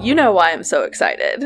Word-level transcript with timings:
You 0.00 0.14
know 0.14 0.30
why 0.32 0.52
I'm 0.52 0.62
so 0.62 0.84
excited. 0.84 1.44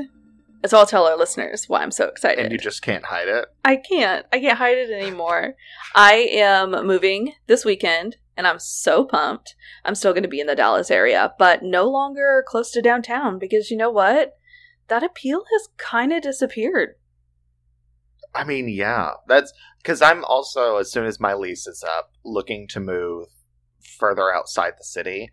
So 0.67 0.79
I'll 0.79 0.87
tell 0.87 1.07
our 1.07 1.17
listeners 1.17 1.69
why 1.69 1.83
I'm 1.83 1.91
so 1.91 2.07
excited. 2.07 2.45
And 2.45 2.53
you 2.53 2.59
just 2.59 2.83
can't 2.83 3.05
hide 3.05 3.27
it. 3.27 3.47
I 3.65 3.77
can't. 3.77 4.27
I 4.33 4.39
can't 4.39 4.59
hide 4.59 4.77
it 4.77 4.91
anymore. 4.91 5.55
I 5.95 6.29
am 6.31 6.71
moving 6.87 7.33
this 7.47 7.65
weekend 7.65 8.19
and 8.37 8.47
I'm 8.47 8.59
so 8.59 9.05
pumped. 9.05 9.57
I'm 9.85 9.95
still 9.95 10.13
going 10.13 10.23
to 10.23 10.29
be 10.29 10.39
in 10.39 10.47
the 10.47 10.55
Dallas 10.55 10.91
area, 10.91 11.33
but 11.39 11.63
no 11.63 11.89
longer 11.89 12.45
close 12.47 12.71
to 12.73 12.83
downtown 12.83 13.39
because 13.39 13.71
you 13.71 13.77
know 13.77 13.91
what? 13.91 14.35
That 14.89 15.03
appeal 15.03 15.45
has 15.51 15.69
kind 15.79 16.13
of 16.13 16.23
disappeared. 16.23 16.91
I 18.35 18.45
mean, 18.45 18.69
yeah. 18.69 19.13
That's 19.27 19.53
because 19.79 20.03
I'm 20.03 20.25
also, 20.25 20.77
as 20.77 20.93
soon 20.93 21.07
as 21.07 21.19
my 21.19 21.35
lease 21.35 21.67
is 21.67 21.83
up, 21.83 22.13
looking 22.25 22.69
to 22.69 22.81
move 22.81 23.29
further 23.99 24.33
outside 24.33 24.75
the 24.79 24.85
city. 24.85 25.31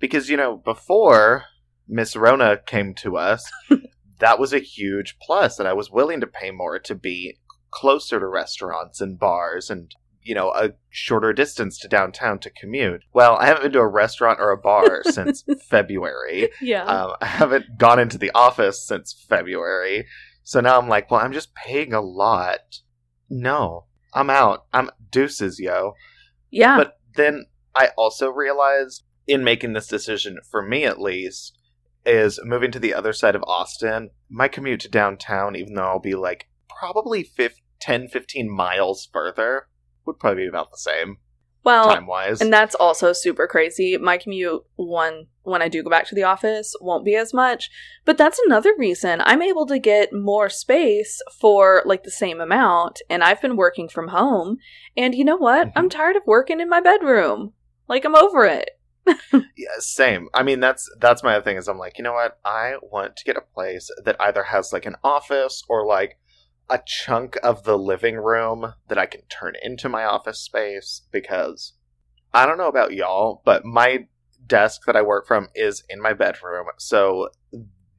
Because, 0.00 0.28
you 0.28 0.36
know, 0.36 0.56
before 0.56 1.44
Miss 1.88 2.14
Rona 2.14 2.58
came 2.66 2.94
to 2.96 3.16
us, 3.16 3.50
that 4.18 4.38
was 4.38 4.52
a 4.52 4.58
huge 4.58 5.18
plus, 5.20 5.58
and 5.58 5.66
I 5.66 5.72
was 5.72 5.90
willing 5.90 6.20
to 6.20 6.26
pay 6.26 6.50
more 6.50 6.78
to 6.78 6.94
be 6.94 7.38
closer 7.70 8.18
to 8.18 8.26
restaurants 8.26 9.00
and 9.00 9.18
bars 9.18 9.68
and 9.70 9.94
you 10.22 10.34
know 10.34 10.52
a 10.54 10.70
shorter 10.90 11.32
distance 11.32 11.78
to 11.78 11.88
downtown 11.88 12.38
to 12.40 12.50
commute. 12.50 13.02
Well, 13.12 13.36
I 13.36 13.46
haven't 13.46 13.62
been 13.62 13.72
to 13.72 13.80
a 13.80 13.86
restaurant 13.88 14.38
or 14.40 14.50
a 14.50 14.58
bar 14.58 15.02
since 15.10 15.44
February. 15.68 16.50
Yeah. 16.60 16.84
Um, 16.84 17.12
I 17.20 17.26
haven't 17.26 17.78
gone 17.78 17.98
into 17.98 18.18
the 18.18 18.30
office 18.34 18.86
since 18.86 19.24
February. 19.28 20.06
So 20.42 20.60
now 20.60 20.78
I'm 20.78 20.88
like, 20.88 21.10
well, 21.10 21.20
I'm 21.20 21.32
just 21.32 21.54
paying 21.54 21.92
a 21.92 22.00
lot. 22.00 22.80
No, 23.30 23.84
I'm 24.14 24.30
out. 24.30 24.64
I'm 24.72 24.90
deuces, 25.10 25.58
yo. 25.60 25.94
yeah. 26.50 26.76
But 26.76 26.98
then 27.16 27.44
I 27.74 27.90
also 27.96 28.30
realized 28.30 29.04
in 29.26 29.44
making 29.44 29.74
this 29.74 29.86
decision, 29.86 30.38
for 30.50 30.62
me 30.62 30.84
at 30.84 31.00
least, 31.00 31.57
is 32.04 32.40
moving 32.44 32.70
to 32.72 32.78
the 32.78 32.94
other 32.94 33.12
side 33.12 33.34
of 33.34 33.44
Austin. 33.46 34.10
My 34.28 34.48
commute 34.48 34.80
to 34.80 34.88
downtown, 34.88 35.56
even 35.56 35.74
though 35.74 35.82
I'll 35.82 35.98
be 35.98 36.14
like 36.14 36.48
probably 36.68 37.22
5, 37.22 37.54
10, 37.80 38.08
15 38.08 38.50
miles 38.50 39.08
further, 39.12 39.68
would 40.06 40.18
probably 40.18 40.44
be 40.44 40.48
about 40.48 40.70
the 40.70 40.78
same 40.78 41.18
well, 41.64 41.92
time 41.92 42.06
wise. 42.06 42.40
and 42.40 42.52
that's 42.52 42.74
also 42.74 43.12
super 43.12 43.46
crazy. 43.46 43.96
My 43.98 44.16
commute 44.16 44.62
one 44.76 45.26
when 45.42 45.60
I 45.60 45.68
do 45.68 45.82
go 45.82 45.90
back 45.90 46.06
to 46.08 46.14
the 46.14 46.22
office 46.22 46.74
won't 46.80 47.04
be 47.04 47.14
as 47.14 47.34
much, 47.34 47.70
but 48.04 48.16
that's 48.16 48.40
another 48.46 48.72
reason 48.78 49.20
I'm 49.22 49.42
able 49.42 49.66
to 49.66 49.78
get 49.78 50.12
more 50.12 50.48
space 50.48 51.20
for 51.38 51.82
like 51.84 52.04
the 52.04 52.10
same 52.10 52.40
amount 52.40 53.00
and 53.10 53.22
I've 53.22 53.42
been 53.42 53.56
working 53.56 53.88
from 53.88 54.08
home 54.08 54.58
and 54.96 55.14
you 55.14 55.24
know 55.24 55.36
what? 55.36 55.68
Mhm. 55.68 55.72
I'm 55.76 55.88
tired 55.88 56.16
of 56.16 56.22
working 56.26 56.60
in 56.60 56.68
my 56.68 56.80
bedroom. 56.80 57.52
Like 57.88 58.04
I'm 58.04 58.16
over 58.16 58.44
it. 58.44 58.77
Yeah, 59.56 59.70
same. 59.80 60.28
I 60.34 60.42
mean, 60.42 60.60
that's 60.60 60.88
that's 60.98 61.22
my 61.22 61.40
thing. 61.40 61.56
Is 61.56 61.68
I'm 61.68 61.78
like, 61.78 61.98
you 61.98 62.04
know 62.04 62.12
what? 62.12 62.38
I 62.44 62.74
want 62.82 63.16
to 63.16 63.24
get 63.24 63.36
a 63.36 63.40
place 63.40 63.90
that 64.04 64.16
either 64.20 64.44
has 64.44 64.72
like 64.72 64.86
an 64.86 64.96
office 65.02 65.62
or 65.68 65.86
like 65.86 66.18
a 66.70 66.80
chunk 66.86 67.36
of 67.42 67.64
the 67.64 67.78
living 67.78 68.16
room 68.16 68.74
that 68.88 68.98
I 68.98 69.06
can 69.06 69.22
turn 69.28 69.54
into 69.62 69.88
my 69.88 70.04
office 70.04 70.38
space. 70.38 71.02
Because 71.10 71.74
I 72.32 72.46
don't 72.46 72.58
know 72.58 72.68
about 72.68 72.94
y'all, 72.94 73.42
but 73.44 73.64
my 73.64 74.06
desk 74.46 74.82
that 74.86 74.96
I 74.96 75.02
work 75.02 75.26
from 75.26 75.48
is 75.54 75.82
in 75.88 76.00
my 76.00 76.12
bedroom. 76.12 76.66
So 76.78 77.30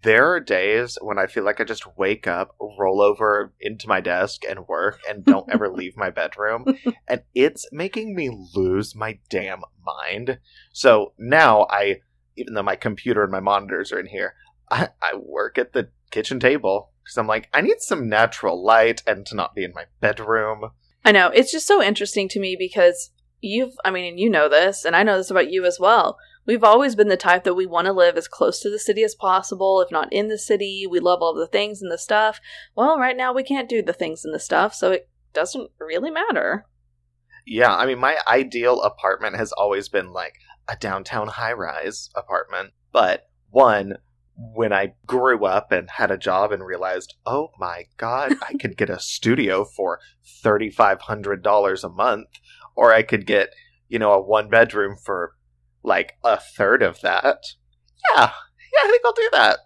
there 0.02 0.32
are 0.34 0.40
days 0.40 0.98
when 1.02 1.18
I 1.18 1.28
feel 1.28 1.44
like 1.44 1.60
I 1.60 1.66
just 1.66 1.98
wake 1.98 2.28
up, 2.28 2.56
roll 2.60 3.02
over 3.02 3.54
into 3.60 3.88
my 3.88 4.00
desk, 4.00 4.44
and 4.48 4.68
work, 4.68 5.00
and 5.08 5.26
don't 5.26 5.50
ever 5.52 5.70
leave 5.74 5.98
my 5.98 6.10
bedroom. 6.10 6.66
And 7.08 7.24
it's 7.36 7.68
making 7.72 8.16
me 8.16 8.30
lose 8.56 8.96
my 8.96 9.20
damn 9.30 9.62
mind. 9.86 10.40
So 10.72 11.14
now 11.18 11.68
I, 11.70 12.02
even 12.38 12.54
though 12.54 12.64
my 12.64 12.76
computer 12.76 13.24
and 13.24 13.32
my 13.32 13.42
monitors 13.42 13.92
are 13.92 14.00
in 14.00 14.08
here, 14.08 14.36
I, 14.72 14.90
I 15.02 15.16
work 15.16 15.58
at 15.58 15.74
the 15.74 15.90
kitchen 16.12 16.40
table 16.40 16.92
because 17.04 17.18
I'm 17.18 17.28
like, 17.28 17.50
I 17.54 17.62
need 17.62 17.80
some 17.80 18.08
natural 18.08 18.64
light 18.64 19.04
and 19.06 19.26
to 19.28 19.36
not 19.36 19.56
be 19.56 19.64
in 19.64 19.74
my 19.74 19.86
bedroom. 20.00 20.72
I 21.04 21.12
know. 21.12 21.28
It's 21.28 21.52
just 21.52 21.68
so 21.68 21.81
interesting 21.81 22.30
to 22.30 22.40
me 22.40 22.56
because 22.58 23.12
you've, 23.42 23.74
I 23.84 23.92
mean, 23.92 24.06
and 24.06 24.20
you 24.20 24.30
know 24.30 24.48
this, 24.48 24.86
and 24.86 24.96
I 24.96 25.04
know 25.04 25.18
this 25.18 25.31
about 25.31 25.52
you 25.52 25.66
as 25.66 25.80
well. 25.80 26.18
We've 26.50 26.64
always 26.64 26.96
been 26.96 27.10
the 27.10 27.16
type 27.16 27.44
that 27.44 27.54
we 27.54 27.68
want 27.68 27.86
to 27.86 27.94
live 27.94 28.18
as 28.18 28.28
close 28.28 28.60
to 28.62 28.72
the 28.72 28.80
city 28.80 29.04
as 29.04 29.14
possible, 29.14 29.82
if 29.82 29.92
not 29.92 30.12
in 30.12 30.30
the 30.30 30.38
city. 30.40 30.88
We 30.90 31.00
love 31.00 31.22
all 31.22 31.36
the 31.36 31.46
things 31.46 31.80
and 31.80 31.92
the 31.92 31.98
stuff. 32.00 32.42
Well, 32.76 32.98
right 32.98 33.16
now 33.16 33.32
we 33.32 33.44
can't 33.44 33.70
do 33.70 33.84
the 33.84 33.94
things 33.94 34.26
and 34.26 34.34
the 34.34 34.40
stuff, 34.40 34.74
so 34.74 34.90
it 34.90 35.08
doesn't 35.32 35.70
really 35.80 36.10
matter. 36.10 36.66
Yeah, 37.46 37.76
I 37.76 37.86
mean, 37.86 38.00
my 38.00 38.18
ideal 38.28 38.82
apartment 38.82 39.36
has 39.36 39.52
always 39.52 39.90
been 39.90 40.12
like 40.12 40.38
a 40.68 40.76
downtown 40.76 41.28
high 41.28 41.54
rise 41.54 42.10
apartment. 42.16 42.72
But 42.92 43.28
one, 43.52 43.98
when 44.36 44.74
I 44.74 44.96
grew 45.06 45.46
up 45.46 45.72
and 45.72 45.88
had 45.88 46.10
a 46.10 46.18
job 46.18 46.52
and 46.52 46.66
realized, 46.66 47.14
oh 47.28 47.50
my 47.60 47.84
God, 47.98 48.34
I 48.42 48.56
could 48.56 48.76
get 48.76 48.90
a 48.90 49.00
studio 49.00 49.66
for 49.66 50.00
$3,500 50.44 51.84
a 51.84 51.90
month, 51.90 52.30
or 52.76 52.92
I 52.92 53.04
could 53.04 53.28
get, 53.28 53.54
you 53.88 54.00
know, 54.00 54.14
a 54.14 54.20
one 54.20 54.50
bedroom 54.50 54.98
for 54.98 55.36
like 55.84 56.17
a 56.23 56.38
third 56.40 56.81
of 56.84 57.01
that. 57.01 57.44
Yeah, 58.13 58.31
yeah, 58.73 58.79
I 58.84 58.88
think 58.90 59.01
I'll 59.06 59.13
do 59.13 59.29
that. 59.34 59.59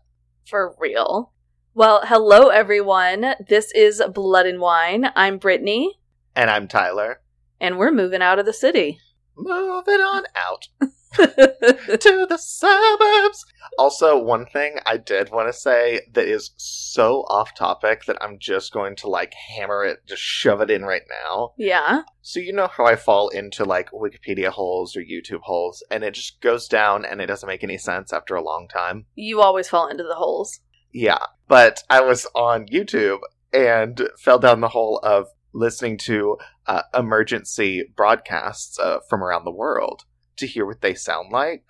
For 0.48 0.76
real. 0.80 1.34
Well, 1.74 2.02
hello 2.06 2.50
everyone. 2.50 3.34
This 3.50 3.72
is 3.74 4.02
Blood 4.14 4.46
and 4.46 4.60
Wine. 4.60 5.12
I'm 5.16 5.38
Brittany, 5.38 6.00
And 6.36 6.50
I'm 6.50 6.68
Tyler. 6.68 7.22
and 7.60 7.78
we're 7.78 7.92
moving 7.92 8.22
out 8.22 8.40
of 8.40 8.46
the 8.46 8.54
city. 8.54 9.00
Moving 9.36 10.02
on 10.02 10.24
out. 10.36 10.68
to 11.16 12.28
the 12.30 12.38
suburbs. 12.38 13.46
Also, 13.78 14.18
one 14.18 14.46
thing 14.46 14.78
I 14.86 14.98
did 14.98 15.32
want 15.32 15.48
to 15.48 15.54
say 15.54 16.02
that 16.14 16.28
is 16.28 16.52
so 16.58 17.22
off 17.30 17.56
topic 17.56 18.06
that 18.06 18.18
I'm 18.22 18.38
just 18.40 18.72
going 18.72 18.96
to 18.98 19.10
like 19.10 19.34
hammer 19.34 19.84
it, 19.84 20.00
just 20.08 20.22
shove 20.22 20.62
it 20.62 20.70
in 20.70 20.84
right 20.84 21.04
now. 21.26 21.54
yeah. 21.58 22.04
So, 22.22 22.40
you 22.40 22.54
know 22.54 22.68
how 22.68 22.86
I 22.86 22.96
fall 22.96 23.30
into 23.30 23.66
like 23.66 23.92
Wikipedia 23.92 24.48
holes 24.48 24.96
or 24.96 25.02
YouTube 25.02 25.42
holes, 25.42 25.84
and 25.92 26.04
it 26.04 26.14
just 26.14 26.40
goes 26.42 26.68
down 26.68 27.04
and 27.04 27.20
it 27.22 27.26
doesn't 27.26 27.48
make 27.48 27.64
any 27.64 27.78
sense 27.78 28.14
after 28.14 28.36
a 28.36 28.44
long 28.44 28.68
time? 28.68 29.06
You 29.16 29.42
always 29.42 29.68
fall 29.68 29.88
into 29.88 30.04
the 30.04 30.16
holes. 30.16 30.60
Yeah. 30.94 31.26
But 31.48 31.84
I 31.90 32.02
was 32.02 32.26
on 32.34 32.68
YouTube 32.68 33.20
and 33.52 34.10
fell 34.20 34.40
down 34.40 34.62
the 34.62 34.70
hole 34.70 35.00
of 35.04 35.28
listening 35.54 35.98
to 35.98 36.38
uh, 36.66 36.84
emergency 36.94 37.84
broadcasts 37.96 38.80
uh, 38.80 39.00
from 39.10 39.24
around 39.24 39.46
the 39.46 39.52
world 39.52 40.04
to 40.38 40.48
hear 40.48 40.66
what 40.66 40.82
they 40.82 40.94
sound 40.94 41.32
like 41.32 41.64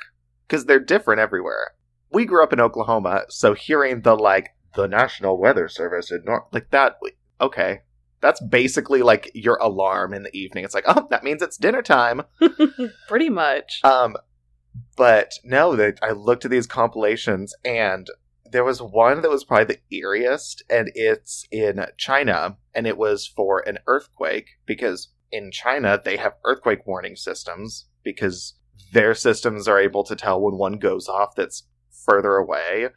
because 0.47 0.66
they're 0.66 0.79
different 0.79 1.19
everywhere. 1.19 1.72
We 2.12 2.25
grew 2.25 2.44
up 2.44 2.53
in 2.53 2.62
Oklahoma, 2.62 3.24
so 3.29 3.53
hearing 3.53 4.01
the 4.01 4.16
like 4.16 4.50
the 4.75 4.88
National 4.88 5.40
Weather 5.40 5.68
Service 5.68 6.12
in 6.12 6.24
North 6.25 6.44
like 6.51 6.69
that, 6.72 6.97
okay, 7.42 7.81
that's 8.21 8.42
basically 8.42 9.01
like 9.01 9.31
your 9.33 9.57
alarm 9.57 10.13
in 10.13 10.24
the 10.24 10.36
evening. 10.36 10.63
It's 10.63 10.75
like, 10.75 10.86
oh, 10.88 11.07
that 11.10 11.24
means 11.24 11.42
it's 11.42 11.57
dinner 11.57 11.81
time. 11.81 12.21
Pretty 13.07 13.30
much. 13.30 13.81
Um, 13.83 14.15
but 14.95 15.33
no, 15.44 15.75
that 15.75 16.00
I 16.01 16.12
looked 16.12 16.45
at 16.45 16.51
these 16.51 16.68
compilations 16.68 17.54
and 17.66 18.07
there 18.54 18.63
was 18.63 18.81
one 18.81 19.21
that 19.21 19.31
was 19.31 19.44
probably 19.44 19.75
the 19.89 20.01
eeriest, 20.01 20.62
and 20.69 20.92
it's 20.94 21.44
in 21.51 21.88
China, 21.98 22.56
and 22.74 22.86
it 22.86 23.00
was 23.00 23.25
for 23.25 23.68
an 23.68 23.80
earthquake 23.88 24.45
because 24.68 25.09
in 25.31 25.51
China 25.51 26.00
they 26.01 26.18
have 26.18 26.33
earthquake 26.45 26.86
warning 26.86 27.16
systems 27.16 27.88
because 28.03 28.55
their 28.94 29.13
systems 29.13 29.67
are 29.67 29.79
able 29.79 30.03
to 30.03 30.15
tell 30.15 30.41
when 30.41 30.57
one 30.57 30.77
goes 30.79 31.07
off 31.07 31.35
that's 31.35 31.67
further 32.05 32.35
away. 32.35 32.89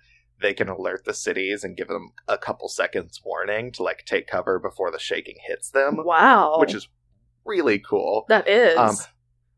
They 0.43 0.53
can 0.53 0.69
alert 0.69 1.05
the 1.05 1.15
cities 1.15 1.65
and 1.65 1.77
give 1.77 1.89
them 1.89 2.13
a 2.29 2.37
couple 2.37 2.69
seconds 2.69 3.21
warning 3.25 3.73
to 3.73 3.83
like 3.83 4.05
take 4.05 4.27
cover 4.27 4.59
before 4.59 4.91
the 4.91 4.99
shaking 4.99 5.37
hits 5.47 5.71
them, 5.71 5.97
Wow. 6.05 6.59
which 6.59 6.75
is 6.75 6.89
really 7.45 7.79
cool. 7.79 8.27
that 8.29 8.47
is. 8.47 8.77
Um, 8.77 8.97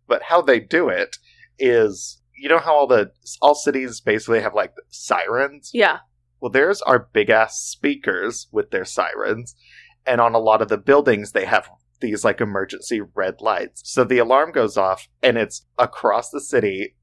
but 0.07 0.23
how 0.25 0.41
they 0.41 0.61
do 0.61 0.89
it 0.89 1.17
is 1.59 2.21
you 2.37 2.49
know 2.49 2.59
how 2.59 2.75
all 2.75 2.87
the 2.87 3.11
all 3.43 3.55
cities 3.55 4.01
basically 4.01 4.41
have 4.41 4.55
like 4.55 4.73
sirens 4.91 5.71
yeah. 5.75 5.99
well 6.41 6.51
theirs 6.51 6.81
are 6.83 7.09
big 7.13 7.31
ass 7.31 7.59
speakers 7.61 8.47
with 8.53 8.71
their 8.71 8.85
sirens 8.85 9.57
and 10.07 10.21
on 10.21 10.35
a 10.35 10.39
lot 10.39 10.63
of 10.63 10.69
the 10.69 10.79
buildings 10.79 11.33
they 11.33 11.45
have 11.45 11.69
these 12.01 12.25
like 12.25 12.41
emergency 12.41 13.01
red 13.15 13.41
lights 13.41 13.83
so 13.85 14.05
the 14.05 14.19
alarm 14.19 14.53
goes 14.53 14.77
off 14.77 15.09
and 15.23 15.37
it's 15.37 15.67
across 15.79 16.31
the 16.31 16.41
city 16.41 16.95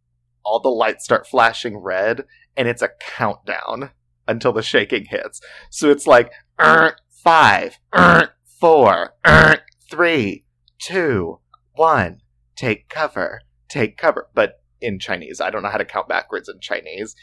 all 0.43 0.59
the 0.59 0.69
lights 0.69 1.03
start 1.03 1.27
flashing 1.27 1.77
red 1.77 2.25
and 2.55 2.67
it's 2.67 2.81
a 2.81 2.89
countdown 2.99 3.91
until 4.27 4.53
the 4.53 4.61
shaking 4.61 5.05
hits 5.05 5.41
so 5.69 5.89
it's 5.89 6.07
like 6.07 6.31
"Er, 6.59 6.95
five 7.09 7.77
er, 7.97 8.29
four 8.59 9.15
er, 9.27 9.57
three 9.89 10.45
two 10.79 11.39
one 11.75 12.21
take 12.55 12.89
cover, 12.89 13.41
take 13.69 13.97
cover. 13.97 14.29
But 14.33 14.61
in 14.81 14.99
Chinese, 14.99 15.41
I 15.41 15.49
don't 15.49 15.63
know 15.63 15.69
how 15.69 15.77
to 15.77 15.85
count 15.85 16.07
backwards 16.07 16.49
in 16.49 16.59
Chinese. 16.59 17.15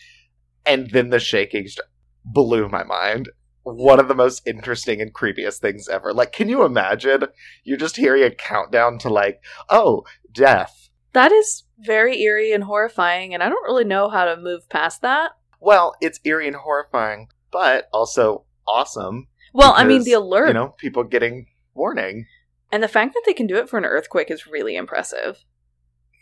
And 0.64 0.90
then 0.90 1.10
the 1.10 1.18
shaking 1.18 1.64
just 1.64 1.80
blew 2.24 2.68
my 2.68 2.84
mind. 2.84 3.30
One 3.64 4.00
of 4.00 4.08
the 4.08 4.14
most 4.14 4.42
interesting 4.46 5.00
and 5.00 5.14
creepiest 5.14 5.58
things 5.58 5.88
ever. 5.88 6.12
Like, 6.12 6.32
can 6.32 6.48
you 6.48 6.64
imagine? 6.64 7.24
You're 7.64 7.76
just 7.76 7.96
hearing 7.96 8.22
a 8.24 8.30
countdown 8.30 8.98
to, 8.98 9.08
like, 9.08 9.40
oh, 9.68 10.04
death. 10.32 10.88
That 11.12 11.30
is 11.32 11.64
very 11.78 12.20
eerie 12.22 12.52
and 12.52 12.64
horrifying, 12.64 13.34
and 13.34 13.42
I 13.42 13.48
don't 13.48 13.64
really 13.64 13.84
know 13.84 14.08
how 14.08 14.24
to 14.24 14.36
move 14.36 14.68
past 14.68 15.02
that. 15.02 15.32
Well, 15.60 15.94
it's 16.00 16.18
eerie 16.24 16.46
and 16.48 16.56
horrifying, 16.56 17.28
but 17.52 17.88
also 17.92 18.44
awesome. 18.66 19.28
Well, 19.52 19.74
I 19.76 19.84
mean, 19.84 20.04
the 20.04 20.12
alert 20.14 20.48
You 20.48 20.54
know, 20.54 20.74
people 20.78 21.04
getting 21.04 21.46
warning. 21.74 22.26
and 22.72 22.82
the 22.82 22.88
fact 22.88 23.12
that 23.14 23.22
they 23.26 23.34
can 23.34 23.46
do 23.46 23.56
it 23.56 23.68
for 23.68 23.76
an 23.78 23.84
earthquake 23.84 24.30
is 24.30 24.46
really 24.46 24.74
impressive. 24.76 25.44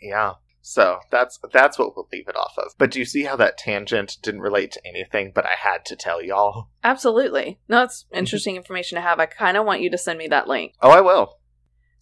Yeah. 0.01 0.33
So 0.61 0.99
that's 1.09 1.39
that's 1.51 1.79
what 1.79 1.95
we'll 1.95 2.07
leave 2.11 2.27
it 2.27 2.35
off 2.35 2.53
of. 2.57 2.73
But 2.77 2.91
do 2.91 2.99
you 2.99 3.05
see 3.05 3.23
how 3.23 3.35
that 3.37 3.57
tangent 3.57 4.17
didn't 4.21 4.41
relate 4.41 4.71
to 4.73 4.87
anything, 4.87 5.31
but 5.33 5.45
I 5.45 5.55
had 5.57 5.85
to 5.85 5.95
tell 5.95 6.21
y'all? 6.21 6.69
Absolutely. 6.83 7.59
No, 7.67 7.79
that's 7.79 8.05
interesting 8.13 8.55
information 8.55 8.95
to 8.95 9.01
have. 9.01 9.19
I 9.19 9.25
kind 9.25 9.57
of 9.57 9.65
want 9.65 9.81
you 9.81 9.89
to 9.89 9.97
send 9.97 10.19
me 10.19 10.27
that 10.27 10.47
link. 10.47 10.73
Oh, 10.81 10.91
I 10.91 11.01
will. 11.01 11.37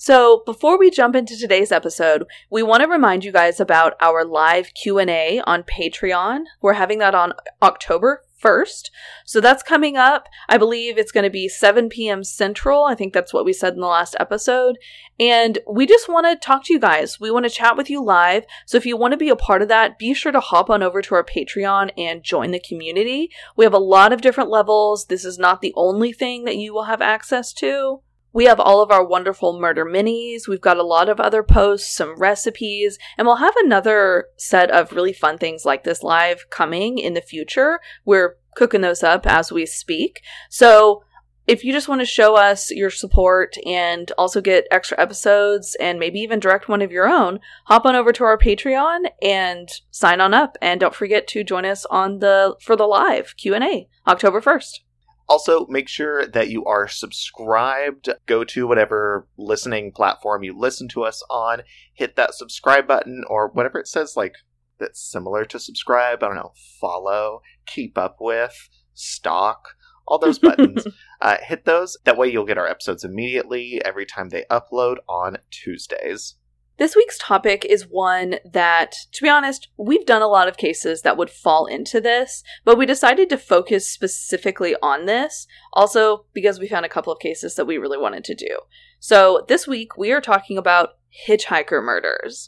So, 0.01 0.43
before 0.45 0.79
we 0.79 0.91
jump 0.91 1.13
into 1.13 1.37
today's 1.37 1.73
episode, 1.73 2.23
we 2.49 2.63
want 2.63 2.83
to 2.83 2.87
remind 2.87 3.25
you 3.25 3.33
guys 3.33 3.59
about 3.59 3.95
our 3.99 4.23
live 4.23 4.73
Q&A 4.73 5.41
on 5.45 5.63
Patreon. 5.63 6.43
We're 6.61 6.73
having 6.73 6.99
that 6.99 7.13
on 7.13 7.33
October 7.61 8.23
1st. 8.43 8.89
So 9.25 9.41
that's 9.41 9.63
coming 9.63 9.97
up. 9.97 10.27
I 10.47 10.57
believe 10.57 10.97
it's 10.97 11.11
going 11.11 11.23
to 11.23 11.29
be 11.29 11.47
7 11.47 11.89
p.m. 11.89 12.23
Central. 12.23 12.85
I 12.85 12.95
think 12.95 13.13
that's 13.13 13.33
what 13.33 13.45
we 13.45 13.53
said 13.53 13.73
in 13.73 13.79
the 13.79 13.87
last 13.87 14.15
episode. 14.19 14.77
And 15.19 15.59
we 15.69 15.85
just 15.85 16.07
want 16.07 16.25
to 16.27 16.35
talk 16.35 16.63
to 16.65 16.73
you 16.73 16.79
guys. 16.79 17.19
We 17.19 17.31
want 17.31 17.45
to 17.45 17.49
chat 17.49 17.75
with 17.75 17.89
you 17.89 18.03
live. 18.03 18.45
So 18.65 18.77
if 18.77 18.85
you 18.85 18.97
want 18.97 19.11
to 19.11 19.17
be 19.17 19.29
a 19.29 19.35
part 19.35 19.61
of 19.61 19.67
that, 19.67 19.99
be 19.99 20.13
sure 20.13 20.31
to 20.31 20.39
hop 20.39 20.69
on 20.69 20.81
over 20.81 21.01
to 21.01 21.15
our 21.15 21.23
Patreon 21.23 21.91
and 21.97 22.23
join 22.23 22.51
the 22.51 22.59
community. 22.59 23.29
We 23.55 23.65
have 23.65 23.73
a 23.73 23.79
lot 23.79 24.13
of 24.13 24.21
different 24.21 24.49
levels. 24.49 25.05
This 25.05 25.25
is 25.25 25.37
not 25.37 25.61
the 25.61 25.73
only 25.75 26.13
thing 26.13 26.45
that 26.45 26.57
you 26.57 26.73
will 26.73 26.85
have 26.85 27.01
access 27.01 27.53
to. 27.53 28.01
We 28.31 28.45
have 28.45 28.59
all 28.59 28.81
of 28.81 28.91
our 28.91 29.05
wonderful 29.05 29.59
murder 29.59 29.85
minis. 29.85 30.47
We've 30.47 30.61
got 30.61 30.77
a 30.77 30.83
lot 30.83 31.09
of 31.09 31.19
other 31.19 31.43
posts, 31.43 31.95
some 31.95 32.17
recipes, 32.17 32.99
and 33.17 33.25
we'll 33.25 33.37
have 33.37 33.55
another 33.57 34.27
set 34.37 34.69
of 34.69 34.91
really 34.91 35.13
fun 35.13 35.37
things 35.37 35.65
like 35.65 35.83
this 35.83 36.03
live 36.03 36.49
coming 36.49 36.99
in 36.99 37.13
the 37.15 37.21
future. 37.21 37.79
We're 38.05 38.35
cooking 38.55 38.81
those 38.81 39.03
up 39.03 39.25
as 39.25 39.51
we 39.51 39.65
speak. 39.65 40.21
So 40.49 41.03
if 41.47 41.63
you 41.63 41.73
just 41.73 41.87
want 41.87 42.01
to 42.01 42.05
show 42.05 42.35
us 42.35 42.69
your 42.69 42.91
support 42.91 43.55
and 43.65 44.11
also 44.19 44.39
get 44.39 44.67
extra 44.69 44.99
episodes 45.01 45.75
and 45.79 45.97
maybe 45.97 46.19
even 46.19 46.39
direct 46.39 46.69
one 46.69 46.83
of 46.83 46.91
your 46.91 47.07
own, 47.07 47.39
hop 47.65 47.87
on 47.87 47.95
over 47.95 48.13
to 48.13 48.23
our 48.23 48.37
Patreon 48.37 49.09
and 49.23 49.67
sign 49.89 50.21
on 50.21 50.35
up. 50.35 50.57
And 50.61 50.79
don't 50.79 50.93
forget 50.93 51.27
to 51.29 51.43
join 51.43 51.65
us 51.65 51.87
on 51.87 52.19
the 52.19 52.55
for 52.61 52.75
the 52.75 52.85
live 52.85 53.33
Q&A 53.35 53.89
October 54.05 54.41
1st. 54.41 54.81
Also, 55.29 55.67
make 55.67 55.87
sure 55.87 56.25
that 56.25 56.49
you 56.49 56.65
are 56.65 56.87
subscribed. 56.87 58.09
Go 58.25 58.43
to 58.45 58.67
whatever 58.67 59.27
listening 59.37 59.91
platform 59.91 60.41
you 60.43 60.57
listen 60.57 60.87
to 60.89 61.03
us 61.03 61.23
on, 61.29 61.61
hit 61.93 62.15
that 62.15 62.33
subscribe 62.33 62.87
button 62.87 63.23
or 63.29 63.49
whatever 63.49 63.79
it 63.79 63.87
says, 63.87 64.17
like 64.17 64.33
that's 64.79 64.99
similar 64.99 65.45
to 65.45 65.59
subscribe. 65.59 66.23
I 66.23 66.27
don't 66.27 66.35
know, 66.35 66.53
follow, 66.81 67.41
keep 67.67 67.95
up 67.95 68.17
with, 68.19 68.69
stalk, 68.95 69.75
all 70.07 70.17
those 70.17 70.39
buttons. 70.49 70.87
uh, 71.21 71.37
hit 71.41 71.65
those. 71.65 71.95
That 72.05 72.17
way 72.17 72.31
you'll 72.31 72.45
get 72.45 72.57
our 72.57 72.67
episodes 72.67 73.03
immediately 73.03 73.79
every 73.85 74.07
time 74.07 74.29
they 74.29 74.45
upload 74.49 74.97
on 75.07 75.37
Tuesdays. 75.51 76.35
This 76.79 76.95
week's 76.95 77.17
topic 77.17 77.65
is 77.65 77.89
one 77.89 78.35
that, 78.49 78.95
to 79.11 79.21
be 79.21 79.27
honest, 79.27 79.67
we've 79.75 80.05
done 80.05 80.21
a 80.21 80.27
lot 80.27 80.47
of 80.47 80.55
cases 80.55 81.01
that 81.01 81.17
would 81.17 81.29
fall 81.29 81.65
into 81.65 81.99
this, 81.99 82.41
but 82.63 82.77
we 82.77 82.85
decided 82.85 83.29
to 83.29 83.37
focus 83.37 83.85
specifically 83.85 84.77
on 84.81 85.05
this, 85.05 85.45
also 85.73 86.23
because 86.31 86.57
we 86.57 86.69
found 86.69 86.85
a 86.85 86.89
couple 86.89 87.11
of 87.11 87.19
cases 87.19 87.55
that 87.55 87.65
we 87.65 87.77
really 87.77 87.97
wanted 87.97 88.23
to 88.23 88.33
do. 88.33 88.59
So 88.97 89.43
this 89.49 89.67
week 89.67 89.97
we 89.97 90.13
are 90.13 90.21
talking 90.21 90.57
about 90.57 90.91
hitchhiker 91.27 91.83
murders. 91.83 92.47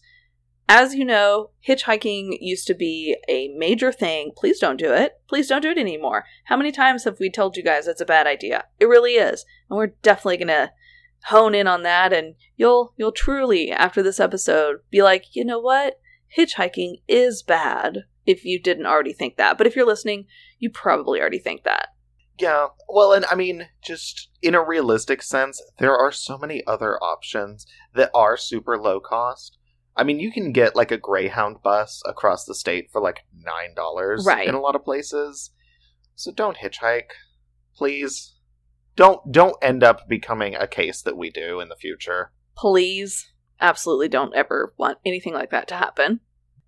As 0.69 0.95
you 0.95 1.03
know, 1.03 1.49
hitchhiking 1.67 2.37
used 2.39 2.67
to 2.67 2.73
be 2.73 3.17
a 3.27 3.49
major 3.57 3.91
thing. 3.91 4.31
Please 4.37 4.59
don't 4.59 4.79
do 4.79 4.93
it. 4.93 5.19
Please 5.27 5.49
don't 5.49 5.61
do 5.61 5.71
it 5.71 5.77
anymore. 5.77 6.23
How 6.45 6.55
many 6.55 6.71
times 6.71 7.03
have 7.03 7.19
we 7.19 7.29
told 7.29 7.57
you 7.57 7.63
guys 7.63 7.85
it's 7.85 7.99
a 7.99 8.05
bad 8.05 8.27
idea? 8.27 8.63
It 8.79 8.85
really 8.85 9.15
is. 9.15 9.43
And 9.69 9.75
we're 9.75 9.87
definitely 10.01 10.37
going 10.37 10.47
to 10.47 10.71
hone 11.25 11.53
in 11.55 11.67
on 11.67 11.83
that 11.83 12.11
and 12.13 12.35
you'll 12.55 12.93
you'll 12.97 13.11
truly 13.11 13.71
after 13.71 14.01
this 14.03 14.19
episode 14.19 14.77
be 14.89 15.01
like, 15.01 15.35
"You 15.35 15.45
know 15.45 15.59
what? 15.59 15.99
Hitchhiking 16.37 17.01
is 17.07 17.43
bad." 17.43 17.99
If 18.23 18.45
you 18.45 18.61
didn't 18.61 18.85
already 18.85 19.13
think 19.13 19.37
that. 19.37 19.57
But 19.57 19.65
if 19.65 19.75
you're 19.75 19.85
listening, 19.85 20.27
you 20.59 20.69
probably 20.69 21.19
already 21.19 21.39
think 21.39 21.63
that. 21.63 21.87
Yeah, 22.39 22.67
well, 22.87 23.13
and 23.13 23.25
I 23.25 23.35
mean, 23.35 23.67
just 23.83 24.29
in 24.43 24.53
a 24.53 24.63
realistic 24.63 25.23
sense, 25.23 25.61
there 25.79 25.97
are 25.97 26.11
so 26.11 26.37
many 26.37 26.63
other 26.67 26.97
options 27.03 27.65
that 27.95 28.11
are 28.13 28.37
super 28.37 28.77
low 28.77 28.99
cost. 28.99 29.57
I 29.97 30.03
mean, 30.03 30.19
you 30.19 30.31
can 30.31 30.51
get 30.51 30.75
like 30.75 30.91
a 30.91 30.97
Greyhound 30.97 31.57
bus 31.63 32.01
across 32.05 32.45
the 32.45 32.53
state 32.55 32.89
for 32.91 33.01
like 33.01 33.21
nine 33.33 33.73
dollars 33.75 34.23
Right. 34.25 34.47
in 34.47 34.53
a 34.55 34.59
lot 34.61 34.75
of 34.75 34.85
places. 34.85 35.49
So 36.15 36.31
don't 36.31 36.57
hitchhike, 36.57 37.09
please. 37.75 38.35
Don't 38.95 39.31
don't 39.31 39.55
end 39.61 39.83
up 39.83 40.07
becoming 40.07 40.55
a 40.55 40.67
case 40.67 41.01
that 41.01 41.17
we 41.17 41.29
do 41.29 41.59
in 41.59 41.69
the 41.69 41.75
future. 41.75 42.31
please 42.55 43.31
absolutely 43.59 44.07
don't 44.07 44.35
ever 44.35 44.73
want 44.77 44.97
anything 45.05 45.33
like 45.33 45.51
that 45.51 45.67
to 45.67 45.75
happen. 45.75 46.19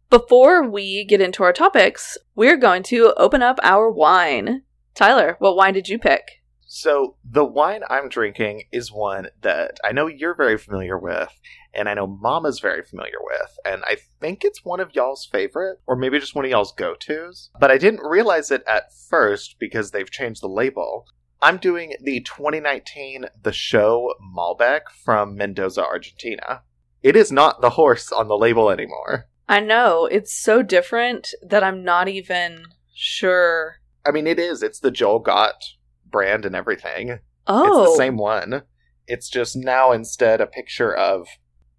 Before 0.09 0.67
we 0.69 1.03
get 1.05 1.21
into 1.21 1.41
our 1.43 1.53
topics, 1.53 2.17
we're 2.35 2.57
going 2.57 2.83
to 2.83 3.13
open 3.17 3.41
up 3.41 3.59
our 3.63 3.89
wine. 3.89 4.61
Tyler, 4.93 5.35
what 5.39 5.55
wine 5.55 5.73
did 5.73 5.89
you 5.89 5.97
pick? 5.97 6.43
So 6.67 7.17
the 7.23 7.43
wine 7.45 7.81
I'm 7.89 8.09
drinking 8.09 8.63
is 8.71 8.91
one 8.91 9.29
that 9.41 9.79
I 9.83 9.91
know 9.91 10.07
you're 10.07 10.35
very 10.35 10.57
familiar 10.57 10.97
with, 10.99 11.29
and 11.73 11.89
I 11.89 11.95
know 11.95 12.07
Mama's 12.07 12.59
very 12.59 12.83
familiar 12.83 13.19
with, 13.21 13.57
and 13.65 13.83
I 13.85 13.97
think 14.19 14.43
it's 14.43 14.63
one 14.63 14.79
of 14.79 14.93
y'all's 14.93 15.27
favorite, 15.31 15.79
or 15.87 15.95
maybe 15.95 16.19
just 16.19 16.35
one 16.35 16.45
of 16.45 16.51
y'all's 16.51 16.73
go-tos. 16.73 17.49
But 17.59 17.71
I 17.71 17.77
didn't 17.77 18.01
realize 18.01 18.51
it 18.51 18.63
at 18.67 18.93
first 19.09 19.57
because 19.59 19.91
they've 19.91 20.09
changed 20.09 20.41
the 20.41 20.47
label. 20.47 21.05
I'm 21.43 21.57
doing 21.57 21.93
the 22.01 22.21
2019 22.21 23.25
The 23.41 23.51
Show 23.51 24.13
Malbec 24.35 24.83
from 25.03 25.35
Mendoza, 25.35 25.83
Argentina. 25.83 26.61
It 27.01 27.17
is 27.17 27.33
not 27.33 27.59
the 27.59 27.71
horse 27.71 28.13
on 28.13 28.29
the 28.29 28.37
label 28.37 28.69
anymore. 28.69 29.25
I 29.49 29.59
know, 29.59 30.05
it's 30.05 30.33
so 30.33 30.63
different 30.63 31.33
that 31.45 31.61
I'm 31.61 31.83
not 31.83 32.07
even 32.07 32.67
sure. 32.93 33.81
I 34.05 34.11
mean, 34.11 34.25
it 34.25 34.39
is. 34.39 34.63
It's 34.63 34.79
the 34.79 34.89
Joel 34.89 35.19
Gott 35.19 35.61
brand 36.09 36.45
and 36.45 36.55
everything. 36.55 37.19
Oh, 37.45 37.65
It's 37.81 37.89
the 37.89 37.93
oh. 37.93 37.97
same 37.97 38.15
one. 38.15 38.63
It's 39.05 39.27
just 39.29 39.57
now 39.57 39.91
instead 39.91 40.39
a 40.39 40.47
picture 40.47 40.95
of 40.95 41.27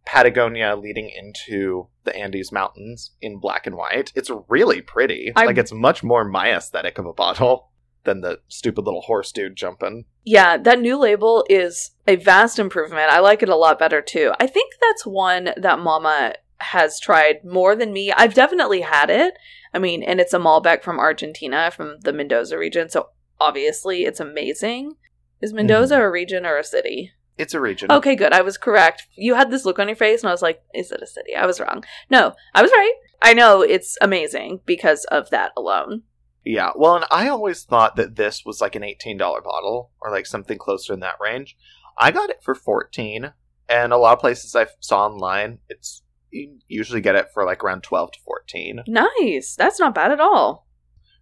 Patagonia 0.05 0.77
leading 0.77 1.09
into 1.09 1.89
the 2.05 2.15
Andes 2.15 2.53
Mountains 2.53 3.13
in 3.23 3.41
black 3.41 3.67
and 3.67 3.77
white. 3.77 4.13
It's 4.15 4.31
really 4.51 4.83
pretty. 4.83 5.33
I- 5.35 5.47
Like 5.47 5.57
it's 5.57 5.73
much 5.73 6.03
more 6.05 6.23
my 6.23 6.55
aesthetic 6.55 6.99
of 6.99 7.07
a 7.07 7.15
bottle 7.15 7.71
than 8.05 8.21
the 8.21 8.41
stupid 8.49 8.85
little 8.85 9.03
horse 9.03 9.33
dude 9.33 9.57
jumping. 9.57 10.05
Yeah, 10.25 10.57
that 10.57 10.81
new 10.81 10.99
label 10.99 11.45
is 11.51 11.93
a 12.07 12.17
vast 12.17 12.59
improvement. 12.59 13.11
I 13.11 13.21
like 13.21 13.43
it 13.43 13.49
a 13.49 13.57
lot 13.57 13.79
better 13.79 14.01
too. 14.01 14.33
I 14.39 14.47
think 14.47 14.75
that's 14.81 15.07
one 15.07 15.51
that 15.57 15.79
Mama 15.79 16.35
has 16.59 17.01
tried 17.01 17.45
more 17.45 17.75
than 17.75 17.93
me. 17.93 18.13
I've 18.13 18.35
definitely 18.35 18.83
had 18.83 19.11
it. 19.11 19.35
I 19.73 19.79
mean, 19.79 20.03
and 20.03 20.21
it's 20.21 20.33
a 20.33 20.39
Malbec 20.39 20.83
from 20.83 21.01
Argentina, 21.01 21.71
from 21.71 21.99
the 22.01 22.13
Mendoza 22.13 22.57
region, 22.57 22.89
so 22.89 23.09
obviously 23.41 24.05
it's 24.05 24.21
amazing. 24.21 24.97
Is 25.41 25.53
mhm. 25.53 25.57
Mendoza 25.57 26.01
a 26.01 26.11
region 26.11 26.47
or 26.47 26.57
a 26.57 26.65
city? 26.65 27.13
It's 27.37 27.55
a 27.55 27.61
region. 27.61 27.91
Okay, 27.91 28.15
good. 28.15 28.33
I 28.33 28.43
was 28.43 28.57
correct. 28.57 29.09
You 29.17 29.35
had 29.35 29.51
this 29.51 29.65
look 29.65 29.81
on 29.81 29.89
your 29.89 29.97
face, 29.97 30.23
and 30.23 30.29
I 30.29 30.33
was 30.33 30.43
like, 30.43 30.63
is 30.73 30.93
it 30.93 31.03
a 31.03 31.07
city? 31.07 31.35
I 31.35 31.47
was 31.47 31.59
wrong. 31.59 31.85
No, 32.09 32.35
I 32.55 32.63
was 32.63 32.71
right. 32.71 32.95
I 33.21 33.35
know 33.35 33.63
it's 33.63 33.99
amazing 34.01 34.61
because 34.67 35.05
of 35.07 35.31
that 35.31 35.51
alone. 35.57 36.03
Yeah. 36.45 36.71
Well, 36.77 36.97
and 36.97 37.07
I 37.11 37.29
always 37.29 37.63
thought 37.63 37.97
that 37.97 38.17
this 38.17 38.45
was 38.45 38.61
like 38.61 38.75
an 38.75 38.83
$18 38.83 39.19
bottle 39.19 39.91
or 40.01 40.11
like 40.11 40.27
something 40.27 40.59
closer 40.59 40.93
in 40.93 41.01
that 41.01 41.17
range. 41.21 41.57
I 41.99 42.11
got 42.11 42.31
it 42.31 42.43
for 42.43 42.55
14 42.55 43.33
and 43.69 43.93
a 43.93 43.97
lot 43.97 44.15
of 44.15 44.21
places 44.21 44.55
I 44.55 44.67
saw 44.81 45.07
online, 45.07 45.59
it's 45.69 46.03
you 46.31 46.59
usually 46.69 47.01
get 47.01 47.15
it 47.15 47.29
for 47.33 47.45
like 47.45 47.63
around 47.63 47.83
12 47.83 48.13
to 48.13 48.19
14. 48.25 48.83
Nice. 48.87 49.55
That's 49.57 49.81
not 49.81 49.95
bad 49.95 50.11
at 50.11 50.21
all. 50.21 50.67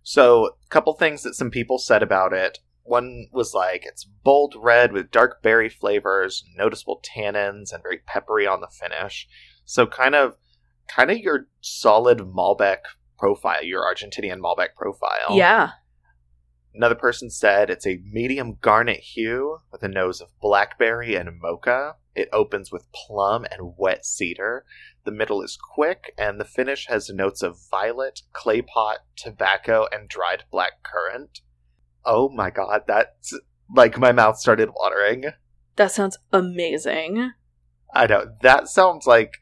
So, 0.03 0.47
a 0.47 0.69
couple 0.69 0.95
things 0.95 1.23
that 1.23 1.35
some 1.35 1.51
people 1.51 1.79
said 1.79 2.03
about 2.03 2.33
it. 2.33 2.59
One 2.83 3.29
was 3.31 3.55
like 3.55 3.85
it's 3.87 4.05
bold 4.05 4.57
red 4.59 4.91
with 4.91 5.13
dark 5.13 5.43
berry 5.43 5.69
flavors, 5.69 6.43
noticeable 6.57 7.01
tannins, 7.05 7.73
and 7.73 7.83
very 7.83 7.99
peppery 7.99 8.45
on 8.47 8.61
the 8.61 8.67
finish. 8.67 9.29
So, 9.65 9.87
kind 9.87 10.17
of, 10.17 10.35
kind 10.89 11.13
of 11.13 11.19
your 11.19 11.47
solid 11.61 12.19
Malbec 12.19 12.79
profile, 13.23 13.63
your 13.63 13.85
Argentinian 13.85 14.41
Malbec 14.41 14.75
profile. 14.77 15.37
Yeah. 15.37 15.71
Another 16.75 16.97
person 16.97 17.31
said 17.31 17.71
it's 17.71 17.87
a 17.87 18.01
medium 18.05 18.57
garnet 18.61 18.99
hue 18.99 19.59
with 19.71 19.85
a 19.85 19.89
nose 19.89 20.21
of 20.21 20.31
blackberry 20.41 21.15
and 21.15 21.31
mocha. 21.41 21.95
It 22.17 22.29
opens 22.33 22.73
with 22.73 22.91
plum 22.93 23.47
and 23.49 23.75
wet 23.79 24.05
cedar. 24.05 24.65
The 25.05 25.13
middle 25.13 25.41
is 25.41 25.57
quick, 25.57 26.13
and 26.19 26.41
the 26.41 26.45
finish 26.45 26.89
has 26.89 27.11
notes 27.11 27.43
of 27.43 27.61
violet, 27.71 28.23
clay 28.33 28.61
pot, 28.61 28.99
tobacco, 29.15 29.87
and 29.93 30.09
dried 30.09 30.43
black 30.51 30.83
currant. 30.83 31.43
Oh 32.05 32.29
my 32.29 32.51
god, 32.51 32.83
that's 32.89 33.39
like 33.73 33.99
my 33.99 34.11
mouth 34.11 34.37
started 34.37 34.71
watering. 34.75 35.27
That 35.77 35.93
sounds 35.93 36.19
amazing. 36.33 37.31
I 37.95 38.07
know, 38.09 38.33
that 38.41 38.67
sounds 38.67 39.07
like 39.07 39.35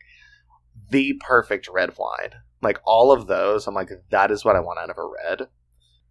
the 0.90 1.14
perfect 1.26 1.68
red 1.68 1.94
wine. 1.96 2.42
Like 2.62 2.80
all 2.84 3.12
of 3.12 3.26
those, 3.26 3.66
I'm 3.66 3.74
like, 3.74 3.90
that 4.10 4.30
is 4.30 4.44
what 4.44 4.56
I 4.56 4.60
want 4.60 4.78
out 4.78 4.90
of 4.90 4.98
a 4.98 5.06
red. 5.06 5.48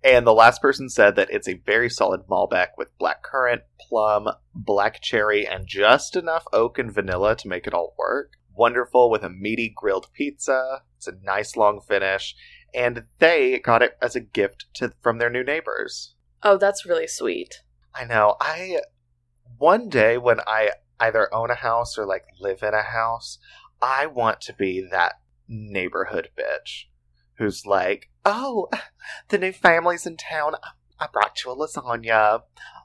And 0.03 0.25
the 0.25 0.33
last 0.33 0.61
person 0.61 0.89
said 0.89 1.15
that 1.17 1.29
it's 1.29 1.47
a 1.47 1.61
very 1.65 1.89
solid 1.89 2.21
Malbec 2.29 2.69
with 2.77 2.97
black 2.97 3.21
currant, 3.21 3.63
plum, 3.79 4.29
black 4.55 5.01
cherry, 5.01 5.45
and 5.45 5.67
just 5.67 6.15
enough 6.15 6.45
oak 6.53 6.79
and 6.79 6.93
vanilla 6.93 7.35
to 7.35 7.47
make 7.47 7.67
it 7.67 7.73
all 7.73 7.95
work. 7.97 8.33
Wonderful 8.55 9.09
with 9.09 9.23
a 9.23 9.29
meaty 9.29 9.71
grilled 9.75 10.07
pizza. 10.13 10.83
It's 10.97 11.07
a 11.07 11.17
nice 11.23 11.55
long 11.57 11.81
finish. 11.81 12.35
And 12.73 13.05
they 13.19 13.59
got 13.59 13.81
it 13.81 13.97
as 14.01 14.15
a 14.15 14.21
gift 14.21 14.65
to 14.75 14.93
from 15.01 15.17
their 15.17 15.29
new 15.29 15.43
neighbors. 15.43 16.15
Oh, 16.43 16.57
that's 16.57 16.85
really 16.85 17.07
sweet. 17.07 17.61
I 17.93 18.05
know. 18.05 18.35
I 18.39 18.79
one 19.57 19.89
day 19.89 20.17
when 20.17 20.39
I 20.47 20.71
either 20.99 21.33
own 21.33 21.49
a 21.49 21.55
house 21.55 21.97
or 21.97 22.05
like 22.05 22.25
live 22.39 22.61
in 22.63 22.73
a 22.73 22.83
house, 22.83 23.39
I 23.81 24.05
want 24.07 24.41
to 24.41 24.53
be 24.53 24.85
that 24.91 25.13
neighborhood 25.47 26.29
bitch 26.37 26.85
who's 27.37 27.65
like, 27.65 28.09
"Oh, 28.25 28.69
the 29.29 29.37
new 29.37 29.51
family's 29.51 30.05
in 30.05 30.17
town. 30.17 30.55
I 30.99 31.07
brought 31.11 31.43
you 31.43 31.51
a 31.51 31.55
lasagna. 31.55 32.41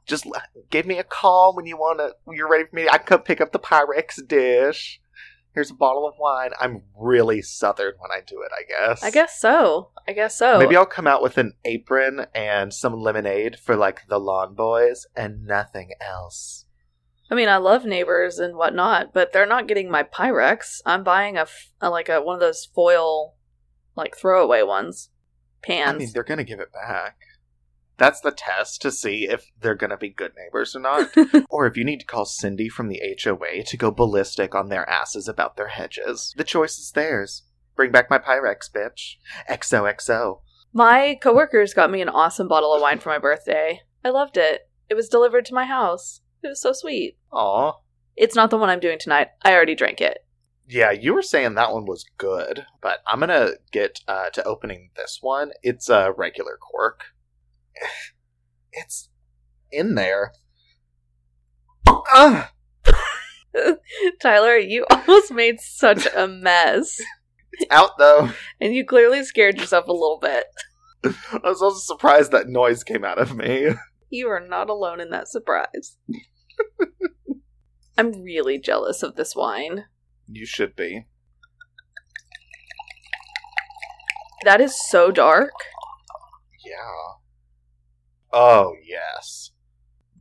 Just 0.06 0.26
give 0.70 0.86
me 0.86 0.98
a 0.98 1.04
call 1.04 1.54
when 1.56 1.66
you 1.66 1.76
want 1.76 1.98
to. 1.98 2.14
You're 2.32 2.50
ready 2.50 2.64
for 2.64 2.76
me. 2.76 2.88
I 2.88 2.98
can 2.98 3.06
come 3.06 3.22
pick 3.22 3.40
up 3.40 3.52
the 3.52 3.58
Pyrex 3.58 4.26
dish. 4.26 5.00
Here's 5.54 5.70
a 5.70 5.74
bottle 5.74 6.06
of 6.06 6.14
wine. 6.18 6.50
I'm 6.60 6.82
really 6.98 7.40
southern 7.40 7.94
when 8.00 8.10
I 8.10 8.20
do 8.26 8.42
it. 8.42 8.50
I 8.52 8.64
guess. 8.68 9.04
I 9.04 9.10
guess 9.10 9.40
so. 9.40 9.90
I 10.06 10.12
guess 10.12 10.36
so. 10.36 10.58
Maybe 10.58 10.76
I'll 10.76 10.84
come 10.84 11.06
out 11.06 11.22
with 11.22 11.38
an 11.38 11.52
apron 11.64 12.26
and 12.34 12.74
some 12.74 12.94
lemonade 12.94 13.58
for 13.58 13.76
like 13.76 14.02
the 14.08 14.18
lawn 14.18 14.54
boys 14.54 15.06
and 15.14 15.44
nothing 15.44 15.92
else. 16.00 16.63
I 17.34 17.36
mean, 17.36 17.48
I 17.48 17.56
love 17.56 17.84
neighbors 17.84 18.38
and 18.38 18.54
whatnot, 18.54 19.12
but 19.12 19.32
they're 19.32 19.44
not 19.44 19.66
getting 19.66 19.90
my 19.90 20.04
Pyrex. 20.04 20.80
I'm 20.86 21.02
buying 21.02 21.36
a, 21.36 21.48
like 21.82 22.08
a 22.08 22.22
one 22.22 22.34
of 22.34 22.40
those 22.40 22.64
foil, 22.64 23.34
like 23.96 24.16
throwaway 24.16 24.62
ones, 24.62 25.10
pans. 25.60 25.96
I 25.96 25.98
mean, 25.98 26.10
they're 26.14 26.22
gonna 26.22 26.44
give 26.44 26.60
it 26.60 26.72
back. 26.72 27.16
That's 27.96 28.20
the 28.20 28.30
test 28.30 28.82
to 28.82 28.92
see 28.92 29.26
if 29.28 29.50
they're 29.60 29.74
gonna 29.74 29.96
be 29.96 30.10
good 30.10 30.30
neighbors 30.38 30.76
or 30.76 30.78
not. 30.78 31.12
or 31.50 31.66
if 31.66 31.76
you 31.76 31.82
need 31.82 31.98
to 31.98 32.06
call 32.06 32.24
Cindy 32.24 32.68
from 32.68 32.86
the 32.86 33.02
HOA 33.24 33.64
to 33.64 33.76
go 33.76 33.90
ballistic 33.90 34.54
on 34.54 34.68
their 34.68 34.88
asses 34.88 35.26
about 35.26 35.56
their 35.56 35.70
hedges. 35.70 36.34
The 36.36 36.44
choice 36.44 36.78
is 36.78 36.92
theirs. 36.92 37.42
Bring 37.74 37.90
back 37.90 38.08
my 38.10 38.18
Pyrex, 38.18 38.70
bitch. 38.72 39.16
XOXO. 39.50 40.38
my 40.72 41.18
coworkers 41.20 41.74
got 41.74 41.90
me 41.90 42.00
an 42.00 42.08
awesome 42.08 42.46
bottle 42.46 42.72
of 42.72 42.80
wine 42.80 43.00
for 43.00 43.08
my 43.08 43.18
birthday. 43.18 43.80
I 44.04 44.10
loved 44.10 44.36
it. 44.36 44.68
It 44.88 44.94
was 44.94 45.08
delivered 45.08 45.46
to 45.46 45.54
my 45.54 45.64
house. 45.64 46.20
It 46.44 46.48
was 46.48 46.60
so 46.60 46.72
sweet. 46.72 47.16
Aw. 47.32 47.72
It's 48.16 48.36
not 48.36 48.50
the 48.50 48.58
one 48.58 48.68
I'm 48.68 48.80
doing 48.80 48.98
tonight. 48.98 49.28
I 49.42 49.54
already 49.54 49.74
drank 49.74 50.00
it. 50.02 50.18
Yeah, 50.68 50.90
you 50.90 51.14
were 51.14 51.22
saying 51.22 51.54
that 51.54 51.72
one 51.72 51.86
was 51.86 52.04
good, 52.18 52.66
but 52.80 52.98
I'm 53.06 53.20
gonna 53.20 53.52
get 53.72 54.00
uh, 54.06 54.30
to 54.30 54.44
opening 54.44 54.90
this 54.94 55.18
one. 55.20 55.52
It's 55.62 55.88
a 55.88 56.12
regular 56.16 56.56
cork. 56.56 57.04
It's 58.76 59.08
in 59.70 59.94
there. 59.94 60.32
Ah! 61.86 62.50
Tyler, 64.20 64.56
you 64.56 64.84
almost 64.90 65.30
made 65.30 65.60
such 65.60 66.08
a 66.16 66.26
mess. 66.26 67.00
It's 67.52 67.70
out 67.70 67.98
though. 67.98 68.30
And 68.60 68.74
you 68.74 68.84
clearly 68.84 69.22
scared 69.22 69.60
yourself 69.60 69.86
a 69.86 69.92
little 69.92 70.18
bit. 70.20 70.46
I 71.04 71.48
was 71.48 71.62
also 71.62 71.78
surprised 71.78 72.32
that 72.32 72.48
noise 72.48 72.82
came 72.82 73.04
out 73.04 73.20
of 73.20 73.36
me. 73.36 73.68
You 74.10 74.28
are 74.28 74.44
not 74.44 74.70
alone 74.70 75.00
in 75.00 75.10
that 75.10 75.28
surprise. 75.28 75.96
I'm 77.98 78.22
really 78.22 78.58
jealous 78.58 79.02
of 79.02 79.16
this 79.16 79.36
wine. 79.36 79.84
You 80.28 80.46
should 80.46 80.74
be. 80.74 81.06
That 84.44 84.60
is 84.60 84.76
so 84.90 85.10
dark. 85.10 85.52
Yeah. 86.64 87.14
Oh, 88.32 88.74
yes. 88.84 89.52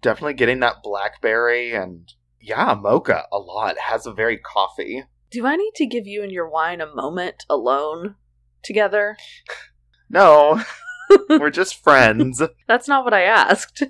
Definitely 0.01 0.35
getting 0.35 0.59
that 0.59 0.83
blackberry 0.83 1.73
and 1.73 2.12
yeah, 2.39 2.75
mocha 2.79 3.25
a 3.31 3.38
lot. 3.38 3.77
Has 3.77 4.05
a 4.05 4.13
very 4.13 4.38
coffee. 4.38 5.03
Do 5.31 5.45
I 5.47 5.55
need 5.55 5.73
to 5.75 5.85
give 5.85 6.05
you 6.05 6.21
and 6.21 6.31
your 6.31 6.47
wine 6.47 6.81
a 6.81 6.93
moment 6.93 7.45
alone 7.50 8.15
together? 8.63 9.17
No, 10.09 10.62
we're 11.29 11.50
just 11.50 11.81
friends. 11.83 12.39
That's 12.67 12.88
not 12.88 13.03
what 13.03 13.15
I 13.15 13.23
asked. 13.23 13.81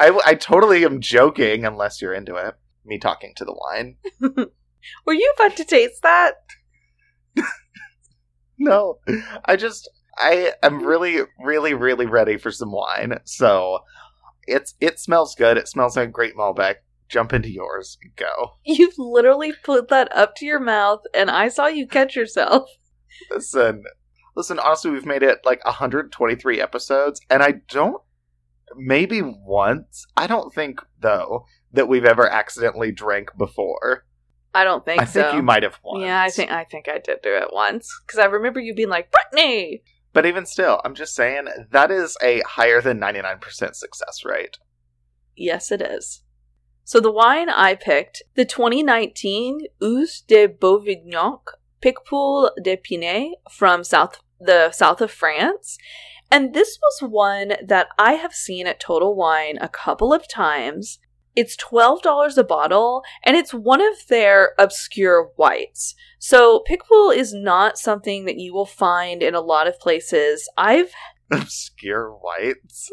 I, 0.00 0.20
I 0.26 0.34
totally 0.34 0.84
am 0.84 1.00
joking 1.00 1.64
unless 1.64 2.00
you're 2.00 2.14
into 2.14 2.36
it. 2.36 2.54
Me 2.84 2.98
talking 2.98 3.32
to 3.36 3.44
the 3.44 3.54
wine. 3.54 3.96
Were 5.06 5.14
you 5.14 5.32
about 5.36 5.56
to 5.56 5.64
taste 5.64 6.02
that? 6.02 6.34
No, 8.58 9.00
I 9.44 9.56
just 9.56 9.90
I 10.16 10.52
am 10.62 10.84
really 10.84 11.22
really 11.44 11.74
really 11.74 12.06
ready 12.06 12.36
for 12.36 12.50
some 12.50 12.70
wine. 12.70 13.18
So 13.24 13.80
it's 14.46 14.74
it 14.80 14.98
smells 14.98 15.34
good. 15.34 15.56
It 15.56 15.68
smells 15.68 15.96
like 15.96 16.08
a 16.08 16.12
great 16.12 16.36
Malbec. 16.36 16.76
Jump 17.08 17.32
into 17.32 17.50
yours. 17.50 17.98
Go. 18.16 18.52
You've 18.64 18.98
literally 18.98 19.52
put 19.62 19.88
that 19.88 20.14
up 20.16 20.34
to 20.36 20.46
your 20.46 20.60
mouth, 20.60 21.00
and 21.12 21.30
I 21.30 21.48
saw 21.48 21.66
you 21.66 21.86
catch 21.86 22.16
yourself. 22.16 22.68
Listen, 23.30 23.84
listen. 24.34 24.58
Honestly, 24.58 24.90
we've 24.90 25.06
made 25.06 25.22
it 25.22 25.38
like 25.44 25.64
123 25.64 26.60
episodes, 26.60 27.20
and 27.30 27.42
I 27.44 27.60
don't. 27.68 28.02
Maybe 28.76 29.22
once. 29.22 30.06
I 30.16 30.26
don't 30.26 30.52
think 30.52 30.80
though 31.00 31.46
that 31.72 31.88
we've 31.88 32.04
ever 32.04 32.28
accidentally 32.28 32.92
drank 32.92 33.36
before. 33.36 34.06
I 34.54 34.62
don't 34.64 34.84
think 34.84 35.02
I 35.02 35.04
think 35.04 35.34
you 35.34 35.42
might 35.42 35.64
have 35.64 35.78
once. 35.82 36.04
Yeah, 36.04 36.22
I 36.22 36.30
think 36.30 36.50
I 36.50 36.64
think 36.64 36.88
I 36.88 36.98
did 36.98 37.18
do 37.22 37.34
it 37.34 37.48
once 37.52 37.92
because 38.06 38.20
I 38.20 38.26
remember 38.26 38.60
you 38.60 38.74
being 38.74 38.88
like 38.88 39.10
Brittany. 39.10 39.82
But 40.12 40.26
even 40.26 40.46
still, 40.46 40.80
I'm 40.84 40.94
just 40.94 41.14
saying 41.14 41.48
that 41.72 41.90
is 41.90 42.16
a 42.22 42.40
higher 42.42 42.80
than 42.80 43.00
99% 43.00 43.74
success 43.74 44.24
rate. 44.24 44.58
Yes, 45.36 45.72
it 45.72 45.82
is. 45.82 46.22
So 46.84 47.00
the 47.00 47.10
wine 47.10 47.48
I 47.48 47.74
picked, 47.74 48.22
the 48.36 48.44
2019 48.44 49.60
Hugues 49.80 50.20
de 50.20 50.46
Beauvignac 50.46 51.40
Picpoul 51.82 52.50
de 52.62 52.76
Pinet 52.76 53.32
from 53.50 53.82
south 53.82 54.20
the 54.40 54.70
south 54.72 55.00
of 55.00 55.10
France. 55.10 55.78
And 56.34 56.52
this 56.52 56.80
was 56.82 57.08
one 57.08 57.52
that 57.64 57.86
I 57.96 58.14
have 58.14 58.34
seen 58.34 58.66
at 58.66 58.80
Total 58.80 59.14
Wine 59.14 59.56
a 59.60 59.68
couple 59.68 60.12
of 60.12 60.26
times. 60.26 60.98
It's 61.36 61.56
$12 61.56 62.36
a 62.36 62.42
bottle, 62.42 63.04
and 63.22 63.36
it's 63.36 63.54
one 63.54 63.80
of 63.80 64.08
their 64.08 64.50
obscure 64.58 65.30
whites. 65.36 65.94
So, 66.18 66.64
Picpoul 66.68 67.14
is 67.14 67.32
not 67.32 67.78
something 67.78 68.24
that 68.24 68.36
you 68.36 68.52
will 68.52 68.66
find 68.66 69.22
in 69.22 69.36
a 69.36 69.40
lot 69.40 69.68
of 69.68 69.78
places. 69.78 70.48
I've 70.58 70.90
Obscure 71.30 72.10
whites. 72.10 72.90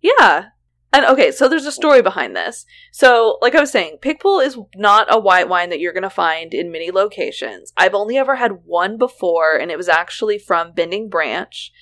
yeah. 0.00 0.50
And 0.92 1.04
okay, 1.06 1.32
so 1.32 1.48
there's 1.48 1.66
a 1.66 1.72
story 1.72 2.02
behind 2.02 2.36
this. 2.36 2.66
So, 2.92 3.38
like 3.42 3.56
I 3.56 3.60
was 3.60 3.72
saying, 3.72 3.98
Picpoul 4.00 4.46
is 4.46 4.56
not 4.76 5.12
a 5.12 5.18
white 5.18 5.48
wine 5.48 5.70
that 5.70 5.80
you're 5.80 5.92
going 5.92 6.04
to 6.04 6.10
find 6.10 6.54
in 6.54 6.70
many 6.70 6.92
locations. 6.92 7.72
I've 7.76 7.94
only 7.96 8.16
ever 8.16 8.36
had 8.36 8.64
one 8.64 8.96
before, 8.96 9.56
and 9.56 9.72
it 9.72 9.76
was 9.76 9.88
actually 9.88 10.38
from 10.38 10.70
Bending 10.70 11.08
Branch. 11.08 11.72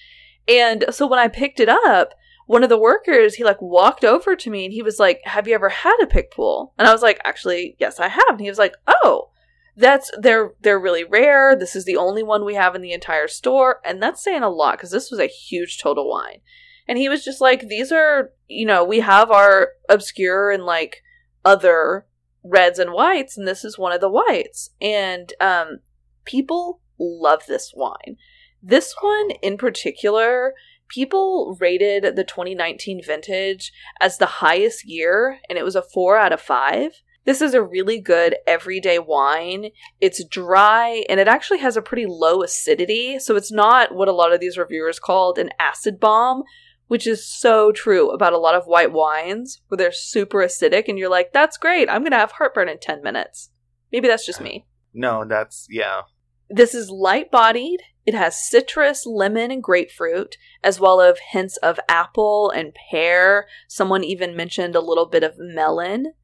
And 0.49 0.87
so 0.91 1.07
when 1.07 1.19
I 1.19 1.29
picked 1.29 1.61
it 1.61 1.69
up, 1.69 2.15
one 2.47 2.63
of 2.63 2.71
the 2.71 2.79
workers, 2.79 3.35
he 3.35 3.45
like 3.45 3.61
walked 3.61 4.05
over 4.05 4.35
to 4.35 4.51
me 4.51 4.65
and 4.65 4.73
he 4.73 4.83
was 4.83 4.99
like, 4.99 5.21
Have 5.25 5.47
you 5.47 5.55
ever 5.55 5.69
had 5.69 5.97
a 6.03 6.07
pick 6.07 6.33
Picpoul? 6.33 6.73
And 6.79 6.89
I 6.89 6.93
was 6.93 7.03
like, 7.03 7.21
Actually, 7.25 7.77
yes, 7.79 8.01
I 8.01 8.09
have. 8.09 8.31
And 8.31 8.41
he 8.41 8.49
was 8.49 8.59
like, 8.59 8.75
Oh, 8.87 9.31
that's 9.77 10.11
they're 10.19 10.55
they're 10.61 10.81
really 10.81 11.05
rare. 11.05 11.55
This 11.55 11.77
is 11.77 11.85
the 11.85 11.97
only 11.97 12.23
one 12.23 12.45
we 12.45 12.55
have 12.55 12.75
in 12.75 12.83
the 12.83 12.93
entire 12.93 13.29
store, 13.29 13.81
and 13.85 14.03
that's 14.03 14.25
saying 14.25 14.43
a 14.43 14.49
lot 14.49 14.77
because 14.77 14.91
this 14.91 15.11
was 15.11 15.21
a 15.21 15.29
huge 15.29 15.79
total 15.79 16.11
wine. 16.11 16.41
And 16.89 16.99
he 16.99 17.09
was 17.09 17.23
just 17.23 17.41
like, 17.41 17.69
these 17.69 17.93
are, 17.93 18.31
you 18.49 18.65
know, 18.67 18.83
we 18.83 19.01
have 19.01 19.31
our 19.31 19.73
obscure 19.91 20.51
and 20.51 20.65
like 20.65 21.03
other 21.45 22.07
reds 22.43 22.79
and 22.79 22.93
whites, 22.93 23.37
and 23.37 23.47
this 23.47 23.65
is 23.65 23.79
one 23.79 23.93
of 23.93 24.01
the 24.01 24.09
whites. 24.09 24.71
And 24.81 25.33
um, 25.39 25.81
people 26.25 26.81
love 26.99 27.43
this 27.47 27.73
wine. 27.77 28.17
This 28.63 28.95
one 29.01 29.31
in 29.43 29.57
particular, 29.57 30.55
people 30.89 31.57
rated 31.61 32.17
the 32.17 32.25
2019 32.25 33.03
vintage 33.05 33.73
as 34.01 34.19
the 34.19 34.27
highest 34.27 34.85
year, 34.87 35.39
and 35.49 35.59
it 35.59 35.65
was 35.65 35.77
a 35.77 35.83
four 35.83 36.17
out 36.17 36.33
of 36.33 36.41
five. 36.41 37.03
This 37.29 37.43
is 37.43 37.53
a 37.53 37.63
really 37.63 38.01
good 38.01 38.37
everyday 38.47 38.99
wine. 38.99 39.69
It's 40.01 40.25
dry 40.25 41.05
and 41.11 41.21
it 41.21 41.29
actually 41.29 41.59
has 41.59 41.77
a 41.77 41.83
pretty 41.83 42.07
low 42.07 42.43
acidity. 42.43 43.19
So 43.19 43.37
it's 43.37 43.53
not 43.53 43.95
what 43.95 44.09
a 44.09 44.13
lot 44.13 44.33
of 44.33 44.41
these 44.41 44.57
reviewers 44.57 44.99
called 44.99 45.37
an 45.37 45.51
acid 45.59 46.01
bomb, 46.01 46.45
which 46.87 47.07
is 47.07 47.27
so 47.27 47.71
true 47.71 48.11
about 48.13 48.33
a 48.33 48.39
lot 48.39 48.55
of 48.55 48.65
white 48.65 48.93
wines 48.93 49.61
where 49.69 49.77
they're 49.77 49.93
super 49.93 50.39
acidic 50.39 50.89
and 50.89 50.99
you're 50.99 51.11
like, 51.11 51.35
that's 51.35 51.59
great. 51.59 51.91
I'm 51.91 52.01
going 52.01 52.13
to 52.13 52.17
have 52.17 52.33
heartburn 52.33 52.71
in 52.71 52.79
10 52.79 53.03
minutes. 53.03 53.51
Maybe 53.93 54.09
that's 54.09 54.25
just 54.25 54.41
me. 54.41 54.65
No, 54.95 55.27
that's 55.29 55.67
yeah. 55.69 56.03
This 56.49 56.75
is 56.75 56.89
light 56.89 57.31
bodied. 57.31 57.83
It 58.09 58.15
has 58.15 58.43
citrus, 58.43 59.05
lemon, 59.05 59.51
and 59.51 59.63
grapefruit, 59.63 60.39
as 60.65 60.81
well 60.81 61.03
as 61.03 61.19
hints 61.33 61.59
of 61.59 61.79
apple 61.91 62.49
and 62.49 62.75
pear. 62.91 63.47
Someone 63.69 64.03
even 64.03 64.35
mentioned 64.35 64.75
a 64.75 64.81
little 64.81 65.05
bit 65.05 65.23
of 65.23 65.35
melon. 65.37 66.15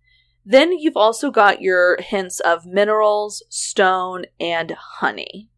Then 0.46 0.72
you've 0.72 0.96
also 0.96 1.30
got 1.30 1.60
your 1.60 2.00
hints 2.00 2.40
of 2.40 2.64
minerals, 2.64 3.42
stone, 3.50 4.24
and 4.40 4.70
honey. 4.70 5.50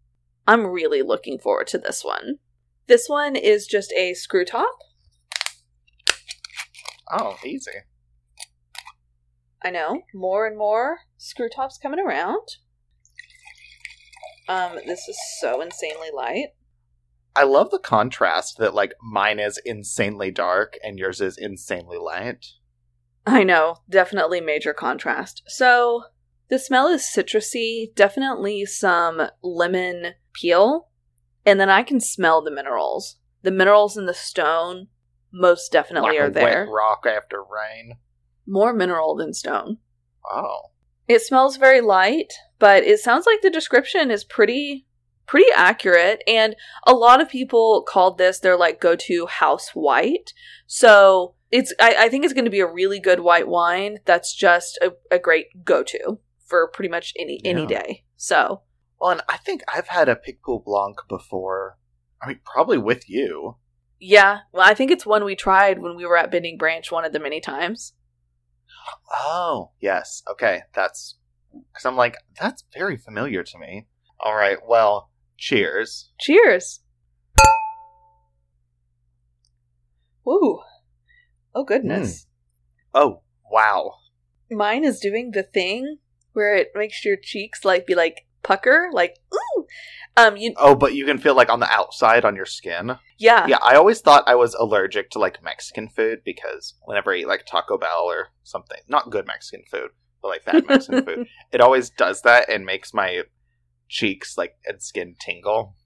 I'm 0.48 0.66
really 0.66 1.00
looking 1.00 1.38
forward 1.38 1.68
to 1.68 1.78
this 1.78 2.04
one. 2.04 2.40
This 2.88 3.08
one 3.08 3.36
is 3.36 3.64
just 3.64 3.92
a 3.92 4.12
screw 4.14 4.44
top. 4.44 4.78
Oh, 7.08 7.36
easy. 7.46 7.70
I 9.62 9.70
know. 9.70 10.02
More 10.12 10.48
and 10.48 10.58
more 10.58 11.02
screw 11.18 11.48
tops 11.48 11.78
coming 11.78 12.00
around. 12.04 12.56
Um, 14.48 14.78
this 14.86 15.08
is 15.08 15.18
so 15.40 15.60
insanely 15.60 16.10
light. 16.14 16.48
I 17.34 17.44
love 17.44 17.70
the 17.70 17.78
contrast 17.78 18.58
that 18.58 18.74
like 18.74 18.94
mine 19.02 19.38
is 19.38 19.60
insanely 19.64 20.30
dark 20.30 20.78
and 20.82 20.98
yours 20.98 21.20
is 21.20 21.36
insanely 21.36 21.98
light. 21.98 22.46
I 23.26 23.42
know, 23.42 23.78
definitely 23.90 24.40
major 24.40 24.72
contrast. 24.72 25.42
So, 25.48 26.04
the 26.48 26.58
smell 26.60 26.86
is 26.86 27.02
citrusy, 27.02 27.92
definitely 27.94 28.64
some 28.64 29.20
lemon 29.42 30.14
peel, 30.32 30.88
and 31.44 31.58
then 31.58 31.68
I 31.68 31.82
can 31.82 32.00
smell 32.00 32.40
the 32.40 32.52
minerals. 32.52 33.16
The 33.42 33.50
minerals 33.50 33.96
in 33.96 34.06
the 34.06 34.14
stone 34.14 34.86
most 35.32 35.72
definitely 35.72 36.10
like 36.10 36.20
are 36.20 36.30
there. 36.30 36.68
Rock 36.70 37.04
after 37.06 37.42
rain. 37.42 37.98
More 38.46 38.72
mineral 38.72 39.16
than 39.16 39.34
stone. 39.34 39.78
Oh. 40.24 40.70
It 41.08 41.22
smells 41.22 41.56
very 41.56 41.80
light, 41.80 42.32
but 42.58 42.82
it 42.82 43.00
sounds 43.00 43.26
like 43.26 43.42
the 43.42 43.50
description 43.50 44.10
is 44.10 44.24
pretty 44.24 44.86
pretty 45.26 45.50
accurate 45.56 46.22
and 46.28 46.54
a 46.86 46.94
lot 46.94 47.20
of 47.20 47.28
people 47.28 47.82
called 47.82 48.16
this 48.16 48.38
their 48.38 48.56
like 48.56 48.80
go-to 48.80 49.26
house 49.26 49.70
white. 49.70 50.32
So, 50.68 51.34
it's 51.50 51.72
I, 51.80 51.96
I 52.00 52.08
think 52.08 52.24
it's 52.24 52.34
going 52.34 52.44
to 52.44 52.50
be 52.50 52.60
a 52.60 52.66
really 52.72 53.00
good 53.00 53.20
white 53.20 53.48
wine 53.48 53.98
that's 54.04 54.34
just 54.34 54.78
a, 54.82 54.92
a 55.10 55.18
great 55.18 55.64
go-to 55.64 56.18
for 56.44 56.68
pretty 56.68 56.88
much 56.88 57.12
any 57.18 57.40
any 57.44 57.66
day. 57.66 58.04
So, 58.16 58.62
Well, 59.00 59.10
and 59.10 59.20
I 59.28 59.36
think 59.36 59.62
I've 59.72 59.88
had 59.88 60.08
a 60.08 60.16
Picpoul 60.16 60.64
Blanc 60.64 60.96
before. 61.08 61.76
I 62.22 62.28
mean, 62.28 62.40
probably 62.44 62.78
with 62.78 63.08
you. 63.08 63.56
yeah, 64.00 64.40
well 64.52 64.64
I 64.68 64.74
think 64.74 64.90
it's 64.90 65.06
one 65.06 65.24
we 65.24 65.36
tried 65.36 65.80
when 65.80 65.96
we 65.96 66.06
were 66.06 66.16
at 66.16 66.30
Bending 66.30 66.56
Branch 66.56 66.90
one 66.90 67.04
of 67.04 67.12
the 67.12 67.20
many 67.20 67.40
times. 67.40 67.92
Oh, 69.12 69.70
yes. 69.80 70.22
Okay, 70.30 70.62
that's 70.74 71.16
because 71.52 71.84
I'm 71.84 71.96
like 71.96 72.16
that's 72.40 72.64
very 72.74 72.96
familiar 72.96 73.42
to 73.42 73.58
me. 73.58 73.86
All 74.20 74.34
right. 74.34 74.58
Well, 74.66 75.10
cheers. 75.36 76.10
Cheers. 76.20 76.80
Ooh. 80.28 80.60
Oh 81.54 81.64
goodness. 81.64 82.26
Hmm. 82.92 82.98
Oh, 82.98 83.22
wow. 83.50 83.94
Mine 84.50 84.84
is 84.84 85.00
doing 85.00 85.32
the 85.32 85.42
thing 85.42 85.98
where 86.32 86.54
it 86.54 86.68
makes 86.74 87.04
your 87.04 87.16
cheeks 87.16 87.64
like 87.64 87.86
be 87.86 87.94
like 87.94 88.26
pucker, 88.42 88.90
like 88.92 89.16
ooh. 89.34 89.66
Um 90.16 90.36
you 90.36 90.54
Oh, 90.56 90.74
but 90.74 90.94
you 90.94 91.04
can 91.04 91.18
feel 91.18 91.34
like 91.34 91.50
on 91.50 91.60
the 91.60 91.70
outside 91.70 92.24
on 92.24 92.36
your 92.36 92.46
skin. 92.46 92.98
yeah. 93.18 93.46
Yeah, 93.46 93.58
I 93.62 93.76
always 93.76 94.00
thought 94.00 94.24
I 94.26 94.34
was 94.34 94.54
allergic 94.54 95.10
to 95.10 95.18
like 95.18 95.42
Mexican 95.42 95.88
food 95.88 96.20
because 96.24 96.74
whenever 96.84 97.12
I 97.12 97.18
eat 97.18 97.28
like 97.28 97.44
Taco 97.46 97.76
Bell 97.78 98.04
or 98.04 98.28
something, 98.42 98.78
not 98.88 99.10
good 99.10 99.26
Mexican 99.26 99.64
food, 99.70 99.90
but 100.22 100.28
like 100.28 100.44
bad 100.44 100.66
Mexican 100.66 101.04
food, 101.04 101.26
it 101.52 101.60
always 101.60 101.90
does 101.90 102.22
that 102.22 102.48
and 102.48 102.64
makes 102.64 102.94
my 102.94 103.22
cheeks 103.88 104.36
like 104.38 104.56
and 104.66 104.82
skin 104.82 105.16
tingle. 105.20 105.76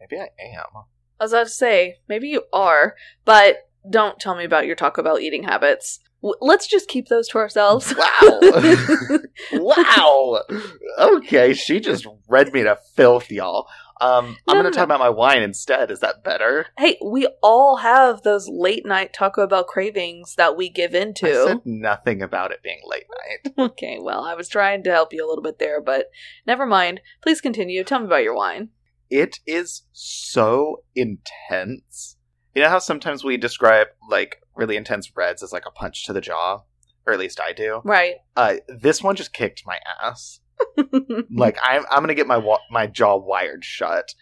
Maybe 0.00 0.20
I 0.20 0.28
am. 0.54 0.84
I 1.18 1.24
was 1.24 1.32
about 1.32 1.44
to 1.44 1.50
say, 1.50 1.96
maybe 2.08 2.28
you 2.28 2.42
are, 2.52 2.94
but 3.24 3.65
don't 3.90 4.18
tell 4.18 4.34
me 4.34 4.44
about 4.44 4.66
your 4.66 4.76
Taco 4.76 5.02
Bell 5.02 5.18
eating 5.18 5.42
habits. 5.44 6.00
W- 6.22 6.34
let's 6.40 6.66
just 6.66 6.88
keep 6.88 7.08
those 7.08 7.28
to 7.28 7.38
ourselves. 7.38 7.94
Wow. 7.96 8.40
wow. 9.52 10.42
Okay, 10.98 11.54
she 11.54 11.80
just 11.80 12.06
read 12.28 12.52
me 12.52 12.62
to 12.62 12.78
filth, 12.94 13.30
y'all. 13.30 13.66
Um, 14.00 14.36
No, 14.46 14.52
I'm 14.52 14.56
no, 14.58 14.62
going 14.62 14.64
to 14.64 14.70
no. 14.70 14.76
talk 14.76 14.84
about 14.84 15.00
my 15.00 15.08
wine 15.08 15.42
instead. 15.42 15.90
Is 15.90 16.00
that 16.00 16.22
better? 16.22 16.66
hey, 16.78 16.98
we 17.04 17.28
all 17.42 17.76
have 17.76 18.22
those 18.22 18.46
late 18.48 18.84
night 18.84 19.12
Taco 19.14 19.46
Bell 19.46 19.64
cravings 19.64 20.34
that 20.36 20.56
we 20.56 20.68
give 20.68 20.94
I 20.94 20.98
into. 20.98 21.32
said 21.46 21.60
nothing 21.64 22.20
about 22.22 22.52
it 22.52 22.62
being 22.62 22.80
late 22.86 23.06
night. 23.46 23.54
okay, 23.70 23.98
well, 24.00 24.22
I 24.24 24.34
was 24.34 24.48
trying 24.48 24.82
to 24.84 24.90
help 24.92 25.12
you 25.14 25.24
a 25.26 25.28
little 25.28 25.42
bit 25.42 25.58
there, 25.58 25.80
but 25.80 26.06
never 26.46 26.66
mind. 26.66 27.00
Please 27.22 27.40
continue. 27.40 27.84
Tell 27.84 28.00
me 28.00 28.06
about 28.06 28.22
your 28.22 28.34
wine. 28.34 28.68
It 29.08 29.38
is 29.46 29.84
so 29.92 30.82
intense. 30.94 32.15
You 32.56 32.62
know 32.62 32.70
how 32.70 32.78
sometimes 32.78 33.22
we 33.22 33.36
describe 33.36 33.88
like 34.08 34.40
really 34.54 34.78
intense 34.78 35.14
reds 35.14 35.42
as 35.42 35.52
like 35.52 35.66
a 35.66 35.70
punch 35.70 36.06
to 36.06 36.14
the 36.14 36.22
jaw, 36.22 36.62
or 37.06 37.12
at 37.12 37.18
least 37.18 37.38
I 37.38 37.52
do. 37.52 37.82
Right. 37.84 38.14
Uh, 38.34 38.54
this 38.66 39.02
one 39.02 39.14
just 39.14 39.34
kicked 39.34 39.64
my 39.66 39.78
ass. 40.02 40.40
like 41.30 41.58
I'm 41.62 41.84
I'm 41.90 42.00
gonna 42.00 42.14
get 42.14 42.26
my 42.26 42.38
wa- 42.38 42.62
my 42.70 42.86
jaw 42.86 43.16
wired 43.16 43.62
shut. 43.62 44.14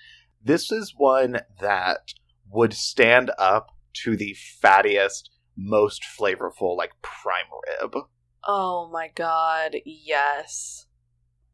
This 0.43 0.73
is 0.73 0.95
one 0.97 1.43
that 1.61 2.13
would 2.51 2.73
stand 2.73 3.31
up 3.39 3.69
to 4.03 4.17
the 4.17 4.37
fattiest, 4.61 5.29
most 5.57 6.03
flavorful 6.03 6.77
like 6.77 6.91
prime 7.03 7.47
rib, 7.81 7.95
oh 8.43 8.91
my 8.93 9.13
god, 9.15 9.77
yes. 9.85 10.87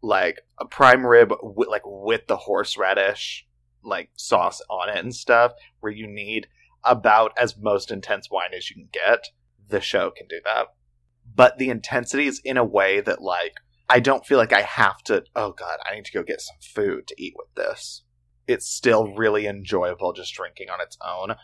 like 0.00 0.40
a 0.58 0.64
prime 0.64 1.04
rib 1.04 1.30
with 1.42 1.68
like 1.68 1.82
with 1.84 2.26
the 2.26 2.38
horseradish 2.38 3.46
like 3.84 4.08
sauce 4.16 4.62
on 4.70 4.88
it 4.88 4.96
and 4.96 5.14
stuff, 5.14 5.52
where 5.80 5.92
you 5.92 6.06
need 6.06 6.46
about 6.84 7.32
as 7.38 7.56
most 7.56 7.90
intense 7.90 8.28
wine 8.30 8.50
as 8.56 8.70
you 8.70 8.76
can 8.76 8.88
get. 8.92 9.28
The 9.68 9.80
show 9.80 10.10
can 10.10 10.26
do 10.28 10.40
that, 10.44 10.66
but 11.34 11.58
the 11.58 11.68
intensity 11.70 12.26
is 12.26 12.40
in 12.44 12.56
a 12.56 12.64
way 12.64 13.00
that 13.00 13.22
like 13.22 13.54
I 13.88 14.00
don't 14.00 14.26
feel 14.26 14.38
like 14.38 14.52
I 14.52 14.62
have 14.62 15.02
to. 15.04 15.24
Oh 15.36 15.52
god, 15.52 15.78
I 15.88 15.94
need 15.94 16.04
to 16.06 16.12
go 16.12 16.22
get 16.22 16.40
some 16.40 16.56
food 16.60 17.06
to 17.08 17.14
eat 17.22 17.34
with 17.36 17.54
this. 17.54 18.02
It's 18.48 18.66
still 18.66 19.14
really 19.14 19.46
enjoyable 19.46 20.12
just 20.12 20.34
drinking 20.34 20.70
on 20.70 20.80
its 20.80 20.96
own. 21.06 21.36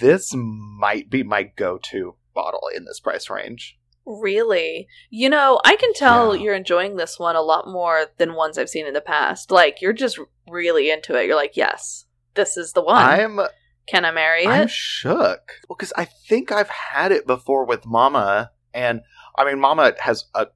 This 0.00 0.32
might 0.34 1.10
be 1.10 1.22
my 1.22 1.42
go-to 1.44 2.16
bottle 2.34 2.68
in 2.74 2.84
this 2.86 2.98
price 3.00 3.28
range. 3.30 3.76
Really? 4.06 4.88
You 5.10 5.28
know, 5.28 5.60
I 5.64 5.76
can 5.76 5.92
tell 5.94 6.34
Yeah. 6.34 6.42
you're 6.42 6.54
enjoying 6.54 6.96
this 6.96 7.18
one 7.18 7.36
a 7.36 7.42
lot 7.42 7.68
more 7.68 8.06
than 8.16 8.34
ones 8.34 8.56
I've 8.58 8.68
seen 8.70 8.86
in 8.86 8.94
the 8.94 9.00
past. 9.00 9.50
Like, 9.50 9.80
you're 9.80 9.92
just 9.92 10.18
really 10.48 10.90
into 10.90 11.14
it. 11.14 11.26
You're 11.26 11.36
like, 11.36 11.56
yes, 11.56 12.06
this 12.34 12.56
is 12.56 12.72
the 12.72 12.82
one. 12.82 12.96
I'm 13.04 13.40
Can 13.86 14.04
I 14.04 14.10
marry 14.10 14.44
it? 14.44 14.48
I'm 14.48 14.68
shook. 14.68 15.52
Well, 15.68 15.76
because 15.76 15.92
I 15.96 16.04
think 16.04 16.52
I've 16.52 16.68
had 16.68 17.12
it 17.12 17.26
before 17.26 17.64
with 17.64 17.86
Mama, 17.86 18.52
and 18.72 19.00
I 19.36 19.44
mean, 19.44 19.58
Mama 19.58 19.94
has 20.00 20.26
a 20.34 20.48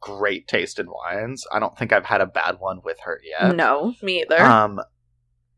great 0.00 0.48
taste 0.48 0.78
in 0.78 0.86
wines. 0.90 1.44
I 1.52 1.58
don't 1.58 1.76
think 1.76 1.92
I've 1.92 2.06
had 2.06 2.20
a 2.20 2.26
bad 2.26 2.56
one 2.58 2.80
with 2.84 3.00
her 3.04 3.20
yet. 3.22 3.54
No, 3.54 3.94
me 4.02 4.22
either. 4.22 4.40
Um, 4.40 4.80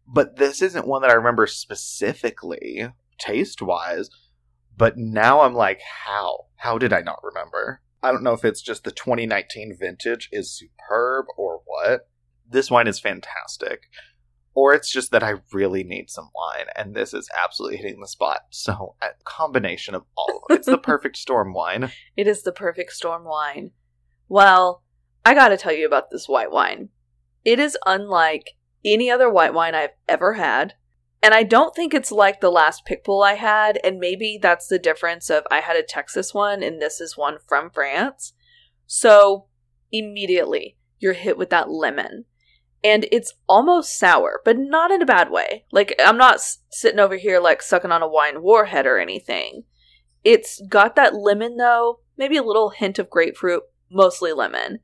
but 0.07 0.37
this 0.37 0.61
isn't 0.63 0.87
one 0.87 1.03
that 1.03 1.11
I 1.11 1.15
remember 1.15 1.47
specifically 1.47 2.89
taste 3.19 3.63
wise. 3.63 4.11
But 4.77 4.97
now 4.97 5.43
I'm 5.43 5.55
like, 5.55 5.81
how? 6.05 6.47
How 6.57 6.79
did 6.79 6.93
I 6.93 7.01
not 7.01 7.21
remember? 7.23 7.81
I 8.03 8.11
don't 8.11 8.23
know 8.23 8.33
if 8.33 8.45
it's 8.45 8.61
just 8.61 8.85
the 8.85 8.91
2019 8.91 9.77
vintage 9.79 10.29
is 10.33 10.53
superb 10.53 11.27
or 11.37 11.63
what. 11.65 12.09
This 12.49 12.71
wine 12.71 12.87
is 12.87 13.01
fantastic. 13.01 13.85
Or 14.55 14.73
it's 14.73 14.91
just 14.91 15.11
that 15.11 15.25
I 15.25 15.35
really 15.53 15.83
need 15.83 16.11
some 16.11 16.31
wine, 16.35 16.67
and 16.77 16.95
this 16.95 17.13
is 17.13 17.29
absolutely 17.43 17.79
hitting 17.79 18.01
the 18.01 18.07
spot. 18.07 18.43
So, 18.51 18.95
a 19.03 19.09
combination 19.25 19.97
of 19.97 20.05
all 20.17 20.29
of 20.49 20.55
it. 20.55 20.59
It's 20.59 20.67
the 20.67 20.79
perfect 20.93 21.17
storm 21.17 21.53
wine. 21.53 21.91
It 22.17 22.29
is 22.29 22.43
the 22.43 22.53
perfect 22.53 22.93
storm 22.93 23.25
wine. 23.25 23.73
Well, 24.29 24.83
I 25.25 25.35
gotta 25.35 25.57
tell 25.57 25.73
you 25.73 25.87
about 25.87 26.11
this 26.11 26.29
white 26.29 26.53
wine. 26.53 26.91
It 27.45 27.59
is 27.59 27.77
unlike 27.85 28.51
any 28.85 29.11
other 29.11 29.31
white 29.31 29.55
wine 29.55 29.75
I've 29.75 29.91
ever 30.09 30.35
had. 30.35 30.75
And 31.23 31.33
I 31.33 31.43
don't 31.43 31.75
think 31.75 31.95
it's 31.95 32.13
like 32.13 32.41
the 32.41 32.51
last 32.51 32.83
Picpoul 32.87 33.25
I 33.25 33.35
had, 33.35 33.81
and 33.83 33.99
maybe 33.99 34.39
that's 34.41 34.69
the 34.69 34.79
difference 34.79 35.31
of 35.31 35.45
I 35.51 35.61
had 35.61 35.77
a 35.77 35.83
Texas 35.83 36.35
one 36.35 36.63
and 36.63 36.83
this 36.83 37.01
is 37.01 37.17
one 37.17 37.39
from 37.49 37.71
France. 37.71 38.35
So 38.87 39.47
immediately 39.91 40.77
you're 40.99 41.15
hit 41.15 41.39
with 41.39 41.51
that 41.51 41.71
lemon. 41.71 42.27
And 42.85 43.07
it's 43.11 43.33
almost 43.49 43.99
sour, 43.99 44.43
but 44.45 44.59
not 44.59 44.91
in 44.91 45.01
a 45.01 45.07
bad 45.07 45.31
way. 45.31 45.65
Like, 45.73 45.95
I'm 46.05 46.19
not 46.19 46.35
s- 46.35 46.59
sitting 46.71 47.01
over 47.01 47.17
here 47.17 47.41
like 47.41 47.63
sucking 47.63 47.91
on 47.91 48.03
a 48.03 48.09
wine 48.09 48.43
warhead 48.43 48.87
or 48.87 48.99
anything. 48.99 49.65
It's 50.23 50.61
got 50.69 50.95
that 50.97 51.15
lemon 51.15 51.57
though, 51.57 52.01
maybe 52.19 52.37
a 52.37 52.43
little 52.43 52.71
hint 52.71 52.99
of 52.99 53.09
grapefruit, 53.09 53.63
mostly 53.91 54.35
lemon. 54.35 54.81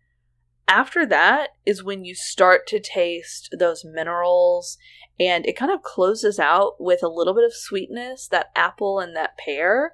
After 0.66 1.04
that 1.06 1.50
is 1.66 1.82
when 1.82 2.04
you 2.04 2.14
start 2.14 2.66
to 2.68 2.80
taste 2.80 3.54
those 3.58 3.84
minerals, 3.84 4.78
and 5.18 5.44
it 5.44 5.56
kind 5.56 5.72
of 5.72 5.82
closes 5.82 6.38
out 6.38 6.74
with 6.78 7.02
a 7.02 7.08
little 7.08 7.34
bit 7.34 7.44
of 7.44 7.52
sweetness, 7.52 8.28
that 8.28 8.46
apple 8.56 8.98
and 8.98 9.14
that 9.16 9.36
pear. 9.36 9.92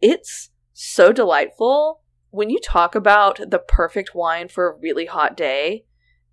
It's 0.00 0.50
so 0.72 1.12
delightful. 1.12 2.02
When 2.30 2.50
you 2.50 2.60
talk 2.60 2.94
about 2.94 3.50
the 3.50 3.58
perfect 3.58 4.14
wine 4.14 4.48
for 4.48 4.68
a 4.68 4.78
really 4.78 5.06
hot 5.06 5.36
day, 5.36 5.84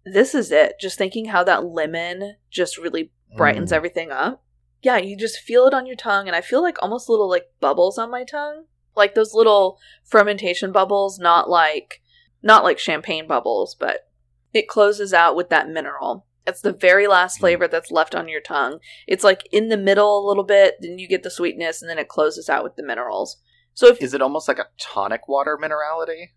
this 0.06 0.36
is 0.36 0.52
it. 0.52 0.80
Just 0.80 0.98
thinking 0.98 1.26
how 1.26 1.44
that 1.44 1.66
lemon 1.66 2.36
just 2.50 2.78
really 2.78 3.12
brightens 3.36 3.72
Mm. 3.72 3.76
everything 3.76 4.12
up. 4.12 4.44
Yeah, 4.82 4.98
you 4.98 5.16
just 5.18 5.40
feel 5.40 5.66
it 5.66 5.74
on 5.74 5.86
your 5.86 5.96
tongue, 5.96 6.28
and 6.28 6.36
I 6.36 6.42
feel 6.42 6.62
like 6.62 6.82
almost 6.82 7.08
little 7.10 7.30
like 7.30 7.46
bubbles 7.62 7.98
on 7.98 8.12
my 8.12 8.24
tongue, 8.26 8.66
like 8.96 9.16
those 9.16 9.34
little 9.34 9.80
fermentation 10.04 10.72
bubbles, 10.72 11.20
not 11.20 11.50
like 11.50 12.02
not 12.42 12.64
like 12.66 12.78
champagne 12.78 13.26
bubbles, 13.26 13.74
but 13.74 14.10
it 14.54 14.68
closes 14.68 15.14
out 15.14 15.36
with 15.38 15.50
that 15.50 15.70
mineral. 15.70 16.26
It's 16.46 16.60
the 16.60 16.74
very 16.74 17.08
last 17.08 17.38
Mm. 17.38 17.40
flavor 17.40 17.68
that's 17.70 17.90
left 17.92 18.14
on 18.14 18.28
your 18.28 18.42
tongue. 18.42 18.80
It's 19.08 19.24
like 19.24 19.48
in 19.54 19.70
the 19.70 19.78
middle 19.78 20.20
a 20.20 20.28
little 20.28 20.44
bit, 20.44 20.76
then 20.82 21.00
you 21.00 21.08
get 21.08 21.24
the 21.24 21.32
sweetness, 21.32 21.82
and 21.82 21.90
then 21.90 21.98
it 21.98 22.10
closes 22.10 22.50
out 22.50 22.64
with 22.66 22.76
the 22.76 22.84
minerals. 22.84 23.38
So 23.74 23.88
if 23.88 24.02
Is 24.02 24.14
it 24.14 24.22
almost 24.22 24.50
like 24.50 24.60
a 24.60 24.68
tonic 24.78 25.28
water 25.30 25.58
minerality? 25.58 26.32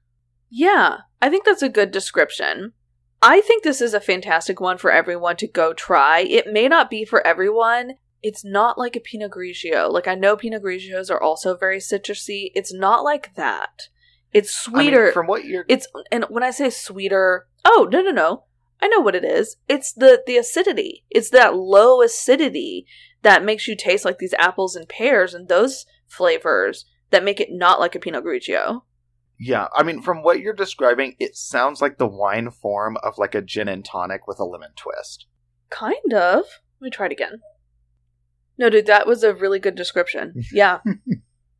Yeah, 0.49 0.99
I 1.21 1.29
think 1.29 1.45
that's 1.45 1.63
a 1.63 1.69
good 1.69 1.91
description. 1.91 2.73
I 3.29 3.41
think 3.41 3.65
this 3.65 3.81
is 3.81 3.93
a 3.93 4.01
fantastic 4.01 4.61
one 4.61 4.79
for 4.79 4.93
everyone 4.93 5.35
to 5.39 5.49
go 5.49 5.73
try. 5.73 6.21
It 6.21 6.53
may 6.53 6.69
not 6.69 6.89
be 6.89 7.05
for 7.05 7.27
everyone. 7.27 7.95
It's 8.23 8.45
not 8.45 8.79
like 8.79 8.95
a 8.95 9.01
Pinot 9.01 9.33
Grigio. 9.33 9.91
Like 9.91 10.07
I 10.07 10.15
know 10.15 10.37
Pinot 10.37 10.63
Grigios 10.63 11.11
are 11.11 11.21
also 11.21 11.57
very 11.57 11.79
citrusy. 11.79 12.53
It's 12.55 12.73
not 12.73 13.03
like 13.03 13.35
that. 13.35 13.89
It's 14.33 14.69
I 14.69 14.71
mean, 14.71 14.77
sweeter. 14.77 15.13
from 15.13 15.27
what 15.27 15.45
you're 15.45 15.65
it's 15.69 15.89
and 16.13 16.25
when 16.29 16.45
I 16.45 16.53
say 16.53 16.71
sweeter, 16.71 17.49
oh 17.65 17.89
no 17.91 18.01
no 18.01 18.13
no, 18.13 18.45
I 18.81 18.87
know 18.87 19.01
what 19.01 19.17
it 19.17 19.25
is. 19.25 19.57
It's 19.67 19.93
the 19.93 20.23
the 20.25 20.37
acidity. 20.37 21.05
It's 21.11 21.31
that 21.31 21.57
low 21.57 22.03
acidity 22.03 22.87
that 23.23 23.45
makes 23.45 23.67
you 23.67 23.75
taste 23.75 24.05
like 24.05 24.19
these 24.19 24.35
apples 24.35 24.77
and 24.77 24.89
pears 24.89 25.35
and 25.35 25.49
those 25.49 25.85
flavors 26.07 26.85
that 27.11 27.25
make 27.25 27.41
it 27.41 27.51
not 27.51 27.81
like 27.81 27.97
a 27.97 27.99
Pinot 27.99 28.25
Grigio. 28.25 28.83
Yeah, 29.39 29.69
I 29.75 29.83
mean, 29.83 30.01
from 30.03 30.23
what 30.23 30.41
you're 30.41 30.55
describing, 30.55 31.15
it 31.19 31.37
sounds 31.37 31.83
like 31.83 31.99
the 31.99 32.07
wine 32.07 32.51
form 32.51 32.97
of 33.03 33.19
like 33.19 33.35
a 33.35 33.43
gin 33.43 33.69
and 33.69 33.85
tonic 33.85 34.27
with 34.27 34.39
a 34.39 34.45
lemon 34.45 34.71
twist. 34.77 35.27
Kind 35.69 36.15
of. 36.15 36.45
Let 36.81 36.87
me 36.87 36.91
try 36.91 37.07
it 37.07 37.13
again. 37.13 37.41
No, 38.59 38.71
dude, 38.71 38.87
that 38.87 39.07
was 39.07 39.23
a 39.23 39.35
really 39.35 39.59
good 39.59 39.75
description. 39.75 40.43
Yeah, 40.53 40.79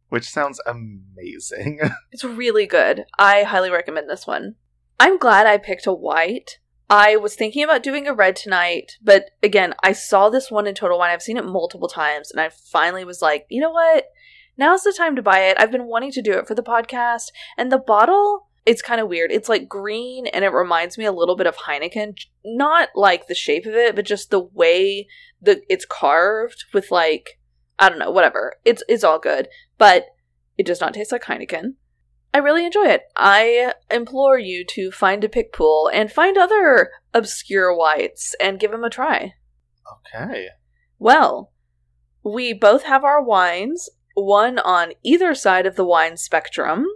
Which 0.09 0.29
sounds 0.29 0.61
amazing. 0.67 1.81
it's 2.13 2.25
really 2.25 2.67
good. 2.67 3.05
I 3.19 3.43
highly 3.43 3.71
recommend 3.71 4.09
this 4.09 4.27
one. 4.27 4.55
I'm 4.99 5.19
glad 5.19 5.47
I 5.47 5.59
picked 5.59 5.87
a 5.87 5.93
white. 5.93 6.59
I 6.89 7.17
was 7.17 7.35
thinking 7.35 7.65
about 7.65 7.83
doing 7.83 8.07
a 8.07 8.15
red 8.15 8.37
tonight, 8.37 8.93
but 9.03 9.31
again, 9.43 9.75
I 9.83 9.93
saw 9.93 10.31
this 10.31 10.51
one 10.51 10.69
in 10.69 10.75
Total 10.75 10.97
Wine. 10.97 11.11
I've 11.11 11.23
seen 11.23 11.37
it 11.37 11.45
multiple 11.45 11.89
times, 11.89 12.31
and 12.31 12.41
I 12.41 12.49
finally 12.49 13.05
was 13.05 13.21
like, 13.21 13.47
you 13.51 13.61
know 13.61 13.73
what? 13.73 14.05
Now's 14.59 14.83
the 14.83 14.95
time 14.97 15.17
to 15.17 15.23
buy 15.23 15.41
it. 15.41 15.57
I've 15.59 15.73
been 15.73 15.87
wanting 15.87 16.13
to 16.13 16.23
do 16.23 16.33
it 16.33 16.47
for 16.47 16.55
the 16.55 16.63
podcast, 16.63 17.27
and 17.57 17.71
the 17.71 17.79
bottle, 17.79 18.49
it's 18.65 18.83
kind 18.83 19.01
of 19.01 19.09
weird. 19.09 19.31
It's 19.31 19.49
like 19.49 19.69
green, 19.69 20.27
and 20.27 20.45
it 20.45 20.53
reminds 20.53 20.97
me 20.97 21.05
a 21.05 21.13
little 21.13 21.37
bit 21.37 21.47
of 21.47 21.57
Heineken. 21.57 22.19
Not 22.45 22.89
like 22.95 23.27
the 23.27 23.35
shape 23.35 23.67
of 23.67 23.75
it, 23.75 23.95
but 23.95 24.07
just 24.07 24.31
the 24.31 24.41
way 24.41 25.07
that 25.43 25.61
it's 25.69 25.85
carved 25.85 26.65
with 26.73 26.91
like 26.91 27.39
I 27.79 27.89
don't 27.89 27.99
know, 27.99 28.11
whatever. 28.11 28.55
It's 28.65 28.83
it's 28.89 29.05
all 29.05 29.19
good, 29.19 29.49
but 29.79 30.07
it 30.57 30.67
does 30.67 30.81
not 30.81 30.95
taste 30.95 31.13
like 31.13 31.25
Heineken. 31.25 31.75
I 32.33 32.39
really 32.39 32.67
enjoy 32.67 32.87
it. 32.87 33.03
I 33.17 33.73
implore 33.91 34.39
you 34.39 34.65
to 34.71 34.91
find 34.91 35.25
a 35.25 35.29
Picpoul 35.29 35.91
and 35.93 36.13
find 36.13 36.37
other 36.37 36.91
obscure 37.15 37.75
whites 37.75 38.35
and 38.41 38.61
give 38.61 38.73
them 38.73 38.85
a 38.85 38.91
try. 38.91 39.35
okay. 40.15 40.49
Well, 40.99 41.53
we 42.23 42.53
both 42.53 42.85
have 42.85 43.05
our 43.05 43.23
wines, 43.23 43.89
one 44.17 44.59
on 44.59 44.93
either 45.03 45.35
side 45.35 45.67
of 45.67 45.77
the 45.77 45.85
wine 45.85 46.17
spectrum. 46.17 46.87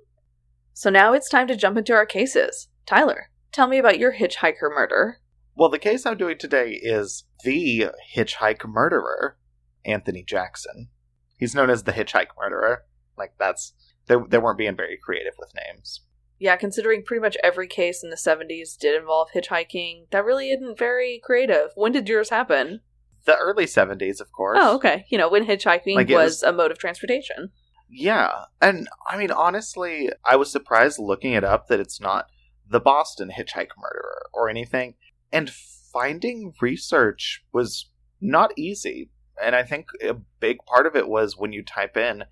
So 0.72 0.88
now 0.90 1.12
it's 1.12 1.28
time 1.28 1.46
to 1.48 1.56
jump 1.56 1.76
into 1.76 1.92
our 1.92 2.06
cases. 2.06 2.68
Tyler, 2.86 3.30
tell 3.52 3.68
me 3.68 3.78
about 3.78 3.98
your 3.98 4.14
hitchhiker 4.14 4.74
murder. 4.74 5.20
Well, 5.54 5.68
the 5.68 5.78
case 5.78 6.06
I'm 6.06 6.16
doing 6.16 6.38
today 6.38 6.80
is 6.82 7.24
the 7.44 7.90
hitchhike 8.16 8.66
murderer, 8.66 9.36
Anthony 9.84 10.22
Jackson. 10.22 10.88
He's 11.36 11.54
known 11.54 11.68
as 11.68 11.84
the 11.84 11.92
hitchhike 11.92 12.28
murderer. 12.38 12.84
Like 13.18 13.34
that's 13.38 13.74
they 14.06 14.16
they 14.28 14.38
weren't 14.38 14.58
being 14.58 14.76
very 14.76 14.98
creative 15.02 15.34
with 15.38 15.52
names. 15.54 16.00
Yeah, 16.38 16.56
considering 16.56 17.04
pretty 17.04 17.20
much 17.20 17.36
every 17.44 17.68
case 17.68 18.02
in 18.02 18.08
the 18.08 18.16
70s 18.16 18.78
did 18.78 18.98
involve 18.98 19.28
hitchhiking, 19.34 20.10
that 20.10 20.24
really 20.24 20.50
isn't 20.50 20.78
very 20.78 21.20
creative. 21.22 21.72
When 21.74 21.92
did 21.92 22.08
yours 22.08 22.30
happen? 22.30 22.80
The 23.26 23.36
early 23.36 23.66
70s, 23.66 24.20
of 24.20 24.32
course. 24.32 24.58
Oh, 24.60 24.76
okay. 24.76 25.04
You 25.10 25.18
know, 25.18 25.28
when 25.28 25.46
hitchhiking 25.46 25.94
Like, 25.94 26.08
was, 26.08 26.16
was- 26.16 26.42
a 26.42 26.52
mode 26.52 26.70
of 26.70 26.78
transportation. 26.78 27.50
Yeah. 27.88 28.44
And 28.60 28.88
I 29.08 29.16
mean, 29.18 29.30
honestly, 29.30 30.10
I 30.24 30.36
was 30.36 30.50
surprised 30.50 30.98
looking 30.98 31.32
it 31.32 31.44
up 31.44 31.68
that 31.68 31.80
it's 31.80 32.00
not 32.00 32.26
the 32.68 32.80
Boston 32.80 33.30
hitchhike 33.36 33.70
murderer 33.76 34.28
or 34.32 34.48
anything. 34.48 34.94
And 35.32 35.50
finding 35.50 36.52
research 36.60 37.44
was 37.52 37.90
not 38.20 38.52
easy. 38.56 39.10
And 39.42 39.56
I 39.56 39.62
think 39.64 39.86
a 40.02 40.14
big 40.38 40.58
part 40.66 40.86
of 40.86 40.94
it 40.94 41.08
was 41.08 41.36
when 41.36 41.52
you 41.52 41.64
type 41.64 41.96
in 41.96 42.24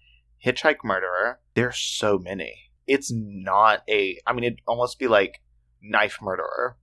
hitchhike 0.45 0.85
murderer, 0.85 1.41
there's 1.55 1.79
so 1.79 2.19
many. 2.19 2.55
It's 2.87 3.11
not 3.13 3.83
a, 3.89 4.19
I 4.27 4.33
mean, 4.33 4.45
it'd 4.45 4.61
almost 4.67 4.99
be 4.99 5.09
like 5.09 5.41
knife 5.83 6.19
murderer. 6.23 6.77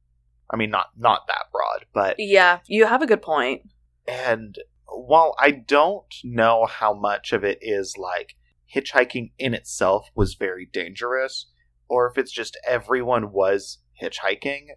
I 0.50 0.58
mean, 0.58 0.70
not 0.70 0.88
not 0.98 1.28
that 1.28 1.46
broad, 1.52 1.86
but 1.94 2.16
Yeah, 2.20 2.60
you 2.68 2.86
have 2.86 3.02
a 3.02 3.08
good 3.08 3.22
point. 3.22 3.64
And 4.08 4.56
while 4.88 5.36
I 5.40 5.52
don't 5.52 6.14
know 6.24 6.66
how 6.66 6.94
much 6.94 7.34
of 7.34 7.44
it 7.44 7.60
is 7.62 7.96
like 7.98 8.36
hitchhiking 8.74 9.32
in 9.38 9.54
itself 9.54 10.10
was 10.16 10.36
very 10.36 10.68
dangerous, 10.72 11.48
or 11.88 12.10
if 12.10 12.18
it's 12.18 12.32
just 12.32 12.58
everyone 12.66 13.32
was 13.32 13.80
hitchhiking 14.02 14.68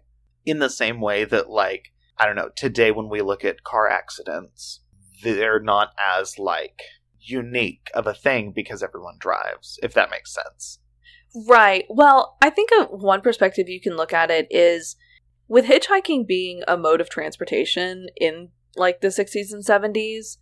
in 0.45 0.59
the 0.59 0.69
same 0.69 1.01
way 1.01 1.25
that, 1.25 1.49
like, 1.49 1.91
I 2.17 2.25
don't 2.25 2.35
know, 2.35 2.49
today 2.55 2.91
when 2.91 3.09
we 3.09 3.21
look 3.21 3.43
at 3.43 3.63
car 3.63 3.89
accidents, 3.89 4.81
they're 5.23 5.59
not 5.59 5.89
as, 5.97 6.39
like, 6.39 6.81
unique 7.19 7.89
of 7.93 8.07
a 8.07 8.13
thing 8.13 8.53
because 8.55 8.81
everyone 8.81 9.17
drives, 9.19 9.77
if 9.83 9.93
that 9.93 10.11
makes 10.11 10.33
sense. 10.33 10.79
Right. 11.47 11.85
Well, 11.89 12.37
I 12.41 12.49
think 12.49 12.69
one 12.89 13.21
perspective 13.21 13.69
you 13.69 13.81
can 13.81 13.95
look 13.95 14.13
at 14.13 14.31
it 14.31 14.47
is 14.49 14.95
with 15.47 15.65
hitchhiking 15.65 16.25
being 16.25 16.61
a 16.67 16.77
mode 16.77 17.01
of 17.01 17.09
transportation 17.09 18.07
in 18.15 18.49
like 18.79 19.01
the 19.01 19.09
60s 19.09 19.51
and 19.53 19.63
70s, 19.63 20.37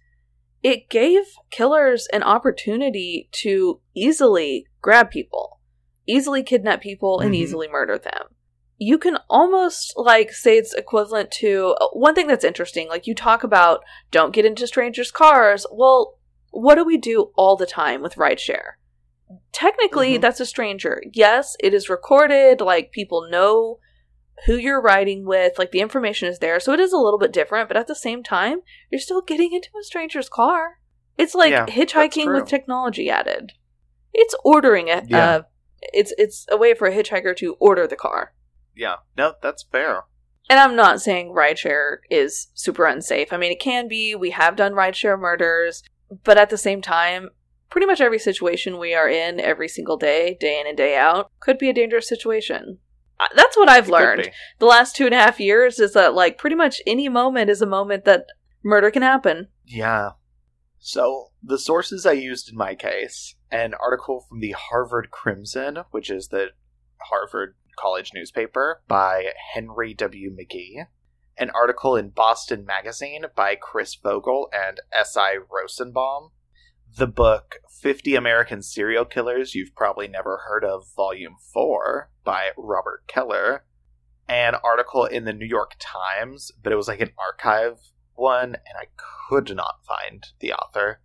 it 0.63 0.89
gave 0.89 1.23
killers 1.52 2.08
an 2.13 2.23
opportunity 2.23 3.30
to 3.32 3.80
easily 3.95 4.65
grab 4.82 5.10
people, 5.12 5.60
easily 6.08 6.43
kidnap 6.43 6.82
people, 6.82 7.19
and 7.19 7.34
Mhm. 7.34 7.38
easily 7.38 7.67
murder 7.67 7.97
them. 7.97 8.30
You 8.78 8.97
can 8.97 9.17
almost 9.30 9.93
like 9.97 10.32
say 10.32 10.58
it's 10.58 10.73
equivalent 10.73 11.32
to 11.32 11.76
uh, 11.82 11.88
one 11.93 12.13
thing 12.15 12.28
that's 12.28 12.45
interesting. 12.45 12.88
Like 12.88 13.08
you 13.08 13.15
talk 13.15 13.43
about 13.43 13.82
don't 14.12 14.34
get 14.34 14.45
into 14.45 14.67
strangers' 14.67 15.12
cars. 15.12 15.65
Well, 15.71 16.17
what 16.52 16.76
do 16.76 16.84
we 16.86 16.97
do 16.97 17.32
all 17.36 17.56
the 17.56 17.65
time 17.65 18.02
with 18.02 18.15
rideshare? 18.15 18.73
Technically, 19.52 20.17
Mhm. 20.17 20.21
that's 20.21 20.39
a 20.39 20.45
stranger. 20.45 21.02
Yes, 21.13 21.56
it 21.60 21.73
is 21.73 21.89
recorded. 21.89 22.62
Like 22.62 22.91
people 22.91 23.28
know 23.30 23.80
who 24.45 24.56
you're 24.56 24.82
riding 24.82 25.26
with. 25.26 25.58
Like 25.58 25.71
the 25.71 25.82
information 25.82 26.28
is 26.28 26.39
there, 26.39 26.60
so 26.60 26.73
it 26.73 26.80
is 26.80 26.93
a 26.93 26.97
little 26.97 27.19
bit 27.19 27.34
different. 27.34 27.67
But 27.67 27.78
at 27.78 27.88
the 27.88 27.95
same 27.95 28.23
time, 28.23 28.60
you're 28.91 29.02
still 29.02 29.21
getting 29.21 29.54
into 29.54 29.69
a 29.80 29.84
stranger's 29.84 30.30
car. 30.30 30.80
It's 31.17 31.36
like 31.36 31.52
Yeah, 31.52 31.65
hitchhiking 31.65 32.32
with 32.34 32.47
technology 32.47 33.10
added. 33.10 33.54
It's 34.13 34.36
ordering 34.43 34.88
it. 34.88 35.06
Yeah. 35.10 35.26
Uh, 35.30 35.41
it's 35.82 36.13
it's 36.17 36.45
a 36.52 36.58
way 36.58 36.73
for 36.73 36.88
a 36.88 36.93
hitchhiker 36.93 37.36
to 37.38 37.56
order 37.60 37.88
the 37.88 37.95
car. 37.95 38.34
Yeah, 38.76 38.97
no, 39.17 39.34
that's 39.41 39.63
fair. 39.71 40.04
And 40.50 40.60
I'm 40.60 40.76
not 40.76 41.02
saying 41.02 41.34
rideshare 41.34 41.97
is 42.10 42.47
super 42.54 42.86
unsafe. 42.86 43.34
I 43.34 43.38
mean, 43.38 43.52
it 43.52 43.60
can 43.60 43.88
be. 43.88 44.15
We 44.15 44.30
have 44.32 44.56
done 44.56 44.73
rideshare 44.73 45.19
murders, 45.19 45.84
but 46.23 46.38
at 46.38 46.50
the 46.50 46.58
same 46.58 46.82
time, 46.82 47.30
pretty 47.69 47.86
much 47.86 48.00
every 48.00 48.19
situation 48.19 48.80
we 48.80 48.93
are 48.93 49.10
in 49.10 49.39
every 49.39 49.67
single 49.67 49.97
day, 49.97 50.38
day 50.39 50.60
in 50.60 50.67
and 50.67 50.78
day 50.78 50.95
out, 50.95 51.32
could 51.39 51.58
be 51.58 51.69
a 51.69 51.73
dangerous 51.73 52.08
situation. 52.08 52.80
That's 53.36 53.58
what 53.58 53.69
I've 53.69 53.86
Could 53.86 53.93
learned 53.93 54.32
the 54.60 54.65
last 54.65 54.95
two 54.95 55.06
and 55.06 55.13
a 55.13 55.17
half 55.17 55.39
years 55.39 55.80
is 55.80 55.93
that, 55.93 56.13
like, 56.13 56.38
pretty 56.38 56.56
much 56.56 56.82
any 56.86 57.10
moment 57.10 57.49
is 57.49 57.62
a 57.62 57.67
moment 57.67 58.06
that 58.06 58.27
murder 58.63 58.91
can 58.91 59.01
happen. 59.01 59.47
Yeah. 59.65 60.12
So, 60.77 61.32
the 61.41 61.58
sources 61.58 62.06
I 62.06 62.12
used 62.12 62.49
in 62.49 62.58
my 62.58 62.75
case 62.75 63.36
an 63.51 63.73
article 63.73 64.25
from 64.27 64.39
the 64.39 64.56
Harvard 64.58 65.10
Crimson, 65.10 65.80
which 65.91 66.10
is 66.10 66.27
the 66.27 66.47
Harvard 67.10 67.56
College 67.77 68.12
newspaper, 68.13 68.82
by 68.88 69.32
Henry 69.53 69.93
W. 69.93 70.36
McGee, 70.36 70.86
an 71.38 71.49
article 71.51 71.95
in 71.95 72.10
Boston 72.10 72.65
Magazine 72.65 73.25
by 73.36 73.56
Chris 73.56 73.95
Vogel 73.95 74.49
and 74.51 74.80
S.I. 74.91 75.38
Rosenbaum, 75.49 76.32
the 76.95 77.08
book 77.08 77.58
50 77.82 78.15
American 78.15 78.62
Serial 78.62 79.06
Killers 79.06 79.54
You've 79.54 79.76
Probably 79.76 80.08
Never 80.08 80.43
Heard 80.47 80.63
of, 80.63 80.86
Volume 80.95 81.36
4 81.54 82.10
by 82.23 82.50
Robert 82.58 83.04
Keller, 83.08 83.65
an 84.28 84.56
article 84.63 85.06
in 85.06 85.26
the 85.26 85.34
New 85.34 85.45
York 85.45 85.73
Times, 85.80 86.52
but 86.62 86.73
it 86.73 86.76
was 86.76 86.88
like 86.88 87.02
an 87.02 87.12
archive 87.17 87.80
one, 88.15 88.56
and 88.56 88.78
I 88.80 88.88
could 89.30 89.56
not 89.56 89.86
find 89.88 90.26
the 90.39 90.54
author. 90.54 91.02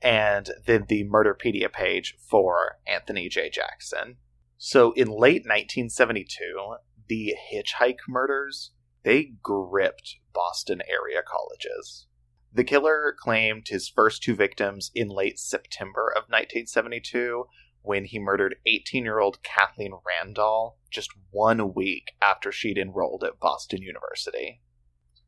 And 0.00 0.50
then 0.66 0.86
the 0.88 1.04
Murderpedia 1.04 1.72
page 1.72 2.16
for 2.30 2.78
Anthony 2.86 3.28
J. 3.28 3.50
Jackson. 3.50 4.16
So 4.56 4.92
in 4.92 5.08
late 5.08 5.42
1972, 5.44 6.76
the 7.08 7.34
hitchhike 7.52 7.98
murders 8.08 8.72
they 9.02 9.32
gripped 9.42 10.16
Boston 10.32 10.82
area 10.88 11.22
colleges. 11.26 12.06
The 12.52 12.64
killer 12.64 13.14
claimed 13.16 13.68
his 13.68 13.88
first 13.88 14.22
two 14.22 14.34
victims 14.34 14.90
in 14.94 15.08
late 15.08 15.38
September 15.38 16.08
of 16.08 16.24
1972 16.24 17.44
when 17.82 18.04
he 18.04 18.18
murdered 18.18 18.56
18 18.66 19.04
year 19.04 19.20
old 19.20 19.42
Kathleen 19.42 19.92
Randall 20.06 20.76
just 20.90 21.10
one 21.30 21.74
week 21.74 22.12
after 22.20 22.50
she'd 22.50 22.76
enrolled 22.76 23.24
at 23.24 23.38
Boston 23.38 23.82
University. 23.82 24.60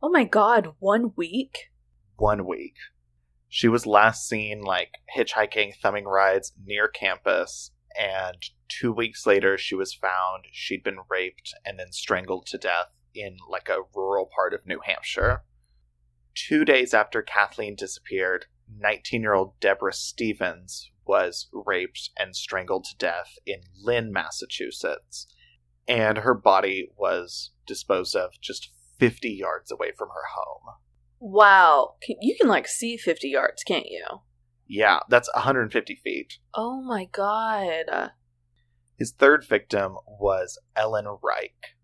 Oh 0.02 0.10
my 0.10 0.24
god, 0.24 0.74
one 0.80 1.12
week? 1.16 1.70
One 2.16 2.46
week. 2.46 2.74
She 3.48 3.68
was 3.68 3.86
last 3.86 4.28
seen 4.28 4.62
like 4.62 4.94
hitchhiking, 5.16 5.76
thumbing 5.76 6.06
rides 6.06 6.52
near 6.64 6.88
campus, 6.88 7.70
and 7.98 8.36
two 8.68 8.92
weeks 8.92 9.26
later, 9.26 9.56
she 9.56 9.74
was 9.74 9.94
found. 9.94 10.46
She'd 10.50 10.82
been 10.82 11.00
raped 11.08 11.54
and 11.64 11.78
then 11.78 11.92
strangled 11.92 12.46
to 12.46 12.58
death 12.58 12.88
in 13.14 13.36
like 13.48 13.68
a 13.68 13.82
rural 13.94 14.28
part 14.34 14.54
of 14.54 14.66
New 14.66 14.80
Hampshire. 14.84 15.44
Two 16.34 16.64
days 16.64 16.94
after 16.94 17.22
Kathleen 17.22 17.76
disappeared, 17.76 18.46
19 18.78 19.22
year 19.22 19.34
old 19.34 19.58
Deborah 19.60 19.92
Stevens 19.92 20.90
was 21.06 21.48
raped 21.52 22.10
and 22.18 22.34
strangled 22.34 22.84
to 22.84 22.96
death 22.96 23.34
in 23.44 23.60
Lynn, 23.82 24.12
Massachusetts, 24.12 25.26
and 25.88 26.18
her 26.18 26.34
body 26.34 26.88
was 26.96 27.50
disposed 27.66 28.16
of 28.16 28.40
just 28.40 28.70
50 28.98 29.30
yards 29.30 29.70
away 29.70 29.92
from 29.96 30.08
her 30.08 30.26
home. 30.34 30.74
Wow. 31.18 31.94
You 32.20 32.36
can 32.40 32.48
like 32.48 32.66
see 32.66 32.96
50 32.96 33.28
yards, 33.28 33.62
can't 33.62 33.86
you? 33.86 34.04
Yeah, 34.66 35.00
that's 35.08 35.28
150 35.34 36.00
feet. 36.02 36.38
Oh 36.54 36.82
my 36.82 37.06
god. 37.06 38.12
His 38.98 39.12
third 39.12 39.44
victim 39.44 39.96
was 40.06 40.58
Ellen 40.76 41.06
Reich. 41.22 41.76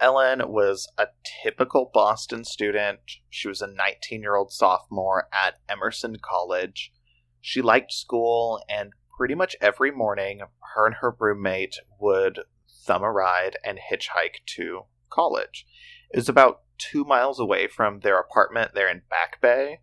Ellen 0.00 0.42
was 0.46 0.88
a 0.98 1.06
typical 1.42 1.90
Boston 1.92 2.44
student. 2.44 3.00
She 3.30 3.48
was 3.48 3.62
a 3.62 3.66
19 3.66 4.22
year 4.22 4.36
old 4.36 4.52
sophomore 4.52 5.28
at 5.32 5.54
Emerson 5.68 6.16
College. 6.20 6.92
She 7.40 7.62
liked 7.62 7.92
school, 7.92 8.60
and 8.68 8.92
pretty 9.16 9.34
much 9.34 9.56
every 9.60 9.90
morning, 9.90 10.40
her 10.74 10.86
and 10.86 10.96
her 10.96 11.16
roommate 11.18 11.76
would 12.00 12.40
thumb 12.84 13.02
a 13.02 13.10
ride 13.10 13.56
and 13.64 13.78
hitchhike 13.78 14.44
to 14.46 14.82
college. 15.10 15.66
It 16.10 16.16
was 16.16 16.28
about 16.28 16.62
two 16.78 17.04
miles 17.04 17.40
away 17.40 17.66
from 17.68 18.00
their 18.00 18.18
apartment 18.18 18.72
there 18.74 18.88
in 18.88 19.02
Back 19.08 19.40
Bay, 19.40 19.80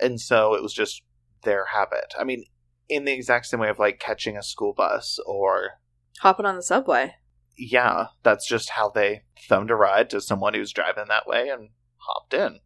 and 0.00 0.20
so 0.20 0.54
it 0.54 0.62
was 0.62 0.74
just 0.74 1.02
their 1.44 1.66
habit. 1.66 2.14
I 2.18 2.24
mean, 2.24 2.44
in 2.88 3.04
the 3.04 3.12
exact 3.12 3.46
same 3.46 3.60
way 3.60 3.68
of 3.68 3.78
like 3.78 3.98
catching 3.98 4.36
a 4.36 4.42
school 4.42 4.74
bus 4.74 5.18
or 5.26 5.80
Hopping 6.20 6.46
on 6.46 6.56
the 6.56 6.62
subway. 6.62 7.16
Yeah, 7.56 8.06
that's 8.22 8.46
just 8.46 8.70
how 8.70 8.88
they 8.88 9.22
thumbed 9.48 9.70
a 9.70 9.76
ride 9.76 10.10
to 10.10 10.20
someone 10.20 10.54
who's 10.54 10.72
driving 10.72 11.04
that 11.08 11.26
way 11.26 11.48
and 11.48 11.70
hopped 11.96 12.34
in. 12.34 12.60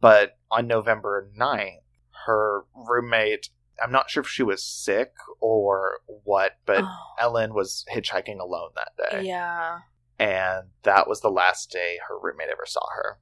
But 0.00 0.38
on 0.50 0.66
November 0.66 1.30
9th, 1.38 1.80
her 2.26 2.64
roommate, 2.74 3.48
I'm 3.82 3.92
not 3.92 4.10
sure 4.10 4.22
if 4.22 4.28
she 4.28 4.42
was 4.42 4.64
sick 4.64 5.12
or 5.40 5.98
what, 6.24 6.52
but 6.66 6.82
Oh, 6.84 6.96
Ellen 7.18 7.54
was 7.54 7.84
hitchhiking 7.92 8.38
alone 8.40 8.70
that 8.76 9.10
day. 9.10 9.22
yeah. 9.26 9.80
And 10.18 10.68
that 10.84 11.08
was 11.08 11.20
the 11.20 11.28
last 11.30 11.70
day 11.70 11.98
her 12.08 12.18
roommate 12.18 12.48
ever 12.50 12.64
saw 12.66 12.80
her. 12.94 13.18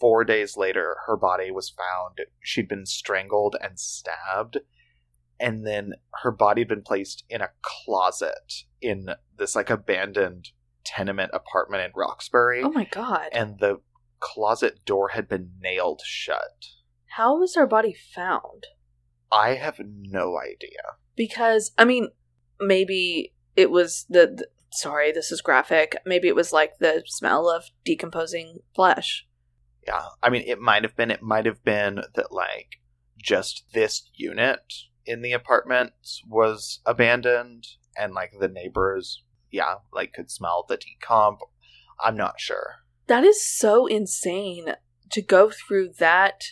Four 0.00 0.24
days 0.24 0.56
later, 0.56 0.96
her 1.06 1.16
body 1.16 1.52
was 1.52 1.70
found. 1.70 2.18
She'd 2.40 2.66
been 2.68 2.86
strangled 2.86 3.54
and 3.62 3.78
stabbed. 3.78 4.58
And 5.42 5.66
then 5.66 5.94
her 6.22 6.30
body 6.30 6.62
had 6.62 6.68
been 6.68 6.82
placed 6.82 7.24
in 7.28 7.40
a 7.42 7.50
closet 7.62 8.64
in 8.80 9.08
this 9.36 9.56
like 9.56 9.70
abandoned 9.70 10.50
tenement 10.84 11.32
apartment 11.34 11.82
in 11.82 11.90
Roxbury. 11.94 12.62
Oh 12.62 12.70
my 12.70 12.84
god. 12.84 13.28
and 13.32 13.58
the 13.58 13.80
closet 14.20 14.84
door 14.84 15.08
had 15.08 15.28
been 15.28 15.50
nailed 15.60 16.00
shut. 16.04 16.66
How 17.16 17.38
was 17.38 17.56
her 17.56 17.66
body 17.66 17.94
found? 18.14 18.66
I 19.30 19.54
have 19.54 19.80
no 19.80 20.38
idea. 20.38 20.96
Because, 21.16 21.72
I 21.76 21.84
mean, 21.84 22.08
maybe 22.60 23.34
it 23.56 23.70
was 23.70 24.06
the, 24.08 24.26
the. 24.36 24.46
Sorry, 24.70 25.12
this 25.12 25.30
is 25.30 25.42
graphic. 25.42 25.96
Maybe 26.06 26.28
it 26.28 26.36
was 26.36 26.52
like 26.52 26.78
the 26.78 27.02
smell 27.06 27.50
of 27.50 27.64
decomposing 27.84 28.60
flesh. 28.74 29.26
Yeah, 29.86 30.04
I 30.22 30.30
mean, 30.30 30.44
it 30.46 30.60
might 30.60 30.82
have 30.82 30.96
been. 30.96 31.10
It 31.10 31.22
might 31.22 31.44
have 31.44 31.62
been 31.62 31.96
that 32.14 32.32
like 32.32 32.78
just 33.22 33.64
this 33.74 34.08
unit 34.14 34.60
in 35.06 35.22
the 35.22 35.32
apartment 35.32 35.92
was 36.28 36.80
abandoned, 36.86 37.66
and 37.96 38.14
like 38.14 38.32
the 38.38 38.48
neighbors, 38.48 39.22
yeah, 39.50 39.76
like 39.92 40.12
could 40.12 40.30
smell 40.30 40.64
the 40.68 40.78
decomp. 40.78 41.38
I'm 42.02 42.16
not 42.16 42.40
sure. 42.40 42.76
That 43.06 43.24
is 43.24 43.44
so 43.44 43.86
insane 43.86 44.74
to 45.10 45.22
go 45.22 45.50
through 45.50 45.90
that. 45.98 46.42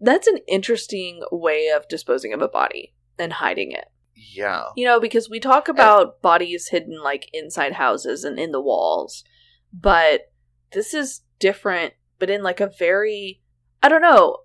That's 0.00 0.26
an 0.26 0.38
interesting 0.48 1.22
way 1.30 1.68
of 1.68 1.88
disposing 1.88 2.32
of 2.32 2.42
a 2.42 2.48
body 2.48 2.94
and 3.18 3.34
hiding 3.34 3.72
it. 3.72 3.86
Yeah, 4.16 4.66
You 4.76 4.84
know, 4.86 5.00
because 5.00 5.28
we 5.28 5.40
talk 5.40 5.68
about 5.68 6.22
bodies 6.22 6.68
hidden 6.68 7.02
like 7.02 7.28
inside 7.32 7.74
houses 7.74 8.24
and 8.24 8.38
in 8.38 8.52
the 8.52 8.60
walls, 8.60 9.24
but 9.72 10.32
this 10.72 10.94
is 10.94 11.22
different, 11.38 11.94
but 12.18 12.30
in 12.30 12.42
like 12.42 12.60
a 12.60 12.70
very, 12.78 13.42
I 13.82 13.88
don't 13.88 14.02
know. 14.02 14.38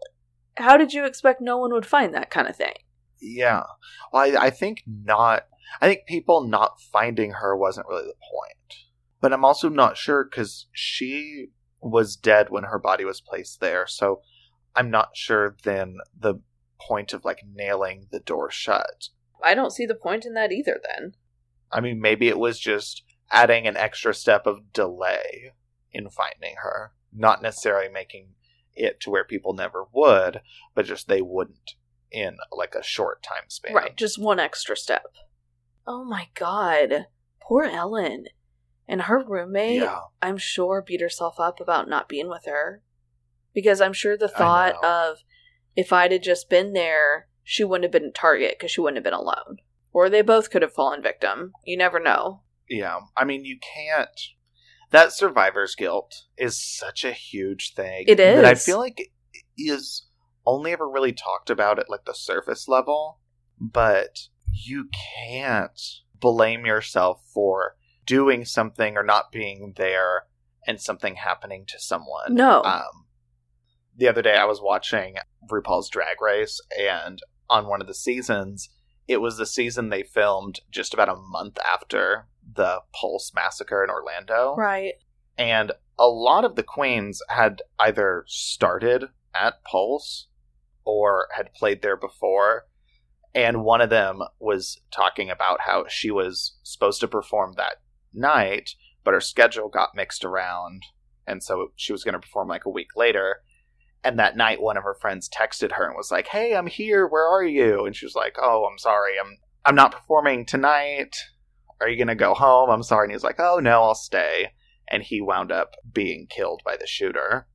How 0.58 0.76
did 0.76 0.94
you 0.94 1.06
expect 1.06 1.39
no 1.39 1.58
one 1.58 1.72
would 1.72 1.86
find 1.86 2.13
that 2.13 2.30
kind 2.30 2.48
of 2.48 2.56
thing? 2.56 2.74
Yeah. 3.21 3.63
Well, 4.12 4.23
I, 4.23 4.45
I 4.45 4.49
think 4.49 4.84
not. 4.88 5.43
I 5.82 5.88
think 5.88 6.05
people 6.08 6.47
not 6.47 6.82
finding 6.82 7.34
her 7.34 7.55
wasn't 7.55 7.88
really 7.88 8.05
the 8.05 8.13
point. 8.13 8.86
But 9.21 9.34
I'm 9.34 9.45
also 9.45 9.69
not 9.69 9.97
sure 9.97 10.23
because 10.23 10.67
she 10.71 11.47
was 11.82 12.15
dead 12.15 12.49
when 12.49 12.63
her 12.63 12.79
body 12.79 13.05
was 13.05 13.21
placed 13.21 13.60
there. 13.60 13.86
So 13.88 14.21
I'm 14.75 14.89
not 14.89 15.15
sure 15.15 15.55
then 15.63 15.97
the 16.17 16.36
point 16.79 17.13
of 17.13 17.25
like 17.25 17.41
nailing 17.53 18.08
the 18.12 18.19
door 18.19 18.49
shut. 18.49 19.10
I 19.43 19.53
don't 19.53 19.71
see 19.71 19.86
the 19.86 19.95
point 19.95 20.25
in 20.25 20.34
that 20.34 20.51
either 20.51 20.79
then. 20.84 21.13
I 21.71 21.82
mean, 21.82 22.01
maybe 22.01 22.27
it 22.27 22.39
was 22.39 22.60
just 22.60 23.03
adding 23.32 23.67
an 23.67 23.77
extra 23.77 24.13
step 24.13 24.47
of 24.47 24.73
delay 24.73 25.51
in 25.91 26.10
finding 26.10 26.55
her, 26.63 26.93
not 27.13 27.41
necessarily 27.41 27.89
making 27.89 28.29
it 28.73 28.99
to 29.01 29.10
where 29.10 29.23
people 29.23 29.53
never 29.53 29.86
would, 29.93 30.41
but 30.73 30.86
just 30.86 31.08
they 31.08 31.21
wouldn't 31.21 31.75
in 32.12 32.38
like 32.52 32.76
a 32.76 32.84
short 32.84 33.24
time 33.24 33.50
span. 33.50 33.74
Right, 33.74 33.95
just 33.95 34.19
one 34.19 34.39
extra 34.39 34.76
step. 34.76 35.15
Oh 35.88 36.04
my 36.04 36.28
god. 36.36 37.08
Poor 37.41 37.63
Ellen. 37.63 38.26
And 38.88 39.04
her 39.04 39.24
roommate, 39.24 39.82
Yeah. 39.82 40.00
I'm 40.22 40.38
sure, 40.38 40.84
beat 40.86 41.02
herself 41.02 41.39
up 41.39 41.60
about 41.60 41.89
not 41.89 42.10
being 42.10 42.28
with 42.28 42.45
her. 42.45 42.82
Because 43.54 43.82
I'm 43.82 43.93
sure 43.93 44.17
the 44.17 44.28
thought 44.28 44.76
of 44.84 45.17
if 45.76 45.93
I'd 45.93 46.12
have 46.12 46.22
just 46.22 46.50
been 46.50 46.74
there, 46.74 47.28
she 47.43 47.63
wouldn't 47.63 47.86
have 47.86 47.91
been 47.91 48.10
a 48.10 48.12
target 48.12 48.56
because 48.58 48.72
she 48.72 48.82
wouldn't 48.82 48.98
have 48.98 49.04
been 49.04 49.13
alone. 49.13 49.58
Or 49.91 50.10
they 50.10 50.22
both 50.22 50.52
could 50.52 50.62
have 50.62 50.74
fallen 50.74 51.02
victim. 51.02 51.54
You 51.65 51.78
never 51.78 52.00
know. 52.00 52.41
Yeah. 52.69 53.00
I 53.17 53.26
mean, 53.26 53.45
you 53.45 53.58
can't. 53.60 54.19
That 54.91 55.13
survivor's 55.13 55.76
guilt 55.76 56.26
is 56.38 56.60
such 56.60 57.04
a 57.04 57.12
huge 57.12 57.74
thing. 57.74 58.06
It 58.08 58.19
is. 58.19 58.36
That 58.36 58.45
I 58.45 58.56
feel 58.56 58.80
like 58.80 59.12
is 59.58 60.06
only 60.45 60.71
ever 60.71 60.89
really 60.89 61.13
talked 61.13 61.49
about 61.49 61.80
at 61.80 61.89
like 61.89 62.06
the 62.06 62.13
surface 62.13 62.67
level, 62.67 63.19
but 63.60 64.28
you 64.52 64.89
can't 65.25 65.80
blame 66.19 66.65
yourself 66.65 67.21
for 67.34 67.75
doing 68.06 68.45
something 68.45 68.97
or 68.97 69.04
not 69.04 69.32
being 69.32 69.73
there 69.78 70.23
and 70.65 70.82
something 70.82 71.15
happening 71.15 71.65
to 71.67 71.80
someone. 71.80 72.34
No. 72.34 72.63
Um, 72.63 73.06
the 73.95 74.08
other 74.08 74.21
day 74.21 74.36
I 74.36 74.45
was 74.45 74.62
watching 74.62 75.15
RuPaul's 75.49 75.89
Drag 75.89 76.21
Race, 76.21 76.60
and 76.78 77.19
on 77.49 77.67
one 77.67 77.82
of 77.82 77.88
the 77.88 77.93
seasons, 77.93 78.69
it 79.08 79.21
was 79.21 79.38
the 79.38 79.45
season 79.45 79.89
they 79.89 80.04
filmed 80.04 80.62
just 80.71 80.93
about 80.93 81.10
a 81.10 81.15
month 81.15 81.58
after 81.60 82.28
the 82.56 82.82
Pulse 82.93 83.32
massacre 83.34 83.84
in 83.84 83.89
Orlando. 83.89 84.56
right. 84.58 84.93
And 85.38 85.71
a 85.97 86.08
lot 86.08 86.43
of 86.43 86.56
the 86.56 86.63
queens 86.63 87.21
had 87.30 87.62
either 87.78 88.25
started 88.28 89.06
at 89.34 89.63
Pulse 89.63 90.28
or 90.86 91.28
had 91.36 91.54
played 91.54 91.82
there 91.82 91.98
before. 91.98 92.65
And 93.36 93.63
one 93.63 93.82
of 93.82 93.89
them 93.89 94.22
was 94.39 94.82
talking 94.92 95.30
about 95.30 95.62
how 95.62 95.86
she 95.88 96.10
was 96.10 96.58
supposed 96.63 97.00
to 97.02 97.08
perform 97.08 97.54
that 97.58 97.78
night, 98.13 98.72
but 99.04 99.13
her 99.13 99.22
schedule 99.22 99.70
got 99.70 99.96
mixed 99.96 100.26
around. 100.26 100.84
And 101.28 101.44
so 101.44 101.72
she 101.76 101.92
was 101.92 102.04
going 102.04 102.13
to 102.13 102.20
perform 102.20 102.48
like 102.48 102.65
a 102.65 102.72
week 102.72 102.96
later. 102.96 103.38
And 104.04 104.18
that 104.18 104.38
night, 104.38 104.62
one 104.62 104.78
of 104.78 104.84
her 104.84 104.96
friends 104.96 105.30
texted 105.30 105.74
her 105.74 105.86
and 105.86 105.96
was 105.96 106.10
like, 106.10 106.28
"Hey, 106.28 106.56
I'm 106.56 106.68
here. 106.68 107.06
Where 107.06 107.28
are 107.28 107.44
you?" 107.44 107.86
And 107.86 107.96
she 107.96 108.06
was 108.06 108.15
like, 108.15 108.38
"Oh, 108.42 108.65
I'm 108.65 108.78
sorry. 108.78 109.13
I'm 109.20 109.38
I'm 109.65 109.76
not 109.76 109.92
performing 109.92 110.46
tonight. 110.46 111.18
Are 111.82 111.89
you 111.89 111.98
gonna 111.98 112.15
go 112.15 112.34
home? 112.34 112.70
I'm 112.70 112.82
sorry." 112.82 113.06
And 113.06 113.12
he's 113.12 113.26
like, 113.26 113.39
"Oh 113.39 113.60
no, 113.60 113.84
I'll 113.84 113.96
stay." 113.96 114.54
And 114.88 115.04
he 115.04 115.22
wound 115.22 115.52
up 115.52 115.76
being 115.92 116.28
killed 116.28 116.62
by 116.65 116.78
the 116.78 116.88
shooter. 116.88 117.48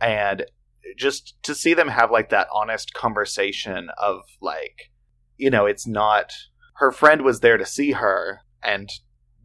And 0.00 0.44
just 0.96 1.40
to 1.42 1.54
see 1.54 1.74
them 1.74 1.88
have 1.88 2.10
like 2.10 2.30
that 2.30 2.48
honest 2.52 2.94
conversation 2.94 3.90
of 3.98 4.22
like, 4.40 4.90
you 5.36 5.50
know, 5.50 5.66
it's 5.66 5.86
not 5.86 6.32
her 6.76 6.90
friend 6.92 7.22
was 7.22 7.40
there 7.40 7.56
to 7.56 7.66
see 7.66 7.92
her 7.92 8.40
and 8.62 8.88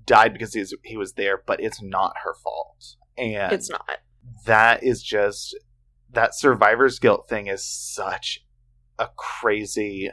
died 0.05 0.33
because 0.33 0.53
he's, 0.53 0.73
he 0.83 0.97
was 0.97 1.13
there, 1.13 1.41
but 1.45 1.59
it's 1.59 1.81
not 1.81 2.13
her 2.23 2.33
fault. 2.43 2.95
And 3.17 3.51
It's 3.51 3.69
not. 3.69 3.99
that 4.45 4.83
is 4.83 5.01
just 5.03 5.57
that 6.11 6.35
survivor's 6.35 6.99
guilt 6.99 7.27
thing 7.27 7.47
is 7.47 7.65
such 7.65 8.43
a 8.97 9.07
crazy 9.17 10.09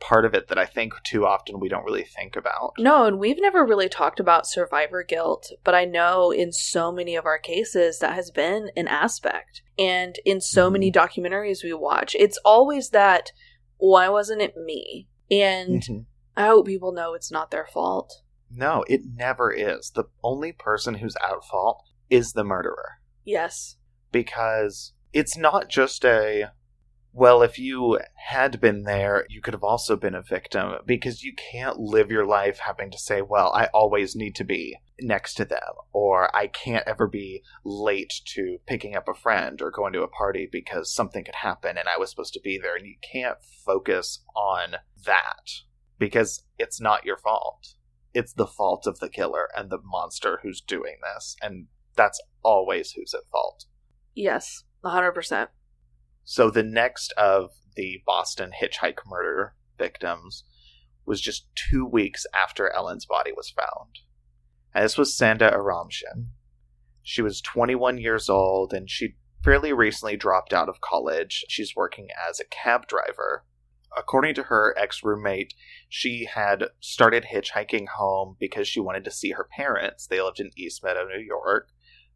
part 0.00 0.24
of 0.24 0.34
it 0.34 0.48
that 0.48 0.58
I 0.58 0.66
think 0.66 0.92
too 1.04 1.26
often 1.26 1.58
we 1.60 1.68
don't 1.68 1.84
really 1.84 2.04
think 2.04 2.36
about. 2.36 2.74
No, 2.78 3.04
and 3.06 3.18
we've 3.18 3.40
never 3.40 3.64
really 3.64 3.88
talked 3.88 4.20
about 4.20 4.46
survivor 4.46 5.02
guilt, 5.02 5.50
but 5.64 5.74
I 5.74 5.84
know 5.84 6.30
in 6.30 6.52
so 6.52 6.92
many 6.92 7.16
of 7.16 7.26
our 7.26 7.38
cases 7.38 7.98
that 7.98 8.14
has 8.14 8.30
been 8.30 8.70
an 8.76 8.88
aspect. 8.88 9.62
And 9.78 10.16
in 10.24 10.40
so 10.40 10.68
Mhm. 10.68 10.72
many 10.72 10.92
documentaries 10.92 11.64
we 11.64 11.72
watch, 11.72 12.14
it's 12.18 12.38
always 12.44 12.90
that 12.90 13.32
why 13.78 14.08
wasn't 14.08 14.42
it 14.42 14.56
me? 14.56 15.08
And 15.30 15.82
Mhm. 15.82 16.06
I 16.36 16.46
hope 16.46 16.66
people 16.66 16.92
know 16.92 17.14
it's 17.14 17.30
not 17.30 17.50
their 17.50 17.66
fault. 17.66 18.22
No, 18.50 18.84
it 18.88 19.02
never 19.04 19.52
is. 19.52 19.90
The 19.90 20.04
only 20.24 20.52
person 20.52 20.94
who's 20.94 21.16
at 21.16 21.44
fault 21.44 21.82
is 22.10 22.32
the 22.32 22.44
murderer. 22.44 23.00
Yes. 23.24 23.76
because 24.10 24.94
it's 25.12 25.36
not 25.36 25.68
just 25.68 26.02
a 26.04 26.50
well 27.18 27.42
if 27.42 27.58
you 27.58 27.98
had 28.14 28.60
been 28.60 28.84
there 28.84 29.26
you 29.28 29.40
could 29.40 29.54
have 29.54 29.64
also 29.64 29.96
been 29.96 30.14
a 30.14 30.22
victim 30.22 30.74
because 30.86 31.22
you 31.22 31.32
can't 31.34 31.78
live 31.78 32.10
your 32.10 32.24
life 32.26 32.60
having 32.60 32.90
to 32.90 32.98
say 32.98 33.20
well 33.20 33.52
i 33.52 33.66
always 33.74 34.14
need 34.14 34.34
to 34.34 34.44
be 34.44 34.76
next 35.00 35.34
to 35.34 35.44
them 35.44 35.74
or 35.92 36.34
i 36.34 36.46
can't 36.46 36.86
ever 36.86 37.06
be 37.06 37.42
late 37.64 38.12
to 38.24 38.58
picking 38.66 38.94
up 38.94 39.08
a 39.08 39.14
friend 39.14 39.60
or 39.60 39.70
going 39.70 39.92
to 39.92 40.02
a 40.02 40.08
party 40.08 40.48
because 40.50 40.92
something 40.92 41.24
could 41.24 41.36
happen 41.36 41.76
and 41.76 41.88
i 41.88 41.98
was 41.98 42.10
supposed 42.10 42.32
to 42.32 42.40
be 42.40 42.58
there 42.58 42.76
and 42.76 42.86
you 42.86 42.96
can't 43.12 43.38
focus 43.64 44.22
on 44.36 44.76
that 45.04 45.50
because 45.98 46.44
it's 46.58 46.80
not 46.80 47.04
your 47.04 47.16
fault 47.16 47.74
it's 48.14 48.32
the 48.32 48.46
fault 48.46 48.86
of 48.86 49.00
the 49.00 49.08
killer 49.08 49.48
and 49.56 49.70
the 49.70 49.80
monster 49.82 50.40
who's 50.42 50.60
doing 50.60 50.96
this 51.02 51.36
and 51.42 51.66
that's 51.96 52.20
always 52.42 52.92
who's 52.92 53.12
at 53.12 53.28
fault 53.32 53.64
Yes. 54.18 54.64
100%. 54.84 55.46
So 56.30 56.50
the 56.50 56.62
next 56.62 57.10
of 57.12 57.52
the 57.74 58.02
Boston 58.04 58.50
hitchhike 58.62 58.98
murder 59.06 59.54
victims 59.78 60.44
was 61.06 61.22
just 61.22 61.48
two 61.54 61.86
weeks 61.86 62.26
after 62.34 62.70
Ellen's 62.70 63.06
body 63.06 63.32
was 63.34 63.48
found. 63.48 64.00
And 64.74 64.84
this 64.84 64.98
was 64.98 65.16
Sanda 65.16 65.50
Aramshin. 65.50 66.26
She 67.02 67.22
was 67.22 67.40
21 67.40 67.96
years 67.96 68.28
old 68.28 68.74
and 68.74 68.90
she 68.90 69.16
fairly 69.42 69.72
recently 69.72 70.18
dropped 70.18 70.52
out 70.52 70.68
of 70.68 70.82
college. 70.82 71.46
She's 71.48 71.74
working 71.74 72.08
as 72.28 72.38
a 72.38 72.44
cab 72.44 72.86
driver. 72.86 73.46
According 73.96 74.34
to 74.34 74.42
her 74.42 74.74
ex 74.76 75.02
roommate, 75.02 75.54
she 75.88 76.26
had 76.26 76.64
started 76.78 77.28
hitchhiking 77.32 77.86
home 77.96 78.36
because 78.38 78.68
she 78.68 78.80
wanted 78.80 79.04
to 79.06 79.10
see 79.10 79.30
her 79.30 79.48
parents. 79.56 80.06
They 80.06 80.20
lived 80.20 80.40
in 80.40 80.50
East 80.58 80.84
Meadow, 80.84 81.06
New 81.08 81.24
York. 81.24 81.70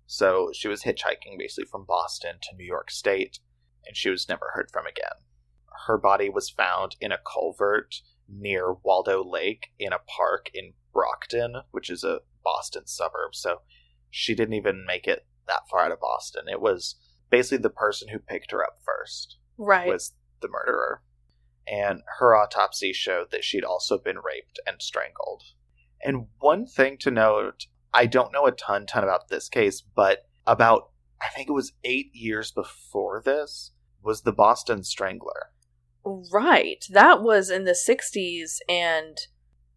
So 0.05 0.51
she 0.53 0.69
was 0.69 0.83
hitchhiking 0.83 1.39
basically 1.39 1.65
from 1.71 1.87
Boston 1.87 2.35
to 2.43 2.57
New 2.59 2.67
York 2.67 2.91
State, 2.91 3.39
and 3.87 3.97
she 3.97 4.11
was 4.11 4.29
never 4.29 4.53
heard 4.55 4.71
from 4.73 4.87
again. 4.87 5.17
Her 5.87 5.99
body 5.99 6.29
was 6.29 6.51
found 6.51 6.97
in 7.01 7.13
a 7.13 7.19
culvert 7.19 7.97
near 8.29 8.75
Waldo 8.85 9.23
Lake 9.25 9.69
in 9.79 9.93
a 9.93 9.99
park 9.99 10.51
in 10.55 10.73
Brockton, 10.93 11.63
which 11.71 11.91
is 11.91 12.05
a 12.05 12.21
Boston 12.45 12.87
suburb. 12.87 13.35
So 13.35 13.59
she 14.11 14.35
didn't 14.35 14.55
even 14.55 14.85
make 14.87 15.07
it 15.07 15.27
that 15.49 15.69
far 15.71 15.81
out 15.81 15.93
of 15.93 16.01
Boston. 16.01 16.45
It 16.49 16.61
was 16.61 16.97
basically 17.31 17.59
the 17.59 17.71
person 17.71 18.09
who 18.09 18.19
picked 18.19 18.53
her 18.53 18.63
up 18.63 18.79
first 18.85 19.39
Right. 19.57 19.89
was 19.89 20.13
the 20.41 20.49
murderer. 20.49 21.03
And 21.67 22.03
her 22.19 22.35
autopsy 22.37 22.93
showed 22.93 23.31
that 23.31 23.45
she'd 23.45 23.65
also 23.65 23.99
been 23.99 24.19
raped 24.19 24.61
and 24.67 24.81
strangled. 24.81 25.43
And 26.05 26.27
one 26.39 26.67
thing 26.67 26.99
to 26.99 27.11
note 27.11 27.67
I 27.95 28.07
don't 28.07 28.33
know 28.33 28.47
a 28.47 28.53
ton 28.53 28.87
ton 28.87 29.05
about 29.05 29.29
this 29.29 29.49
case, 29.49 29.83
but 29.83 30.27
about 30.47 30.92
I 31.23 31.29
think 31.29 31.49
it 31.49 31.53
was 31.53 31.73
eight 31.85 32.11
years 32.13 32.51
before 32.51 33.23
this 33.25 33.73
was 34.03 34.23
the 34.23 34.33
Boston 34.33 34.83
Strangler. 34.83 35.51
Right. 36.05 36.85
That 36.91 37.23
was 37.23 37.51
in 37.51 37.65
the 37.65 37.73
60s. 37.73 38.59
And 38.69 39.19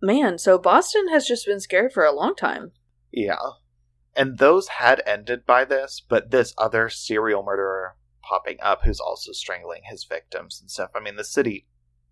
man, 0.02 0.38
so 0.38 0.58
Boston 0.58 1.10
has 1.10 1.28
just 1.28 1.46
been 1.46 1.60
scared 1.60 1.94
for 1.94 2.04
a 2.04 2.16
long 2.16 2.36
time. 2.36 2.72
Yeah. 3.12 3.36
And 4.16 4.38
those 4.38 4.68
had 4.70 5.04
ended 5.06 5.46
by 5.46 5.66
this, 5.66 6.02
but 6.08 6.32
this 6.32 6.54
other 6.58 6.90
serial 6.90 7.44
murderer 7.44 7.96
popping 8.24 8.58
up 8.62 8.82
who's 8.84 9.00
also 9.00 9.32
strangling 9.34 9.82
his 9.86 10.04
victims 10.04 10.60
and 10.60 10.72
stuff. 10.72 10.92
I 10.96 11.00
mean, 11.00 11.16
the 11.16 11.24
city 11.24 11.68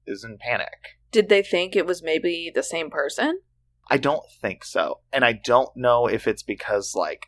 is 0.06 0.24
in 0.24 0.38
panic. 0.38 1.00
Did 1.12 1.30
they 1.30 1.42
think 1.42 1.76
it 1.76 1.86
was 1.86 2.04
maybe 2.04 2.52
the 2.54 2.64
same 2.64 2.90
person? 2.90 3.40
I 3.90 3.98
don't 3.98 4.26
think 4.42 4.64
so. 4.64 5.00
And 5.12 5.26
I 5.26 5.34
don't 5.34 5.76
know 5.76 6.08
if 6.08 6.28
it's 6.28 6.44
because, 6.44 6.94
like, 6.96 7.28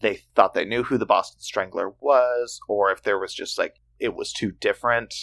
they 0.00 0.20
thought 0.34 0.54
they 0.54 0.64
knew 0.64 0.82
who 0.84 0.98
the 0.98 1.06
Boston 1.06 1.40
Strangler 1.40 1.94
was, 2.00 2.60
or 2.68 2.90
if 2.90 3.02
there 3.02 3.18
was 3.18 3.34
just, 3.34 3.58
like, 3.58 3.76
it 3.98 4.14
was 4.14 4.32
too 4.32 4.52
different. 4.52 5.14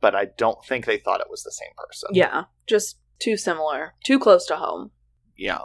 But 0.00 0.14
I 0.14 0.26
don't 0.36 0.64
think 0.64 0.84
they 0.84 0.98
thought 0.98 1.20
it 1.20 1.30
was 1.30 1.42
the 1.42 1.52
same 1.52 1.70
person. 1.76 2.10
Yeah. 2.12 2.44
Just 2.66 2.98
too 3.20 3.36
similar. 3.36 3.94
Too 4.04 4.18
close 4.18 4.46
to 4.46 4.56
home. 4.56 4.90
Yeah. 5.36 5.60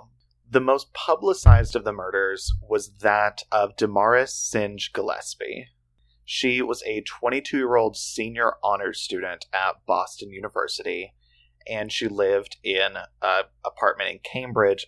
The 0.50 0.62
most 0.62 0.94
publicized 0.94 1.76
of 1.76 1.84
the 1.84 1.92
murders 1.92 2.54
was 2.62 2.98
that 3.00 3.42
of 3.52 3.76
Damaris 3.76 4.34
Singe 4.34 4.92
Gillespie. 4.94 5.68
She 6.24 6.62
was 6.62 6.84
a 6.84 7.02
22 7.02 7.58
year 7.58 7.76
old 7.78 7.98
senior 7.98 8.54
honors 8.64 9.00
student 9.00 9.46
at 9.54 9.86
Boston 9.86 10.30
University, 10.30 11.14
and 11.68 11.92
she 11.92 12.08
lived 12.08 12.58
in 12.64 12.98
an 13.22 13.44
apartment 13.66 14.12
in 14.12 14.20
Cambridge, 14.20 14.88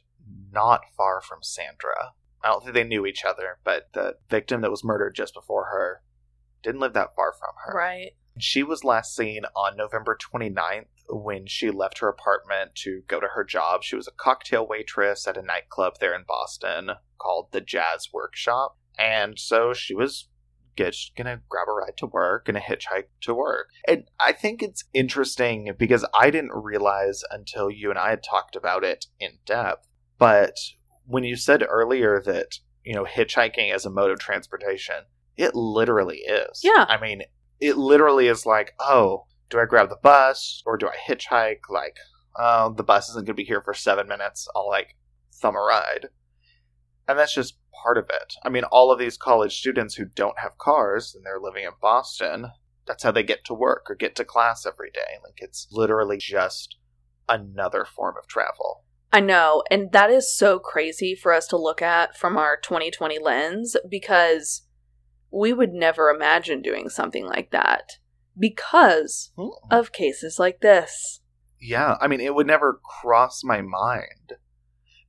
not 0.52 0.82
far 0.96 1.22
from 1.22 1.39
Sandra. 1.42 2.13
I 2.43 2.47
don't 2.47 2.63
think 2.63 2.75
they 2.75 2.84
knew 2.84 3.06
each 3.06 3.25
other, 3.25 3.60
but 3.63 3.89
the 3.93 4.15
victim 4.30 4.62
that 4.62 4.71
was 4.71 4.84
murdered 4.84 5.15
just 5.15 5.34
before 5.34 5.65
her 5.65 6.02
didn't 6.63 6.82
live 6.82 6.93
that 6.93 7.15
far 7.15 7.34
from 7.34 7.54
her. 7.65 7.78
Right. 7.78 8.12
She 8.38 8.63
was 8.63 8.84
last 8.84 9.15
seen 9.15 9.43
on 9.56 9.75
November 9.75 10.17
29th 10.17 10.86
when 11.10 11.47
she 11.47 11.71
left 11.71 11.99
her 11.99 12.08
apartment 12.08 12.75
to 12.75 13.02
go 13.08 13.19
to 13.19 13.28
her 13.36 13.43
job. 13.43 13.84
She 13.84 13.95
was 13.95 14.08
a 14.08 14.12
cocktail 14.12 14.65
waitress 14.67 15.28
at 15.28 15.38
a 15.38 15.41
nightclub 15.41 15.95
there 15.99 16.15
in 16.15 16.23
Boston 16.28 16.91
called 17.17 17.47
the 17.52 17.62
Jazz 17.62 18.08
Workshop. 18.13 18.78
And 18.97 19.38
so 19.38 19.73
she 19.73 19.93
was 19.93 20.30
just 20.78 21.15
gonna 21.17 21.41
grab 21.49 21.67
a 21.67 21.73
ride 21.73 21.97
to 21.97 22.06
work, 22.06 22.45
gonna 22.45 22.62
hitchhike 22.62 23.08
to 23.21 23.34
work. 23.34 23.67
And 23.88 24.06
I 24.19 24.32
think 24.32 24.62
it's 24.62 24.86
interesting 24.93 25.73
because 25.78 26.06
I 26.13 26.30
didn't 26.30 26.54
realize 26.54 27.23
until 27.32 27.69
you 27.69 27.89
and 27.89 27.99
I 27.99 28.12
had 28.12 28.23
talked 28.23 28.56
about 28.56 28.84
it 28.84 29.08
in 29.19 29.39
depth. 29.45 29.88
But 30.17 30.56
when 31.10 31.24
you 31.24 31.36
said 31.36 31.63
earlier 31.67 32.22
that, 32.26 32.60
you 32.84 32.93
know, 32.93 33.04
hitchhiking 33.04 33.74
as 33.74 33.86
a 33.86 33.89
mode 33.89 34.12
of 34.12 34.19
transportation, 34.19 35.04
it 35.36 35.56
literally 35.56 36.19
is. 36.19 36.62
Yeah. 36.63 36.86
I 36.88 37.00
mean, 37.02 37.24
it 37.60 37.78
literally 37.78 38.28
is 38.28 38.45
like, 38.45 38.74
oh, 38.80 39.26
do 39.50 39.60
I 39.60 39.65
grab 39.65 39.89
the 39.89 39.98
bus 40.02 40.62
or 40.65 40.78
do 40.78 40.88
I 40.88 40.95
hitchhike? 40.95 41.62
Like, 41.69 41.98
oh, 42.38 42.74
the 42.76 42.84
bus 42.84 43.10
isn't 43.10 43.26
going 43.26 43.34
to 43.36 43.41
be 43.41 43.43
here 43.43 43.62
for 43.62 43.74
seven 43.74 44.08
minutes. 44.08 44.48
I'll 44.56 44.67
like 44.67 44.95
thumb 45.34 45.56
a 45.56 45.60
ride. 45.60 46.10
And 47.08 47.17
that's 47.17 47.34
just 47.34 47.58
part 47.84 47.98
of 47.98 48.06
it. 48.10 48.36
I 48.43 48.50
mean, 48.50 48.65
all 48.65 48.91
of 48.91 49.00
these 49.00 49.17
college 49.17 49.58
students 49.58 49.95
who 49.95 50.06
don't 50.06 50.38
have 50.38 50.60
cars 50.60 51.15
and 51.15 51.26
they're 51.26 51.39
living 51.39 51.63
in 51.63 51.72
Boston, 51.82 52.52
that's 52.86 53.04
how 53.04 53.12
they 53.12 53.24
get 53.24 53.43
to 53.45 53.54
work 53.56 53.88
or 53.89 53.95
get 53.95 54.15
to 54.17 54.24
class 54.24 54.65
every 54.65 54.92
day. 54.92 55.17
Like, 55.23 55.38
it's 55.38 55.67
literally 55.71 56.17
just 56.17 56.77
another 57.27 57.86
form 57.86 58.15
of 58.17 58.27
travel. 58.27 58.84
I 59.12 59.20
know. 59.20 59.64
And 59.72 59.92
that 59.92 60.10
is 60.10 60.36
so 60.36 60.60
crazy 60.60 61.16
for 61.16 61.34
us 61.34 61.48
to 61.48 61.58
look 61.58 61.82
at 61.82 62.16
from 62.16 62.38
our 62.38 62.58
2020 62.58 63.20
lens 63.20 63.76
because 63.90 64.64
we 65.32 65.54
would 65.54 65.74
never 65.74 66.10
imagine 66.10 66.62
doing 66.62 66.90
something 66.90 67.26
like 67.26 67.52
that 67.52 67.98
because 68.38 69.32
hmm. 69.36 69.50
of 69.72 69.92
cases 69.92 70.38
like 70.40 70.62
this. 70.62 71.22
Yeah, 71.60 71.98
I 72.00 72.08
mean, 72.08 72.22
it 72.22 72.36
would 72.36 72.48
never 72.48 72.80
cross 73.02 73.44
my 73.44 73.62
mind 73.62 74.34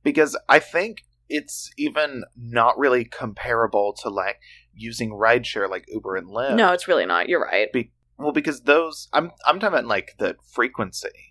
because 0.03 0.37
I 0.49 0.59
think 0.59 1.05
it's 1.29 1.71
even 1.77 2.23
not 2.35 2.77
really 2.77 3.05
comparable 3.05 3.93
to 4.01 4.09
like 4.09 4.39
using 4.73 5.11
rideshare 5.11 5.69
like 5.69 5.85
Uber 5.87 6.17
and 6.17 6.27
Lyft. 6.27 6.55
No, 6.55 6.73
it's 6.73 6.87
really 6.87 7.05
not. 7.05 7.29
You're 7.29 7.41
right. 7.41 7.69
well, 8.17 8.33
because 8.33 8.61
those 8.61 9.07
I'm 9.13 9.31
I'm 9.45 9.59
talking 9.59 9.77
about 9.77 9.85
like 9.85 10.15
the 10.17 10.35
frequency 10.51 11.30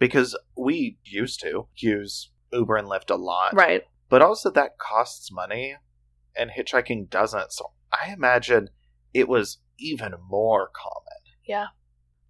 because 0.00 0.36
we 0.56 0.98
used 1.04 1.38
to 1.42 1.68
use 1.76 2.32
Uber 2.52 2.76
and 2.76 2.88
Lyft 2.88 3.10
a 3.10 3.14
lot, 3.14 3.54
Right. 3.54 3.84
but 4.08 4.20
also 4.22 4.50
that 4.50 4.78
costs 4.78 5.30
money, 5.30 5.76
and 6.36 6.50
hitchhiking 6.50 7.08
doesn't. 7.08 7.52
So 7.52 7.70
I 7.92 8.12
imagine 8.12 8.70
it 9.14 9.28
was 9.28 9.58
even 9.78 10.14
more 10.28 10.68
common. 10.74 11.36
Yeah. 11.44 11.66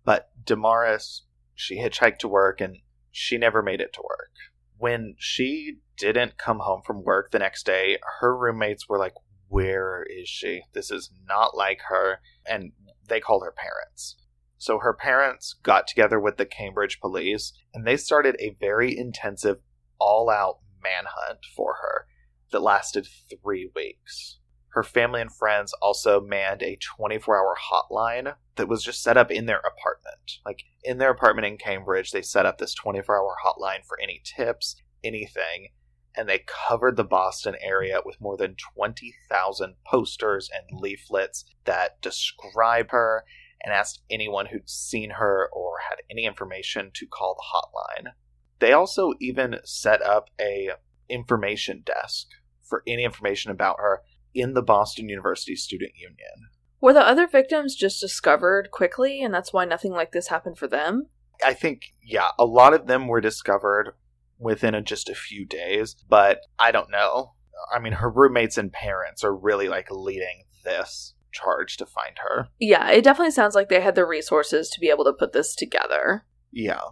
But 0.04 0.30
Damaris, 0.44 1.24
she 1.54 1.78
hitchhiked 1.78 2.18
to 2.18 2.28
work 2.28 2.60
and 2.60 2.76
she 3.10 3.38
never 3.38 3.62
made 3.62 3.80
it 3.80 3.92
to 3.94 4.02
work. 4.02 4.30
When 4.78 5.14
she 5.18 5.76
didn't 5.98 6.38
come 6.38 6.60
home 6.60 6.80
from 6.86 7.04
work 7.04 7.30
the 7.30 7.38
next 7.38 7.66
day, 7.66 7.98
her 8.20 8.36
roommates 8.36 8.88
were 8.88 8.98
like, 8.98 9.12
Where 9.48 10.04
is 10.08 10.28
she? 10.28 10.62
This 10.72 10.90
is 10.90 11.10
not 11.26 11.56
like 11.56 11.80
her. 11.88 12.20
And 12.46 12.72
they 13.08 13.20
called 13.20 13.42
her 13.44 13.52
parents. 13.52 14.16
So 14.61 14.78
her 14.80 14.92
parents 14.92 15.54
got 15.62 15.88
together 15.88 16.20
with 16.20 16.36
the 16.36 16.44
Cambridge 16.44 17.00
police 17.00 17.54
and 17.72 17.86
they 17.86 17.96
started 17.96 18.36
a 18.38 18.56
very 18.61 18.96
intensive, 18.96 19.56
all 19.98 20.28
out 20.28 20.58
manhunt 20.82 21.46
for 21.56 21.76
her 21.80 22.06
that 22.52 22.61
lasted 22.61 23.08
three 23.42 23.70
weeks. 23.74 24.38
Her 24.74 24.82
family 24.82 25.22
and 25.22 25.34
friends 25.34 25.72
also 25.80 26.20
manned 26.20 26.62
a 26.62 26.76
24 26.98 27.38
hour 27.38 27.56
hotline 27.72 28.34
that 28.56 28.68
was 28.68 28.84
just 28.84 29.02
set 29.02 29.16
up 29.16 29.30
in 29.30 29.46
their 29.46 29.61
apartment. 29.61 30.40
Like 30.44 30.64
in 30.84 30.98
their 30.98 31.11
apartment 31.11 31.46
in 31.46 31.56
Cambridge, 31.56 32.11
they 32.11 32.20
set 32.20 32.44
up 32.44 32.58
this 32.58 32.74
24 32.74 33.16
hour 33.16 33.36
hotline 33.42 33.86
for 33.88 33.98
any 33.98 34.20
tips, 34.22 34.76
anything, 35.02 35.68
and 36.14 36.28
they 36.28 36.44
covered 36.46 36.98
the 36.98 37.04
Boston 37.04 37.54
area 37.62 38.00
with 38.04 38.20
more 38.20 38.36
than 38.36 38.56
20,000 38.76 39.74
posters 39.86 40.50
and 40.52 40.80
leaflets 40.82 41.46
that 41.64 42.02
describe 42.02 42.90
her 42.90 43.24
and 43.62 43.72
asked 43.72 44.02
anyone 44.11 44.46
who'd 44.46 44.68
seen 44.68 45.11
her 45.18 45.48
or 45.52 45.74
had 45.88 45.96
any 46.11 46.24
information 46.24 46.90
to 46.94 47.06
call 47.06 47.36
the 47.36 47.58
hotline. 47.58 48.12
They 48.58 48.72
also 48.72 49.12
even 49.20 49.56
set 49.64 50.02
up 50.02 50.28
a 50.40 50.70
information 51.08 51.82
desk 51.84 52.28
for 52.62 52.82
any 52.86 53.04
information 53.04 53.50
about 53.50 53.76
her 53.78 54.02
in 54.34 54.54
the 54.54 54.62
Boston 54.62 55.08
University 55.08 55.56
Student 55.56 55.92
Union. 55.96 56.50
Were 56.80 56.92
the 56.92 57.06
other 57.06 57.26
victims 57.26 57.74
just 57.74 58.00
discovered 58.00 58.70
quickly 58.70 59.22
and 59.22 59.34
that's 59.34 59.52
why 59.52 59.64
nothing 59.64 59.92
like 59.92 60.12
this 60.12 60.28
happened 60.28 60.56
for 60.56 60.68
them? 60.68 61.08
I 61.44 61.54
think, 61.54 61.94
yeah, 62.02 62.28
a 62.38 62.44
lot 62.44 62.74
of 62.74 62.86
them 62.86 63.08
were 63.08 63.20
discovered 63.20 63.94
within 64.38 64.74
a, 64.74 64.82
just 64.82 65.08
a 65.08 65.14
few 65.14 65.44
days, 65.44 65.96
but 66.08 66.40
I 66.58 66.70
don't 66.70 66.90
know. 66.90 67.34
I 67.74 67.78
mean, 67.78 67.94
her 67.94 68.11
roommates 68.11 68.56
and 68.56 68.72
parents 68.72 69.24
are 69.24 69.34
really 69.34 69.68
like 69.68 69.90
leading 69.90 70.44
this 70.64 71.14
charge 71.32 71.76
to 71.78 71.86
find 71.86 72.16
her. 72.18 72.48
Yeah, 72.58 72.90
it 72.90 73.04
definitely 73.04 73.32
sounds 73.32 73.54
like 73.54 73.68
they 73.68 73.80
had 73.80 73.94
the 73.94 74.06
resources 74.06 74.68
to 74.70 74.80
be 74.80 74.88
able 74.88 75.04
to 75.04 75.12
put 75.12 75.32
this 75.32 75.54
together. 75.54 76.24
Yeah. 76.52 76.82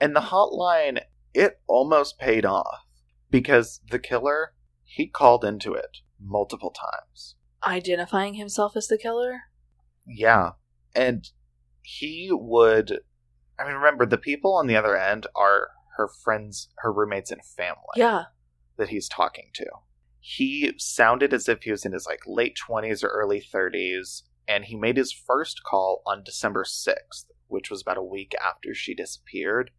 And 0.00 0.14
the 0.14 0.20
hotline, 0.20 1.00
it 1.32 1.60
almost 1.66 2.18
paid 2.18 2.44
off 2.44 2.84
because 3.30 3.80
the 3.90 3.98
killer, 3.98 4.54
he 4.84 5.06
called 5.06 5.44
into 5.44 5.74
it 5.74 5.98
multiple 6.20 6.70
times. 6.70 7.36
Identifying 7.66 8.34
himself 8.34 8.76
as 8.76 8.88
the 8.88 8.98
killer? 8.98 9.42
Yeah. 10.06 10.52
And 10.94 11.28
he 11.82 12.28
would. 12.32 13.00
I 13.58 13.64
mean, 13.64 13.74
remember, 13.74 14.06
the 14.06 14.18
people 14.18 14.54
on 14.54 14.66
the 14.66 14.76
other 14.76 14.96
end 14.96 15.26
are 15.34 15.68
her 15.96 16.08
friends, 16.08 16.68
her 16.78 16.92
roommates, 16.92 17.30
and 17.30 17.44
family. 17.44 17.78
Yeah. 17.96 18.24
That 18.76 18.88
he's 18.88 19.08
talking 19.08 19.50
to. 19.54 19.66
He 20.26 20.72
sounded 20.78 21.34
as 21.34 21.50
if 21.50 21.64
he 21.64 21.70
was 21.70 21.84
in 21.84 21.92
his 21.92 22.06
like 22.06 22.22
late 22.26 22.56
20s 22.56 23.04
or 23.04 23.08
early 23.08 23.42
30s, 23.42 24.22
and 24.48 24.64
he 24.64 24.74
made 24.74 24.96
his 24.96 25.12
first 25.12 25.62
call 25.62 26.00
on 26.06 26.24
December 26.24 26.64
6th, 26.64 27.26
which 27.48 27.70
was 27.70 27.82
about 27.82 27.98
a 27.98 28.02
week 28.02 28.34
after 28.42 28.72
she 28.72 28.94
disappeared. 28.94 29.70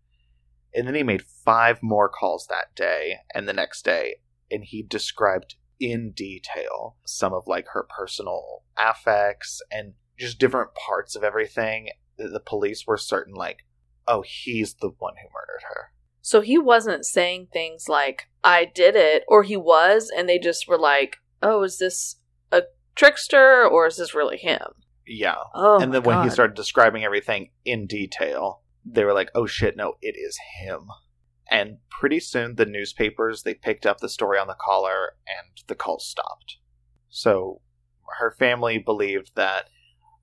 And 0.72 0.86
then 0.86 0.94
he 0.94 1.02
made 1.02 1.24
five 1.24 1.82
more 1.82 2.08
calls 2.08 2.46
that 2.46 2.76
day 2.76 3.16
and 3.34 3.50
the 3.50 3.54
next 3.54 3.84
day, 3.84 4.18
and 4.52 4.64
he 4.64 4.84
described 4.84 5.56
in 5.80 6.12
detail 6.12 6.98
some 7.08 7.34
of 7.34 7.48
like 7.48 7.70
her 7.70 7.88
personal 7.98 8.66
affects 8.78 9.64
and 9.72 9.94
just 10.16 10.38
different 10.38 10.76
parts 10.76 11.16
of 11.16 11.24
everything. 11.24 11.90
The 12.20 12.40
police 12.40 12.86
were 12.86 12.98
certain, 12.98 13.34
like, 13.34 13.66
oh, 14.08 14.22
he's 14.22 14.76
the 14.76 14.92
one 15.00 15.16
who 15.16 15.28
murdered 15.34 15.64
her. 15.70 15.92
So 16.26 16.42
he 16.42 16.58
wasn't 16.58 17.06
saying 17.06 17.50
things 17.54 17.88
like, 17.88 18.30
I 18.44 18.66
did 18.66 18.96
it, 18.96 19.22
or 19.28 19.44
he 19.44 19.56
was, 19.56 20.10
and 20.10 20.28
they 20.28 20.40
just 20.40 20.68
were 20.68 20.80
like, 20.80 21.18
oh, 21.44 21.62
is 21.62 21.78
this 21.78 22.16
a 22.52 22.64
trickster, 22.96 23.64
or 23.64 23.86
is 23.86 23.98
this 23.98 24.16
really 24.16 24.38
him? 24.38 24.74
Yeah. 25.06 25.36
Oh, 25.54 25.80
and 25.80 25.94
then 25.94 26.02
when 26.02 26.24
he 26.24 26.32
started 26.32 26.56
describing 26.56 27.04
everything 27.04 27.52
in 27.64 27.86
detail, 27.86 28.64
they 28.84 29.04
were 29.04 29.14
like, 29.14 29.30
"Oh 29.36 29.46
shit, 29.46 29.78
no, 29.78 29.98
it 30.02 30.16
is 30.18 30.36
him." 30.60 30.88
And 31.48 31.78
pretty 31.92 32.20
soon 32.20 32.56
the 32.56 32.66
newspapers 32.66 33.44
they 33.44 33.54
picked 33.54 33.86
up 33.86 34.00
the 34.00 34.10
story 34.10 34.40
on 34.40 34.48
the 34.48 34.58
caller 34.60 35.18
and 35.28 35.62
the 35.68 35.76
call 35.76 36.00
stopped. 36.00 36.58
So 37.08 37.62
her 38.18 38.32
family 38.32 38.80
believed 38.80 39.34
that 39.36 39.70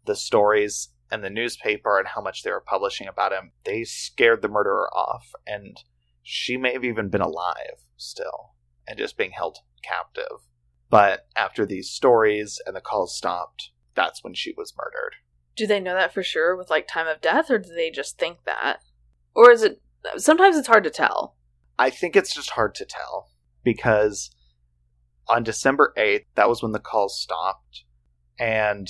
the 0.04 0.16
stories 0.16 0.88
and 1.12 1.22
the 1.22 1.30
newspaper 1.30 2.00
and 2.00 2.08
how 2.08 2.22
much 2.22 2.42
they 2.42 2.50
were 2.50 2.60
publishing 2.60 3.06
about 3.06 3.32
him, 3.32 3.52
they 3.62 3.84
scared 3.84 4.42
the 4.42 4.48
murderer 4.48 4.92
off 4.92 5.30
and 5.46 5.78
she 6.22 6.56
may 6.56 6.72
have 6.72 6.84
even 6.84 7.08
been 7.08 7.20
alive 7.20 7.84
still 7.96 8.54
and 8.86 8.98
just 8.98 9.16
being 9.16 9.32
held 9.32 9.58
captive. 9.82 10.46
But 10.88 11.26
after 11.36 11.64
these 11.64 11.90
stories 11.90 12.60
and 12.66 12.76
the 12.76 12.80
calls 12.80 13.16
stopped, 13.16 13.70
that's 13.94 14.22
when 14.22 14.34
she 14.34 14.52
was 14.56 14.74
murdered. 14.76 15.16
Do 15.56 15.66
they 15.66 15.80
know 15.80 15.94
that 15.94 16.14
for 16.14 16.22
sure 16.22 16.56
with 16.56 16.70
like 16.70 16.86
time 16.86 17.06
of 17.06 17.20
death, 17.20 17.50
or 17.50 17.58
do 17.58 17.74
they 17.74 17.90
just 17.90 18.18
think 18.18 18.44
that? 18.44 18.80
Or 19.34 19.50
is 19.50 19.62
it. 19.62 19.80
Sometimes 20.16 20.56
it's 20.56 20.68
hard 20.68 20.84
to 20.84 20.90
tell. 20.90 21.36
I 21.78 21.90
think 21.90 22.16
it's 22.16 22.34
just 22.34 22.50
hard 22.50 22.74
to 22.76 22.84
tell 22.84 23.30
because 23.62 24.34
on 25.28 25.42
December 25.44 25.92
8th, 25.96 26.24
that 26.34 26.48
was 26.48 26.62
when 26.62 26.72
the 26.72 26.80
calls 26.80 27.20
stopped, 27.20 27.84
and 28.38 28.88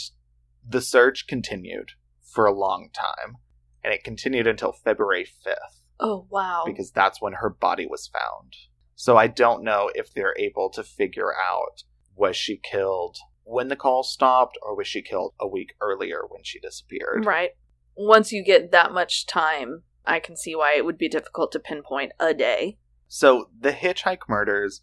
the 0.67 0.81
search 0.81 1.27
continued 1.27 1.91
for 2.23 2.47
a 2.47 2.55
long 2.55 2.89
time. 2.93 3.37
And 3.85 3.93
it 3.93 4.05
continued 4.05 4.47
until 4.47 4.73
February 4.73 5.27
5th 5.47 5.82
Oh, 6.03 6.27
wow. 6.31 6.65
because 6.67 6.91
that's 6.91 7.23
when 7.23 7.35
her 7.35 7.49
body 7.49 7.87
was 7.87 8.09
found. 8.09 8.57
So 8.95 9.17
I 9.17 9.29
don't 9.29 9.65
know 9.65 9.91
if 9.95 10.13
they're 10.13 10.35
able 10.39 10.69
to 10.71 10.83
figure 10.83 11.33
out 11.33 11.85
was 12.15 12.37
she 12.37 12.59
killed 12.59 13.17
when 13.45 13.69
the 13.69 13.77
call 13.77 14.03
stopped 14.03 14.59
or 14.63 14.77
was 14.77 14.87
she 14.87 15.03
killed 15.03 15.33
a 15.41 15.47
week 15.47 15.75
earlier 15.81 16.23
when 16.29 16.43
she 16.45 16.61
disappeared. 16.61 17.25
Right. 17.25 17.51
Once 17.97 18.33
you 18.33 18.45
get 18.45 18.73
that 18.73 18.93
much 18.93 19.27
time, 19.27 19.83
I 20.05 20.21
can 20.21 20.37
see 20.37 20.55
why 20.55 20.75
it 20.75 20.85
would 20.85 20.99
be 20.99 21.09
difficult 21.09 21.53
to 21.53 21.59
pinpoint 21.59 22.13
a 22.19 22.35
day. 22.35 22.79
So 23.09 23.51
the 23.59 23.73
hitchhike 23.73 24.29
murders, 24.29 24.81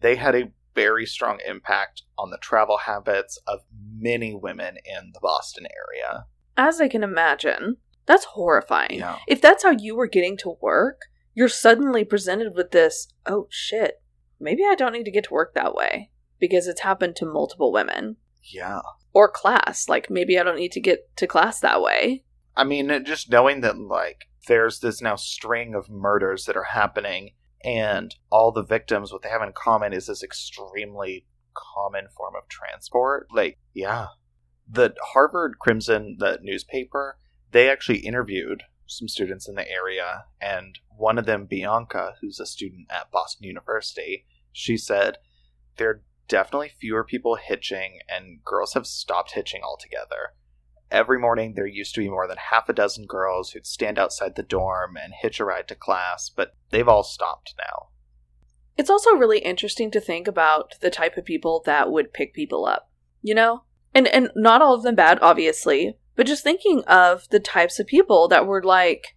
they 0.00 0.16
had 0.16 0.34
a 0.34 0.50
very 0.74 1.06
strong 1.06 1.38
impact 1.46 2.02
on 2.18 2.30
the 2.30 2.38
travel 2.38 2.78
habits 2.78 3.38
of 3.46 3.60
many 3.96 4.34
women 4.34 4.76
in 4.84 5.10
the 5.12 5.20
Boston 5.20 5.66
area. 5.66 6.26
As 6.56 6.80
I 6.80 6.88
can 6.88 7.02
imagine, 7.02 7.76
that's 8.06 8.24
horrifying. 8.24 8.98
Yeah. 8.98 9.18
If 9.26 9.40
that's 9.40 9.62
how 9.62 9.70
you 9.70 9.96
were 9.96 10.06
getting 10.06 10.36
to 10.38 10.56
work, 10.60 11.02
you're 11.34 11.48
suddenly 11.48 12.04
presented 12.04 12.54
with 12.54 12.70
this, 12.70 13.08
oh 13.26 13.46
shit, 13.50 14.02
maybe 14.38 14.62
I 14.64 14.74
don't 14.74 14.92
need 14.92 15.04
to 15.04 15.10
get 15.10 15.24
to 15.24 15.34
work 15.34 15.54
that 15.54 15.74
way 15.74 16.10
because 16.38 16.66
it's 16.66 16.80
happened 16.80 17.16
to 17.16 17.26
multiple 17.26 17.72
women. 17.72 18.16
Yeah. 18.42 18.80
Or 19.12 19.30
class, 19.30 19.88
like 19.88 20.10
maybe 20.10 20.38
I 20.38 20.42
don't 20.42 20.58
need 20.58 20.72
to 20.72 20.80
get 20.80 21.14
to 21.16 21.26
class 21.26 21.60
that 21.60 21.82
way. 21.82 22.24
I 22.56 22.64
mean, 22.64 23.04
just 23.04 23.30
knowing 23.30 23.60
that, 23.60 23.78
like, 23.78 24.26
there's 24.48 24.80
this 24.80 25.00
now 25.00 25.16
string 25.16 25.74
of 25.74 25.88
murders 25.88 26.44
that 26.44 26.56
are 26.56 26.64
happening, 26.64 27.34
and 27.64 28.14
all 28.30 28.50
the 28.50 28.64
victims, 28.64 29.12
what 29.12 29.22
they 29.22 29.28
have 29.28 29.42
in 29.42 29.52
common 29.52 29.92
is 29.92 30.06
this 30.06 30.22
extremely 30.22 31.26
common 31.54 32.08
form 32.16 32.34
of 32.36 32.48
transport. 32.48 33.28
Like, 33.32 33.58
yeah. 33.72 34.08
The 34.68 34.94
Harvard 35.12 35.58
Crimson, 35.60 36.16
the 36.18 36.38
newspaper, 36.42 37.18
they 37.52 37.68
actually 37.68 37.98
interviewed 37.98 38.62
some 38.86 39.08
students 39.08 39.48
in 39.48 39.54
the 39.54 39.70
area, 39.70 40.24
and 40.40 40.78
one 40.96 41.18
of 41.18 41.26
them, 41.26 41.46
Bianca, 41.46 42.14
who's 42.20 42.40
a 42.40 42.46
student 42.46 42.88
at 42.90 43.10
Boston 43.10 43.46
University, 43.46 44.26
she 44.52 44.76
said, 44.76 45.18
there 45.76 45.88
are 45.88 46.02
definitely 46.28 46.72
fewer 46.80 47.04
people 47.04 47.36
hitching, 47.36 48.00
and 48.08 48.44
girls 48.44 48.74
have 48.74 48.86
stopped 48.86 49.32
hitching 49.32 49.62
altogether. 49.62 50.34
Every 50.90 51.18
morning, 51.18 51.54
there 51.54 51.66
used 51.66 51.94
to 51.94 52.00
be 52.00 52.08
more 52.08 52.26
than 52.26 52.36
half 52.50 52.68
a 52.68 52.72
dozen 52.72 53.06
girls 53.06 53.52
who'd 53.52 53.66
stand 53.66 53.98
outside 53.98 54.34
the 54.34 54.42
dorm 54.42 54.96
and 54.96 55.12
hitch 55.14 55.38
a 55.38 55.44
ride 55.44 55.68
to 55.68 55.76
class, 55.76 56.28
but 56.28 56.56
they've 56.70 56.88
all 56.88 57.04
stopped 57.04 57.54
now. 57.58 57.90
It's 58.76 58.90
also 58.90 59.10
really 59.12 59.38
interesting 59.38 59.90
to 59.92 60.00
think 60.00 60.26
about 60.26 60.74
the 60.80 60.90
type 60.90 61.16
of 61.16 61.24
people 61.24 61.62
that 61.64 61.92
would 61.92 62.12
pick 62.12 62.34
people 62.34 62.66
up, 62.66 62.90
you 63.22 63.34
know? 63.34 63.62
And 63.94 64.08
and 64.08 64.30
not 64.34 64.62
all 64.62 64.74
of 64.74 64.82
them 64.82 64.94
bad, 64.94 65.18
obviously, 65.20 65.96
but 66.20 66.26
just 66.26 66.44
thinking 66.44 66.84
of 66.84 67.26
the 67.30 67.40
types 67.40 67.80
of 67.80 67.86
people 67.86 68.28
that 68.28 68.46
were 68.46 68.62
like 68.62 69.16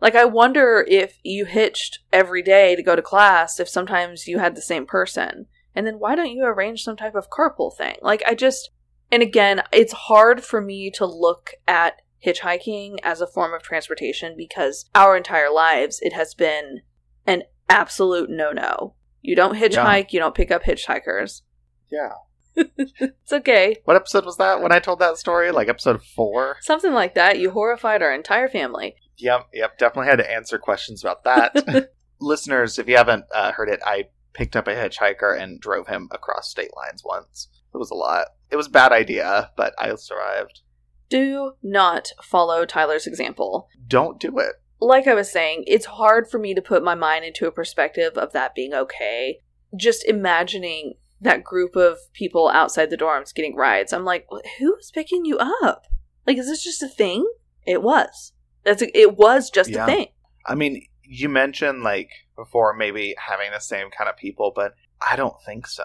like 0.00 0.14
I 0.14 0.26
wonder 0.26 0.86
if 0.88 1.18
you 1.24 1.44
hitched 1.44 1.98
every 2.12 2.40
day 2.40 2.76
to 2.76 2.84
go 2.84 2.94
to 2.94 3.02
class 3.02 3.58
if 3.58 3.68
sometimes 3.68 4.28
you 4.28 4.38
had 4.38 4.54
the 4.54 4.62
same 4.62 4.86
person. 4.86 5.46
And 5.74 5.84
then 5.84 5.98
why 5.98 6.14
don't 6.14 6.30
you 6.30 6.44
arrange 6.44 6.84
some 6.84 6.96
type 6.96 7.16
of 7.16 7.30
carpool 7.30 7.76
thing? 7.76 7.96
Like 8.00 8.22
I 8.24 8.36
just 8.36 8.70
and 9.10 9.24
again, 9.24 9.64
it's 9.72 9.92
hard 9.92 10.44
for 10.44 10.60
me 10.60 10.88
to 10.92 11.04
look 11.04 11.54
at 11.66 12.00
hitchhiking 12.24 12.98
as 13.02 13.20
a 13.20 13.26
form 13.26 13.52
of 13.52 13.64
transportation 13.64 14.36
because 14.36 14.88
our 14.94 15.16
entire 15.16 15.50
lives 15.50 15.98
it 16.00 16.12
has 16.12 16.32
been 16.32 16.82
an 17.26 17.42
absolute 17.68 18.30
no 18.30 18.52
no. 18.52 18.94
You 19.20 19.34
don't 19.34 19.56
hitchhike, 19.56 20.12
you 20.12 20.20
don't 20.20 20.36
pick 20.36 20.52
up 20.52 20.62
hitchhikers. 20.62 21.42
Yeah. 21.90 22.12
It's 22.98 23.32
okay. 23.32 23.76
What 23.84 23.96
episode 23.96 24.24
was 24.24 24.36
that 24.36 24.62
when 24.62 24.72
I 24.72 24.78
told 24.78 25.00
that 25.00 25.18
story? 25.18 25.50
Like 25.50 25.68
episode 25.68 26.02
four? 26.02 26.56
Something 26.60 26.92
like 26.92 27.14
that. 27.14 27.38
You 27.38 27.50
horrified 27.50 28.02
our 28.02 28.14
entire 28.14 28.48
family. 28.48 28.94
Yep, 29.18 29.48
yep. 29.52 29.78
Definitely 29.78 30.10
had 30.10 30.18
to 30.18 30.32
answer 30.32 30.58
questions 30.58 31.02
about 31.02 31.24
that. 31.24 31.90
Listeners, 32.20 32.78
if 32.78 32.88
you 32.88 32.96
haven't 32.96 33.24
uh, 33.34 33.52
heard 33.52 33.68
it, 33.68 33.80
I 33.84 34.04
picked 34.32 34.56
up 34.56 34.68
a 34.68 34.74
hitchhiker 34.74 35.38
and 35.38 35.60
drove 35.60 35.88
him 35.88 36.08
across 36.12 36.50
state 36.50 36.70
lines 36.76 37.02
once. 37.04 37.48
It 37.74 37.78
was 37.78 37.90
a 37.90 37.94
lot. 37.94 38.28
It 38.50 38.56
was 38.56 38.68
a 38.68 38.70
bad 38.70 38.92
idea, 38.92 39.50
but 39.56 39.74
I 39.78 39.94
survived. 39.96 40.60
Do 41.08 41.52
not 41.62 42.08
follow 42.22 42.64
Tyler's 42.64 43.06
example. 43.06 43.68
Don't 43.86 44.20
do 44.20 44.38
it. 44.38 44.54
Like 44.80 45.06
I 45.06 45.14
was 45.14 45.30
saying, 45.30 45.64
it's 45.66 45.86
hard 45.86 46.28
for 46.30 46.38
me 46.38 46.54
to 46.54 46.62
put 46.62 46.84
my 46.84 46.94
mind 46.94 47.24
into 47.24 47.46
a 47.46 47.52
perspective 47.52 48.16
of 48.16 48.32
that 48.32 48.54
being 48.54 48.74
okay. 48.74 49.40
Just 49.74 50.04
imagining 50.04 50.94
that 51.20 51.44
group 51.44 51.76
of 51.76 51.98
people 52.12 52.48
outside 52.48 52.90
the 52.90 52.96
dorms 52.96 53.34
getting 53.34 53.56
rides. 53.56 53.92
I'm 53.92 54.04
like, 54.04 54.26
who's 54.58 54.90
picking 54.90 55.24
you 55.24 55.38
up? 55.38 55.84
Like, 56.26 56.36
is 56.38 56.46
this 56.46 56.62
just 56.62 56.82
a 56.82 56.88
thing? 56.88 57.26
It 57.66 57.82
was. 57.82 58.32
That's 58.64 58.82
a, 58.82 58.98
it 58.98 59.16
was 59.16 59.50
just 59.50 59.70
Yeah. 59.70 59.84
a 59.84 59.86
thing. 59.86 60.06
I 60.44 60.54
mean, 60.54 60.86
you 61.02 61.28
mentioned 61.28 61.82
like 61.82 62.10
before 62.36 62.74
maybe 62.74 63.14
having 63.18 63.50
the 63.52 63.60
same 63.60 63.90
kind 63.90 64.10
of 64.10 64.16
people, 64.16 64.52
but 64.54 64.74
I 65.08 65.16
don't 65.16 65.40
think 65.44 65.66
so 65.66 65.84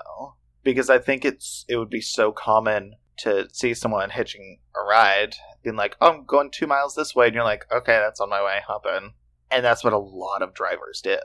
because 0.64 0.90
I 0.90 1.00
think 1.00 1.24
it's 1.26 1.66
it 1.68 1.78
would 1.78 1.90
be 1.90 2.02
so 2.02 2.32
common 2.32 2.96
to 3.18 3.48
see 3.52 3.74
someone 3.74 4.10
hitching 4.10 4.60
a 4.76 4.82
ride 4.84 5.36
being 5.64 5.76
like, 5.76 5.96
"Oh, 6.02 6.10
I'm 6.12 6.26
going 6.26 6.50
two 6.50 6.66
miles 6.68 6.96
this 6.96 7.14
way," 7.16 7.28
and 7.28 7.36
you're 7.36 7.44
like, 7.44 7.66
"Okay, 7.72 7.94
that's 8.00 8.20
on 8.20 8.30
my 8.30 8.44
way. 8.44 8.60
Hop 8.68 8.86
in." 8.86 9.12
And 9.52 9.64
that's 9.66 9.84
what 9.84 9.94
a 9.94 9.98
lot 10.00 10.42
of 10.42 10.54
drivers 10.54 11.02
did. 11.02 11.20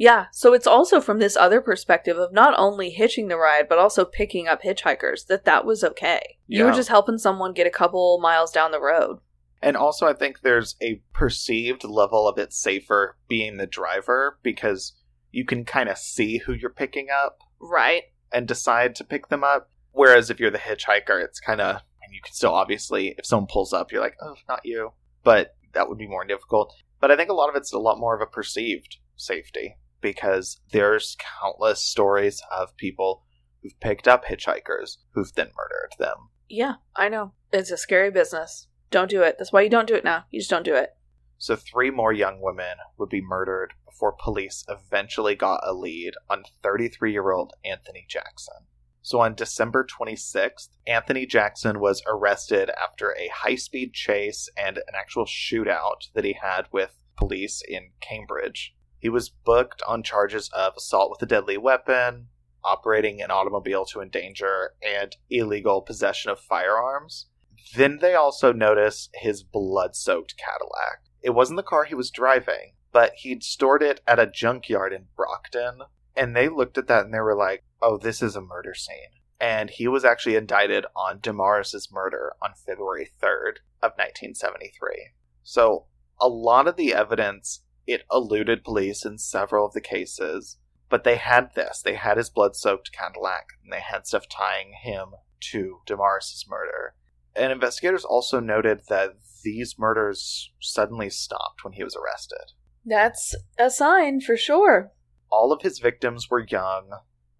Yeah, 0.00 0.26
so 0.30 0.52
it's 0.54 0.68
also 0.68 1.00
from 1.00 1.18
this 1.18 1.36
other 1.36 1.60
perspective 1.60 2.16
of 2.18 2.32
not 2.32 2.54
only 2.56 2.90
hitching 2.90 3.26
the 3.26 3.36
ride, 3.36 3.68
but 3.68 3.78
also 3.78 4.04
picking 4.04 4.46
up 4.46 4.62
hitchhikers, 4.62 5.26
that 5.26 5.44
that 5.44 5.64
was 5.64 5.82
okay. 5.82 6.38
You 6.46 6.66
were 6.66 6.70
just 6.70 6.88
helping 6.88 7.18
someone 7.18 7.52
get 7.52 7.66
a 7.66 7.70
couple 7.70 8.20
miles 8.20 8.52
down 8.52 8.70
the 8.70 8.80
road. 8.80 9.18
And 9.60 9.76
also, 9.76 10.06
I 10.06 10.12
think 10.12 10.42
there's 10.42 10.76
a 10.80 11.02
perceived 11.12 11.82
level 11.82 12.28
of 12.28 12.38
it 12.38 12.52
safer 12.52 13.16
being 13.28 13.56
the 13.56 13.66
driver 13.66 14.38
because 14.44 14.94
you 15.32 15.44
can 15.44 15.64
kind 15.64 15.88
of 15.88 15.98
see 15.98 16.38
who 16.38 16.52
you're 16.52 16.70
picking 16.70 17.08
up 17.10 17.38
Right. 17.60 18.04
and 18.32 18.46
decide 18.46 18.94
to 18.94 19.04
pick 19.04 19.30
them 19.30 19.42
up. 19.42 19.68
Whereas 19.90 20.30
if 20.30 20.38
you're 20.38 20.52
the 20.52 20.58
hitchhiker, 20.58 21.20
it's 21.20 21.40
kind 21.40 21.60
of, 21.60 21.74
and 22.04 22.14
you 22.14 22.20
can 22.22 22.32
still 22.32 22.54
obviously, 22.54 23.16
if 23.18 23.26
someone 23.26 23.48
pulls 23.50 23.72
up, 23.72 23.90
you're 23.90 24.00
like, 24.00 24.14
oh, 24.22 24.36
not 24.48 24.60
you. 24.62 24.92
But 25.24 25.56
that 25.72 25.88
would 25.88 25.98
be 25.98 26.06
more 26.06 26.24
difficult. 26.24 26.72
But 27.00 27.10
I 27.10 27.16
think 27.16 27.30
a 27.30 27.34
lot 27.34 27.48
of 27.48 27.56
it's 27.56 27.72
a 27.72 27.80
lot 27.80 27.98
more 27.98 28.14
of 28.14 28.20
a 28.22 28.26
perceived 28.26 28.98
safety 29.16 29.74
because 30.00 30.60
there's 30.72 31.16
countless 31.40 31.80
stories 31.82 32.42
of 32.50 32.76
people 32.76 33.24
who've 33.62 33.78
picked 33.80 34.08
up 34.08 34.24
hitchhikers 34.24 34.98
who've 35.12 35.32
then 35.34 35.50
murdered 35.56 35.94
them. 35.98 36.28
Yeah, 36.48 36.74
I 36.96 37.08
know. 37.08 37.32
It's 37.52 37.70
a 37.70 37.76
scary 37.76 38.10
business. 38.10 38.68
Don't 38.90 39.10
do 39.10 39.22
it. 39.22 39.36
That's 39.38 39.52
why 39.52 39.62
you 39.62 39.68
don't 39.68 39.88
do 39.88 39.94
it 39.94 40.04
now. 40.04 40.24
You 40.30 40.40
just 40.40 40.50
don't 40.50 40.64
do 40.64 40.74
it. 40.74 40.90
So 41.38 41.56
three 41.56 41.90
more 41.90 42.12
young 42.12 42.40
women 42.40 42.78
would 42.98 43.10
be 43.10 43.20
murdered 43.20 43.74
before 43.84 44.16
police 44.18 44.64
eventually 44.68 45.34
got 45.34 45.60
a 45.64 45.72
lead 45.72 46.14
on 46.28 46.44
33 46.62 47.12
year 47.12 47.30
old 47.30 47.52
Anthony 47.64 48.06
Jackson. 48.08 48.66
So 49.02 49.20
on 49.20 49.34
December 49.34 49.86
26th, 49.86 50.68
Anthony 50.86 51.26
Jackson 51.26 51.80
was 51.80 52.02
arrested 52.06 52.70
after 52.70 53.12
a 53.12 53.30
high 53.32 53.54
speed 53.54 53.94
chase 53.94 54.48
and 54.56 54.78
an 54.78 54.94
actual 54.98 55.24
shootout 55.24 56.10
that 56.14 56.24
he 56.24 56.34
had 56.34 56.66
with 56.72 56.98
police 57.16 57.62
in 57.66 57.90
Cambridge. 58.00 58.74
He 58.98 59.08
was 59.08 59.28
booked 59.28 59.82
on 59.86 60.02
charges 60.02 60.50
of 60.52 60.74
assault 60.76 61.10
with 61.10 61.22
a 61.22 61.26
deadly 61.26 61.56
weapon, 61.56 62.28
operating 62.64 63.22
an 63.22 63.30
automobile 63.30 63.84
to 63.86 64.00
endanger, 64.00 64.74
and 64.82 65.16
illegal 65.30 65.82
possession 65.82 66.30
of 66.30 66.40
firearms. 66.40 67.26
Then 67.74 67.98
they 68.00 68.14
also 68.14 68.52
notice 68.52 69.08
his 69.14 69.42
blood 69.42 69.94
soaked 69.94 70.36
Cadillac. 70.36 71.02
It 71.22 71.30
wasn't 71.30 71.56
the 71.58 71.62
car 71.62 71.84
he 71.84 71.94
was 71.94 72.10
driving, 72.10 72.72
but 72.92 73.12
he'd 73.16 73.42
stored 73.42 73.82
it 73.82 74.00
at 74.06 74.18
a 74.18 74.26
junkyard 74.26 74.92
in 74.92 75.06
Brockton. 75.16 75.80
And 76.16 76.34
they 76.34 76.48
looked 76.48 76.78
at 76.78 76.88
that 76.88 77.04
and 77.04 77.14
they 77.14 77.20
were 77.20 77.36
like, 77.36 77.64
oh, 77.80 77.96
this 77.96 78.22
is 78.22 78.34
a 78.34 78.40
murder 78.40 78.74
scene. 78.74 79.20
And 79.40 79.70
he 79.70 79.86
was 79.86 80.04
actually 80.04 80.34
indicted 80.34 80.84
on 80.96 81.20
Damaris's 81.20 81.90
murder 81.92 82.32
on 82.42 82.54
February 82.66 83.10
3rd 83.22 83.58
of 83.82 83.92
1973. 83.92 85.10
So 85.44 85.86
a 86.20 86.28
lot 86.28 86.66
of 86.66 86.76
the 86.76 86.92
evidence, 86.92 87.62
it 87.88 88.04
eluded 88.12 88.62
police 88.62 89.04
in 89.04 89.16
several 89.16 89.66
of 89.66 89.72
the 89.72 89.80
cases, 89.80 90.58
but 90.90 91.04
they 91.04 91.16
had 91.16 91.54
this. 91.54 91.80
They 91.82 91.94
had 91.94 92.18
his 92.18 92.28
blood 92.28 92.54
soaked 92.54 92.92
Cadillac, 92.92 93.46
and 93.64 93.72
they 93.72 93.80
had 93.80 94.06
stuff 94.06 94.28
tying 94.28 94.74
him 94.82 95.14
to 95.52 95.78
Damaris's 95.86 96.44
murder. 96.46 96.94
And 97.34 97.50
investigators 97.50 98.04
also 98.04 98.40
noted 98.40 98.82
that 98.88 99.14
these 99.42 99.76
murders 99.78 100.52
suddenly 100.60 101.08
stopped 101.08 101.64
when 101.64 101.72
he 101.72 101.82
was 101.82 101.96
arrested. 101.96 102.52
That's 102.84 103.34
a 103.58 103.70
sign 103.70 104.20
for 104.20 104.36
sure. 104.36 104.92
All 105.30 105.50
of 105.50 105.62
his 105.62 105.78
victims 105.78 106.28
were 106.30 106.46
young, 106.46 106.90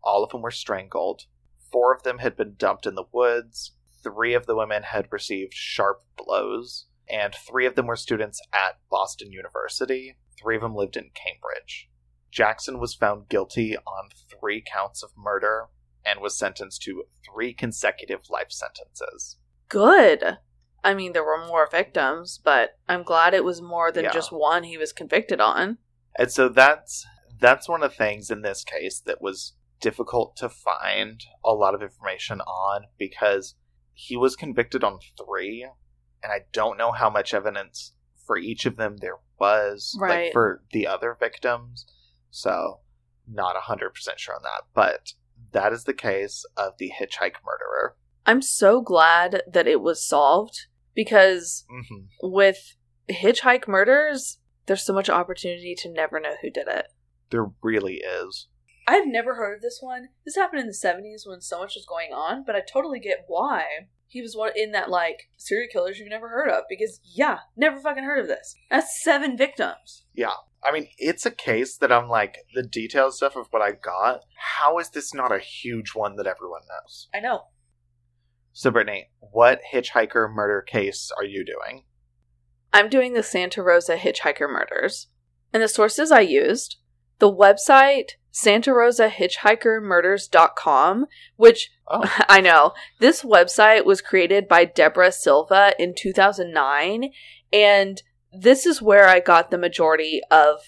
all 0.03 0.25
of 0.25 0.31
them 0.31 0.43
were 0.43 0.51
strangled. 0.51 1.23
Four 1.71 1.95
of 1.95 2.03
them 2.03 2.19
had 2.19 2.37
been 2.37 2.55
dumped 2.57 2.87
in 2.87 2.95
the 2.95 3.05
woods, 3.13 3.73
three 4.03 4.33
of 4.33 4.47
the 4.47 4.57
women 4.57 4.83
had 4.85 5.13
received 5.13 5.53
sharp 5.53 6.01
blows, 6.17 6.87
and 7.11 7.35
three 7.35 7.67
of 7.67 7.75
them 7.75 7.87
were 7.87 7.97
students 7.97 8.41
at 8.53 8.79
Boston 8.91 9.33
University. 9.33 10.17
Three 10.41 10.57
of 10.57 10.63
them 10.63 10.75
lived 10.75 10.97
in 10.97 11.11
Cambridge. 11.15 11.89
Jackson 12.31 12.79
was 12.79 12.95
found 12.95 13.29
guilty 13.29 13.77
on 13.77 14.11
three 14.31 14.63
counts 14.63 15.03
of 15.03 15.11
murder 15.17 15.67
and 16.05 16.21
was 16.21 16.39
sentenced 16.39 16.83
to 16.83 17.05
three 17.25 17.53
consecutive 17.53 18.29
life 18.31 18.51
sentences. 18.51 19.37
Good. 19.69 20.39
I 20.85 20.95
mean, 20.95 21.13
there 21.13 21.25
were 21.25 21.45
more 21.45 21.69
victims, 21.71 22.39
but 22.43 22.71
I'm 22.89 23.03
glad 23.03 23.35
it 23.35 23.45
was 23.45 23.61
more 23.61 23.91
than 23.91 24.05
Yeah. 24.05 24.13
just 24.13 24.31
one 24.33 24.65
he 24.65 24.79
was 24.79 24.93
convicted 24.93 25.41
on. 25.41 25.79
And 26.17 26.31
so 26.31 26.49
that's 26.49 27.07
that's 27.41 27.69
one 27.69 27.83
of 27.85 27.91
the 27.93 27.97
things 27.97 28.31
in 28.31 28.43
this 28.43 28.65
case 28.65 29.01
that 29.01 29.23
was 29.23 29.55
difficult 29.81 30.37
to 30.37 30.49
find 30.49 31.23
a 31.45 31.53
lot 31.53 31.75
of 31.75 31.83
information 31.83 32.41
on 32.41 32.87
because 32.99 33.55
he 33.93 34.17
was 34.17 34.35
convicted 34.35 34.83
on 34.83 34.99
three, 35.17 35.67
and 36.23 36.33
I 36.33 36.41
don't 36.53 36.79
know 36.79 36.93
how 36.93 37.09
much 37.11 37.35
evidence 37.35 37.93
for 38.27 38.37
each 38.37 38.67
of 38.67 38.77
them 38.77 38.97
there 38.99 39.19
was, 39.39 39.97
Right. 39.99 40.25
like 40.27 40.33
for 40.33 40.63
the 40.73 40.87
other 40.87 41.17
victims. 41.19 41.87
So, 42.31 42.81
not 43.27 43.57
hundred 43.57 43.91
percent 43.91 44.21
sure 44.21 44.35
on 44.35 44.43
that, 44.43 44.63
but 44.75 45.13
that 45.53 45.73
is 45.73 45.85
the 45.85 45.95
case 45.95 46.45
of 46.57 46.75
the 46.79 46.91
hitchhike 47.01 47.37
murderer. 47.45 47.97
I'm 48.27 48.43
so 48.43 48.81
glad 48.83 49.43
that 49.51 49.67
it 49.67 49.81
was 49.81 50.07
solved 50.07 50.67
because 50.95 51.65
hmm 51.69 52.07
with 52.23 52.75
hitchhike 53.11 53.67
murders, 53.67 54.39
there's 54.67 54.83
so 54.85 54.93
much 54.93 55.09
opportunity 55.09 55.75
to 55.79 55.91
never 55.91 56.21
know 56.21 56.35
who 56.43 56.51
did 56.51 56.69
it. 56.69 56.89
There 57.31 57.47
really 57.63 57.97
is. 58.05 58.49
I've 58.87 59.07
never 59.07 59.35
heard 59.35 59.57
of 59.57 59.61
this 59.63 59.79
one. 59.81 60.09
This 60.25 60.37
happened 60.37 60.61
in 60.61 60.67
the 60.67 60.73
70s 60.73 61.27
when 61.27 61.41
so 61.41 61.61
much 61.61 61.75
was 61.75 61.87
going 61.87 62.11
on, 62.13 62.43
but 62.45 62.57
I 62.57 62.61
totally 62.61 63.01
get 63.01 63.25
why. 63.27 63.65
He 64.09 64.23
was 64.23 64.35
one 64.35 64.53
in 64.57 64.73
that 64.73 64.91
like 64.91 65.29
serial 65.37 65.69
killers 65.71 65.99
you've 65.99 66.09
never 66.09 66.29
heard 66.29 66.49
of 66.49 66.65
because 66.69 66.99
yeah, 67.05 67.41
never 67.57 67.79
fucking 67.79 68.05
heard 68.05 68.21
of 68.21 68.27
this. 68.27 68.55
That's 68.71 69.03
seven 69.03 69.37
victims. 69.37 70.05
Yeah. 70.15 70.33
I 70.65 70.73
mean, 70.73 70.89
it's 70.99 71.25
a 71.25 71.31
case 71.31 71.77
that 71.77 71.93
I'm 71.93 72.09
like, 72.09 72.39
the 72.55 72.63
detailed 72.63 73.15
stuff 73.15 73.37
of 73.37 73.47
what 73.51 73.63
I 73.63 73.73
got, 73.73 74.23
how 74.37 74.79
is 74.79 74.91
this 74.91 75.15
not 75.15 75.31
a 75.31 75.39
huge 75.39 75.91
one 75.95 76.17
that 76.17 76.27
everyone 76.27 76.63
knows? 76.69 77.09
I 77.15 77.21
know. 77.21 77.43
So, 78.53 78.73
Brittany, 78.73 79.11
what 79.21 79.61
hitchhiker 79.73 80.29
murder 80.29 80.63
case 80.63 81.13
are 81.17 81.25
you 81.25 81.45
doing? 81.45 81.85
I'm 82.73 82.89
doing 82.89 83.13
the 83.13 83.23
Santa 83.23 83.63
Rosa 83.63 83.97
hitchhiker 83.97 84.51
murders. 84.51 85.09
And 85.53 85.63
the 85.63 85.69
sources 85.69 86.11
I 86.11 86.21
used, 86.21 86.77
the 87.21 87.33
website 87.33 88.13
Santa 88.31 88.73
Rosa 88.73 89.09
hitchhikermurders.com, 89.09 91.07
which 91.37 91.71
Oh, 91.91 92.05
I 92.29 92.41
know. 92.41 92.73
This 93.01 93.23
website 93.23 93.85
was 93.85 94.01
created 94.01 94.49
by 94.49 94.65
Deborah 94.65 95.13
Silva 95.13 95.73
in 95.79 95.95
2009, 95.97 97.11
and 97.53 98.03
this 98.33 98.67
is 98.67 98.83
where 98.83 99.09
I 99.09 99.21
got 99.21 99.51
the 99.51 99.59
majority 99.59 100.21
of 100.31 100.61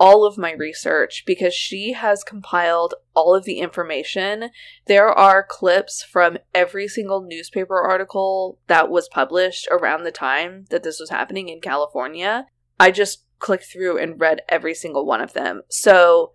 all 0.00 0.26
of 0.26 0.36
my 0.36 0.50
research 0.52 1.22
because 1.24 1.54
she 1.54 1.92
has 1.92 2.24
compiled 2.24 2.94
all 3.14 3.32
of 3.32 3.44
the 3.44 3.60
information. 3.60 4.50
There 4.86 5.08
are 5.08 5.46
clips 5.48 6.02
from 6.02 6.38
every 6.52 6.88
single 6.88 7.22
newspaper 7.22 7.80
article 7.80 8.58
that 8.66 8.90
was 8.90 9.08
published 9.08 9.68
around 9.70 10.02
the 10.02 10.10
time 10.10 10.64
that 10.70 10.82
this 10.82 10.98
was 10.98 11.10
happening 11.10 11.48
in 11.48 11.60
California. 11.60 12.46
I 12.80 12.90
just 12.90 13.24
clicked 13.38 13.66
through 13.72 13.98
and 13.98 14.20
read 14.20 14.42
every 14.48 14.74
single 14.74 15.06
one 15.06 15.20
of 15.20 15.32
them. 15.32 15.62
So 15.70 16.32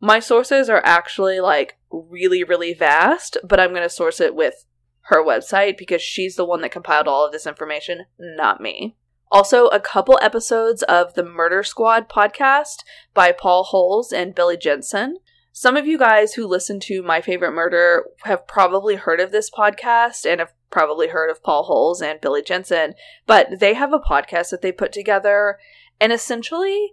my 0.00 0.18
sources 0.18 0.68
are 0.68 0.82
actually 0.84 1.40
like 1.40 1.78
really, 1.90 2.42
really 2.42 2.72
vast, 2.72 3.36
but 3.44 3.60
I'm 3.60 3.70
going 3.70 3.82
to 3.82 3.88
source 3.90 4.20
it 4.20 4.34
with 4.34 4.64
her 5.02 5.24
website 5.24 5.76
because 5.76 6.02
she's 6.02 6.36
the 6.36 6.44
one 6.44 6.60
that 6.62 6.72
compiled 6.72 7.08
all 7.08 7.26
of 7.26 7.32
this 7.32 7.46
information, 7.46 8.06
not 8.18 8.60
me. 8.60 8.96
Also, 9.32 9.66
a 9.68 9.78
couple 9.78 10.18
episodes 10.20 10.82
of 10.84 11.14
the 11.14 11.24
Murder 11.24 11.62
Squad 11.62 12.08
podcast 12.08 12.78
by 13.14 13.30
Paul 13.30 13.64
Holes 13.64 14.12
and 14.12 14.34
Billy 14.34 14.56
Jensen. 14.56 15.18
Some 15.52 15.76
of 15.76 15.86
you 15.86 15.98
guys 15.98 16.34
who 16.34 16.46
listen 16.46 16.80
to 16.80 17.02
My 17.02 17.20
Favorite 17.20 17.52
Murder 17.52 18.04
have 18.22 18.46
probably 18.46 18.96
heard 18.96 19.20
of 19.20 19.30
this 19.30 19.50
podcast 19.50 20.28
and 20.28 20.40
have 20.40 20.52
probably 20.70 21.08
heard 21.08 21.30
of 21.30 21.42
Paul 21.42 21.64
Holes 21.64 22.00
and 22.00 22.20
Billy 22.20 22.42
Jensen, 22.42 22.94
but 23.26 23.60
they 23.60 23.74
have 23.74 23.92
a 23.92 23.98
podcast 23.98 24.50
that 24.50 24.62
they 24.62 24.72
put 24.72 24.92
together, 24.92 25.58
and 26.00 26.12
essentially, 26.12 26.92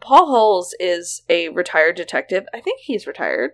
Paul 0.00 0.26
Holes 0.26 0.74
is 0.80 1.22
a 1.28 1.48
retired 1.50 1.96
detective. 1.96 2.46
I 2.52 2.60
think 2.60 2.80
he's 2.80 3.06
retired. 3.06 3.52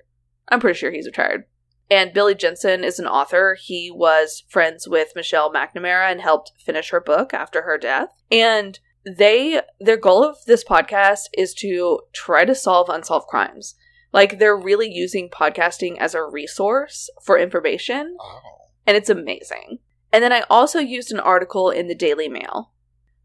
I'm 0.49 0.61
pretty 0.61 0.79
sure 0.79 0.91
he's 0.91 1.07
retired. 1.07 1.45
And 1.91 2.15
Billy 2.15 2.35
Jensen 2.35 2.85
is 2.85 2.99
an 2.99 3.07
author. 3.07 3.57
He 3.61 3.91
was 3.91 4.45
friends 4.49 4.89
with 4.89 5.13
Michelle 5.15 5.53
McNamara 5.53 6.11
and 6.11 6.21
helped 6.21 6.53
finish 6.59 6.91
her 6.91 7.01
book 7.01 7.35
after 7.35 7.63
her 7.63 7.77
death. 7.77 8.09
And 8.31 8.79
they 9.05 9.61
their 9.81 9.97
goal 9.97 10.25
of 10.25 10.39
this 10.47 10.65
podcast 10.65 11.25
is 11.37 11.53
to 11.55 12.01
try 12.13 12.45
to 12.45 12.55
solve 12.55 12.89
unsolved 12.89 13.27
crimes. 13.27 13.75
Like 14.13 14.39
they're 14.39 14.57
really 14.57 14.91
using 14.91 15.29
podcasting 15.29 15.99
as 15.99 16.15
a 16.15 16.23
resource 16.23 17.11
for 17.23 17.39
information, 17.39 18.17
oh. 18.21 18.41
and 18.87 18.97
it's 18.97 19.11
amazing. 19.11 19.79
And 20.13 20.23
then 20.23 20.33
I 20.33 20.45
also 20.51 20.79
used 20.79 21.11
an 21.11 21.21
article 21.21 21.71
in 21.71 21.89
the 21.89 21.95
Daily 21.95 22.29
Mail. 22.29 22.72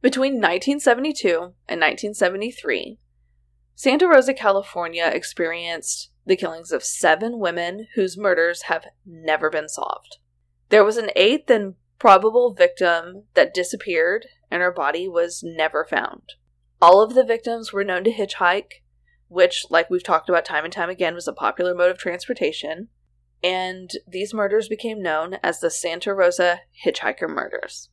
Between 0.07 0.35
1972 0.35 1.53
and 1.67 1.81
1973, 1.81 2.97
Santa 3.75 4.07
Rosa, 4.07 4.33
California 4.33 5.03
experienced 5.03 6.11
the 6.25 6.37
killings 6.37 6.71
of 6.71 6.81
seven 6.81 7.39
women 7.39 7.87
whose 7.95 8.17
murders 8.17 8.61
have 8.69 8.85
never 9.05 9.49
been 9.49 9.67
solved. 9.67 10.19
There 10.69 10.85
was 10.85 10.95
an 10.95 11.09
eighth 11.17 11.49
and 11.49 11.75
probable 11.99 12.53
victim 12.53 13.23
that 13.33 13.53
disappeared 13.53 14.27
and 14.49 14.61
her 14.61 14.71
body 14.71 15.09
was 15.09 15.43
never 15.43 15.83
found. 15.83 16.35
All 16.81 17.01
of 17.01 17.13
the 17.13 17.25
victims 17.25 17.73
were 17.73 17.83
known 17.83 18.05
to 18.05 18.13
hitchhike, 18.13 18.83
which, 19.27 19.65
like 19.69 19.89
we've 19.89 20.03
talked 20.05 20.29
about 20.29 20.45
time 20.45 20.63
and 20.63 20.71
time 20.71 20.89
again, 20.89 21.15
was 21.15 21.27
a 21.27 21.33
popular 21.33 21.75
mode 21.75 21.91
of 21.91 21.97
transportation. 21.97 22.87
And 23.43 23.89
these 24.07 24.33
murders 24.33 24.69
became 24.69 25.03
known 25.03 25.33
as 25.43 25.59
the 25.59 25.69
Santa 25.69 26.13
Rosa 26.13 26.61
Hitchhiker 26.85 27.27
Murders. 27.27 27.89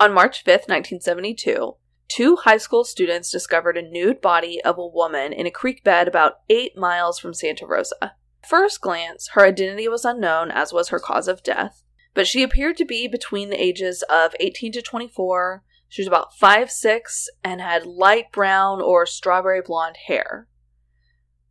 On 0.00 0.14
March 0.14 0.44
5, 0.44 0.68
1972, 0.68 1.74
two 2.06 2.36
high 2.36 2.56
school 2.56 2.84
students 2.84 3.32
discovered 3.32 3.76
a 3.76 3.82
nude 3.82 4.20
body 4.20 4.62
of 4.64 4.78
a 4.78 4.86
woman 4.86 5.32
in 5.32 5.44
a 5.44 5.50
creek 5.50 5.82
bed 5.82 6.06
about 6.06 6.34
eight 6.48 6.76
miles 6.76 7.18
from 7.18 7.34
Santa 7.34 7.66
Rosa. 7.66 8.12
First 8.48 8.80
glance, 8.80 9.30
her 9.32 9.44
identity 9.44 9.88
was 9.88 10.04
unknown, 10.04 10.52
as 10.52 10.72
was 10.72 10.90
her 10.90 11.00
cause 11.00 11.26
of 11.26 11.42
death, 11.42 11.82
but 12.14 12.28
she 12.28 12.44
appeared 12.44 12.76
to 12.76 12.84
be 12.84 13.08
between 13.08 13.50
the 13.50 13.60
ages 13.60 14.04
of 14.08 14.36
18 14.38 14.70
to 14.70 14.82
24. 14.82 15.64
She 15.88 16.02
was 16.02 16.06
about 16.06 16.32
five 16.32 16.70
six 16.70 17.28
and 17.42 17.60
had 17.60 17.84
light 17.84 18.30
brown 18.30 18.80
or 18.80 19.04
strawberry 19.04 19.62
blonde 19.62 19.96
hair. 20.06 20.46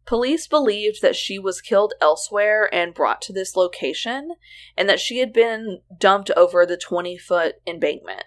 Police 0.05 0.47
believed 0.47 1.01
that 1.01 1.17
she 1.17 1.37
was 1.37 1.59
killed 1.59 1.95
elsewhere 1.99 2.73
and 2.73 2.93
brought 2.93 3.21
to 3.23 3.33
this 3.33 3.57
location, 3.57 4.35
and 4.77 4.87
that 4.87 5.01
she 5.01 5.17
had 5.19 5.33
been 5.33 5.81
dumped 5.97 6.31
over 6.37 6.65
the 6.65 6.77
20 6.77 7.17
foot 7.17 7.55
embankment. 7.67 8.23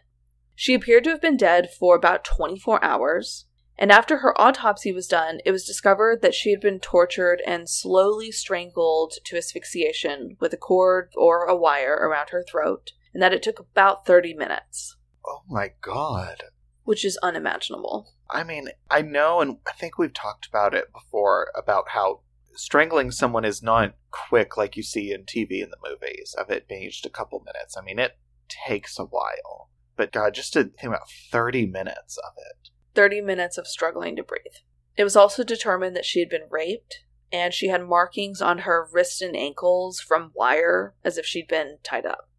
She 0.61 0.75
appeared 0.75 1.05
to 1.05 1.11
have 1.13 1.23
been 1.23 1.39
dead 1.39 1.71
for 1.71 1.97
about 1.97 2.23
24 2.23 2.85
hours, 2.85 3.47
and 3.79 3.91
after 3.91 4.19
her 4.19 4.39
autopsy 4.39 4.93
was 4.93 5.07
done, 5.07 5.41
it 5.47 5.53
was 5.53 5.65
discovered 5.65 6.21
that 6.21 6.35
she 6.35 6.51
had 6.51 6.61
been 6.61 6.81
tortured 6.81 7.41
and 7.47 7.67
slowly 7.67 8.31
strangled 8.31 9.15
to 9.25 9.39
asphyxiation 9.39 10.37
with 10.39 10.53
a 10.53 10.59
cord 10.59 11.13
or 11.17 11.47
a 11.47 11.57
wire 11.57 11.95
around 11.95 12.29
her 12.29 12.45
throat, 12.47 12.91
and 13.15 13.23
that 13.23 13.33
it 13.33 13.43
took 13.43 13.59
about 13.59 14.05
30 14.05 14.35
minutes. 14.35 14.99
Oh 15.27 15.41
my 15.49 15.73
god. 15.81 16.43
Which 16.85 17.07
is 17.07 17.19
unimaginable. 17.23 18.13
I 18.31 18.45
mean, 18.45 18.69
I 18.91 19.01
know, 19.01 19.41
and 19.41 19.57
I 19.67 19.73
think 19.73 19.97
we've 19.97 20.13
talked 20.13 20.47
about 20.47 20.75
it 20.75 20.93
before 20.93 21.51
about 21.57 21.89
how 21.89 22.21
strangling 22.53 23.13
someone 23.13 23.47
is 23.47 23.63
not 23.63 23.95
quick 24.11 24.59
like 24.59 24.77
you 24.77 24.83
see 24.83 25.11
in 25.11 25.25
TV 25.25 25.63
and 25.63 25.73
the 25.73 25.89
movies 25.91 26.35
of 26.37 26.51
it 26.51 26.69
being 26.69 26.91
just 26.91 27.07
a 27.07 27.09
couple 27.09 27.43
minutes. 27.47 27.79
I 27.79 27.83
mean, 27.83 27.99
it 27.99 28.19
takes 28.51 28.99
a 28.99 29.05
while. 29.05 29.71
But 30.01 30.13
God, 30.13 30.33
just 30.33 30.55
to 30.55 30.65
think 30.65 30.85
about 30.85 31.11
30 31.31 31.67
minutes 31.67 32.17
of 32.17 32.33
it. 32.39 32.71
30 32.95 33.21
minutes 33.21 33.59
of 33.59 33.67
struggling 33.67 34.17
to 34.17 34.23
breathe. 34.23 34.63
It 34.97 35.05
was 35.05 35.15
also 35.15 35.45
determined 35.45 35.95
that 35.95 36.07
she 36.07 36.21
had 36.21 36.31
been 36.31 36.49
raped, 36.49 37.05
and 37.31 37.53
she 37.53 37.69
had 37.69 37.87
markings 37.87 38.41
on 38.41 38.61
her 38.61 38.89
wrists 38.91 39.21
and 39.21 39.37
ankles 39.37 40.01
from 40.01 40.33
wire 40.35 40.95
as 41.05 41.19
if 41.19 41.27
she'd 41.27 41.49
been 41.49 41.81
tied 41.83 42.07
up. 42.07 42.31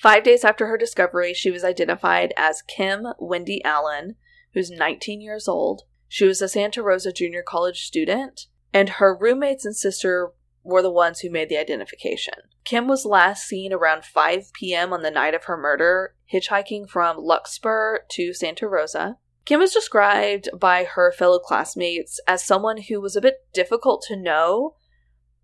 Five 0.00 0.22
days 0.22 0.44
after 0.44 0.68
her 0.68 0.78
discovery, 0.78 1.34
she 1.34 1.50
was 1.50 1.64
identified 1.64 2.32
as 2.36 2.62
Kim 2.62 3.08
Wendy 3.18 3.64
Allen, 3.64 4.14
who's 4.54 4.70
19 4.70 5.20
years 5.20 5.48
old. 5.48 5.82
She 6.06 6.24
was 6.24 6.40
a 6.40 6.46
Santa 6.46 6.84
Rosa 6.84 7.12
Junior 7.12 7.42
College 7.42 7.84
student, 7.84 8.46
and 8.72 8.88
her 8.88 9.12
roommates 9.12 9.64
and 9.64 9.74
sister 9.74 10.30
were 10.64 10.82
the 10.82 10.90
ones 10.90 11.20
who 11.20 11.30
made 11.30 11.48
the 11.48 11.58
identification. 11.58 12.34
Kim 12.64 12.86
was 12.86 13.04
last 13.04 13.44
seen 13.44 13.72
around 13.72 14.04
5 14.04 14.52
p.m. 14.52 14.92
on 14.92 15.02
the 15.02 15.10
night 15.10 15.34
of 15.34 15.44
her 15.44 15.56
murder, 15.56 16.14
hitchhiking 16.32 16.88
from 16.88 17.16
Larkspur 17.18 18.00
to 18.10 18.32
Santa 18.32 18.68
Rosa. 18.68 19.18
Kim 19.44 19.58
was 19.58 19.72
described 19.72 20.48
by 20.58 20.84
her 20.84 21.12
fellow 21.12 21.38
classmates 21.38 22.20
as 22.28 22.44
someone 22.44 22.82
who 22.82 23.00
was 23.00 23.16
a 23.16 23.20
bit 23.20 23.46
difficult 23.52 24.04
to 24.06 24.16
know, 24.16 24.76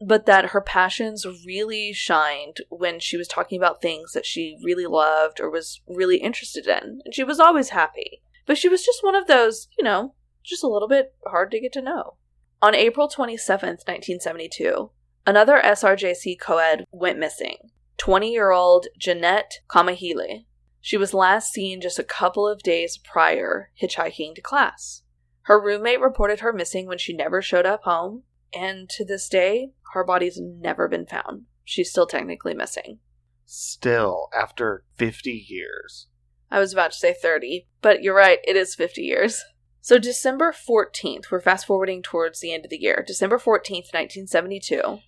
but 0.01 0.27
that 0.27 0.51
her 0.51 0.61
passions 0.61 1.27
really 1.45 1.93
shined 1.93 2.59
when 2.69 3.01
she 3.01 3.17
was 3.17 3.27
talking 3.27 3.59
about 3.59 3.83
things 3.83 4.13
that 4.13 4.25
she 4.25 4.57
really 4.63 4.87
loved 4.87 5.41
or 5.41 5.51
was 5.51 5.81
really 5.89 6.19
interested 6.19 6.69
in, 6.69 7.01
and 7.05 7.13
she 7.13 7.25
was 7.25 7.41
always 7.41 7.71
happy. 7.71 8.23
But 8.47 8.57
she 8.57 8.69
was 8.69 8.85
just 8.85 9.03
one 9.03 9.17
of 9.17 9.27
those, 9.27 9.67
you 9.77 9.83
know, 9.83 10.15
just 10.45 10.63
a 10.63 10.69
little 10.69 10.89
bit 10.89 11.15
hard 11.27 11.51
to 11.51 11.61
get 11.61 11.73
to 11.73 11.83
know. 11.83 12.15
On 12.63 12.75
April 12.75 13.09
27th, 13.09 13.87
1972, 13.87 14.91
Another 15.29 15.61
SRJC 15.63 16.41
co-ed 16.41 16.87
went 16.91 17.19
missing. 17.19 17.59
20-year-old 17.99 18.87
Jeanette 18.99 19.59
Kamahele. 19.69 20.47
She 20.81 20.97
was 20.97 21.13
last 21.13 21.53
seen 21.53 21.83
just 21.83 21.99
a 21.99 22.03
couple 22.03 22.49
of 22.49 22.63
days 22.63 22.97
prior 22.97 23.71
hitchhiking 23.79 24.37
to 24.37 24.41
class. 24.41 25.03
Her 25.43 25.61
roommate 25.61 26.01
reported 26.01 26.41
her 26.41 26.51
missing 26.51 26.87
when 26.87 26.97
she 26.97 27.13
never 27.13 27.43
showed 27.43 27.67
up 27.67 27.83
home, 27.83 28.23
and 28.55 28.89
to 28.89 29.05
this 29.05 29.29
day, 29.29 29.73
her 29.93 30.03
body's 30.03 30.41
never 30.41 30.89
been 30.89 31.05
found. 31.05 31.43
She's 31.63 31.91
still 31.91 32.07
technically 32.07 32.55
missing. 32.55 33.01
Still, 33.45 34.31
after 34.35 34.85
50 34.97 35.31
years. 35.47 36.07
I 36.51 36.59
was 36.59 36.73
about 36.73 36.93
to 36.93 36.99
say 36.99 37.13
30, 37.13 37.67
but 37.83 38.03
you're 38.03 38.17
right, 38.17 38.39
it 38.45 38.57
is 38.57 38.75
50 38.75 39.03
years. 39.03 39.45
So, 39.83 39.99
December 39.99 40.55
14th, 40.55 41.31
we're 41.31 41.43
fast 41.43 41.67
forwarding 41.67 42.03
towards 42.03 42.41
the 42.41 42.55
end 42.55 42.65
of 42.65 42.71
the 42.71 42.81
year. 42.81 43.05
December 43.07 43.37
14th, 43.37 43.93
1972. 43.93 45.01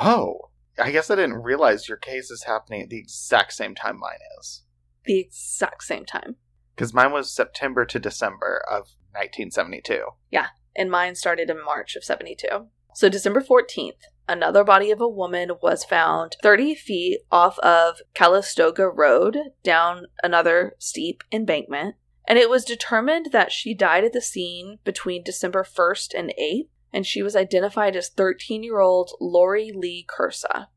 Oh, 0.00 0.50
I 0.78 0.92
guess 0.92 1.10
I 1.10 1.16
didn't 1.16 1.42
realize 1.42 1.88
your 1.88 1.98
case 1.98 2.30
is 2.30 2.44
happening 2.44 2.82
at 2.82 2.88
the 2.88 2.98
exact 2.98 3.52
same 3.52 3.74
time 3.74 3.98
mine 3.98 4.18
is. 4.40 4.62
The 5.04 5.18
exact 5.18 5.82
same 5.82 6.04
time. 6.04 6.36
Because 6.74 6.94
mine 6.94 7.12
was 7.12 7.32
September 7.32 7.84
to 7.86 7.98
December 7.98 8.62
of 8.70 8.82
1972. 9.12 10.04
Yeah, 10.30 10.48
and 10.76 10.90
mine 10.90 11.16
started 11.16 11.50
in 11.50 11.64
March 11.64 11.96
of 11.96 12.04
72. 12.04 12.46
So, 12.94 13.08
December 13.08 13.40
14th, 13.40 14.02
another 14.28 14.62
body 14.62 14.90
of 14.90 15.00
a 15.00 15.08
woman 15.08 15.52
was 15.62 15.84
found 15.84 16.36
30 16.42 16.74
feet 16.74 17.20
off 17.32 17.58
of 17.60 18.00
Calistoga 18.14 18.88
Road 18.88 19.38
down 19.64 20.06
another 20.22 20.74
steep 20.78 21.22
embankment. 21.32 21.96
And 22.26 22.38
it 22.38 22.50
was 22.50 22.64
determined 22.64 23.30
that 23.32 23.50
she 23.50 23.74
died 23.74 24.04
at 24.04 24.12
the 24.12 24.20
scene 24.20 24.78
between 24.84 25.24
December 25.24 25.64
1st 25.64 26.12
and 26.16 26.32
8th 26.40 26.68
and 26.92 27.06
she 27.06 27.22
was 27.22 27.36
identified 27.36 27.96
as 27.96 28.08
13 28.08 28.62
year 28.62 28.80
old 28.80 29.12
Lori 29.20 29.72
Lee 29.72 30.06
Kursa. 30.08 30.68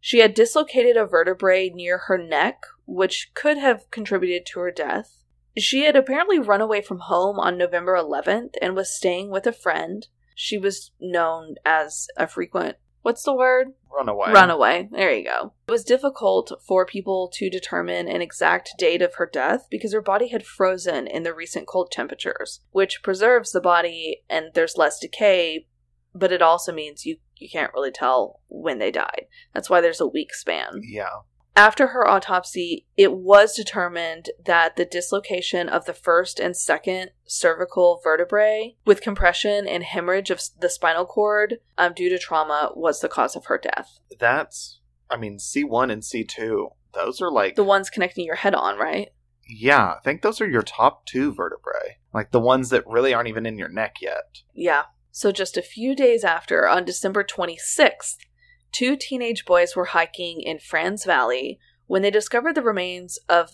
She 0.00 0.20
had 0.20 0.34
dislocated 0.34 0.96
a 0.96 1.06
vertebrae 1.06 1.70
near 1.70 1.98
her 1.98 2.18
neck, 2.18 2.62
which 2.86 3.32
could 3.34 3.58
have 3.58 3.90
contributed 3.90 4.46
to 4.46 4.60
her 4.60 4.70
death. 4.70 5.24
She 5.56 5.84
had 5.84 5.96
apparently 5.96 6.38
run 6.38 6.60
away 6.60 6.82
from 6.82 7.00
home 7.00 7.38
on 7.38 7.58
November 7.58 7.96
11th 7.96 8.54
and 8.62 8.76
was 8.76 8.94
staying 8.94 9.30
with 9.30 9.46
a 9.46 9.52
friend. 9.52 10.06
She 10.34 10.56
was 10.56 10.92
known 11.00 11.56
as 11.64 12.06
a 12.16 12.28
frequent 12.28 12.76
what's 13.02 13.22
the 13.22 13.34
word? 13.34 13.68
Runaway. 13.94 14.32
Runaway. 14.32 14.88
There 14.92 15.14
you 15.14 15.24
go. 15.24 15.52
It 15.66 15.72
was 15.72 15.84
difficult 15.84 16.52
for 16.66 16.86
people 16.86 17.30
to 17.34 17.50
determine 17.50 18.08
an 18.08 18.22
exact 18.22 18.74
date 18.78 19.02
of 19.02 19.14
her 19.14 19.28
death 19.30 19.66
because 19.70 19.92
her 19.92 20.02
body 20.02 20.28
had 20.28 20.46
frozen 20.46 21.06
in 21.06 21.22
the 21.22 21.34
recent 21.34 21.66
cold 21.66 21.90
temperatures, 21.90 22.60
which 22.70 23.02
preserves 23.02 23.52
the 23.52 23.60
body 23.60 24.22
and 24.28 24.46
there's 24.54 24.76
less 24.76 24.98
decay, 24.98 25.66
but 26.14 26.32
it 26.32 26.42
also 26.42 26.72
means 26.72 27.06
you 27.06 27.16
you 27.36 27.48
can't 27.48 27.72
really 27.72 27.92
tell 27.92 28.40
when 28.48 28.78
they 28.78 28.90
died. 28.90 29.26
That's 29.54 29.70
why 29.70 29.80
there's 29.80 30.00
a 30.00 30.06
week 30.06 30.34
span. 30.34 30.82
Yeah. 30.82 31.20
After 31.58 31.88
her 31.88 32.06
autopsy, 32.06 32.86
it 32.96 33.12
was 33.14 33.52
determined 33.52 34.30
that 34.44 34.76
the 34.76 34.84
dislocation 34.84 35.68
of 35.68 35.86
the 35.86 35.92
first 35.92 36.38
and 36.38 36.56
second 36.56 37.10
cervical 37.26 38.00
vertebrae 38.04 38.76
with 38.86 39.00
compression 39.00 39.66
and 39.66 39.82
hemorrhage 39.82 40.30
of 40.30 40.40
the 40.60 40.70
spinal 40.70 41.04
cord 41.04 41.56
um, 41.76 41.94
due 41.94 42.10
to 42.10 42.16
trauma 42.16 42.70
was 42.76 43.00
the 43.00 43.08
cause 43.08 43.34
of 43.34 43.46
her 43.46 43.58
death. 43.58 43.98
That's, 44.20 44.78
I 45.10 45.16
mean, 45.16 45.38
C1 45.38 45.90
and 45.90 46.02
C2, 46.02 46.68
those 46.94 47.20
are 47.20 47.28
like. 47.28 47.56
The 47.56 47.64
ones 47.64 47.90
connecting 47.90 48.24
your 48.24 48.36
head 48.36 48.54
on, 48.54 48.78
right? 48.78 49.08
Yeah, 49.48 49.94
I 49.94 49.98
think 50.04 50.22
those 50.22 50.40
are 50.40 50.48
your 50.48 50.62
top 50.62 51.06
two 51.06 51.34
vertebrae. 51.34 51.98
Like 52.14 52.30
the 52.30 52.38
ones 52.38 52.70
that 52.70 52.86
really 52.86 53.12
aren't 53.12 53.30
even 53.30 53.46
in 53.46 53.58
your 53.58 53.68
neck 53.68 53.96
yet. 54.00 54.42
Yeah. 54.54 54.84
So 55.10 55.32
just 55.32 55.56
a 55.56 55.62
few 55.62 55.96
days 55.96 56.22
after, 56.22 56.68
on 56.68 56.84
December 56.84 57.24
26th, 57.24 58.18
two 58.72 58.96
teenage 58.96 59.44
boys 59.44 59.74
were 59.74 59.86
hiking 59.86 60.40
in 60.40 60.58
Franz 60.58 61.04
Valley 61.04 61.58
when 61.86 62.02
they 62.02 62.10
discovered 62.10 62.54
the 62.54 62.62
remains 62.62 63.18
of 63.28 63.50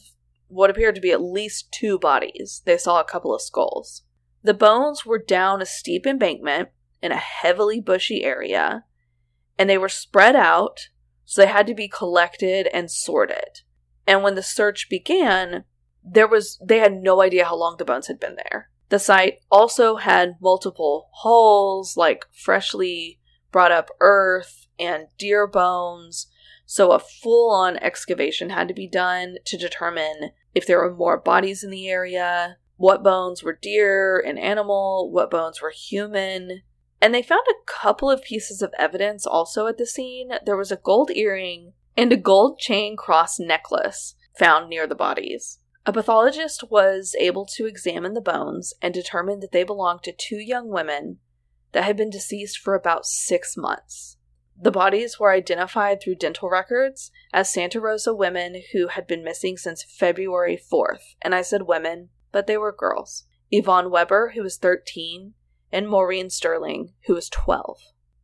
what 0.49 0.71
appeared 0.71 0.95
to 0.95 1.01
be 1.01 1.11
at 1.11 1.23
least 1.23 1.73
two 1.73 1.99
bodies. 1.99 2.63
They 2.65 2.79
saw 2.79 3.01
a 3.01 3.05
couple 3.05 3.35
of 3.35 3.43
skulls. 3.43 4.03
The 4.43 4.55
bones 4.55 5.07
were 5.07 5.19
down 5.19 5.63
a 5.63 5.67
steep 5.67 6.07
embankment 6.07 6.69
in 7.03 7.13
a 7.13 7.17
heavily 7.17 7.81
bushy 7.81 8.25
area, 8.25 8.85
and 9.59 9.71
they 9.71 9.79
were 9.79 9.89
spread 9.89 10.37
out, 10.37 10.89
so 11.25 11.41
they 11.41 11.49
had 11.49 11.67
to 11.67 11.75
be 11.75 11.89
collected 11.89 12.69
and 12.73 12.91
sorted. 12.91 13.63
And 14.07 14.23
when 14.23 14.35
the 14.35 14.43
search 14.43 14.89
began, 14.91 15.65
there 16.05 16.29
was 16.29 16.59
they 16.63 16.79
had 16.79 16.93
no 16.95 17.23
idea 17.23 17.47
how 17.47 17.57
long 17.57 17.77
the 17.79 17.85
bones 17.85 18.09
had 18.09 18.21
been 18.21 18.37
there. 18.37 18.71
The 18.91 18.99
site 18.99 19.39
also 19.51 19.97
had 19.97 20.37
multiple 20.41 21.09
holes, 21.13 21.97
like 21.97 22.27
freshly 22.33 23.19
brought 23.55 23.71
up 23.71 23.89
earth 24.01 24.67
and 24.81 25.07
deer 25.17 25.47
bones. 25.47 26.27
So 26.67 26.91
a 26.91 26.99
full 26.99 27.53
on 27.53 27.77
excavation 27.77 28.51
had 28.51 28.67
to 28.67 28.75
be 28.75 28.89
done 28.89 29.37
to 29.45 29.57
determine 29.57 30.33
if 30.57 30.67
there 30.67 30.81
were 30.81 30.93
more 30.93 31.21
bodies 31.21 31.63
in 31.63 31.71
the 31.71 31.89
area, 31.89 32.57
what 32.79 33.05
bones 33.05 33.45
were 33.45 33.57
deer 33.63 34.19
and 34.19 34.41
animal, 34.41 35.09
what 35.13 35.31
bones 35.31 35.63
were 35.63 35.71
human. 35.71 36.63
And 37.01 37.15
they 37.15 37.23
found 37.23 37.47
a 37.49 37.65
couple 37.65 38.11
of 38.11 38.25
pieces 38.25 38.61
of 38.61 38.75
evidence 38.77 39.25
also 39.25 39.69
at 39.69 39.79
the 39.79 39.87
scene. 39.87 40.31
There 40.45 40.57
was 40.57 40.73
a 40.73 40.77
gold 40.77 41.13
earring 41.13 41.75
and 41.97 42.13
a 42.13 42.17
gold 42.17 42.59
chain 42.59 42.97
cross 42.97 43.39
necklace 43.39 44.17
found 44.37 44.69
near 44.69 44.89
the 44.89 44.97
bodies. 44.97 45.61
A 45.87 45.93
pathologist 45.93 46.65
was 46.73 47.15
able 47.21 47.47
to 47.55 47.67
examine 47.67 48.15
the 48.15 48.21
bones 48.21 48.75
and 48.83 48.93
determine 48.93 49.39
that 49.39 49.53
they 49.53 49.63
belonged 49.63 50.03
to 50.03 50.13
two 50.13 50.39
young 50.39 50.71
women 50.71 51.21
that 51.75 51.85
had 51.85 51.97
been 51.97 52.11
deceased 52.11 52.59
for 52.59 52.75
about 52.75 53.05
six 53.05 53.57
months. 53.57 54.17
The 54.57 54.71
bodies 54.71 55.19
were 55.19 55.33
identified 55.33 56.01
through 56.01 56.15
dental 56.15 56.49
records 56.49 57.11
as 57.33 57.53
Santa 57.53 57.81
Rosa 57.81 58.15
women 58.15 58.63
who 58.73 58.87
had 58.87 59.07
been 59.07 59.25
missing 59.25 59.57
since 59.57 59.83
February 59.83 60.59
4th. 60.73 61.17
And 61.21 61.35
I 61.35 61.43
said 61.43 61.63
women, 61.63 62.11
but 62.31 62.47
they 62.47 62.57
were 62.57 62.73
girls. 62.73 63.25
Yvonne 63.51 63.91
Weber, 63.91 64.33
who 64.35 64.43
was 64.43 64.57
13, 64.57 65.35
and 65.73 65.89
Maureen 65.89 66.31
Sterling, 66.31 66.95
who 67.07 67.15
was 67.15 67.29
12. 67.29 67.79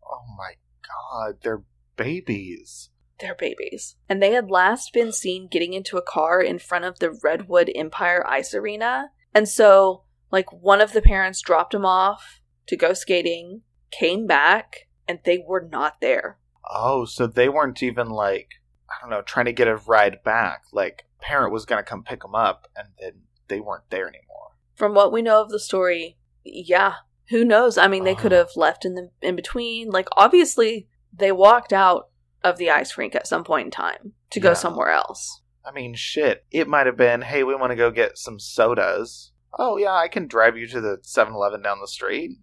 Oh 0.04 0.22
my 0.38 0.54
god, 0.86 1.38
they're 1.42 1.64
babies. 1.96 2.90
They're 3.18 3.34
babies. 3.34 3.96
And 4.08 4.22
they 4.22 4.32
had 4.32 4.50
last 4.50 4.92
been 4.92 5.12
seen 5.12 5.48
getting 5.48 5.74
into 5.74 5.98
a 5.98 6.02
car 6.02 6.40
in 6.40 6.58
front 6.58 6.84
of 6.84 7.00
the 7.00 7.10
Redwood 7.10 7.70
Empire 7.74 8.24
Ice 8.26 8.54
Arena. 8.54 9.10
And 9.34 9.48
so, 9.48 10.04
like, 10.30 10.50
one 10.52 10.80
of 10.80 10.92
the 10.92 11.02
parents 11.02 11.42
dropped 11.42 11.72
them 11.72 11.84
off 11.84 12.39
to 12.70 12.76
go 12.76 12.92
skating, 12.92 13.62
came 13.90 14.26
back, 14.26 14.86
and 15.08 15.18
they 15.24 15.44
were 15.44 15.68
not 15.70 16.00
there. 16.00 16.38
Oh, 16.72 17.04
so 17.04 17.26
they 17.26 17.48
weren't 17.48 17.82
even 17.82 18.08
like, 18.08 18.48
I 18.88 18.94
don't 19.00 19.10
know, 19.10 19.22
trying 19.22 19.46
to 19.46 19.52
get 19.52 19.66
a 19.68 19.76
ride 19.76 20.22
back. 20.24 20.62
Like, 20.72 21.04
parent 21.20 21.52
was 21.52 21.66
going 21.66 21.82
to 21.82 21.88
come 21.88 22.04
pick 22.04 22.22
them 22.22 22.36
up, 22.36 22.68
and 22.76 22.88
then 23.00 23.22
they 23.48 23.58
weren't 23.58 23.90
there 23.90 24.06
anymore. 24.08 24.52
From 24.76 24.94
what 24.94 25.12
we 25.12 25.20
know 25.20 25.42
of 25.42 25.50
the 25.50 25.58
story, 25.58 26.16
yeah, 26.44 26.94
who 27.28 27.44
knows? 27.44 27.76
I 27.76 27.88
mean, 27.88 28.04
they 28.04 28.14
could 28.14 28.32
Oh. 28.32 28.36
have 28.38 28.50
left 28.56 28.84
in 28.84 28.94
the 28.94 29.10
in 29.20 29.34
between. 29.34 29.90
Like, 29.90 30.08
obviously, 30.16 30.88
they 31.12 31.32
walked 31.32 31.72
out 31.72 32.08
of 32.44 32.56
the 32.56 32.70
ice 32.70 32.96
rink 32.96 33.14
at 33.16 33.26
some 33.26 33.42
point 33.44 33.66
in 33.66 33.70
time 33.72 34.12
to 34.30 34.40
go 34.40 34.54
somewhere 34.54 34.90
else. 34.90 35.42
I 35.64 35.72
mean, 35.72 35.94
shit. 35.94 36.46
It 36.50 36.68
might 36.68 36.86
have 36.86 36.96
been, 36.96 37.20
hey, 37.22 37.42
we 37.42 37.54
want 37.54 37.70
to 37.72 37.76
go 37.76 37.90
get 37.90 38.16
some 38.16 38.38
sodas. 38.38 39.32
Oh, 39.58 39.76
yeah, 39.76 39.92
I 39.92 40.06
can 40.08 40.26
drive 40.28 40.56
you 40.56 40.66
to 40.68 40.80
the 40.80 40.98
7 41.02 41.34
Eleven 41.34 41.60
down 41.62 41.80
the 41.80 41.88
street. 41.88 42.38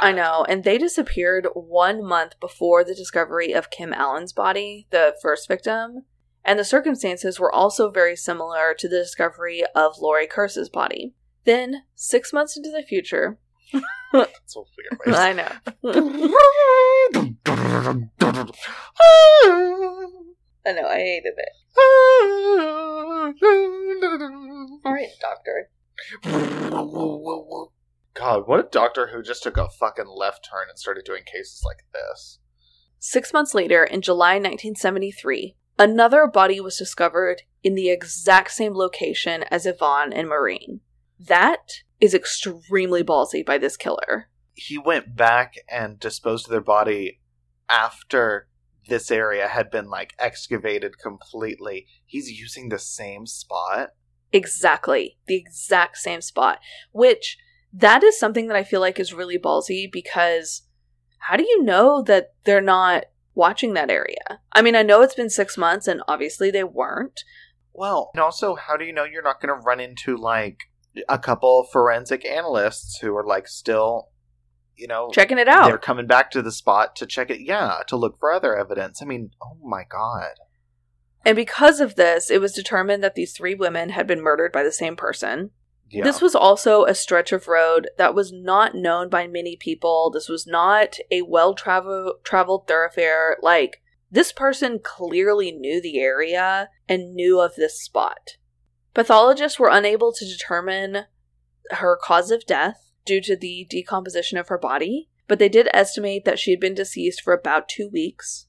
I 0.00 0.12
know, 0.12 0.46
and 0.48 0.64
they 0.64 0.78
disappeared 0.78 1.46
one 1.54 2.02
month 2.04 2.40
before 2.40 2.82
the 2.82 2.94
discovery 2.94 3.52
of 3.52 3.70
Kim 3.70 3.92
Allen's 3.92 4.32
body, 4.32 4.86
the 4.90 5.14
first 5.20 5.46
victim, 5.48 6.04
and 6.44 6.58
the 6.58 6.64
circumstances 6.64 7.38
were 7.38 7.52
also 7.52 7.90
very 7.90 8.16
similar 8.16 8.74
to 8.78 8.88
the 8.88 8.96
discovery 8.98 9.62
of 9.74 9.98
Lori 10.00 10.26
Kursa's 10.26 10.70
body. 10.70 11.14
Then, 11.44 11.82
six 11.94 12.32
months 12.32 12.56
into 12.56 12.70
the 12.70 12.82
future, 12.82 13.38
so 14.46 14.66
weird. 14.76 14.98
I 15.16 15.32
know. 15.32 15.48
I 20.66 20.72
know, 20.72 20.86
I 20.86 20.98
hated 20.98 21.34
it. 21.36 21.52
All 24.84 24.92
right, 24.92 25.08
doctor. 25.20 25.70
God, 28.14 28.46
what 28.46 28.60
if 28.60 28.70
Doctor 28.70 29.08
Who 29.08 29.22
just 29.22 29.42
took 29.42 29.56
a 29.56 29.68
fucking 29.68 30.08
left 30.08 30.48
turn 30.50 30.68
and 30.68 30.78
started 30.78 31.04
doing 31.04 31.22
cases 31.24 31.62
like 31.64 31.84
this? 31.92 32.38
Six 32.98 33.32
months 33.32 33.54
later, 33.54 33.84
in 33.84 34.02
July 34.02 34.34
1973, 34.34 35.56
another 35.78 36.26
body 36.26 36.60
was 36.60 36.76
discovered 36.76 37.42
in 37.62 37.74
the 37.74 37.90
exact 37.90 38.50
same 38.50 38.74
location 38.74 39.44
as 39.50 39.64
Yvonne 39.64 40.12
and 40.12 40.28
Maureen. 40.28 40.80
That 41.18 41.82
is 42.00 42.14
extremely 42.14 43.02
ballsy 43.02 43.44
by 43.44 43.58
this 43.58 43.76
killer. 43.76 44.28
He 44.54 44.76
went 44.76 45.16
back 45.16 45.54
and 45.70 45.98
disposed 45.98 46.46
of 46.46 46.50
their 46.50 46.60
body 46.60 47.20
after 47.68 48.48
this 48.88 49.10
area 49.10 49.46
had 49.48 49.70
been 49.70 49.88
like 49.88 50.14
excavated 50.18 50.98
completely. 50.98 51.86
He's 52.04 52.30
using 52.30 52.68
the 52.68 52.78
same 52.78 53.26
spot. 53.26 53.90
Exactly. 54.32 55.16
The 55.26 55.36
exact 55.36 55.96
same 55.98 56.20
spot. 56.20 56.58
Which, 56.92 57.38
that 57.72 58.02
is 58.02 58.18
something 58.18 58.48
that 58.48 58.56
I 58.56 58.64
feel 58.64 58.80
like 58.80 58.98
is 58.98 59.12
really 59.12 59.38
ballsy 59.38 59.90
because 59.90 60.62
how 61.18 61.36
do 61.36 61.44
you 61.44 61.62
know 61.62 62.02
that 62.02 62.34
they're 62.44 62.60
not 62.60 63.04
watching 63.34 63.74
that 63.74 63.90
area? 63.90 64.40
I 64.52 64.62
mean, 64.62 64.74
I 64.74 64.82
know 64.82 65.02
it's 65.02 65.14
been 65.14 65.30
six 65.30 65.56
months 65.56 65.86
and 65.86 66.02
obviously 66.08 66.50
they 66.50 66.64
weren't. 66.64 67.20
Well, 67.72 68.10
and 68.14 68.22
also, 68.22 68.56
how 68.56 68.76
do 68.76 68.84
you 68.84 68.92
know 68.92 69.04
you're 69.04 69.22
not 69.22 69.40
going 69.40 69.54
to 69.54 69.64
run 69.64 69.80
into 69.80 70.16
like 70.16 70.58
a 71.08 71.18
couple 71.18 71.68
forensic 71.72 72.26
analysts 72.26 72.98
who 72.98 73.14
are 73.16 73.24
like 73.24 73.46
still, 73.46 74.08
you 74.76 74.88
know, 74.88 75.10
Checking 75.12 75.38
it 75.38 75.48
out? 75.48 75.66
they're 75.66 75.78
coming 75.78 76.06
back 76.06 76.30
to 76.32 76.42
the 76.42 76.50
spot 76.50 76.96
to 76.96 77.06
check 77.06 77.30
it? 77.30 77.40
Yeah, 77.40 77.78
to 77.86 77.96
look 77.96 78.18
for 78.18 78.32
other 78.32 78.56
evidence. 78.56 79.00
I 79.00 79.04
mean, 79.04 79.30
oh 79.42 79.56
my 79.62 79.84
god. 79.88 80.32
And 81.24 81.36
because 81.36 81.80
of 81.80 81.96
this, 81.96 82.30
it 82.30 82.40
was 82.40 82.52
determined 82.52 83.04
that 83.04 83.14
these 83.14 83.32
three 83.32 83.54
women 83.54 83.90
had 83.90 84.06
been 84.06 84.22
murdered 84.22 84.52
by 84.52 84.62
the 84.62 84.72
same 84.72 84.96
person. 84.96 85.50
Yeah. 85.90 86.04
This 86.04 86.20
was 86.20 86.36
also 86.36 86.84
a 86.84 86.94
stretch 86.94 87.32
of 87.32 87.48
road 87.48 87.88
that 87.98 88.14
was 88.14 88.32
not 88.32 88.74
known 88.74 89.08
by 89.08 89.26
many 89.26 89.56
people. 89.56 90.10
This 90.10 90.28
was 90.28 90.46
not 90.46 90.96
a 91.10 91.22
well 91.22 91.54
traveled 91.54 92.68
thoroughfare. 92.68 93.36
Like, 93.42 93.82
this 94.10 94.32
person 94.32 94.80
clearly 94.82 95.50
knew 95.50 95.80
the 95.80 95.98
area 95.98 96.70
and 96.88 97.14
knew 97.14 97.40
of 97.40 97.56
this 97.56 97.82
spot. 97.82 98.36
Pathologists 98.94 99.58
were 99.58 99.70
unable 99.70 100.12
to 100.12 100.24
determine 100.24 101.04
her 101.70 101.98
cause 102.00 102.30
of 102.30 102.46
death 102.46 102.90
due 103.04 103.20
to 103.20 103.36
the 103.36 103.66
decomposition 103.68 104.38
of 104.38 104.48
her 104.48 104.58
body, 104.58 105.08
but 105.28 105.38
they 105.38 105.48
did 105.48 105.68
estimate 105.72 106.24
that 106.24 106.38
she 106.38 106.50
had 106.50 106.60
been 106.60 106.74
deceased 106.74 107.22
for 107.22 107.32
about 107.32 107.68
two 107.68 107.88
weeks. 107.92 108.46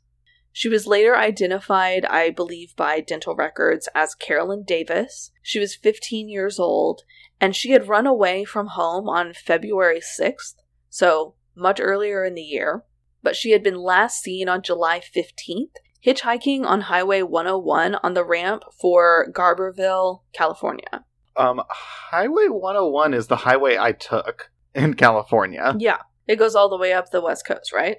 She 0.51 0.67
was 0.67 0.87
later 0.87 1.15
identified, 1.15 2.05
I 2.05 2.29
believe, 2.29 2.75
by 2.75 2.99
dental 2.99 3.35
records 3.35 3.87
as 3.95 4.15
Carolyn 4.15 4.63
Davis. 4.63 5.31
She 5.41 5.59
was 5.59 5.75
15 5.75 6.27
years 6.27 6.59
old, 6.59 7.03
and 7.41 7.55
she 7.55 7.71
had 7.71 7.89
run 7.89 8.05
away 8.05 8.45
from 8.45 8.67
home 8.67 9.09
on 9.09 9.33
February 9.33 9.99
6th, 9.99 10.53
so 10.89 11.33
much 11.55 11.79
earlier 11.81 12.23
in 12.23 12.35
the 12.35 12.41
year. 12.41 12.85
But 13.23 13.35
she 13.35 13.51
had 13.51 13.63
been 13.63 13.75
last 13.75 14.21
seen 14.21 14.47
on 14.47 14.61
July 14.61 15.01
15th, 15.01 15.73
hitchhiking 16.05 16.65
on 16.65 16.81
Highway 16.81 17.23
101 17.23 17.95
on 17.95 18.13
the 18.13 18.23
ramp 18.23 18.63
for 18.79 19.27
Garberville, 19.31 20.21
California. 20.33 21.03
um 21.35 21.61
Highway 21.69 22.47
101 22.47 23.13
is 23.13 23.27
the 23.27 23.37
highway 23.37 23.77
I 23.77 23.91
took 23.91 24.51
in 24.73 24.93
California. 24.93 25.75
Yeah, 25.79 25.97
it 26.27 26.37
goes 26.37 26.55
all 26.55 26.69
the 26.69 26.77
way 26.77 26.93
up 26.93 27.09
the 27.09 27.21
West 27.21 27.45
Coast, 27.45 27.73
right? 27.73 27.97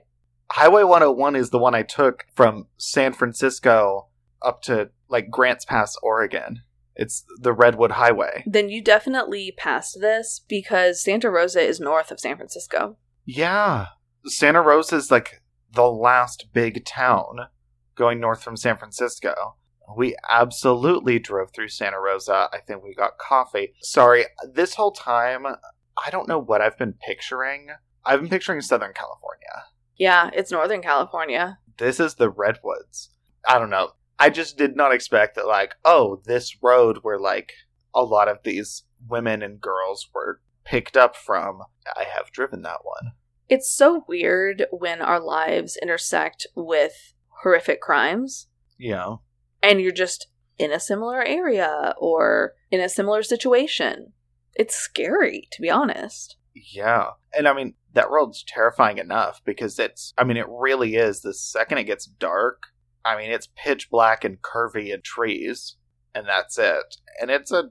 Highway 0.50 0.82
101 0.82 1.36
is 1.36 1.50
the 1.50 1.58
one 1.58 1.74
I 1.74 1.82
took 1.82 2.26
from 2.34 2.66
San 2.76 3.12
Francisco 3.12 4.08
up 4.40 4.62
to 4.62 4.90
like 5.08 5.30
Grants 5.30 5.64
Pass, 5.64 5.96
Oregon. 6.02 6.62
It's 6.94 7.24
the 7.38 7.52
Redwood 7.52 7.92
Highway. 7.92 8.44
Then 8.46 8.68
you 8.68 8.82
definitely 8.82 9.52
passed 9.56 9.98
this 10.00 10.40
because 10.46 11.02
Santa 11.02 11.30
Rosa 11.30 11.60
is 11.60 11.80
north 11.80 12.10
of 12.10 12.20
San 12.20 12.36
Francisco. 12.36 12.96
Yeah. 13.24 13.86
Santa 14.26 14.60
Rosa 14.60 14.96
is 14.96 15.10
like 15.10 15.42
the 15.72 15.90
last 15.90 16.48
big 16.52 16.84
town 16.84 17.48
going 17.94 18.20
north 18.20 18.42
from 18.42 18.56
San 18.56 18.76
Francisco. 18.76 19.56
We 19.96 20.16
absolutely 20.28 21.18
drove 21.18 21.52
through 21.52 21.68
Santa 21.68 22.00
Rosa. 22.00 22.48
I 22.52 22.58
think 22.58 22.82
we 22.82 22.94
got 22.94 23.18
coffee. 23.18 23.74
Sorry, 23.82 24.26
this 24.52 24.74
whole 24.74 24.92
time, 24.92 25.44
I 25.46 26.10
don't 26.10 26.28
know 26.28 26.38
what 26.38 26.60
I've 26.60 26.78
been 26.78 26.94
picturing. 27.06 27.68
I've 28.04 28.20
been 28.20 28.30
picturing 28.30 28.60
Southern 28.60 28.92
California. 28.94 29.64
Yeah, 29.96 30.30
it's 30.32 30.50
Northern 30.50 30.82
California. 30.82 31.58
This 31.78 32.00
is 32.00 32.14
the 32.14 32.30
Redwoods. 32.30 33.10
I 33.46 33.58
don't 33.58 33.70
know. 33.70 33.92
I 34.22 34.30
just 34.30 34.56
did 34.56 34.76
not 34.76 34.92
expect 34.94 35.34
that, 35.36 35.46
like, 35.46 35.74
oh, 35.84 36.22
this 36.24 36.56
road 36.62 36.98
where, 37.02 37.18
like, 37.18 37.52
a 37.94 38.02
lot 38.04 38.28
of 38.28 38.38
these 38.44 38.84
women 39.08 39.42
and 39.42 39.60
girls 39.60 40.08
were 40.14 40.40
picked 40.64 40.96
up 40.96 41.16
from. 41.16 41.62
I 41.96 42.04
have 42.04 42.30
driven 42.30 42.62
that 42.62 42.84
one. 42.84 43.12
It's 43.48 43.68
so 43.74 44.04
weird 44.06 44.66
when 44.70 45.02
our 45.02 45.20
lives 45.20 45.76
intersect 45.82 46.46
with 46.54 47.12
horrific 47.42 47.80
crimes 47.80 48.46
Yeah. 48.78 49.16
and 49.62 49.80
you're 49.80 49.90
just 49.92 50.28
in 50.58 50.70
a 50.72 50.78
similar 50.80 51.22
area 51.24 51.94
or 51.98 52.54
in 52.70 52.80
a 52.80 52.88
similar 52.88 53.22
situation. 53.24 54.12
It's 54.54 54.76
scary, 54.76 55.48
to 55.52 55.60
be 55.60 55.68
honest. 55.68 56.36
Yeah. 56.54 57.08
And 57.36 57.48
I 57.48 57.54
mean, 57.54 57.74
that 57.94 58.10
world's 58.10 58.44
terrifying 58.46 58.98
enough 58.98 59.40
because 59.44 59.78
it's, 59.78 60.14
I 60.16 60.24
mean, 60.24 60.36
it 60.36 60.46
really 60.48 60.94
is. 60.94 61.20
The 61.22 61.34
second 61.34 61.78
it 61.78 61.84
gets 61.84 62.06
dark, 62.06 62.68
I 63.04 63.16
mean, 63.16 63.30
it's 63.30 63.48
pitch 63.56 63.90
black 63.90 64.24
and 64.24 64.40
curvy 64.40 64.92
and 64.92 65.02
trees, 65.02 65.76
and 66.14 66.26
that's 66.26 66.58
it. 66.58 66.96
And 67.20 67.30
it's 67.30 67.52
a 67.52 67.70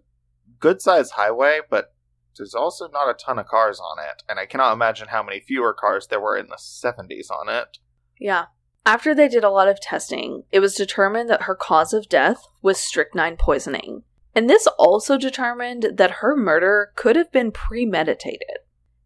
good 0.59 0.81
sized 0.81 1.13
highway, 1.13 1.59
but 1.69 1.93
there's 2.37 2.53
also 2.53 2.87
not 2.87 3.09
a 3.09 3.13
ton 3.13 3.39
of 3.39 3.47
cars 3.47 3.79
on 3.79 4.03
it. 4.03 4.23
And 4.29 4.39
I 4.39 4.45
cannot 4.45 4.73
imagine 4.73 5.09
how 5.09 5.23
many 5.23 5.39
fewer 5.39 5.73
cars 5.73 6.07
there 6.07 6.21
were 6.21 6.37
in 6.37 6.47
the 6.47 6.57
70s 6.57 7.29
on 7.29 7.49
it. 7.49 7.77
Yeah. 8.19 8.45
After 8.85 9.13
they 9.13 9.27
did 9.27 9.43
a 9.43 9.49
lot 9.49 9.67
of 9.67 9.79
testing, 9.79 10.43
it 10.51 10.59
was 10.59 10.73
determined 10.75 11.29
that 11.29 11.43
her 11.43 11.55
cause 11.55 11.93
of 11.93 12.09
death 12.09 12.47
was 12.61 12.79
strychnine 12.79 13.37
poisoning. 13.37 14.03
And 14.33 14.49
this 14.49 14.65
also 14.79 15.17
determined 15.17 15.87
that 15.97 16.11
her 16.21 16.35
murder 16.35 16.91
could 16.95 17.15
have 17.15 17.31
been 17.31 17.51
premeditated. 17.51 18.59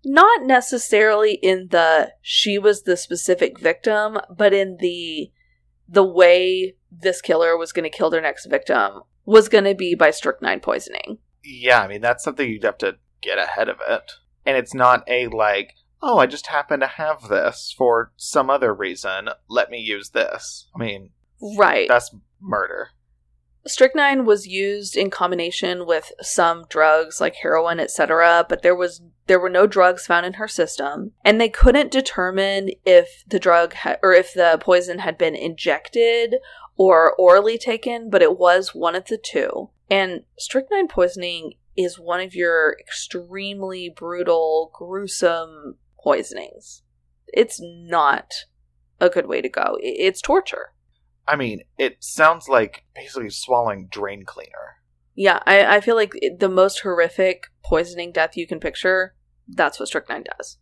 Not 0.05 0.43
necessarily 0.43 1.33
in 1.33 1.69
the 1.71 2.13
she 2.21 2.59
was 2.59 2.83
the 2.83 2.95
specific 2.95 3.59
victim, 3.59 4.19
but 4.29 4.53
in 4.53 4.77
the 4.79 5.31
the 5.87 6.03
way 6.03 6.75
this 6.91 7.21
killer 7.21 7.57
was 7.57 7.71
going 7.71 7.89
to 7.89 7.95
kill 7.95 8.09
their 8.09 8.21
next 8.21 8.45
victim 8.47 9.01
was 9.25 9.49
going 9.49 9.63
to 9.63 9.75
be 9.75 9.95
by 9.95 10.11
strychnine 10.11 10.59
poisoning. 10.59 11.17
Yeah, 11.43 11.81
I 11.81 11.87
mean, 11.87 12.01
that's 12.01 12.23
something 12.23 12.49
you'd 12.49 12.63
have 12.63 12.77
to 12.79 12.97
get 13.21 13.37
ahead 13.37 13.69
of 13.69 13.77
it. 13.87 14.11
And 14.45 14.57
it's 14.57 14.73
not 14.73 15.03
a 15.07 15.27
like, 15.27 15.73
oh, 16.01 16.17
I 16.19 16.25
just 16.25 16.47
happen 16.47 16.79
to 16.79 16.87
have 16.87 17.27
this 17.29 17.73
for 17.75 18.11
some 18.15 18.49
other 18.49 18.73
reason. 18.73 19.29
Let 19.49 19.69
me 19.69 19.79
use 19.79 20.09
this. 20.09 20.67
I 20.75 20.79
mean, 20.79 21.09
Right. 21.57 21.87
that's 21.87 22.15
murder. 22.41 22.89
Strychnine 23.67 24.25
was 24.25 24.47
used 24.47 24.95
in 24.95 25.09
combination 25.09 25.85
with 25.85 26.11
some 26.21 26.65
drugs 26.69 27.19
like 27.19 27.35
heroin, 27.35 27.79
etc., 27.79 28.45
but 28.47 28.61
there 28.61 28.75
was 28.75 29.01
there 29.27 29.39
were 29.39 29.49
no 29.49 29.65
drugs 29.65 30.05
found 30.05 30.25
in 30.25 30.33
her 30.33 30.47
system, 30.47 31.11
and 31.23 31.41
they 31.41 31.49
couldn't 31.49 31.91
determine 31.91 32.69
if 32.85 33.23
the 33.27 33.39
drug 33.39 33.73
ha- 33.73 33.97
or 34.03 34.13
if 34.13 34.33
the 34.33 34.59
poison 34.61 34.99
had 34.99 35.17
been 35.17 35.35
injected 35.35 36.35
or 36.77 37.15
orally 37.15 37.57
taken, 37.57 38.09
but 38.09 38.21
it 38.21 38.37
was 38.37 38.75
one 38.75 38.95
of 38.95 39.05
the 39.05 39.17
two. 39.17 39.69
And 39.89 40.23
strychnine 40.37 40.87
poisoning 40.87 41.53
is 41.75 41.99
one 41.99 42.19
of 42.19 42.35
your 42.35 42.77
extremely 42.79 43.89
brutal, 43.89 44.71
gruesome 44.73 45.77
poisonings. 46.03 46.83
It's 47.27 47.59
not 47.61 48.31
a 48.99 49.09
good 49.09 49.25
way 49.25 49.41
to 49.41 49.49
go. 49.49 49.77
It's 49.81 50.21
torture. 50.21 50.71
I 51.27 51.35
mean, 51.35 51.61
it 51.77 52.03
sounds 52.03 52.47
like 52.47 52.83
basically 52.93 53.29
swallowing 53.29 53.87
drain 53.87 54.25
cleaner. 54.25 54.77
Yeah, 55.15 55.39
I, 55.45 55.77
I 55.77 55.81
feel 55.81 55.95
like 55.95 56.13
the 56.37 56.49
most 56.49 56.81
horrific 56.81 57.47
poisoning 57.63 58.11
death 58.11 58.35
you 58.35 58.45
can 58.45 58.59
picture, 58.59 59.15
that's 59.47 59.79
what 59.79 59.87
strychnine 59.87 60.25
does. 60.37 60.57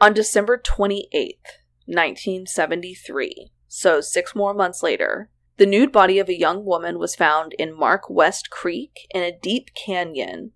On 0.00 0.12
December 0.12 0.58
28th, 0.58 1.38
1973, 1.86 3.50
so 3.66 4.00
six 4.00 4.34
more 4.34 4.52
months 4.52 4.82
later, 4.82 5.30
the 5.56 5.66
nude 5.66 5.90
body 5.90 6.18
of 6.18 6.28
a 6.28 6.38
young 6.38 6.66
woman 6.66 6.98
was 6.98 7.14
found 7.14 7.54
in 7.58 7.76
Mark 7.76 8.10
West 8.10 8.50
Creek 8.50 9.06
in 9.14 9.22
a 9.22 9.36
deep 9.36 9.70
canyon, 9.74 10.52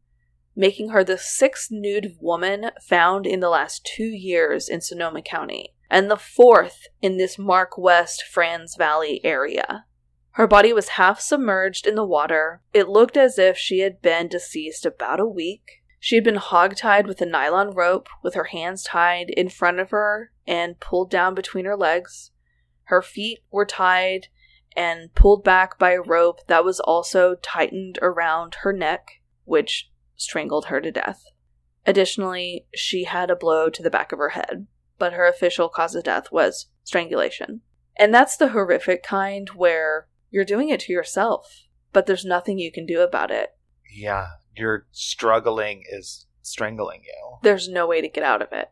making 0.55 0.91
her 0.91 1.03
the 1.03 1.17
sixth 1.17 1.71
nude 1.71 2.17
woman 2.21 2.71
found 2.87 3.27
in 3.27 3.41
the 3.41 3.49
last 3.49 3.89
two 3.97 4.05
years 4.05 4.69
in 4.69 4.83
Sonoma 4.83 5.23
County, 5.23 5.75
and 5.91 6.11
the 6.11 6.17
fourth 6.17 6.87
in 7.03 7.17
this 7.17 7.39
Mark 7.39 7.77
West 7.77 8.23
Franz 8.23 8.77
Valley 8.77 9.21
area. 9.25 9.85
Her 10.33 10.47
body 10.47 10.73
was 10.73 10.91
half 10.91 11.21
submerged 11.21 11.87
in 11.87 11.97
the 11.97 12.07
water. 12.07 12.63
It 12.73 12.89
looked 12.89 13.17
as 13.17 13.39
if 13.39 13.59
she 13.59 13.81
had 13.81 14.01
been 14.01 14.29
deceased 14.29 14.87
about 14.87 15.21
a 15.21 15.27
week. 15.27 15.83
She 15.99 16.15
had 16.15 16.25
been 16.25 16.37
hogtied 16.37 17.07
with 17.07 17.21
a 17.21 17.27
nylon 17.27 17.75
rope 17.75 18.09
with 18.23 18.35
her 18.35 18.45
hands 18.45 18.85
tied 18.85 19.29
in 19.31 19.49
front 19.49 19.81
of 19.81 19.91
her 19.91 20.33
and 20.47 20.81
pulled 20.81 21.11
down 21.11 21.35
between 21.35 21.67
her 21.67 21.77
legs. 21.77 22.31
Her 22.85 23.03
feet 23.03 23.41
were 23.51 23.67
tied 23.67 24.29
and 24.77 25.13
pulled 25.15 25.45
back 25.45 25.79
by 25.79 25.93
a 25.93 26.01
rope 26.01 26.47
that 26.47 26.65
was 26.65 26.81
also 26.81 27.35
tightened 27.43 27.99
around 28.01 28.57
her 28.63 28.73
neck, 28.73 29.21
which 29.45 29.91
strangled 30.17 30.67
her 30.67 30.81
to 30.81 30.93
death. 30.93 31.25
Additionally, 31.87 32.67
she 32.75 33.05
had 33.05 33.31
a 33.31 33.37
blow 33.37 33.69
to 33.69 33.83
the 33.83 33.91
back 33.91 34.13
of 34.13 34.19
her 34.19 34.31
head, 34.31 34.67
but 35.01 35.15
her 35.15 35.27
official 35.27 35.69
cause 35.69 35.97
of 35.97 36.05
death 36.05 36.31
was 36.31 36.67
strangulation. 36.85 37.63
And 37.97 38.15
that's 38.15 38.37
the 38.37 38.51
horrific 38.51 39.03
kind 39.03 39.49
where 39.49 40.07
you're 40.31 40.45
doing 40.45 40.69
it 40.69 40.79
to 40.81 40.93
yourself, 40.93 41.67
but 41.93 42.07
there's 42.07 42.25
nothing 42.25 42.61
you 42.61 42.71
can 42.71 42.87
do 42.87 43.01
about 43.01 43.33
it. 43.33 43.51
Yeah, 43.93 44.29
your 44.55 44.87
struggling 44.93 45.83
is 45.91 46.27
strangling 46.43 47.03
you. 47.05 47.39
There's 47.43 47.69
no 47.69 47.89
way 47.89 48.01
to 48.01 48.09
get 48.09 48.23
out 48.23 48.43
of 48.43 48.53
it. 48.53 48.71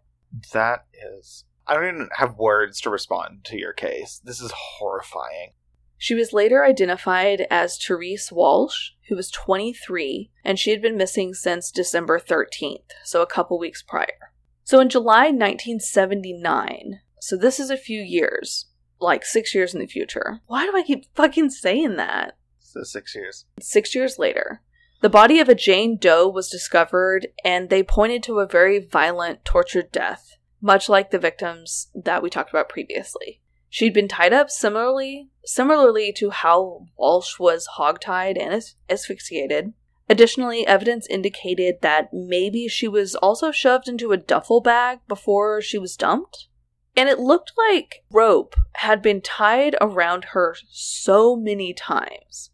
That 0.53 0.85
is. 1.17 1.45
I 1.67 1.75
don't 1.75 1.89
even 1.89 2.09
have 2.17 2.37
words 2.37 2.81
to 2.83 2.91
respond 2.91 3.45
to 3.47 3.59
your 3.59 3.73
case. 3.73 4.21
This 4.23 4.41
is 4.41 4.53
horrifying. 4.55 5.53
She 5.99 6.15
was 6.15 6.33
later 6.33 6.65
identified 6.65 7.47
as 7.51 7.77
Therese 7.77 8.31
Walsh, 8.31 8.91
who 9.09 9.17
was 9.17 9.33
23, 9.33 10.31
and 10.45 10.59
she 10.59 10.71
had 10.71 10.81
been 10.81 10.97
missing 10.97 11.35
since 11.35 11.73
December 11.73 12.21
13th, 12.21 12.93
so 13.05 13.21
a 13.21 13.27
couple 13.27 13.59
weeks 13.59 13.83
prior. 13.83 14.33
So 14.69 14.81
in 14.81 14.91
July 14.91 15.31
1979, 15.31 17.01
so 17.21 17.39
this 17.39 17.59
is 17.59 17.71
a 17.71 17.77
few 17.79 18.03
years, 18.03 18.67
like 19.01 19.25
six 19.25 19.55
years 19.55 19.73
in 19.73 19.81
the 19.81 19.87
future. 19.87 20.43
Why 20.47 20.67
do 20.67 20.77
I 20.77 20.83
keep 20.83 21.07
fucking 21.15 21.49
saying 21.49 21.97
that? 21.97 22.37
So 22.59 22.83
six 22.83 23.15
years. 23.15 23.47
Six 23.59 23.95
years 23.95 24.19
later, 24.19 24.61
the 25.01 25.09
body 25.09 25.41
of 25.41 25.49
a 25.49 25.55
Jane 25.55 25.97
Doe 25.97 26.29
was 26.29 26.51
discovered, 26.51 27.29
and 27.43 27.71
they 27.71 27.83
pointed 27.83 28.23
to 28.25 28.41
a 28.41 28.47
very 28.47 28.79
violent, 28.79 29.43
tortured 29.43 29.91
death, 29.91 30.37
much 30.61 30.91
like 30.91 31.13
the 31.13 31.19
victims 31.19 31.89
that 31.95 32.23
we 32.23 32.29
talked 32.29 32.51
about 32.51 32.69
previously. 32.69 33.41
She'd 33.71 33.95
been 33.95 34.07
tied 34.07 34.35
up 34.35 34.51
similarly, 34.51 35.31
similarly 35.47 36.13
to 36.19 36.29
how 36.29 36.89
Walsh 36.99 37.39
was 37.39 37.67
hogtied 37.79 38.39
and 38.39 38.53
as- 38.53 38.75
asphyxiated. 38.91 39.73
Additionally, 40.09 40.67
evidence 40.67 41.07
indicated 41.07 41.81
that 41.83 42.13
maybe 42.13 42.67
she 42.67 42.89
was 42.89 43.15
also 43.17 43.51
shoved 43.51 43.89
into 43.89 44.13
a 44.13 44.17
duffel 44.17 44.61
bag 44.61 45.01
before 45.07 45.61
she 45.61 45.79
was 45.79 45.97
dumped. 45.97 46.49
And 46.97 47.09
it 47.09 47.19
looked 47.19 47.53
like 47.71 48.03
rope 48.11 48.57
had 48.77 49.03
been 49.03 49.21
tied 49.21 49.77
around 49.81 50.27
her 50.33 50.57
so 50.71 51.37
many 51.37 51.73
times 51.73 52.51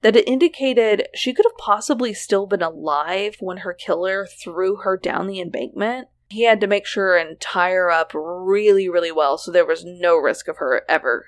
that 0.00 0.16
it 0.16 0.28
indicated 0.28 1.08
she 1.14 1.32
could 1.32 1.46
have 1.46 1.56
possibly 1.58 2.12
still 2.12 2.46
been 2.46 2.62
alive 2.62 3.36
when 3.40 3.58
her 3.58 3.72
killer 3.72 4.26
threw 4.26 4.76
her 4.76 4.96
down 4.96 5.26
the 5.26 5.40
embankment. 5.40 6.08
He 6.28 6.44
had 6.44 6.60
to 6.62 6.66
make 6.66 6.86
sure 6.86 7.16
and 7.16 7.38
tie 7.38 7.70
her 7.70 7.90
up 7.90 8.12
really, 8.14 8.88
really 8.88 9.12
well 9.12 9.38
so 9.38 9.50
there 9.50 9.64
was 9.64 9.84
no 9.84 10.16
risk 10.16 10.48
of 10.48 10.56
her 10.56 10.82
ever 10.88 11.26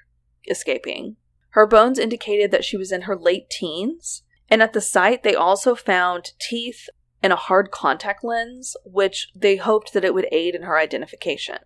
escaping. 0.49 1.17
Her 1.51 1.67
bones 1.67 1.99
indicated 1.99 2.51
that 2.51 2.65
she 2.65 2.77
was 2.77 2.93
in 2.93 3.03
her 3.03 3.17
late 3.17 3.49
teens, 3.49 4.23
and 4.49 4.63
at 4.63 4.73
the 4.73 4.81
site 4.81 5.23
they 5.23 5.35
also 5.35 5.75
found 5.75 6.33
teeth 6.39 6.89
and 7.23 7.33
a 7.33 7.37
hard 7.37 7.71
contact 7.71 8.23
lens, 8.23 8.77
which 8.85 9.29
they 9.35 9.57
hoped 9.57 9.93
that 9.93 10.05
it 10.05 10.15
would 10.15 10.29
aid 10.31 10.55
in 10.55 10.63
her 10.63 10.79
identification. 10.79 11.59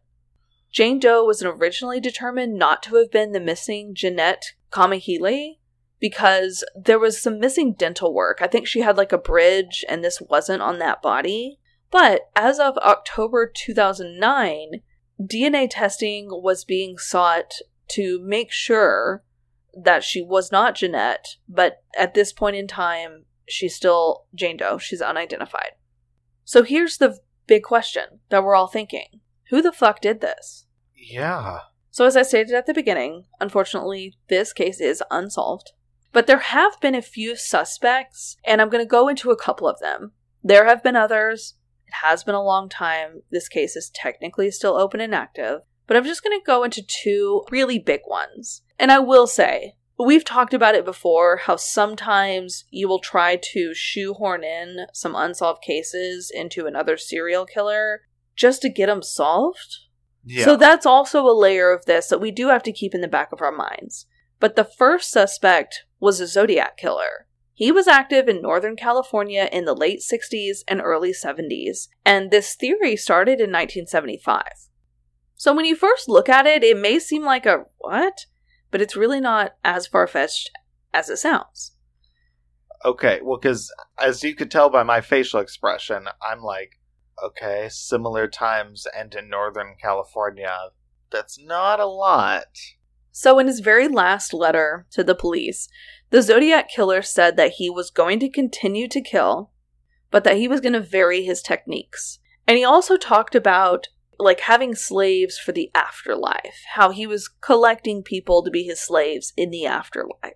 Jane 0.71 0.99
Doe 0.99 1.25
was 1.25 1.43
originally 1.43 2.01
determined 2.01 2.55
not 2.55 2.83
to 2.85 2.95
have 2.97 3.11
been 3.11 3.33
the 3.33 3.41
missing 3.41 3.95
Jeanette 3.95 4.53
Kamahele 4.71 5.59
because 5.99 6.65
there 6.77 6.99
was 6.99 7.21
some 7.21 7.41
missing 7.41 7.75
dental 7.75 8.15
work. 8.15 8.39
I 8.41 8.47
think 8.47 8.67
she 8.67 8.81
had 8.81 8.97
like 8.97 9.13
a 9.13 9.19
bridge 9.19 9.85
and 9.89 10.03
this 10.03 10.21
wasn't 10.21 10.63
on 10.63 10.79
that 10.79 11.03
body. 11.03 11.59
But 11.91 12.31
as 12.37 12.61
of 12.61 12.79
October 12.79 13.51
2009, 13.53 14.81
DNA 15.21 15.69
testing 15.69 16.29
was 16.31 16.65
being 16.65 16.97
sought 16.97 17.55
to 17.89 18.21
make 18.23 18.53
sure 18.53 19.25
that 19.75 20.05
she 20.05 20.23
was 20.23 20.53
not 20.53 20.77
Jeanette, 20.77 21.37
but 21.49 21.83
at 21.99 22.15
this 22.15 22.33
point 22.33 22.57
in 22.57 22.67
time, 22.67 23.25
she's 23.49 23.75
still 23.75 24.27
Jane 24.35 24.57
Doe. 24.57 24.79
She's 24.79 25.03
unidentified. 25.03 25.73
So 26.45 26.63
here's 26.63 26.99
the 26.99 27.19
big 27.47 27.63
question 27.63 28.21
that 28.29 28.43
we're 28.43 28.55
all 28.55 28.69
thinking 28.69 29.21
Who 29.51 29.63
the 29.63 29.73
fuck 29.73 30.01
did 30.01 30.21
this? 30.21 30.67
Yeah. 30.95 31.59
So, 31.93 32.05
as 32.07 32.17
I 32.17 32.23
stated 32.23 32.55
at 32.55 32.67
the 32.67 32.75
beginning, 32.75 33.25
unfortunately, 33.41 34.15
this 34.29 34.53
case 34.53 34.81
is 34.81 35.03
unsolved. 35.11 35.73
But 36.13 36.27
there 36.27 36.39
have 36.39 36.81
been 36.81 36.95
a 36.95 37.03
few 37.03 37.37
suspects, 37.37 38.37
and 38.45 38.61
I'm 38.61 38.69
going 38.69 38.85
to 38.85 38.89
go 38.89 39.09
into 39.09 39.31
a 39.31 39.37
couple 39.37 39.69
of 39.69 39.81
them. 39.81 40.13
There 40.43 40.67
have 40.67 40.83
been 40.83 40.97
others. 40.97 41.55
It 41.87 41.95
has 42.07 42.25
been 42.25 42.35
a 42.35 42.43
long 42.43 42.69
time. 42.69 43.23
This 43.31 43.49
case 43.49 43.77
is 43.77 43.91
technically 43.93 44.51
still 44.51 44.77
open 44.77 45.01
and 45.01 45.15
active. 45.15 45.61
But 45.87 45.97
I'm 45.97 46.05
just 46.05 46.23
going 46.23 46.39
to 46.39 46.45
go 46.45 46.63
into 46.63 46.83
two 46.87 47.43
really 47.51 47.79
big 47.79 48.01
ones. 48.07 48.63
And 48.81 48.91
I 48.91 48.99
will 48.99 49.27
say, 49.27 49.75
we've 49.99 50.25
talked 50.25 50.55
about 50.55 50.75
it 50.75 50.87
before 50.87 51.37
how 51.37 51.57
sometimes 51.57 52.65
you 52.71 52.89
will 52.89 52.99
try 52.99 53.37
to 53.53 53.75
shoehorn 53.75 54.43
in 54.43 54.87
some 54.95 55.15
unsolved 55.15 55.63
cases 55.63 56.33
into 56.35 56.65
another 56.65 56.97
serial 56.97 57.45
killer 57.45 58.01
just 58.35 58.63
to 58.63 58.71
get 58.71 58.87
them 58.87 59.03
solved. 59.03 59.77
Yeah. 60.25 60.47
So 60.47 60.57
that's 60.57 60.87
also 60.87 61.27
a 61.27 61.39
layer 61.39 61.71
of 61.71 61.85
this 61.85 62.09
that 62.09 62.23
we 62.23 62.31
do 62.31 62.49
have 62.49 62.63
to 62.63 62.73
keep 62.73 62.95
in 62.95 63.03
the 63.03 63.07
back 63.07 63.33
of 63.33 63.43
our 63.43 63.53
minds. 63.53 64.07
But 64.39 64.57
the 64.57 64.65
first 64.65 65.11
suspect 65.11 65.85
was 66.01 66.19
a 66.19 66.27
Zodiac 66.27 66.79
killer. 66.79 67.27
He 67.53 67.71
was 67.71 67.87
active 67.87 68.27
in 68.27 68.41
Northern 68.41 68.77
California 68.77 69.47
in 69.53 69.67
the 69.67 69.75
late 69.75 70.01
60s 70.01 70.61
and 70.67 70.81
early 70.81 71.13
70s, 71.13 71.89
and 72.07 72.31
this 72.31 72.55
theory 72.55 72.97
started 72.97 73.33
in 73.33 73.53
1975. 73.53 74.43
So 75.37 75.55
when 75.55 75.67
you 75.67 75.77
first 75.77 76.09
look 76.09 76.31
at 76.31 76.47
it, 76.47 76.65
it 76.65 76.79
may 76.79 76.99
seem 76.99 77.23
like 77.23 77.45
a 77.45 77.65
what? 77.77 78.25
But 78.71 78.81
it's 78.81 78.97
really 78.97 79.21
not 79.21 79.57
as 79.65 79.87
far 79.87 80.07
fetched 80.07 80.51
as 80.93 81.09
it 81.09 81.19
sounds. 81.19 81.73
Okay, 82.85 83.21
well, 83.23 83.39
because 83.39 83.73
as 83.99 84.23
you 84.23 84.35
could 84.35 84.51
tell 84.51 84.71
by 84.71 84.83
my 84.83 85.01
facial 85.01 85.41
expression, 85.41 86.09
I'm 86.23 86.43
like, 86.43 86.81
okay, 87.23 87.69
similar 87.71 88.27
times 88.27 88.87
and 88.97 89.15
in 89.15 89.29
Northern 89.29 89.75
California. 89.81 90.57
That's 91.11 91.39
not 91.39 91.81
a 91.81 91.87
lot. 91.87 92.47
So, 93.13 93.39
in 93.39 93.49
his 93.49 93.61
very 93.61 93.89
last 93.89 94.33
letter 94.33 94.87
to 94.93 95.03
the 95.03 95.15
police, 95.15 95.69
the 96.11 96.23
Zodiac 96.23 96.71
killer 96.71 97.03
said 97.03 97.37
that 97.37 97.53
he 97.53 97.69
was 97.69 97.91
going 97.91 98.21
to 98.21 98.29
continue 98.29 98.89
to 98.89 99.01
kill, 99.01 99.51
but 100.11 100.25
that 100.25 100.37
he 100.37 100.49
was 100.49 100.61
going 100.61 100.73
to 100.73 100.81
vary 100.81 101.25
his 101.25 101.43
techniques. 101.43 102.19
And 102.47 102.57
he 102.57 102.65
also 102.65 102.97
talked 102.97 103.35
about 103.35 103.89
like 104.21 104.41
having 104.41 104.75
slaves 104.75 105.39
for 105.39 105.53
the 105.53 105.71
afterlife, 105.75 106.63
how 106.75 106.91
he 106.91 107.07
was 107.07 107.29
collecting 107.29 108.03
people 108.03 108.43
to 108.43 108.51
be 108.51 108.65
his 108.65 108.81
slaves 108.81 109.33
in 109.37 109.51
the 109.51 109.67
afterlife. 109.67 110.35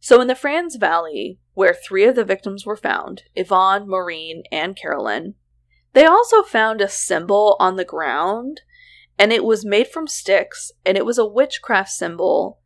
So, 0.00 0.20
in 0.20 0.26
the 0.26 0.34
Franz 0.34 0.76
Valley, 0.76 1.38
where 1.54 1.74
three 1.74 2.04
of 2.04 2.16
the 2.16 2.24
victims 2.24 2.66
were 2.66 2.76
found 2.76 3.22
Yvonne, 3.36 3.88
Maureen, 3.88 4.42
and 4.50 4.76
Carolyn 4.76 5.34
they 5.92 6.06
also 6.06 6.42
found 6.42 6.80
a 6.80 6.88
symbol 6.88 7.56
on 7.60 7.76
the 7.76 7.84
ground, 7.84 8.62
and 9.18 9.32
it 9.32 9.44
was 9.44 9.64
made 9.64 9.88
from 9.88 10.06
sticks, 10.06 10.72
and 10.86 10.96
it 10.96 11.04
was 11.04 11.18
a 11.18 11.26
witchcraft 11.26 11.90
symbol 11.90 12.60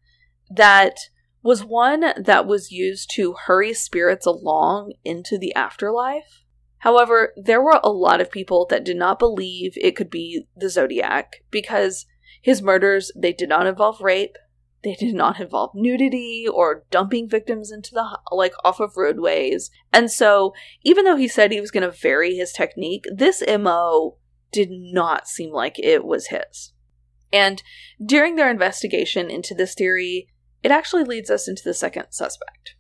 that 0.49 0.97
was 1.43 1.65
one 1.65 2.13
that 2.17 2.47
was 2.47 2.71
used 2.71 3.11
to 3.15 3.35
hurry 3.47 3.75
spirits 3.75 4.27
along 4.27 4.93
into 5.05 5.39
the 5.39 5.55
afterlife. 5.55 6.43
However, 6.79 7.33
there 7.37 7.63
were 7.63 7.81
a 7.83 7.91
lot 7.91 8.21
of 8.21 8.31
people 8.31 8.67
that 8.71 8.85
did 8.85 8.97
not 8.97 9.19
believe 9.19 9.73
it 9.77 9.97
could 9.97 10.11
be 10.11 10.47
the 10.57 10.69
Zodiac 10.69 11.37
because 11.51 12.07
his 12.43 12.63
murders 12.63 13.11
they 13.17 13.33
did 13.33 13.49
not 13.49 13.67
involve 13.67 14.01
rape, 14.01 14.37
they 14.85 14.95
did 14.95 15.15
not 15.15 15.41
involve 15.41 15.73
nudity 15.75 16.47
or 16.49 16.85
dumping 16.91 17.29
victims 17.29 17.73
into 17.73 17.91
the 17.93 18.19
like 18.31 18.53
off 18.65 18.79
of 18.79 18.97
roadways. 18.97 19.71
And 19.93 20.11
so, 20.11 20.53
even 20.83 21.05
though 21.05 21.17
he 21.17 21.29
said 21.29 21.51
he 21.51 21.61
was 21.61 21.71
going 21.71 21.83
to 21.83 21.91
vary 21.91 22.37
his 22.37 22.53
technique, 22.53 23.05
this 23.13 23.43
MO 23.47 24.19
did 24.53 24.69
not 24.71 25.27
seem 25.27 25.53
like 25.53 25.79
it 25.79 26.05
was 26.05 26.29
his. 26.29 26.73
And 27.33 27.63
during 28.05 28.37
their 28.37 28.51
investigation 28.51 29.31
into 29.31 29.55
this 29.55 29.75
theory, 29.75 30.29
it 30.63 30.71
actually 30.71 31.05
leads 31.05 31.31
us 31.31 31.49
into 31.49 31.63
the 31.65 31.75
second 31.75 32.07
suspect. 32.11 32.77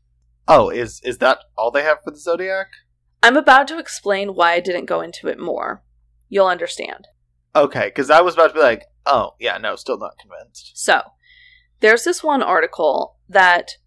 Oh, 0.46 0.70
is 0.70 1.00
is 1.02 1.18
that 1.18 1.38
all 1.58 1.70
they 1.70 1.82
have 1.82 1.98
for 2.04 2.12
the 2.12 2.20
Zodiac? 2.20 2.68
I'm 3.26 3.36
about 3.36 3.66
to 3.68 3.78
explain 3.80 4.36
why 4.36 4.52
I 4.52 4.60
didn't 4.60 4.84
go 4.84 5.00
into 5.00 5.26
it 5.26 5.36
more. 5.36 5.82
You'll 6.28 6.46
understand. 6.46 7.08
Okay, 7.56 7.86
because 7.86 8.08
I 8.08 8.20
was 8.20 8.34
about 8.34 8.48
to 8.48 8.54
be 8.54 8.60
like, 8.60 8.84
oh, 9.04 9.34
yeah, 9.40 9.58
no, 9.58 9.74
still 9.74 9.98
not 9.98 10.16
convinced. 10.16 10.70
So, 10.76 11.02
there's 11.80 12.04
this 12.04 12.22
one 12.22 12.40
article 12.40 13.16
that, 13.28 13.78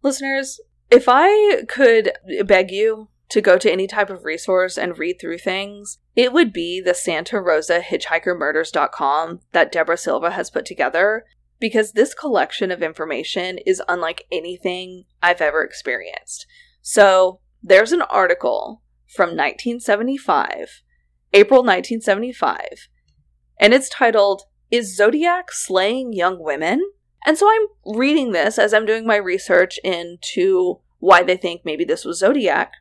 listeners, 0.00 0.60
if 0.90 1.04
I 1.08 1.64
could 1.68 2.12
beg 2.46 2.70
you 2.70 3.08
to 3.28 3.42
go 3.42 3.58
to 3.58 3.70
any 3.70 3.86
type 3.86 4.08
of 4.08 4.24
resource 4.24 4.78
and 4.78 4.96
read 4.96 5.20
through 5.20 5.40
things, 5.40 5.98
it 6.14 6.32
would 6.32 6.50
be 6.50 6.80
the 6.80 6.94
Santa 6.94 7.38
Rosa 7.38 7.80
Hitchhikermurders.com 7.80 9.40
that 9.52 9.72
Deborah 9.72 9.98
Silva 9.98 10.30
has 10.30 10.48
put 10.48 10.64
together 10.64 11.26
because 11.60 11.92
this 11.92 12.14
collection 12.14 12.70
of 12.70 12.82
information 12.82 13.58
is 13.66 13.82
unlike 13.90 14.24
anything 14.32 15.04
I've 15.22 15.42
ever 15.42 15.62
experienced. 15.62 16.46
So, 16.80 17.40
there's 17.62 17.92
an 17.92 18.00
article 18.00 18.80
from 19.16 19.30
1975, 19.30 20.82
April 21.32 21.60
1975, 21.62 22.88
and 23.58 23.72
it's 23.72 23.88
titled 23.88 24.42
Is 24.70 24.94
Zodiac 24.94 25.50
Slaying 25.50 26.12
Young 26.12 26.42
Women? 26.42 26.82
And 27.24 27.38
so 27.38 27.48
I'm 27.50 27.96
reading 27.98 28.32
this 28.32 28.58
as 28.58 28.74
I'm 28.74 28.86
doing 28.86 29.06
my 29.06 29.16
research 29.16 29.80
into 29.82 30.80
why 30.98 31.22
they 31.22 31.36
think 31.36 31.62
maybe 31.64 31.84
this 31.84 32.04
was 32.04 32.18
Zodiac. 32.18 32.72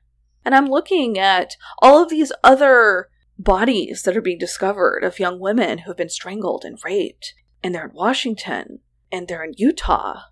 And 0.43 0.53
I'm 0.53 0.67
looking 0.67 1.17
at 1.17 1.55
all 1.79 2.03
of 2.03 2.09
these 2.09 2.31
other 2.43 3.09
bodies 3.39 4.03
that 4.03 4.15
are 4.15 4.21
being 4.21 4.38
discovered 4.38 5.03
of 5.03 5.19
young 5.19 5.39
women 5.39 5.79
who 5.79 5.89
have 5.89 5.97
been 5.97 6.09
strangled 6.09 6.63
and 6.63 6.77
raped. 6.83 7.33
And 7.63 7.73
they're 7.73 7.88
in 7.88 7.95
Washington, 7.95 8.79
and 9.11 9.27
they're 9.27 9.43
in 9.43 9.53
Utah, 9.57 10.23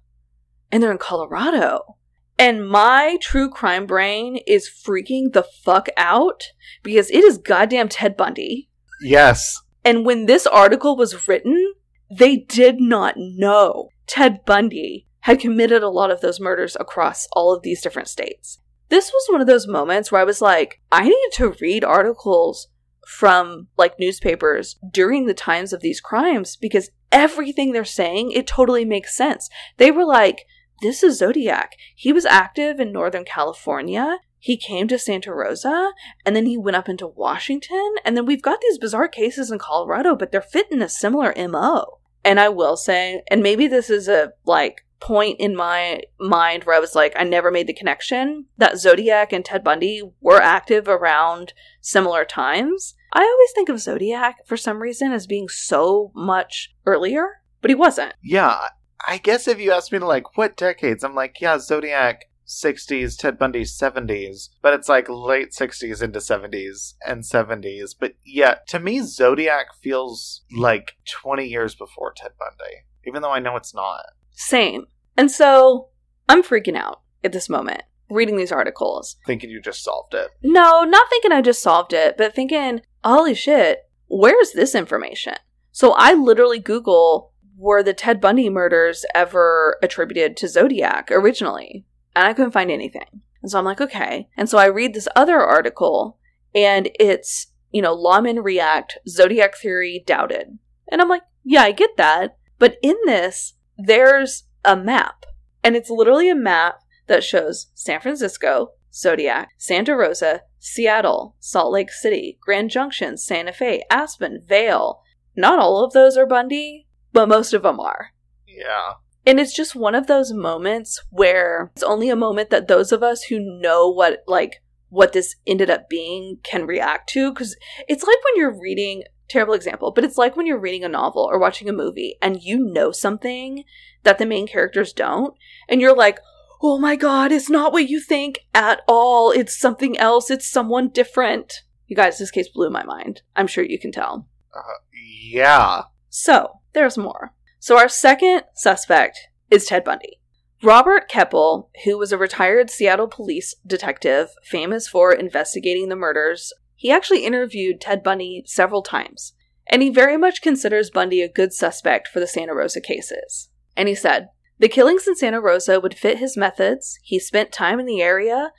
and 0.72 0.84
they're 0.84 0.92
in 0.92 1.00
Colorado. 1.00 1.98
And 2.38 2.68
my 2.68 3.18
true 3.22 3.50
crime 3.50 3.86
brain 3.86 4.38
is 4.48 4.70
freaking 4.70 5.34
the 5.34 5.44
fuck 5.44 5.88
out 5.98 6.44
because 6.82 7.10
it 7.12 7.24
is 7.24 7.38
goddamn 7.38 7.90
Ted 7.90 8.18
Bundy. 8.18 8.70
Yes. 9.02 9.62
And 9.86 10.06
when 10.06 10.26
this 10.26 10.48
article 10.48 10.96
was 10.96 11.28
written, 11.28 11.74
they 12.10 12.38
did 12.38 12.80
not 12.80 13.16
know 13.18 13.90
Ted 14.08 14.46
Bundy 14.46 15.08
had 15.22 15.40
committed 15.40 15.84
a 15.84 15.90
lot 15.90 16.12
of 16.12 16.22
those 16.22 16.40
murders 16.40 16.76
across 16.80 17.28
all 17.34 17.54
of 17.54 17.62
these 17.62 17.82
different 17.82 18.08
states. 18.08 18.60
This 18.90 19.12
was 19.12 19.28
one 19.30 19.42
of 19.42 19.48
those 19.48 19.68
moments 19.68 20.12
where 20.12 20.22
I 20.22 20.26
was 20.26 20.42
like, 20.42 20.82
I 20.92 21.04
need 21.04 21.30
to 21.34 21.56
read 21.62 21.84
articles 21.84 22.68
from 23.08 23.68
like 23.78 24.00
newspapers 24.00 24.78
during 24.92 25.26
the 25.26 25.34
times 25.34 25.74
of 25.74 25.82
these 25.82 26.02
crimes 26.02 26.56
because 26.56 26.90
everything 27.12 27.72
they're 27.72 27.86
saying, 27.86 28.32
it 28.32 28.48
totally 28.48 28.86
makes 28.86 29.16
sense. 29.16 29.50
They 29.78 29.92
were 29.92 30.06
like, 30.06 30.46
this 30.82 31.04
is 31.04 31.18
Zodiac. 31.18 31.76
He 31.96 32.12
was 32.12 32.26
active 32.26 32.80
in 32.80 32.92
Northern 32.92 33.26
California. 33.26 34.20
He 34.40 34.58
came 34.58 34.88
to 34.90 35.00
Santa 35.00 35.34
Rosa 35.34 35.94
and 36.26 36.36
then 36.36 36.46
he 36.46 36.58
went 36.58 36.76
up 36.76 36.90
into 36.90 37.08
Washington. 37.08 37.96
And 38.04 38.18
then 38.18 38.26
we've 38.26 38.42
got 38.42 38.60
these 38.62 38.78
bizarre 38.78 39.08
cases 39.08 39.52
in 39.52 39.60
Colorado, 39.60 40.16
but 40.16 40.32
they're 40.32 40.42
fitting 40.42 40.82
a 40.82 40.90
similar 40.90 41.34
MO. 41.48 42.00
And 42.26 42.40
I 42.40 42.50
will 42.50 42.76
say, 42.76 43.22
and 43.30 43.42
maybe 43.42 43.68
this 43.68 43.90
is 43.90 44.08
a 44.08 44.34
like 44.46 44.86
point 45.00 45.38
in 45.40 45.56
my 45.56 46.02
mind 46.20 46.64
where 46.64 46.76
I 46.76 46.80
was 46.80 46.96
like, 46.96 47.14
I 47.18 47.24
never 47.24 47.52
made 47.52 47.68
the 47.68 47.74
connection 47.74 48.46
that 48.58 48.78
Zodiac 48.78 49.34
and 49.34 49.44
Ted 49.44 49.64
Bundy 49.64 50.02
were 50.22 50.42
active 50.42 50.88
around 50.88 51.54
similar 51.82 52.24
times. 52.24 52.96
I 53.12 53.22
always 53.22 53.52
think 53.54 53.70
of 53.70 53.82
Zodiac 53.82 54.48
for 54.48 54.58
some 54.58 54.82
reason 54.82 55.12
as 55.12 55.28
being 55.28 55.50
so 55.50 56.12
much 56.16 56.74
earlier, 56.86 57.42
but 57.62 57.70
he 57.70 57.76
wasn't. 57.76 58.14
Yeah, 58.24 58.70
I 59.08 59.18
guess 59.18 59.48
if 59.48 59.60
you 59.60 59.72
ask 59.72 59.92
me 59.92 60.00
to 60.00 60.08
like 60.08 60.38
what 60.38 60.58
decades, 60.58 61.04
I'm 61.04 61.16
like, 61.16 61.42
yeah, 61.42 61.60
Zodiac 61.60 62.26
60s, 62.48 63.18
Ted 63.18 63.38
Bundy 63.38 63.64
70s, 63.64 64.50
but 64.62 64.74
it's 64.74 64.90
like 64.90 65.08
late 65.10 65.52
60s 65.52 66.02
into 66.02 66.20
70s 66.20 66.94
and 67.06 67.24
70s. 67.24 67.96
But 67.98 68.14
yeah, 68.24 68.56
to 68.68 68.80
me, 68.80 69.02
Zodiac 69.02 69.68
feels 69.82 70.42
like 70.56 70.98
20 71.06 71.46
years 71.46 71.76
before 71.76 72.14
Ted 72.14 72.32
Bundy, 72.40 72.84
even 73.06 73.22
though 73.22 73.32
I 73.32 73.40
know 73.40 73.56
it's 73.56 73.74
not. 73.74 74.06
Same. 74.32 74.86
And 75.18 75.30
so 75.30 75.90
I'm 76.28 76.44
freaking 76.44 76.76
out 76.78 77.02
at 77.24 77.32
this 77.32 77.50
moment 77.50 77.84
reading 78.10 78.38
these 78.38 78.52
articles. 78.52 79.18
Thinking 79.26 79.50
you 79.50 79.62
just 79.62 79.84
solved 79.84 80.14
it. 80.14 80.30
No, 80.44 80.84
not 80.84 81.10
thinking 81.10 81.32
I 81.32 81.42
just 81.42 81.62
solved 81.62 81.94
it, 81.94 82.16
but 82.18 82.36
thinking, 82.36 82.82
holy 83.04 83.34
shit, 83.34 83.90
where's 84.08 84.52
this 84.52 84.76
information? 84.76 85.36
So 85.72 85.94
I 85.94 86.14
literally 86.14 86.60
Google 86.60 87.33
were 87.58 87.84
the 87.84 87.94
Ted 87.94 88.20
Bundy 88.20 88.50
murders 88.50 89.06
ever 89.14 89.78
attributed 89.82 90.38
to 90.38 90.48
Zodiac 90.48 91.10
originally? 91.12 91.86
and 92.16 92.28
I 92.28 92.34
couldn't 92.34 92.52
find 92.52 92.72
anything. 92.72 93.22
And 93.42 93.52
so 93.52 93.60
I'm 93.60 93.66
like, 93.66 93.82
okay. 93.82 94.30
And 94.38 94.50
so 94.50 94.58
I 94.58 94.66
read 94.66 94.94
this 94.94 95.08
other 95.16 95.40
article, 95.40 96.18
and 96.56 96.90
it's, 97.00 97.48
you 97.72 97.82
know, 97.82 97.96
lawmen 97.96 98.44
react, 98.44 98.98
zodiac 99.08 99.56
theory 99.56 100.04
doubted. 100.06 100.58
And 100.92 101.02
I'm 101.02 101.10
like, 101.10 101.24
yeah, 101.44 101.64
I 101.64 101.72
get 101.72 101.98
that. 101.98 102.38
But 102.60 102.78
in 102.82 102.96
this, 103.06 103.54
there's 103.78 104.44
a 104.64 104.76
map. 104.76 105.26
And 105.64 105.76
it's 105.76 105.90
literally 105.90 106.30
a 106.30 106.36
map 106.36 106.82
that 107.08 107.24
shows 107.24 107.68
San 107.74 108.00
Francisco, 108.00 108.72
Zodiac, 108.94 109.50
Santa 109.58 109.96
Rosa, 109.96 110.42
Seattle, 110.60 111.36
Salt 111.40 111.74
Lake 111.74 111.92
City, 111.92 112.38
Grand 112.40 112.70
Junction, 112.70 113.18
Santa 113.18 113.52
Fe, 113.52 113.84
Aspen, 113.90 114.42
Vail. 114.46 115.02
Not 115.36 115.60
all 115.60 115.84
of 115.84 115.94
those 115.94 116.16
are 116.16 116.28
Bundy, 116.28 116.88
but 117.14 117.30
most 117.30 117.54
of 117.54 117.64
them 117.64 117.80
are. 117.80 118.10
Yeah. 118.48 118.94
And 119.26 119.40
it's 119.40 119.54
just 119.54 119.76
one 119.76 119.96
of 119.96 120.08
those 120.08 120.34
moments 120.34 121.02
where 121.10 121.72
it's 121.74 121.84
only 121.84 122.10
a 122.10 122.16
moment 122.16 122.50
that 122.50 122.68
those 122.68 122.92
of 122.92 123.02
us 123.02 123.24
who 123.24 123.40
know 123.40 123.90
what, 123.90 124.24
like, 124.28 124.62
what 124.90 125.14
this 125.14 125.36
ended 125.48 125.70
up 125.70 125.90
being 125.90 126.40
can 126.44 126.68
react 126.68 127.10
to. 127.10 127.32
Because 127.32 127.56
it's 127.88 128.04
like 128.04 128.18
when 128.26 128.36
you're 128.36 128.60
reading, 128.60 129.04
terrible 129.30 129.54
example, 129.54 129.92
but 129.92 130.04
it's 130.04 130.18
like 130.18 130.36
when 130.36 130.46
you're 130.46 130.60
reading 130.60 130.84
a 130.84 130.90
novel 130.90 131.24
or 131.24 131.40
watching 131.40 131.70
a 131.70 131.74
movie 131.74 132.18
and 132.22 132.44
you 132.44 132.60
know 132.60 132.92
something 132.92 133.64
that 134.04 134.18
the 134.18 134.26
main 134.26 134.46
characters 134.46 134.92
don't. 134.92 135.34
And 135.70 135.80
you're 135.80 135.96
like, 135.96 136.20
oh 136.62 136.78
my 136.78 136.96
god, 136.96 137.32
it's 137.32 137.50
not 137.50 137.72
what 137.72 137.90
you 137.90 138.00
think 138.02 138.40
at 138.54 138.82
all. 138.88 139.32
It's 139.32 139.58
something 139.58 139.98
else. 139.98 140.30
It's 140.30 140.50
someone 140.50 140.90
different. 140.90 141.62
You 141.88 141.96
guys, 141.96 142.18
this 142.18 142.32
case 142.32 142.50
blew 142.50 142.70
my 142.70 142.84
mind. 142.84 143.22
I'm 143.36 143.48
sure 143.48 143.64
you 143.64 143.80
can 143.80 143.92
tell. 143.92 144.28
Uh, 144.56 144.60
yeah. 144.94 145.84
So, 146.16 146.60
there's 146.74 146.96
more. 146.96 147.34
So 147.58 147.76
our 147.76 147.90
second 147.90 148.44
suspect 148.54 149.18
is 149.50 149.66
Ted 149.66 149.84
Bundy. 149.84 150.20
Robert 150.62 151.10
Keppel, 151.10 151.72
who 151.86 151.98
was 151.98 152.12
a 152.12 152.20
retired 152.20 152.70
Seattle 152.70 153.08
police 153.08 153.56
detective 153.66 154.30
famous 154.44 154.88
for 154.88 155.12
investigating 155.12 155.90
the 155.90 155.96
murders, 155.96 156.54
he 156.76 156.92
actually 156.92 157.26
interviewed 157.26 157.82
Ted 157.82 158.04
Bundy 158.04 158.44
several 158.46 158.84
times, 158.84 159.34
and 159.66 159.82
he 159.82 159.90
very 159.90 160.16
much 160.16 160.44
considers 160.44 160.92
Bundy 160.92 161.24
a 161.24 161.28
good 161.28 161.52
suspect 161.52 162.08
for 162.08 162.20
the 162.20 162.28
Santa 162.28 162.54
Rosa 162.54 162.80
cases. 162.80 163.50
And 163.76 163.88
he 163.88 163.96
said, 163.96 164.28
The 164.60 164.70
killings 164.70 165.08
in 165.08 165.16
Santa 165.16 165.42
Rosa 165.42 165.80
would 165.80 165.98
fit 165.98 166.20
his 166.20 166.38
methods, 166.38 167.00
he 167.02 167.18
spent 167.18 167.52
time 167.52 167.80
in 167.80 167.88
the 167.88 168.04
area, 168.04 168.52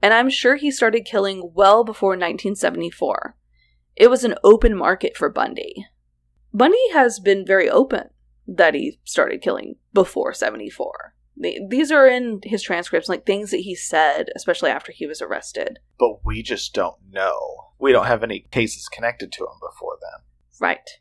and 0.00 0.14
I'm 0.14 0.30
sure 0.30 0.54
he 0.54 0.70
started 0.70 1.04
killing 1.04 1.50
well 1.56 1.82
before 1.82 2.10
1974. 2.10 3.34
It 3.96 4.10
was 4.10 4.22
an 4.22 4.36
open 4.44 4.76
market 4.76 5.16
for 5.16 5.28
Bundy. 5.28 5.86
Bundy 6.52 6.90
has 6.92 7.20
been 7.20 7.46
very 7.46 7.68
open 7.68 8.10
that 8.46 8.74
he 8.74 8.98
started 9.04 9.42
killing 9.42 9.76
before 9.92 10.34
74. 10.34 11.14
These 11.68 11.90
are 11.90 12.06
in 12.06 12.40
his 12.42 12.62
transcripts, 12.62 13.08
like 13.08 13.24
things 13.24 13.50
that 13.50 13.58
he 13.60 13.74
said, 13.74 14.28
especially 14.36 14.70
after 14.70 14.92
he 14.92 15.06
was 15.06 15.22
arrested. 15.22 15.78
But 15.98 16.24
we 16.24 16.42
just 16.42 16.74
don't 16.74 16.96
know. 17.10 17.72
We 17.78 17.92
don't 17.92 18.06
have 18.06 18.22
any 18.22 18.40
cases 18.50 18.88
connected 18.88 19.32
to 19.32 19.44
him 19.44 19.58
before 19.60 19.96
then. 20.00 20.24
Right. 20.60 20.98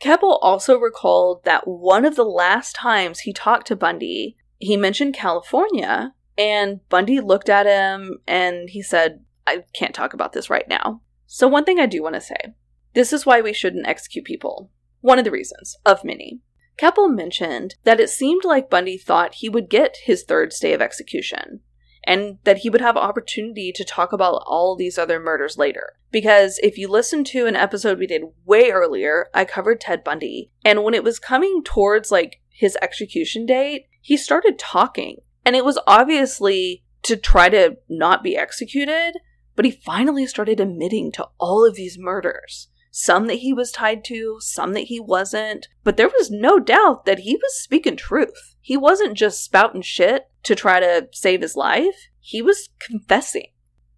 Keppel 0.00 0.38
also 0.38 0.78
recalled 0.78 1.44
that 1.44 1.66
one 1.66 2.04
of 2.04 2.16
the 2.16 2.24
last 2.24 2.74
times 2.74 3.20
he 3.20 3.32
talked 3.32 3.66
to 3.66 3.76
Bundy, 3.76 4.36
he 4.58 4.76
mentioned 4.76 5.14
California, 5.14 6.14
And 6.38 6.80
Bundy 6.88 7.20
looked 7.20 7.50
at 7.50 7.66
him 7.66 8.18
and 8.26 8.70
he 8.70 8.82
said, 8.82 9.20
I 9.46 9.64
can't 9.74 9.94
talk 9.94 10.14
about 10.14 10.32
this 10.32 10.48
right 10.48 10.66
now. 10.68 11.02
So, 11.26 11.46
one 11.46 11.64
thing 11.64 11.78
I 11.78 11.86
do 11.86 12.02
want 12.02 12.14
to 12.14 12.20
say 12.20 12.54
this 12.94 13.12
is 13.12 13.26
why 13.26 13.40
we 13.40 13.52
shouldn't 13.52 13.86
execute 13.86 14.24
people. 14.24 14.70
One 15.02 15.18
of 15.18 15.24
the 15.24 15.30
reasons, 15.30 15.76
of 15.84 16.04
many. 16.04 16.40
Keppel 16.78 17.08
mentioned 17.08 17.74
that 17.84 18.00
it 18.00 18.08
seemed 18.08 18.44
like 18.44 18.70
Bundy 18.70 18.96
thought 18.96 19.34
he 19.34 19.48
would 19.48 19.68
get 19.68 19.98
his 20.04 20.22
third 20.22 20.52
stay 20.52 20.72
of 20.72 20.80
execution, 20.80 21.60
and 22.04 22.38
that 22.44 22.58
he 22.58 22.70
would 22.70 22.80
have 22.80 22.96
opportunity 22.96 23.72
to 23.72 23.84
talk 23.84 24.12
about 24.12 24.42
all 24.46 24.76
these 24.76 24.98
other 24.98 25.20
murders 25.20 25.58
later. 25.58 25.94
Because 26.10 26.58
if 26.62 26.78
you 26.78 26.88
listen 26.88 27.24
to 27.24 27.46
an 27.46 27.56
episode 27.56 27.98
we 27.98 28.06
did 28.06 28.22
way 28.44 28.70
earlier, 28.70 29.28
I 29.34 29.44
covered 29.44 29.80
Ted 29.80 30.02
Bundy, 30.02 30.50
and 30.64 30.82
when 30.82 30.94
it 30.94 31.04
was 31.04 31.18
coming 31.18 31.62
towards 31.64 32.10
like 32.10 32.40
his 32.48 32.78
execution 32.80 33.44
date, 33.44 33.86
he 34.00 34.16
started 34.16 34.58
talking, 34.58 35.18
and 35.44 35.56
it 35.56 35.64
was 35.64 35.78
obviously 35.86 36.84
to 37.02 37.16
try 37.16 37.48
to 37.48 37.76
not 37.88 38.22
be 38.22 38.36
executed, 38.36 39.14
but 39.56 39.64
he 39.64 39.70
finally 39.70 40.26
started 40.26 40.60
admitting 40.60 41.10
to 41.12 41.28
all 41.38 41.66
of 41.66 41.74
these 41.74 41.98
murders. 41.98 42.68
Some 42.94 43.26
that 43.26 43.38
he 43.38 43.54
was 43.54 43.72
tied 43.72 44.04
to, 44.04 44.36
some 44.40 44.74
that 44.74 44.84
he 44.84 45.00
wasn't, 45.00 45.66
but 45.82 45.96
there 45.96 46.08
was 46.08 46.30
no 46.30 46.58
doubt 46.58 47.06
that 47.06 47.20
he 47.20 47.36
was 47.36 47.58
speaking 47.58 47.96
truth. 47.96 48.54
He 48.60 48.76
wasn't 48.76 49.16
just 49.16 49.42
spouting 49.42 49.80
shit 49.80 50.26
to 50.42 50.54
try 50.54 50.78
to 50.78 51.08
save 51.10 51.40
his 51.40 51.56
life, 51.56 52.08
he 52.20 52.42
was 52.42 52.68
confessing. 52.78 53.48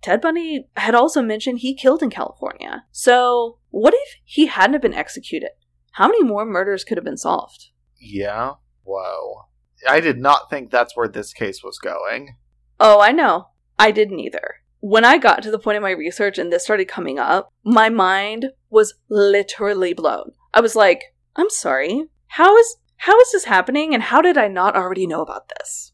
Ted 0.01 0.21
Bundy 0.21 0.69
had 0.77 0.95
also 0.95 1.23
mentioned 1.23 1.59
he 1.59 1.75
killed 1.75 2.03
in 2.03 2.11
California. 2.11 2.85
So, 2.93 3.59
what 3.71 3.95
if 3.95 4.17
he 4.23 4.47
hadn't 4.47 4.83
been 4.83 4.95
executed? 4.95 5.51
How 5.93 6.07
many 6.07 6.23
more 6.23 6.45
murders 6.45 6.85
could 6.85 6.97
have 6.97 7.05
been 7.05 7.17
solved? 7.17 7.71
Yeah. 7.99 8.53
Whoa. 8.85 9.47
I 9.89 10.01
did 10.01 10.19
not 10.19 10.51
think 10.51 10.71
that's 10.71 10.97
where 10.97 11.09
this 11.09 11.33
case 11.33 11.65
was 11.65 11.79
going. 11.79 12.37
Oh, 12.79 13.01
I 13.01 13.13
know. 13.13 13.49
I 13.79 13.91
didn't 13.91 14.21
either. 14.21 14.57
When 14.87 15.03
I 15.03 15.17
got 15.17 15.43
to 15.43 15.51
the 15.51 15.59
point 15.59 15.79
of 15.79 15.83
my 15.83 15.93
research 15.93 16.37
and 16.37 16.53
this 16.53 16.65
started 16.65 16.89
coming 16.89 17.19
up, 17.19 17.51
my 17.65 17.89
mind 17.89 18.51
was 18.69 18.93
literally 19.09 19.95
blown. 19.95 20.33
I 20.53 20.61
was 20.61 20.77
like, 20.77 21.15
I'm 21.37 21.49
sorry. 21.49 22.05
How 22.27 22.55
is 22.55 22.77
how 22.99 23.19
is 23.19 23.33
this 23.33 23.45
happening 23.45 23.95
and 23.95 24.03
how 24.03 24.21
did 24.21 24.37
I 24.37 24.47
not 24.47 24.77
already 24.77 25.07
know 25.07 25.23
about 25.23 25.49
this? 25.49 25.93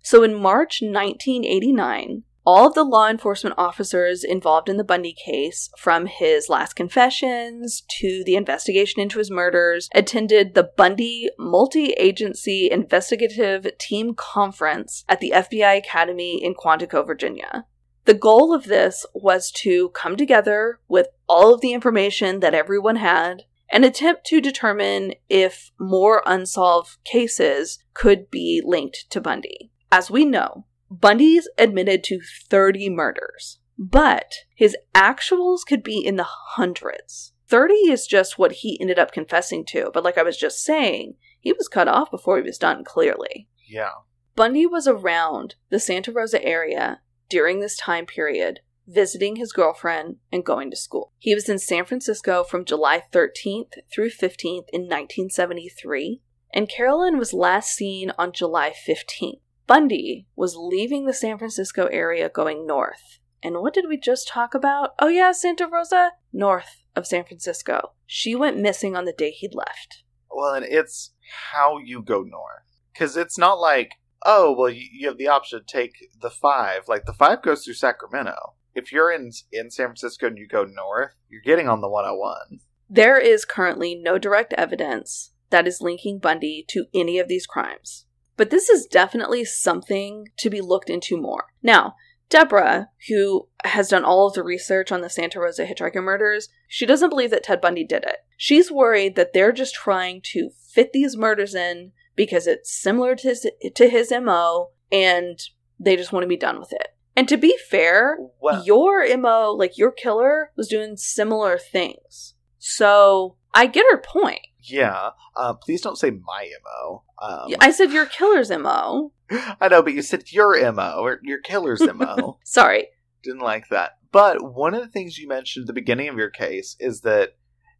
So 0.00 0.22
in 0.22 0.34
March 0.34 0.80
1989, 0.80 2.22
all 2.46 2.66
of 2.66 2.72
the 2.72 2.82
law 2.82 3.10
enforcement 3.10 3.56
officers 3.58 4.24
involved 4.24 4.70
in 4.70 4.78
the 4.78 4.84
Bundy 4.84 5.12
case, 5.12 5.68
from 5.76 6.06
his 6.06 6.48
last 6.48 6.72
confessions 6.72 7.82
to 7.98 8.22
the 8.24 8.36
investigation 8.36 9.02
into 9.02 9.18
his 9.18 9.30
murders, 9.30 9.90
attended 9.94 10.54
the 10.54 10.70
Bundy 10.78 11.28
Multi 11.38 11.90
Agency 11.98 12.70
Investigative 12.70 13.66
Team 13.76 14.14
Conference 14.14 15.04
at 15.10 15.20
the 15.20 15.34
FBI 15.36 15.76
Academy 15.76 16.42
in 16.42 16.54
Quantico, 16.54 17.06
Virginia. 17.06 17.66
The 18.10 18.14
goal 18.14 18.52
of 18.52 18.64
this 18.64 19.06
was 19.14 19.52
to 19.58 19.90
come 19.90 20.16
together 20.16 20.80
with 20.88 21.06
all 21.28 21.54
of 21.54 21.60
the 21.60 21.72
information 21.72 22.40
that 22.40 22.54
everyone 22.54 22.96
had 22.96 23.44
and 23.70 23.84
attempt 23.84 24.26
to 24.26 24.40
determine 24.40 25.14
if 25.28 25.70
more 25.78 26.24
unsolved 26.26 26.96
cases 27.04 27.78
could 27.94 28.28
be 28.28 28.60
linked 28.64 29.08
to 29.10 29.20
Bundy. 29.20 29.70
As 29.92 30.10
we 30.10 30.24
know, 30.24 30.66
Bundy's 30.90 31.48
admitted 31.56 32.02
to 32.02 32.18
30 32.48 32.90
murders, 32.90 33.60
but 33.78 34.34
his 34.56 34.76
actuals 34.92 35.60
could 35.64 35.84
be 35.84 36.04
in 36.04 36.16
the 36.16 36.26
hundreds. 36.26 37.32
30 37.46 37.74
is 37.74 38.08
just 38.08 38.40
what 38.40 38.50
he 38.50 38.76
ended 38.80 38.98
up 38.98 39.12
confessing 39.12 39.64
to, 39.66 39.88
but 39.94 40.02
like 40.02 40.18
I 40.18 40.24
was 40.24 40.36
just 40.36 40.64
saying, 40.64 41.14
he 41.38 41.52
was 41.52 41.68
cut 41.68 41.86
off 41.86 42.10
before 42.10 42.38
he 42.38 42.42
was 42.42 42.58
done, 42.58 42.82
clearly. 42.82 43.48
Yeah. 43.68 43.92
Bundy 44.34 44.66
was 44.66 44.88
around 44.88 45.54
the 45.68 45.78
Santa 45.78 46.10
Rosa 46.10 46.44
area 46.44 47.02
during 47.30 47.60
this 47.60 47.76
time 47.76 48.04
period, 48.04 48.60
visiting 48.86 49.36
his 49.36 49.52
girlfriend 49.52 50.16
and 50.30 50.44
going 50.44 50.70
to 50.70 50.76
school. 50.76 51.12
He 51.18 51.34
was 51.34 51.48
in 51.48 51.58
San 51.58 51.84
Francisco 51.84 52.44
from 52.44 52.64
July 52.64 53.04
13th 53.12 53.74
through 53.92 54.10
15th 54.10 54.66
in 54.72 54.82
1973, 54.82 56.20
and 56.52 56.68
Carolyn 56.68 57.16
was 57.16 57.32
last 57.32 57.70
seen 57.70 58.12
on 58.18 58.32
July 58.32 58.72
15th. 58.86 59.40
Bundy 59.66 60.26
was 60.34 60.56
leaving 60.56 61.06
the 61.06 61.14
San 61.14 61.38
Francisco 61.38 61.86
area 61.86 62.28
going 62.28 62.66
north. 62.66 63.20
And 63.42 63.60
what 63.60 63.72
did 63.72 63.86
we 63.88 63.96
just 63.96 64.26
talk 64.26 64.52
about? 64.52 64.90
Oh, 64.98 65.08
yeah, 65.08 65.30
Santa 65.32 65.68
Rosa? 65.68 66.10
North 66.32 66.82
of 66.96 67.06
San 67.06 67.24
Francisco. 67.24 67.92
She 68.04 68.34
went 68.34 68.58
missing 68.58 68.96
on 68.96 69.04
the 69.04 69.12
day 69.12 69.30
he'd 69.30 69.54
left. 69.54 70.02
Well, 70.28 70.54
and 70.54 70.66
it's 70.66 71.12
how 71.52 71.78
you 71.78 72.02
go 72.02 72.22
north. 72.22 72.80
Because 72.92 73.16
it's 73.16 73.38
not 73.38 73.60
like, 73.60 73.92
oh, 74.24 74.54
well, 74.56 74.70
you, 74.70 74.86
you 74.92 75.08
have 75.08 75.18
the 75.18 75.28
option 75.28 75.60
to 75.60 75.64
take 75.64 76.10
the 76.20 76.30
five. 76.30 76.88
Like, 76.88 77.06
the 77.06 77.12
five 77.12 77.42
goes 77.42 77.64
through 77.64 77.74
Sacramento. 77.74 78.54
If 78.74 78.92
you're 78.92 79.12
in, 79.12 79.32
in 79.52 79.70
San 79.70 79.86
Francisco 79.86 80.26
and 80.26 80.38
you 80.38 80.46
go 80.46 80.64
north, 80.64 81.14
you're 81.28 81.42
getting 81.42 81.68
on 81.68 81.80
the 81.80 81.88
101. 81.88 82.60
There 82.88 83.18
is 83.18 83.44
currently 83.44 83.94
no 83.94 84.18
direct 84.18 84.52
evidence 84.54 85.32
that 85.50 85.66
is 85.66 85.80
linking 85.80 86.18
Bundy 86.18 86.64
to 86.68 86.86
any 86.94 87.18
of 87.18 87.28
these 87.28 87.46
crimes. 87.46 88.06
But 88.36 88.50
this 88.50 88.68
is 88.68 88.86
definitely 88.86 89.44
something 89.44 90.28
to 90.38 90.50
be 90.50 90.60
looked 90.60 90.88
into 90.88 91.20
more. 91.20 91.46
Now, 91.62 91.96
Deborah, 92.30 92.88
who 93.08 93.48
has 93.64 93.88
done 93.88 94.04
all 94.04 94.28
of 94.28 94.34
the 94.34 94.44
research 94.44 94.92
on 94.92 95.00
the 95.00 95.10
Santa 95.10 95.40
Rosa 95.40 95.66
hitchhiker 95.66 96.02
murders, 96.02 96.48
she 96.68 96.86
doesn't 96.86 97.10
believe 97.10 97.30
that 97.30 97.42
Ted 97.42 97.60
Bundy 97.60 97.84
did 97.84 98.04
it. 98.04 98.18
She's 98.36 98.70
worried 98.70 99.16
that 99.16 99.32
they're 99.34 99.52
just 99.52 99.74
trying 99.74 100.22
to 100.32 100.50
fit 100.72 100.92
these 100.92 101.16
murders 101.16 101.54
in 101.54 101.92
because 102.20 102.46
it's 102.46 102.70
similar 102.70 103.16
to 103.16 103.28
his, 103.28 103.46
to 103.74 103.88
his 103.88 104.12
MO 104.12 104.72
and 104.92 105.38
they 105.78 105.96
just 105.96 106.12
want 106.12 106.22
to 106.22 106.28
be 106.28 106.36
done 106.36 106.60
with 106.60 106.70
it. 106.70 106.88
And 107.16 107.26
to 107.30 107.38
be 107.38 107.56
fair, 107.70 108.18
your 108.62 109.16
MO, 109.16 109.52
like 109.52 109.78
your 109.78 109.90
killer, 109.90 110.52
was 110.54 110.68
doing 110.68 110.98
similar 110.98 111.56
things. 111.56 112.34
So 112.58 113.36
I 113.54 113.64
get 113.64 113.86
her 113.90 113.96
point. 113.96 114.40
Yeah. 114.62 115.12
Uh, 115.34 115.54
please 115.54 115.80
don't 115.80 115.96
say 115.96 116.10
my 116.10 116.50
MO. 116.62 117.04
Um, 117.22 117.54
I 117.58 117.70
said 117.70 117.90
your 117.90 118.04
killer's 118.04 118.50
MO. 118.50 119.12
I 119.30 119.68
know, 119.68 119.82
but 119.82 119.94
you 119.94 120.02
said 120.02 120.30
your 120.30 120.70
MO 120.72 120.98
or 121.00 121.20
your 121.22 121.38
killer's 121.38 121.80
MO. 121.80 122.38
Sorry. 122.44 122.88
Didn't 123.22 123.40
like 123.40 123.70
that. 123.70 123.92
But 124.12 124.42
one 124.42 124.74
of 124.74 124.82
the 124.82 124.88
things 124.88 125.16
you 125.16 125.26
mentioned 125.26 125.62
at 125.62 125.66
the 125.68 125.72
beginning 125.72 126.10
of 126.10 126.18
your 126.18 126.28
case 126.28 126.76
is 126.80 127.00
that 127.00 127.30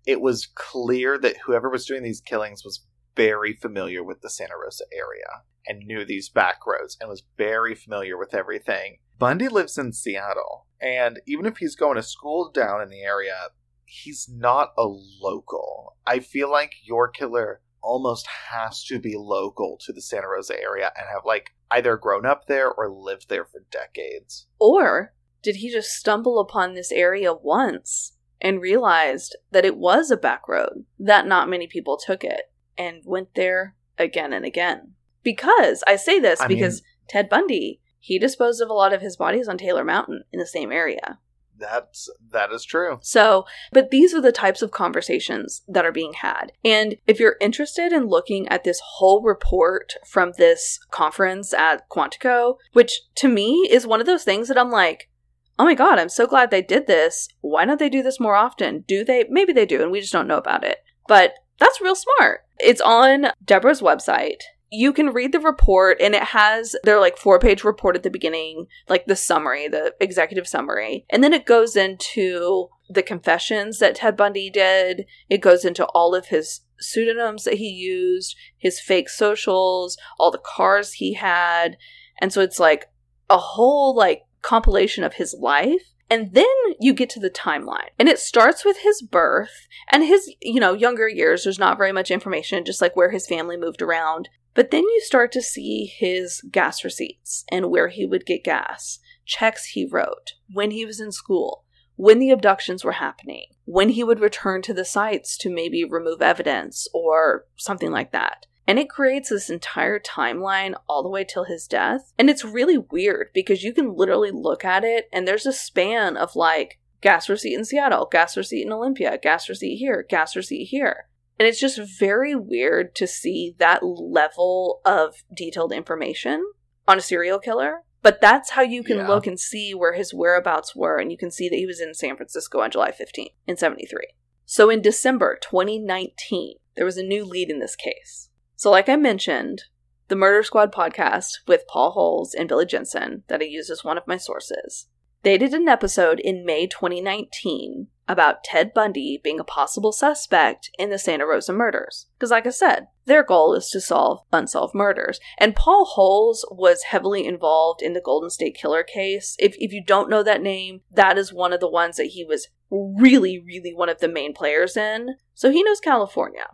it 0.06 0.22
was 0.22 0.48
clear 0.54 1.18
that 1.18 1.36
whoever 1.44 1.68
was 1.68 1.84
doing 1.84 2.02
these 2.02 2.22
killings 2.22 2.64
was 2.64 2.86
very 3.20 3.52
familiar 3.52 4.02
with 4.02 4.22
the 4.22 4.30
Santa 4.30 4.54
Rosa 4.56 4.84
area 4.90 5.42
and 5.66 5.86
knew 5.86 6.06
these 6.06 6.30
back 6.30 6.66
roads 6.66 6.96
and 6.98 7.10
was 7.10 7.22
very 7.36 7.74
familiar 7.74 8.16
with 8.16 8.32
everything. 8.32 8.96
Bundy 9.18 9.46
lives 9.46 9.76
in 9.76 9.92
Seattle, 9.92 10.66
and 10.80 11.20
even 11.26 11.44
if 11.44 11.58
he's 11.58 11.76
going 11.76 11.96
to 11.96 12.02
school 12.02 12.50
down 12.50 12.80
in 12.80 12.88
the 12.88 13.02
area, 13.02 13.48
he's 13.84 14.26
not 14.26 14.70
a 14.78 14.86
local. 15.20 15.96
I 16.06 16.20
feel 16.20 16.50
like 16.50 16.72
your 16.82 17.08
killer 17.08 17.60
almost 17.82 18.26
has 18.26 18.82
to 18.84 18.98
be 18.98 19.16
local 19.18 19.76
to 19.84 19.92
the 19.92 20.00
Santa 20.00 20.28
Rosa 20.28 20.58
area 20.58 20.90
and 20.96 21.06
have 21.12 21.26
like 21.26 21.50
either 21.70 21.98
grown 21.98 22.24
up 22.24 22.46
there 22.46 22.72
or 22.72 22.90
lived 22.90 23.28
there 23.28 23.44
for 23.44 23.62
decades. 23.70 24.46
Or 24.58 25.12
did 25.42 25.56
he 25.56 25.70
just 25.70 25.90
stumble 25.90 26.38
upon 26.38 26.72
this 26.72 26.90
area 26.90 27.34
once 27.34 28.16
and 28.40 28.62
realized 28.62 29.36
that 29.50 29.66
it 29.66 29.76
was 29.76 30.10
a 30.10 30.16
back 30.16 30.48
road, 30.48 30.86
that 30.98 31.26
not 31.26 31.50
many 31.50 31.66
people 31.66 31.98
took 31.98 32.24
it, 32.24 32.44
and 32.76 33.02
went 33.04 33.34
there 33.34 33.74
again 33.98 34.32
and 34.32 34.44
again? 34.44 34.94
Because 35.22 35.84
I 35.86 35.96
say 35.96 36.18
this 36.18 36.40
I 36.40 36.46
because 36.46 36.82
mean, 36.82 36.86
Ted 37.08 37.28
Bundy, 37.28 37.80
he 37.98 38.18
disposed 38.18 38.62
of 38.62 38.70
a 38.70 38.74
lot 38.74 38.92
of 38.92 39.02
his 39.02 39.16
bodies 39.16 39.48
on 39.48 39.58
Taylor 39.58 39.84
Mountain 39.84 40.24
in 40.32 40.38
the 40.38 40.46
same 40.46 40.72
area. 40.72 41.18
That's 41.60 42.08
that 42.30 42.50
is 42.50 42.64
true. 42.64 42.98
So, 43.02 43.44
but 43.70 43.90
these 43.90 44.14
are 44.14 44.20
the 44.20 44.32
types 44.32 44.62
of 44.62 44.70
conversations 44.70 45.62
that 45.68 45.84
are 45.84 45.92
being 45.92 46.14
had. 46.14 46.52
And 46.64 46.96
if 47.06 47.20
you're 47.20 47.36
interested 47.40 47.92
in 47.92 48.06
looking 48.06 48.48
at 48.48 48.64
this 48.64 48.80
whole 48.82 49.22
report 49.22 49.94
from 50.06 50.32
this 50.38 50.80
conference 50.90 51.52
at 51.52 51.88
Quantico, 51.90 52.56
which 52.72 53.02
to 53.16 53.28
me 53.28 53.68
is 53.70 53.86
one 53.86 54.00
of 54.00 54.06
those 54.06 54.24
things 54.24 54.48
that 54.48 54.58
I'm 54.58 54.70
like, 54.70 55.10
oh 55.58 55.64
my 55.64 55.74
god, 55.74 55.98
I'm 55.98 56.08
so 56.08 56.26
glad 56.26 56.50
they 56.50 56.62
did 56.62 56.86
this. 56.86 57.28
Why 57.42 57.66
don't 57.66 57.78
they 57.78 57.90
do 57.90 58.02
this 58.02 58.18
more 58.18 58.34
often? 58.34 58.84
Do 58.88 59.04
they? 59.04 59.26
Maybe 59.28 59.52
they 59.52 59.66
do, 59.66 59.82
and 59.82 59.92
we 59.92 60.00
just 60.00 60.12
don't 60.12 60.28
know 60.28 60.38
about 60.38 60.64
it. 60.64 60.78
But 61.06 61.34
that's 61.58 61.80
real 61.80 61.94
smart. 61.94 62.40
It's 62.62 62.80
on 62.80 63.26
Deborah's 63.44 63.80
website 63.80 64.42
you 64.70 64.92
can 64.92 65.12
read 65.12 65.32
the 65.32 65.40
report 65.40 66.00
and 66.00 66.14
it 66.14 66.22
has 66.22 66.76
their 66.84 67.00
like 67.00 67.16
four 67.16 67.38
page 67.38 67.64
report 67.64 67.96
at 67.96 68.02
the 68.02 68.10
beginning, 68.10 68.66
like 68.88 69.06
the 69.06 69.16
summary, 69.16 69.66
the 69.68 69.94
executive 70.00 70.46
summary. 70.46 71.04
And 71.10 71.24
then 71.24 71.32
it 71.32 71.44
goes 71.44 71.74
into 71.74 72.68
the 72.88 73.02
confessions 73.02 73.80
that 73.80 73.96
Ted 73.96 74.16
Bundy 74.16 74.48
did. 74.48 75.06
It 75.28 75.38
goes 75.38 75.64
into 75.64 75.84
all 75.86 76.14
of 76.14 76.26
his 76.26 76.60
pseudonyms 76.78 77.44
that 77.44 77.54
he 77.54 77.68
used, 77.68 78.36
his 78.58 78.80
fake 78.80 79.08
socials, 79.08 79.96
all 80.18 80.30
the 80.30 80.38
cars 80.38 80.94
he 80.94 81.14
had. 81.14 81.76
And 82.20 82.32
so 82.32 82.40
it's 82.40 82.60
like 82.60 82.86
a 83.28 83.38
whole 83.38 83.94
like 83.94 84.22
compilation 84.42 85.02
of 85.02 85.14
his 85.14 85.34
life. 85.38 85.82
And 86.10 86.34
then 86.34 86.44
you 86.80 86.92
get 86.92 87.08
to 87.10 87.20
the 87.20 87.30
timeline. 87.30 87.90
And 87.98 88.08
it 88.08 88.18
starts 88.18 88.64
with 88.64 88.78
his 88.78 89.00
birth 89.00 89.68
and 89.92 90.04
his, 90.04 90.34
you 90.42 90.58
know, 90.58 90.74
younger 90.74 91.08
years. 91.08 91.44
There's 91.44 91.58
not 91.58 91.78
very 91.78 91.92
much 91.92 92.10
information, 92.10 92.64
just 92.64 92.82
like 92.82 92.96
where 92.96 93.12
his 93.12 93.28
family 93.28 93.56
moved 93.56 93.80
around. 93.80 94.28
But 94.54 94.72
then 94.72 94.82
you 94.82 95.00
start 95.04 95.30
to 95.32 95.42
see 95.42 95.84
his 95.86 96.42
gas 96.50 96.82
receipts 96.82 97.44
and 97.50 97.70
where 97.70 97.88
he 97.88 98.04
would 98.04 98.26
get 98.26 98.42
gas, 98.42 98.98
checks 99.24 99.66
he 99.66 99.86
wrote, 99.86 100.32
when 100.52 100.72
he 100.72 100.84
was 100.84 100.98
in 100.98 101.12
school, 101.12 101.64
when 101.94 102.18
the 102.18 102.30
abductions 102.30 102.82
were 102.82 102.92
happening, 102.92 103.46
when 103.64 103.90
he 103.90 104.02
would 104.02 104.18
return 104.18 104.62
to 104.62 104.74
the 104.74 104.84
sites 104.84 105.36
to 105.38 105.48
maybe 105.48 105.84
remove 105.84 106.20
evidence 106.20 106.88
or 106.92 107.46
something 107.56 107.92
like 107.92 108.10
that. 108.10 108.46
And 108.70 108.78
it 108.78 108.88
creates 108.88 109.30
this 109.30 109.50
entire 109.50 109.98
timeline 109.98 110.74
all 110.88 111.02
the 111.02 111.08
way 111.08 111.24
till 111.24 111.42
his 111.42 111.66
death. 111.66 112.12
And 112.16 112.30
it's 112.30 112.44
really 112.44 112.78
weird 112.78 113.30
because 113.34 113.64
you 113.64 113.72
can 113.72 113.96
literally 113.96 114.30
look 114.30 114.64
at 114.64 114.84
it 114.84 115.08
and 115.12 115.26
there's 115.26 115.44
a 115.44 115.52
span 115.52 116.16
of 116.16 116.36
like 116.36 116.78
gas 117.00 117.28
receipt 117.28 117.54
in 117.58 117.64
Seattle, 117.64 118.06
gas 118.08 118.36
receipt 118.36 118.64
in 118.64 118.72
Olympia, 118.72 119.18
gas 119.20 119.48
receipt 119.48 119.74
here, 119.74 120.06
gas 120.08 120.36
receipt 120.36 120.66
here. 120.66 121.08
And 121.36 121.48
it's 121.48 121.58
just 121.58 121.80
very 121.98 122.36
weird 122.36 122.94
to 122.94 123.08
see 123.08 123.56
that 123.58 123.82
level 123.82 124.80
of 124.84 125.24
detailed 125.34 125.72
information 125.72 126.40
on 126.86 126.96
a 126.96 127.00
serial 127.00 127.40
killer. 127.40 127.80
But 128.02 128.20
that's 128.20 128.50
how 128.50 128.62
you 128.62 128.84
can 128.84 128.98
Yeah. 128.98 129.08
look 129.08 129.26
and 129.26 129.40
see 129.40 129.74
where 129.74 129.94
his 129.94 130.14
whereabouts 130.14 130.76
were. 130.76 130.98
And 130.98 131.10
you 131.10 131.18
can 131.18 131.32
see 131.32 131.48
that 131.48 131.56
he 131.56 131.66
was 131.66 131.80
in 131.80 131.92
San 131.92 132.14
Francisco 132.14 132.60
on 132.60 132.70
July 132.70 132.92
15th 132.92 133.34
in 133.48 133.56
73. 133.56 134.12
So 134.46 134.70
in 134.70 134.80
December 134.80 135.36
2019, 135.42 136.58
there 136.76 136.86
was 136.86 136.96
a 136.96 137.02
new 137.02 137.24
lead 137.24 137.50
in 137.50 137.58
this 137.58 137.74
case. 137.74 138.28
So, 138.60 138.70
like 138.70 138.90
I 138.90 138.96
mentioned, 138.96 139.62
the 140.08 140.16
Murder 140.16 140.42
Squad 140.42 140.70
podcast 140.70 141.38
with 141.48 141.66
Paul 141.66 141.92
Holes 141.92 142.34
and 142.34 142.46
Billy 142.46 142.66
Jensen, 142.66 143.22
that 143.28 143.40
I 143.40 143.44
use 143.44 143.70
as 143.70 143.84
one 143.84 143.96
of 143.96 144.06
my 144.06 144.18
sources, 144.18 144.86
they 145.22 145.38
did 145.38 145.54
an 145.54 145.66
episode 145.66 146.20
in 146.20 146.44
May 146.44 146.66
2019 146.66 147.86
about 148.06 148.44
Ted 148.44 148.74
Bundy 148.74 149.18
being 149.24 149.40
a 149.40 149.44
possible 149.44 149.92
suspect 149.92 150.68
in 150.78 150.90
the 150.90 150.98
Santa 150.98 151.24
Rosa 151.24 151.54
murders. 151.54 152.08
Because, 152.18 152.30
like 152.30 152.46
I 152.46 152.50
said, 152.50 152.88
their 153.06 153.22
goal 153.22 153.54
is 153.54 153.70
to 153.70 153.80
solve 153.80 154.26
unsolved 154.30 154.74
murders. 154.74 155.20
And 155.38 155.56
Paul 155.56 155.86
Holes 155.86 156.44
was 156.50 156.82
heavily 156.82 157.24
involved 157.24 157.80
in 157.80 157.94
the 157.94 158.02
Golden 158.02 158.28
State 158.28 158.58
Killer 158.60 158.82
case. 158.82 159.36
If, 159.38 159.54
if 159.56 159.72
you 159.72 159.82
don't 159.82 160.10
know 160.10 160.22
that 160.22 160.42
name, 160.42 160.82
that 160.90 161.16
is 161.16 161.32
one 161.32 161.54
of 161.54 161.60
the 161.60 161.70
ones 161.70 161.96
that 161.96 162.08
he 162.08 162.26
was 162.26 162.48
really, 162.70 163.38
really 163.38 163.72
one 163.72 163.88
of 163.88 164.00
the 164.00 164.08
main 164.08 164.34
players 164.34 164.76
in. 164.76 165.16
So 165.34 165.50
he 165.50 165.62
knows 165.62 165.80
California. 165.80 166.44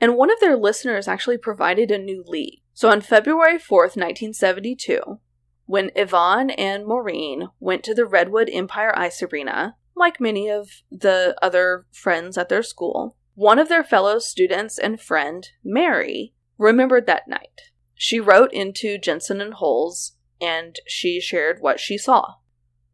And 0.00 0.16
one 0.16 0.30
of 0.30 0.40
their 0.40 0.56
listeners 0.56 1.08
actually 1.08 1.38
provided 1.38 1.90
a 1.90 1.98
new 1.98 2.24
lead. 2.26 2.62
So 2.72 2.88
on 2.88 3.00
February 3.00 3.58
4th, 3.58 3.96
1972, 3.96 5.18
when 5.66 5.90
Yvonne 5.96 6.50
and 6.50 6.86
Maureen 6.86 7.48
went 7.60 7.82
to 7.84 7.94
the 7.94 8.06
Redwood 8.06 8.48
Empire 8.50 8.96
Ice 8.96 9.22
Arena, 9.22 9.76
like 9.96 10.20
many 10.20 10.48
of 10.48 10.70
the 10.90 11.36
other 11.42 11.86
friends 11.92 12.38
at 12.38 12.48
their 12.48 12.62
school, 12.62 13.16
one 13.34 13.58
of 13.58 13.68
their 13.68 13.84
fellow 13.84 14.18
students 14.18 14.78
and 14.78 15.00
friend, 15.00 15.48
Mary, 15.64 16.32
remembered 16.56 17.06
that 17.06 17.28
night. 17.28 17.60
She 17.94 18.20
wrote 18.20 18.52
into 18.52 18.98
Jensen 18.98 19.40
and 19.40 19.54
Holes 19.54 20.16
and 20.40 20.76
she 20.86 21.20
shared 21.20 21.58
what 21.60 21.80
she 21.80 21.98
saw. 21.98 22.34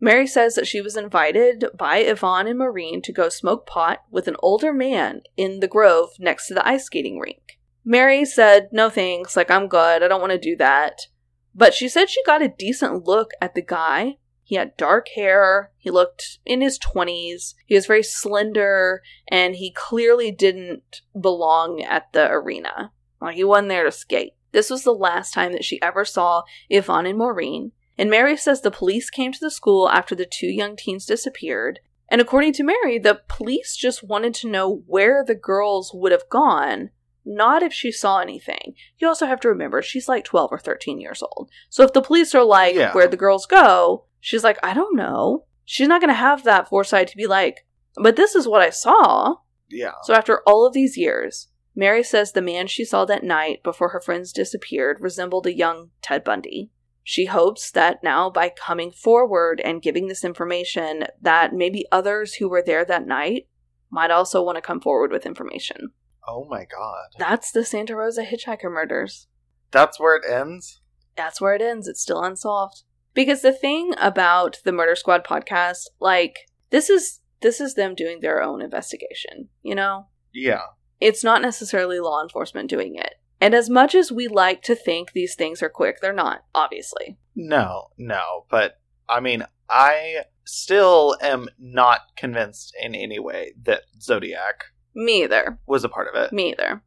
Mary 0.04 0.26
says 0.26 0.54
that 0.54 0.66
she 0.66 0.82
was 0.82 0.98
invited 0.98 1.64
by 1.78 1.96
Yvonne 1.96 2.46
and 2.46 2.58
Maureen 2.58 3.00
to 3.00 3.10
go 3.10 3.30
smoke 3.30 3.66
pot 3.66 4.00
with 4.10 4.28
an 4.28 4.36
older 4.40 4.70
man 4.70 5.22
in 5.34 5.60
the 5.60 5.66
grove 5.66 6.10
next 6.18 6.46
to 6.46 6.52
the 6.52 6.68
ice 6.68 6.84
skating 6.84 7.18
rink. 7.18 7.58
Mary 7.86 8.26
said, 8.26 8.68
No 8.70 8.90
thanks, 8.90 9.34
like 9.34 9.50
I'm 9.50 9.66
good, 9.66 10.02
I 10.02 10.08
don't 10.08 10.20
want 10.20 10.32
to 10.32 10.38
do 10.38 10.56
that. 10.56 11.06
But 11.54 11.72
she 11.72 11.88
said 11.88 12.10
she 12.10 12.22
got 12.24 12.42
a 12.42 12.48
decent 12.48 13.06
look 13.06 13.30
at 13.40 13.54
the 13.54 13.62
guy. 13.62 14.18
He 14.42 14.56
had 14.56 14.76
dark 14.76 15.08
hair, 15.08 15.70
he 15.78 15.90
looked 15.90 16.38
in 16.44 16.60
his 16.60 16.78
20s, 16.78 17.54
he 17.64 17.74
was 17.74 17.86
very 17.86 18.02
slender, 18.02 19.00
and 19.28 19.54
he 19.54 19.72
clearly 19.72 20.30
didn't 20.30 21.00
belong 21.18 21.80
at 21.80 22.12
the 22.12 22.30
arena. 22.30 22.92
Like 23.22 23.36
he 23.36 23.44
wasn't 23.44 23.70
there 23.70 23.84
to 23.84 23.90
skate. 23.90 24.34
This 24.52 24.68
was 24.68 24.84
the 24.84 24.92
last 24.92 25.32
time 25.32 25.52
that 25.52 25.64
she 25.64 25.80
ever 25.80 26.04
saw 26.04 26.42
Yvonne 26.68 27.06
and 27.06 27.16
Maureen, 27.16 27.72
and 27.96 28.10
Mary 28.10 28.36
says 28.36 28.60
the 28.60 28.70
police 28.70 29.10
came 29.10 29.32
to 29.32 29.40
the 29.40 29.50
school 29.50 29.88
after 29.88 30.14
the 30.14 30.26
two 30.26 30.46
young 30.48 30.76
teens 30.76 31.06
disappeared. 31.06 31.80
And 32.08 32.20
according 32.20 32.52
to 32.54 32.64
Mary, 32.64 32.98
the 32.98 33.20
police 33.28 33.76
just 33.76 34.02
wanted 34.02 34.34
to 34.34 34.50
know 34.50 34.82
where 34.86 35.24
the 35.24 35.34
girls 35.34 35.92
would 35.94 36.12
have 36.12 36.28
gone, 36.28 36.90
not 37.24 37.62
if 37.62 37.72
she 37.72 37.90
saw 37.90 38.18
anything. 38.20 38.74
You 38.98 39.08
also 39.08 39.26
have 39.26 39.40
to 39.40 39.48
remember, 39.48 39.80
she's 39.80 40.08
like 40.08 40.24
12 40.24 40.52
or 40.52 40.58
13 40.58 41.00
years 41.00 41.22
old. 41.22 41.50
So 41.70 41.82
if 41.82 41.92
the 41.92 42.02
police 42.02 42.34
are 42.34 42.44
like, 42.44 42.74
Yeah. 42.74 42.92
where'd 42.92 43.10
the 43.10 43.16
girls 43.16 43.46
go? 43.46 44.04
She's 44.20 44.44
like, 44.44 44.58
I 44.62 44.74
don't 44.74 44.96
know. 44.96 45.44
She's 45.64 45.88
not 45.88 46.00
going 46.00 46.08
to 46.08 46.14
have 46.14 46.44
that 46.44 46.68
foresight 46.68 47.08
to 47.08 47.16
be 47.16 47.26
like, 47.26 47.66
but 47.96 48.16
this 48.16 48.34
is 48.34 48.46
what 48.46 48.60
I 48.60 48.70
saw. 48.70 49.36
Yeah. 49.70 49.92
So 50.02 50.14
after 50.14 50.42
all 50.46 50.66
of 50.66 50.74
these 50.74 50.96
years, 50.98 51.48
Mary 51.74 52.02
says 52.02 52.32
the 52.32 52.42
man 52.42 52.66
she 52.66 52.84
saw 52.84 53.04
that 53.06 53.24
night 53.24 53.62
before 53.64 53.88
her 53.88 54.00
friends 54.00 54.32
disappeared 54.32 54.98
resembled 55.00 55.46
a 55.46 55.56
young 55.56 55.90
Ted 56.02 56.22
Bundy. 56.22 56.70
She 57.06 57.26
hopes 57.26 57.70
that 57.70 58.02
now 58.02 58.30
by 58.30 58.48
coming 58.48 58.90
forward 58.90 59.60
and 59.60 59.82
giving 59.82 60.08
this 60.08 60.24
information 60.24 61.04
that 61.20 61.52
maybe 61.52 61.84
others 61.92 62.34
who 62.34 62.48
were 62.48 62.62
there 62.62 62.84
that 62.86 63.06
night 63.06 63.46
might 63.90 64.10
also 64.10 64.42
want 64.42 64.56
to 64.56 64.62
come 64.62 64.80
forward 64.80 65.12
with 65.12 65.26
information. 65.26 65.90
Oh 66.26 66.46
my 66.48 66.64
god. 66.64 67.08
That's 67.18 67.52
the 67.52 67.64
Santa 67.64 67.94
Rosa 67.94 68.24
hitchhiker 68.24 68.72
murders. 68.72 69.28
That's 69.70 70.00
where 70.00 70.16
it 70.16 70.24
ends? 70.28 70.80
That's 71.14 71.40
where 71.40 71.54
it 71.54 71.60
ends. 71.60 71.86
It's 71.86 72.00
still 72.00 72.22
unsolved. 72.22 72.82
Because 73.12 73.42
the 73.42 73.52
thing 73.52 73.92
about 73.98 74.60
the 74.64 74.72
Murder 74.72 74.96
Squad 74.96 75.24
podcast, 75.24 75.84
like 76.00 76.48
this 76.70 76.88
is 76.88 77.20
this 77.42 77.60
is 77.60 77.74
them 77.74 77.94
doing 77.94 78.20
their 78.20 78.42
own 78.42 78.62
investigation, 78.62 79.50
you 79.62 79.74
know? 79.74 80.06
Yeah. 80.32 80.62
It's 81.00 81.22
not 81.22 81.42
necessarily 81.42 82.00
law 82.00 82.22
enforcement 82.22 82.70
doing 82.70 82.96
it. 82.96 83.14
And 83.44 83.54
as 83.54 83.68
much 83.68 83.94
as 83.94 84.10
we 84.10 84.26
like 84.26 84.62
to 84.62 84.74
think 84.74 85.12
these 85.12 85.34
things 85.34 85.62
are 85.62 85.68
quick, 85.68 86.00
they're 86.00 86.14
not, 86.14 86.46
obviously. 86.54 87.18
No, 87.36 87.88
no. 87.98 88.46
But 88.48 88.80
I 89.06 89.20
mean, 89.20 89.44
I 89.68 90.20
still 90.46 91.18
am 91.20 91.50
not 91.58 92.00
convinced 92.16 92.74
in 92.80 92.94
any 92.94 93.18
way 93.18 93.52
that 93.64 93.82
Zodiac 94.00 94.64
Me 94.94 95.24
either. 95.24 95.58
was 95.66 95.84
a 95.84 95.90
part 95.90 96.08
of 96.08 96.14
it. 96.14 96.32
Me 96.32 96.52
either. 96.52 96.82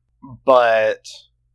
But 0.47 1.07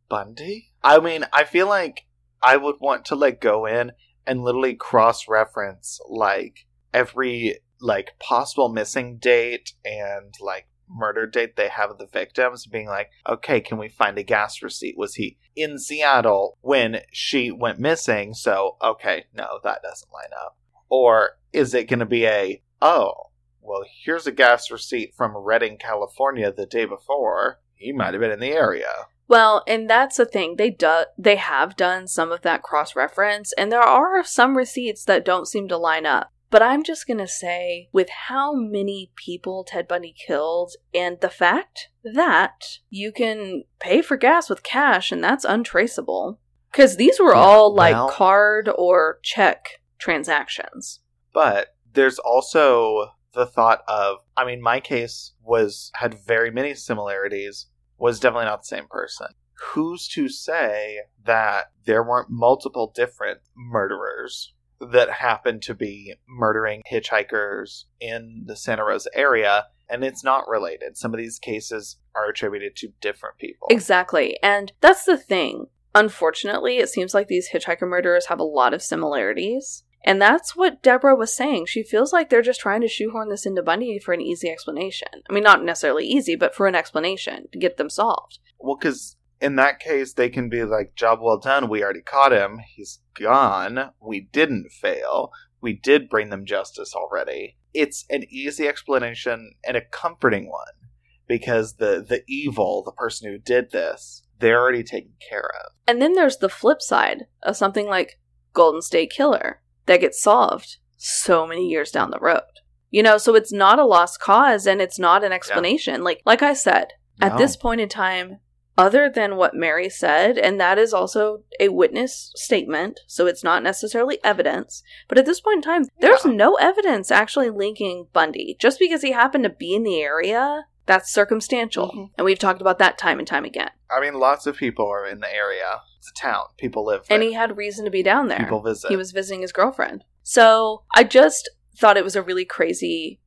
Bundy? 0.07 0.71
I 0.81 1.01
mean, 1.01 1.25
I 1.33 1.43
feel 1.43 1.67
like 1.67 2.05
I 2.41 2.55
would 2.55 2.77
want 2.79 3.03
to 3.07 3.15
like 3.15 3.41
go 3.41 3.65
in 3.65 3.91
and 4.25 4.41
literally 4.41 4.73
cross 4.73 5.27
reference 5.27 5.99
like 6.07 6.65
every 6.93 7.59
like 7.81 8.17
possible 8.19 8.69
missing 8.69 9.17
date 9.17 9.73
and 9.83 10.33
like 10.39 10.67
murder 10.89 11.25
date 11.25 11.55
they 11.55 11.69
have 11.69 11.97
the 11.97 12.07
victims 12.07 12.65
being 12.65 12.87
like 12.87 13.09
okay 13.27 13.59
can 13.59 13.77
we 13.77 13.89
find 13.89 14.17
a 14.17 14.23
gas 14.23 14.61
receipt? 14.61 14.97
Was 14.97 15.15
he 15.15 15.37
in 15.55 15.77
seattle 15.77 16.57
when 16.61 17.01
she 17.11 17.51
went 17.51 17.79
missing? 17.79 18.33
So 18.33 18.77
okay 18.81 19.25
no 19.33 19.59
that 19.63 19.81
doesn't 19.83 20.11
line 20.11 20.31
up. 20.43 20.57
Or 20.89 21.37
is 21.51 21.73
it 21.73 21.89
going 21.89 21.99
to 21.99 22.05
be 22.05 22.25
a 22.25 22.61
oh 22.81 23.13
well 23.61 23.83
here's 24.03 24.27
a 24.27 24.31
gas 24.31 24.69
receipt 24.71 25.13
from 25.15 25.35
redding 25.35 25.77
california 25.77 26.51
the 26.51 26.65
day 26.65 26.85
before. 26.85 27.59
He 27.75 27.91
might 27.91 28.13
have 28.13 28.21
been 28.21 28.31
in 28.31 28.39
the 28.39 28.51
area. 28.51 29.07
Well, 29.27 29.63
and 29.67 29.89
that's 29.89 30.17
the 30.17 30.25
thing. 30.25 30.57
They 30.57 30.69
do 30.69 31.05
they 31.17 31.37
have 31.37 31.75
done 31.75 32.07
some 32.07 32.31
of 32.31 32.41
that 32.41 32.61
cross 32.61 32.95
reference, 32.95 33.53
and 33.53 33.71
there 33.71 33.81
are 33.81 34.23
some 34.23 34.57
receipts 34.57 35.05
that 35.05 35.25
don't 35.25 35.47
seem 35.47 35.67
to 35.69 35.77
line 35.77 36.05
up. 36.05 36.31
But 36.53 36.61
I'm 36.61 36.83
just 36.83 37.07
gonna 37.07 37.27
say, 37.27 37.89
with 37.91 38.09
how 38.27 38.53
many 38.53 39.11
people 39.15 39.63
Ted 39.63 39.87
Bundy 39.87 40.13
killed, 40.13 40.73
and 40.93 41.19
the 41.19 41.31
fact 41.31 41.89
that 42.03 42.77
you 42.91 43.11
can 43.11 43.63
pay 43.79 44.03
for 44.03 44.17
gas 44.17 44.51
with 44.51 44.61
cash 44.61 45.11
and 45.11 45.23
that's 45.23 45.45
untraceable. 45.45 46.39
Because 46.71 46.97
these 46.97 47.19
were 47.19 47.33
all 47.33 47.73
like 47.73 47.95
well- 47.95 48.09
card 48.09 48.69
or 48.77 49.17
check 49.23 49.81
transactions. 49.97 50.99
But 51.33 51.69
there's 51.91 52.19
also 52.19 53.13
the 53.33 53.47
thought 53.47 53.81
of 53.87 54.17
I 54.37 54.45
mean 54.45 54.61
my 54.61 54.79
case 54.79 55.33
was 55.41 55.89
had 55.95 56.23
very 56.23 56.51
many 56.51 56.75
similarities 56.75 57.65
was 57.97 58.19
definitely 58.19 58.45
not 58.45 58.61
the 58.61 58.75
same 58.75 58.85
person. 58.91 59.29
Who's 59.71 60.07
to 60.09 60.29
say 60.29 60.99
that 61.25 61.71
there 61.85 62.03
weren't 62.03 62.29
multiple 62.29 62.91
different 62.95 63.39
murderers 63.57 64.53
that 64.91 65.09
happen 65.09 65.59
to 65.61 65.73
be 65.73 66.15
murdering 66.27 66.81
hitchhikers 66.91 67.85
in 67.99 68.43
the 68.45 68.55
Santa 68.55 68.83
Rosa 68.83 69.09
area 69.13 69.65
and 69.89 70.03
it's 70.03 70.23
not 70.23 70.47
related. 70.47 70.97
Some 70.97 71.13
of 71.13 71.19
these 71.19 71.39
cases 71.39 71.97
are 72.15 72.29
attributed 72.29 72.75
to 72.77 72.89
different 73.01 73.37
people. 73.37 73.67
Exactly. 73.69 74.37
And 74.41 74.71
that's 74.81 75.05
the 75.05 75.17
thing. 75.17 75.67
Unfortunately, 75.95 76.77
it 76.77 76.89
seems 76.89 77.13
like 77.13 77.27
these 77.27 77.49
hitchhiker 77.49 77.87
murderers 77.87 78.27
have 78.27 78.39
a 78.39 78.43
lot 78.43 78.73
of 78.73 78.81
similarities. 78.81 79.83
And 80.05 80.21
that's 80.21 80.55
what 80.55 80.81
Deborah 80.81 81.15
was 81.15 81.35
saying. 81.35 81.67
She 81.67 81.83
feels 81.83 82.11
like 82.11 82.29
they're 82.29 82.41
just 82.41 82.59
trying 82.59 82.81
to 82.81 82.87
shoehorn 82.87 83.29
this 83.29 83.45
into 83.45 83.61
Bundy 83.61 83.99
for 83.99 84.13
an 84.13 84.21
easy 84.21 84.49
explanation. 84.49 85.07
I 85.29 85.33
mean, 85.33 85.43
not 85.43 85.63
necessarily 85.63 86.05
easy, 86.05 86.35
but 86.35 86.55
for 86.55 86.67
an 86.67 86.75
explanation 86.75 87.47
to 87.51 87.59
get 87.59 87.77
them 87.77 87.89
solved. 87.89 88.39
Well, 88.59 88.75
because 88.75 89.15
in 89.43 89.57
that 89.57 89.81
case, 89.81 90.13
they 90.13 90.29
can 90.29 90.47
be 90.47 90.63
like, 90.63 90.95
job 90.95 91.19
well 91.21 91.37
done. 91.37 91.67
We 91.67 91.83
already 91.83 92.01
caught 92.01 92.31
him. 92.31 92.61
He's 92.65 93.01
gone. 93.13 93.91
We 93.99 94.21
didn't 94.21 94.71
fail. 94.71 95.31
We 95.59 95.73
did 95.73 96.09
bring 96.09 96.29
them 96.29 96.45
justice 96.45 96.95
already. 96.95 97.57
It's 97.73 98.05
an 98.09 98.23
easy 98.29 98.69
explanation 98.69 99.55
and 99.67 99.75
a 99.75 99.81
comforting 99.81 100.49
one 100.49 100.89
because 101.27 101.73
the, 101.73 102.05
the 102.07 102.23
evil, 102.25 102.83
the 102.83 102.93
person 102.93 103.29
who 103.29 103.37
did 103.37 103.71
this, 103.71 104.23
they're 104.39 104.61
already 104.61 104.83
taken 104.83 105.11
care 105.29 105.51
of. 105.65 105.73
And 105.89 106.01
then 106.01 106.13
there's 106.13 106.37
the 106.37 106.47
flip 106.47 106.81
side 106.81 107.25
of 107.43 107.57
something 107.57 107.87
like 107.87 108.19
Golden 108.53 108.81
State 108.81 109.11
Killer 109.11 109.61
that 109.87 109.99
gets 109.99 110.21
solved 110.21 110.77
so 110.95 111.45
many 111.45 111.67
years 111.67 111.91
down 111.91 112.11
the 112.11 112.19
road. 112.19 112.43
You 112.91 113.03
know, 113.03 113.17
so 113.17 113.35
it's 113.35 113.51
not 113.51 113.77
a 113.77 113.85
lost 113.85 114.21
cause 114.21 114.65
and 114.65 114.79
it's 114.81 114.99
not 114.99 115.25
an 115.25 115.33
explanation. 115.33 116.01
Like 116.01 116.21
like 116.25 116.41
I 116.41 116.53
said, 116.53 116.93
at 117.19 117.37
this 117.37 117.57
point 117.57 117.81
in 117.81 117.89
time, 117.89 118.37
other 118.77 119.09
than 119.09 119.35
what 119.35 119.53
Mary 119.53 119.89
said, 119.89 120.37
and 120.37 120.59
that 120.59 120.77
is 120.77 120.93
also 120.93 121.43
a 121.59 121.69
witness 121.69 122.31
statement, 122.35 122.99
so 123.07 123.27
it's 123.27 123.43
not 123.43 123.63
necessarily 123.63 124.19
evidence, 124.23 124.81
but 125.07 125.17
at 125.17 125.25
this 125.25 125.41
point 125.41 125.57
in 125.57 125.61
time, 125.61 125.85
there's 125.99 126.25
Yeah. 126.25 126.31
no 126.31 126.55
evidence 126.55 127.11
actually 127.11 127.49
linking 127.49 128.07
Bundy. 128.13 128.55
Just 128.59 128.79
because 128.79 129.01
he 129.01 129.11
happened 129.11 129.43
to 129.43 129.49
be 129.49 129.75
in 129.75 129.83
the 129.83 130.01
area, 130.01 130.65
that's 130.85 131.13
circumstantial. 131.13 131.91
Mhm. 131.95 132.09
And 132.17 132.25
we've 132.25 132.39
talked 132.39 132.61
about 132.61 132.79
that 132.79 132.97
time 132.97 133.19
and 133.19 133.27
time 133.27 133.45
again. 133.45 133.69
I 133.89 134.01
mean, 134.01 134.15
lots 134.15 134.45
of 134.47 134.57
people 134.57 134.87
are 134.87 135.07
in 135.07 135.19
the 135.19 135.33
area. 135.33 135.81
It's 135.99 136.09
a 136.09 136.21
town. 136.21 136.43
People 136.57 136.83
live 136.83 137.05
there. 137.07 137.15
And 137.15 137.23
he 137.23 137.33
had 137.33 137.55
reason 137.55 137.85
to 137.85 137.91
be 137.91 138.03
down 138.03 138.27
there. 138.27 138.39
People 138.39 138.61
visit. 138.61 138.89
He 138.89 138.97
was 138.97 139.11
visiting 139.11 139.41
his 139.41 139.53
girlfriend. 139.53 140.03
So 140.23 140.83
I 140.95 141.03
just 141.03 141.49
thought 141.77 141.97
it 141.97 142.03
was 142.03 142.15
a 142.15 142.21
really 142.21 142.45
crazy 142.45 143.21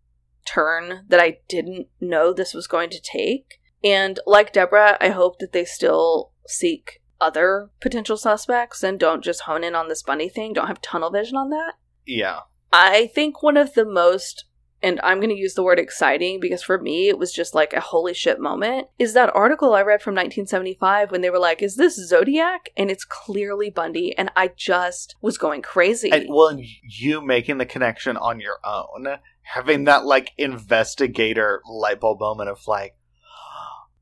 turn 0.47 1.05
that 1.09 1.21
I 1.21 1.39
didn't 1.49 1.89
know 2.01 2.33
this 2.33 2.53
was 2.53 2.67
going 2.67 2.91
to 2.91 3.01
take. 3.01 3.61
And 3.85 4.19
like 4.27 4.53
Deborah, 4.53 4.97
I 5.01 5.11
hope 5.11 5.39
that 5.39 5.53
they 5.53 5.65
still 5.65 6.33
seek 6.47 7.01
other 7.21 7.71
potential 7.81 8.17
suspects 8.17 8.83
and 8.83 8.99
don't 8.99 9.25
just 9.25 9.43
hone 9.43 9.65
in 9.65 9.75
on 9.75 9.89
this 9.89 10.03
Bundy 10.03 10.29
thing, 10.29 10.53
don't 10.53 10.69
have 10.69 10.81
tunnel 10.81 11.11
vision 11.11 11.37
on 11.37 11.51
that. 11.51 11.75
yeah. 12.07 12.41
I 12.73 13.07
think 13.15 13.43
one 13.43 13.57
of 13.57 13.75
the 13.75 13.87
most, 13.87 14.45
and 14.83 15.01
I'm 15.03 15.19
going 15.19 15.31
to 15.31 15.41
use 15.41 15.55
the 15.55 15.63
word 15.63 15.79
exciting 15.79 16.41
because 16.41 16.63
for 16.63 16.79
me 16.79 17.09
it 17.09 17.17
was 17.19 17.33
just 17.33 17.55
like 17.55 17.73
a 17.73 17.81
holy 17.81 18.13
shit 18.13 18.39
moment, 18.39 18.89
is 18.99 19.15
that 19.15 19.35
article 19.35 19.73
I 19.73 19.83
read 19.83 20.03
from 20.03 20.15
1975 20.15 21.11
when 21.11 21.21
they 21.23 21.31
were 21.31 21.39
like, 21.39 21.63
Is 21.63 21.77
this 21.77 21.95
Zodiac? 21.95 22.71
And 22.77 22.91
it's 22.91 23.05
clearly 23.05 23.71
Bundy. 23.71 24.19
And 24.19 24.31
I 24.37 24.49
just 24.49 25.15
was 25.23 25.39
going 25.39 25.63
crazy. 25.63 26.11
And, 26.11 26.27
well, 26.29 26.59
you 26.83 27.23
making 27.23 27.59
the 27.59 27.67
connection 27.67 28.17
on 28.17 28.41
your 28.41 28.59
own, 28.65 29.07
having 29.43 29.85
that 29.85 30.05
like 30.05 30.33
investigator 30.37 31.63
light 31.67 32.01
bulb 32.01 32.21
moment 32.21 32.51
of 32.51 32.67
like, 32.67 32.95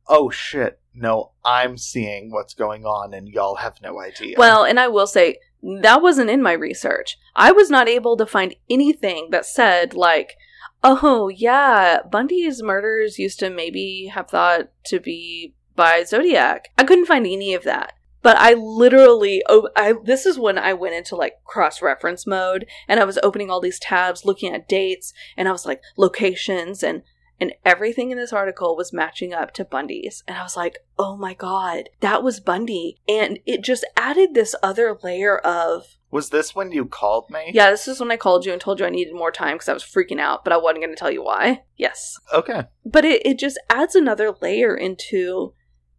oh 0.08 0.30
shit, 0.30 0.80
no, 0.94 1.32
I'm 1.44 1.76
seeing 1.76 2.30
what's 2.30 2.54
going 2.54 2.84
on, 2.84 3.14
and 3.14 3.28
y'all 3.28 3.56
have 3.56 3.80
no 3.82 4.00
idea. 4.00 4.36
Well, 4.38 4.64
and 4.64 4.78
I 4.78 4.88
will 4.88 5.06
say 5.06 5.38
that 5.62 6.02
wasn't 6.02 6.30
in 6.30 6.42
my 6.42 6.52
research. 6.52 7.18
I 7.34 7.52
was 7.52 7.70
not 7.70 7.88
able 7.88 8.16
to 8.16 8.26
find 8.26 8.54
anything 8.70 9.28
that 9.30 9.46
said 9.46 9.94
like, 9.94 10.36
"Oh 10.82 11.28
yeah, 11.28 12.00
Bundy's 12.10 12.62
murders 12.62 13.18
used 13.18 13.38
to 13.40 13.50
maybe 13.50 14.10
have 14.12 14.28
thought 14.28 14.68
to 14.86 15.00
be 15.00 15.54
by 15.74 16.04
Zodiac." 16.04 16.68
I 16.78 16.84
couldn't 16.84 17.06
find 17.06 17.26
any 17.26 17.54
of 17.54 17.64
that. 17.64 17.94
But 18.24 18.38
I 18.38 18.54
literally, 18.54 19.42
oh, 19.50 19.68
I 19.76 19.94
this 20.02 20.24
is 20.24 20.38
when 20.38 20.56
I 20.56 20.72
went 20.72 20.94
into 20.94 21.14
like 21.14 21.44
cross 21.44 21.82
reference 21.82 22.26
mode, 22.26 22.66
and 22.88 22.98
I 22.98 23.04
was 23.04 23.18
opening 23.22 23.50
all 23.50 23.60
these 23.60 23.78
tabs, 23.78 24.24
looking 24.24 24.50
at 24.54 24.66
dates, 24.66 25.12
and 25.36 25.46
I 25.46 25.52
was 25.52 25.66
like 25.66 25.82
locations 25.98 26.82
and 26.82 27.02
and 27.40 27.52
everything 27.64 28.10
in 28.10 28.18
this 28.18 28.32
article 28.32 28.76
was 28.76 28.92
matching 28.92 29.32
up 29.32 29.52
to 29.54 29.64
Bundy's. 29.64 30.22
And 30.26 30.36
I 30.36 30.42
was 30.42 30.56
like, 30.56 30.78
oh 30.98 31.16
my 31.16 31.34
God, 31.34 31.88
that 32.00 32.22
was 32.22 32.40
Bundy. 32.40 32.98
And 33.08 33.38
it 33.44 33.62
just 33.62 33.84
added 33.96 34.34
this 34.34 34.54
other 34.62 34.98
layer 35.02 35.38
of, 35.38 35.96
was 36.10 36.30
this 36.30 36.54
when 36.54 36.70
you 36.70 36.84
called 36.84 37.28
me? 37.30 37.50
yeah, 37.52 37.70
this 37.70 37.88
is 37.88 37.98
when 37.98 38.12
I 38.12 38.16
called 38.16 38.46
you 38.46 38.52
and 38.52 38.60
told 38.60 38.78
you 38.78 38.86
I 38.86 38.90
needed 38.90 39.14
more 39.14 39.32
time 39.32 39.56
because 39.56 39.68
I 39.68 39.74
was 39.74 39.82
freaking 39.82 40.20
out, 40.20 40.44
but 40.44 40.52
I 40.52 40.56
wasn't 40.56 40.82
going 40.82 40.94
to 40.94 40.96
tell 40.96 41.10
you 41.10 41.24
why. 41.24 41.64
Yes. 41.76 42.16
Okay. 42.32 42.62
But 42.84 43.04
it, 43.04 43.26
it 43.26 43.38
just 43.38 43.58
adds 43.68 43.96
another 43.96 44.32
layer 44.40 44.76
into 44.76 45.54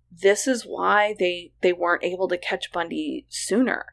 this 0.10 0.48
is 0.48 0.64
why 0.64 1.16
they 1.20 1.52
they 1.62 1.74
weren't 1.74 2.04
able 2.04 2.30
to 2.30 2.38
catch 2.38 2.72
Bundy 2.72 3.26
sooner. 3.28 3.86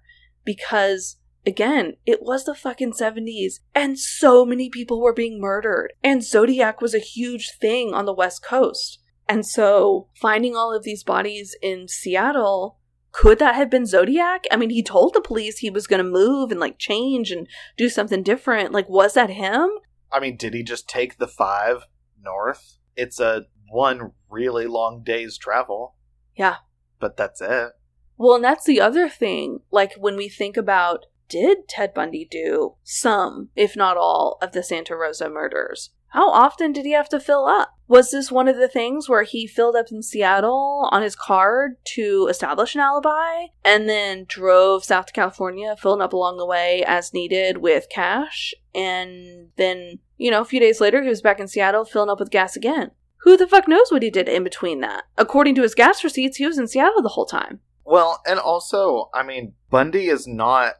Because 0.44 1.16
again, 1.46 1.94
it 2.06 2.22
was 2.22 2.44
the 2.44 2.54
fucking 2.54 2.92
70s 2.92 3.54
and 3.74 3.98
so 3.98 4.44
many 4.44 4.68
people 4.70 5.00
were 5.00 5.12
being 5.12 5.40
murdered. 5.40 5.92
And 6.02 6.24
Zodiac 6.24 6.80
was 6.80 6.94
a 6.94 6.98
huge 6.98 7.52
thing 7.60 7.94
on 7.94 8.04
the 8.04 8.14
West 8.14 8.42
Coast. 8.42 8.98
And 9.28 9.46
so 9.46 10.08
finding 10.20 10.56
all 10.56 10.74
of 10.74 10.82
these 10.82 11.04
bodies 11.04 11.56
in 11.62 11.88
Seattle, 11.88 12.78
could 13.12 13.38
that 13.38 13.54
have 13.54 13.70
been 13.70 13.86
Zodiac? 13.86 14.44
I 14.50 14.56
mean, 14.56 14.70
he 14.70 14.82
told 14.82 15.14
the 15.14 15.20
police 15.20 15.58
he 15.58 15.70
was 15.70 15.86
going 15.86 16.02
to 16.02 16.10
move 16.10 16.50
and 16.50 16.60
like 16.60 16.78
change 16.78 17.30
and 17.30 17.46
do 17.76 17.88
something 17.88 18.22
different. 18.22 18.72
Like, 18.72 18.88
was 18.88 19.14
that 19.14 19.30
him? 19.30 19.68
I 20.10 20.20
mean, 20.20 20.36
did 20.36 20.54
he 20.54 20.62
just 20.62 20.88
take 20.88 21.18
the 21.18 21.28
five 21.28 21.84
north? 22.20 22.78
It's 22.96 23.20
a 23.20 23.46
one 23.70 24.12
really 24.28 24.66
long 24.66 25.02
day's 25.04 25.38
travel. 25.38 25.94
Yeah. 26.36 26.56
But 27.00 27.16
that's 27.16 27.40
it. 27.40 27.72
Well, 28.16 28.36
and 28.36 28.44
that's 28.44 28.66
the 28.66 28.80
other 28.80 29.08
thing. 29.08 29.60
Like, 29.70 29.94
when 29.94 30.16
we 30.16 30.28
think 30.28 30.56
about 30.56 31.06
did 31.32 31.66
Ted 31.66 31.94
Bundy 31.94 32.28
do 32.30 32.74
some, 32.82 33.48
if 33.56 33.74
not 33.74 33.96
all, 33.96 34.36
of 34.42 34.52
the 34.52 34.62
Santa 34.62 34.94
Rosa 34.94 35.30
murders? 35.30 35.88
How 36.08 36.28
often 36.30 36.74
did 36.74 36.84
he 36.84 36.92
have 36.92 37.08
to 37.08 37.18
fill 37.18 37.46
up? 37.46 37.70
Was 37.88 38.10
this 38.10 38.30
one 38.30 38.46
of 38.46 38.56
the 38.56 38.68
things 38.68 39.08
where 39.08 39.22
he 39.22 39.46
filled 39.46 39.74
up 39.74 39.86
in 39.90 40.02
Seattle 40.02 40.90
on 40.92 41.00
his 41.00 41.16
card 41.16 41.76
to 41.94 42.26
establish 42.28 42.74
an 42.74 42.82
alibi 42.82 43.46
and 43.64 43.88
then 43.88 44.26
drove 44.28 44.84
south 44.84 45.06
to 45.06 45.12
California, 45.14 45.74
filling 45.74 46.02
up 46.02 46.12
along 46.12 46.36
the 46.36 46.44
way 46.44 46.84
as 46.86 47.14
needed 47.14 47.58
with 47.58 47.86
cash? 47.90 48.52
And 48.74 49.48
then, 49.56 50.00
you 50.18 50.30
know, 50.30 50.42
a 50.42 50.46
few 50.46 50.60
days 50.60 50.82
later, 50.82 51.02
he 51.02 51.08
was 51.08 51.22
back 51.22 51.40
in 51.40 51.48
Seattle 51.48 51.86
filling 51.86 52.10
up 52.10 52.20
with 52.20 52.30
gas 52.30 52.56
again. 52.56 52.90
Who 53.22 53.38
the 53.38 53.46
fuck 53.46 53.66
knows 53.66 53.90
what 53.90 54.02
he 54.02 54.10
did 54.10 54.28
in 54.28 54.44
between 54.44 54.80
that? 54.80 55.04
According 55.16 55.54
to 55.54 55.62
his 55.62 55.74
gas 55.74 56.04
receipts, 56.04 56.36
he 56.36 56.46
was 56.46 56.58
in 56.58 56.68
Seattle 56.68 57.00
the 57.00 57.08
whole 57.08 57.24
time. 57.24 57.60
Well, 57.84 58.20
and 58.26 58.38
also, 58.38 59.08
I 59.14 59.22
mean, 59.22 59.54
Bundy 59.70 60.08
is 60.08 60.26
not 60.26 60.74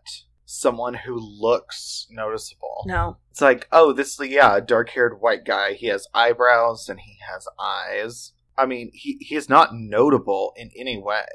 someone 0.53 0.95
who 0.95 1.17
looks 1.19 2.07
noticeable. 2.11 2.85
No. 2.87 3.17
It's 3.31 3.41
like, 3.41 3.67
oh, 3.73 3.93
this 3.93 4.19
yeah, 4.21 4.57
a 4.57 4.61
dark 4.61 4.91
haired 4.91 5.21
white 5.21 5.45
guy. 5.45 5.73
He 5.73 5.87
has 5.87 6.07
eyebrows 6.13 6.89
and 6.89 7.01
he 7.01 7.17
has 7.31 7.49
eyes. 7.59 8.33
I 8.57 8.67
mean, 8.67 8.91
he 8.93 9.17
he 9.21 9.35
is 9.35 9.49
not 9.49 9.71
notable 9.73 10.53
in 10.57 10.71
any 10.77 10.99
way. 10.99 11.27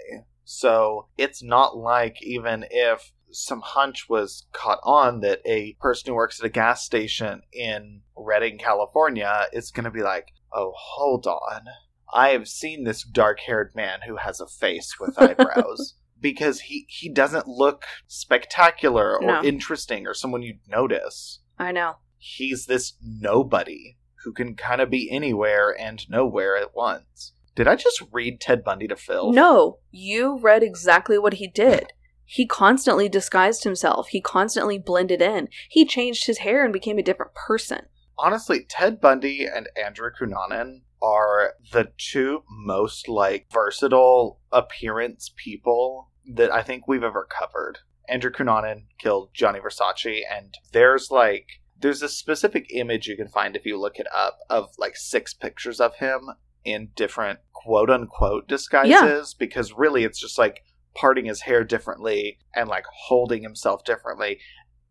So 0.43 1.07
it's 1.17 1.41
not 1.41 1.75
like 1.75 2.21
even 2.21 2.65
if 2.69 3.11
some 3.31 3.61
hunch 3.61 4.07
was 4.07 4.45
caught 4.53 4.79
on 4.83 5.21
that 5.21 5.41
a 5.45 5.75
person 5.81 6.11
who 6.11 6.15
works 6.15 6.39
at 6.39 6.45
a 6.45 6.49
gas 6.49 6.85
station 6.85 7.41
in 7.51 8.01
Redding, 8.15 8.59
California 8.59 9.47
is 9.51 9.71
going 9.71 9.83
to 9.85 9.91
be 9.91 10.03
like, 10.03 10.27
oh, 10.53 10.73
hold 10.75 11.25
on. 11.25 11.61
I 12.13 12.29
have 12.29 12.47
seen 12.47 12.83
this 12.83 13.03
dark 13.03 13.39
haired 13.41 13.73
man 13.75 13.99
who 14.07 14.17
has 14.17 14.39
a 14.39 14.47
face 14.47 14.95
with 14.99 15.19
eyebrows. 15.21 15.95
Because 16.19 16.61
he, 16.61 16.85
he 16.89 17.09
doesn't 17.09 17.47
look 17.47 17.85
spectacular 18.07 19.17
or 19.17 19.25
No. 19.25 19.43
interesting 19.43 20.05
or 20.07 20.13
someone 20.13 20.41
you'd 20.41 20.59
notice. 20.67 21.39
I 21.57 21.71
know. 21.71 21.95
He's 22.17 22.65
this 22.65 22.93
nobody 23.01 23.97
who 24.23 24.33
can 24.33 24.55
kind 24.55 24.81
of 24.81 24.89
be 24.89 25.09
anywhere 25.11 25.75
and 25.79 26.07
nowhere 26.09 26.57
at 26.57 26.75
once. 26.75 27.33
Did 27.55 27.67
I 27.67 27.75
just 27.75 28.03
read 28.11 28.39
Ted 28.39 28.63
Bundy 28.63 28.87
to 28.87 28.95
Phil? 28.95 29.31
No, 29.31 29.79
you 29.89 30.37
read 30.39 30.61
exactly 30.63 31.17
what 31.17 31.33
he 31.35 31.47
did. 31.47 31.93
He 32.25 32.45
constantly 32.45 33.07
disguised 33.07 33.63
himself. 33.63 34.09
He 34.09 34.19
constantly 34.21 34.77
blended 34.77 35.21
in. 35.21 35.47
He 35.69 35.85
changed 35.85 36.27
his 36.27 36.39
hair 36.39 36.63
and 36.63 36.73
became 36.73 36.97
a 36.97 37.03
different 37.03 37.33
person. 37.33 37.85
Honestly, 38.19 38.65
Ted 38.67 38.99
Bundy 38.99 39.45
and 39.45 39.69
Andrew 39.81 40.09
Cunanan 40.11 40.81
are 41.01 41.53
the 41.71 41.91
two 41.97 42.43
most 42.49 43.07
like 43.07 43.47
versatile 43.51 44.39
appearance 44.51 45.31
people 45.35 46.11
that 46.25 46.51
I 46.51 46.63
think 46.63 46.87
we've 46.87 47.03
ever 47.03 47.27
covered. 47.29 47.79
Andrew 48.09 48.31
Cunanan 48.31 48.85
killed 48.99 49.29
Gianni 49.33 49.59
Versace, 49.59 50.21
and 50.31 50.53
there's 50.71 51.11
like 51.11 51.47
there's 51.79 52.01
a 52.01 52.09
specific 52.09 52.67
image 52.71 53.07
you 53.07 53.15
can 53.15 53.27
find 53.27 53.55
if 53.55 53.65
you 53.65 53.79
look 53.79 53.97
it 53.97 54.07
up 54.13 54.39
of 54.49 54.69
like 54.77 54.95
six 54.95 55.33
pictures 55.33 55.79
of 55.79 55.95
him 55.95 56.31
in 56.63 56.89
different 56.95 57.39
quote 57.53 57.89
unquote 57.89 58.47
disguises 58.47 58.91
yeah. 58.91 59.23
because 59.37 59.73
really 59.73 60.03
it's 60.03 60.19
just 60.19 60.37
like 60.37 60.63
parting 60.95 61.25
his 61.25 61.41
hair 61.41 61.63
differently 61.63 62.39
and 62.55 62.67
like 62.67 62.85
holding 63.07 63.43
himself 63.43 63.83
differently. 63.83 64.39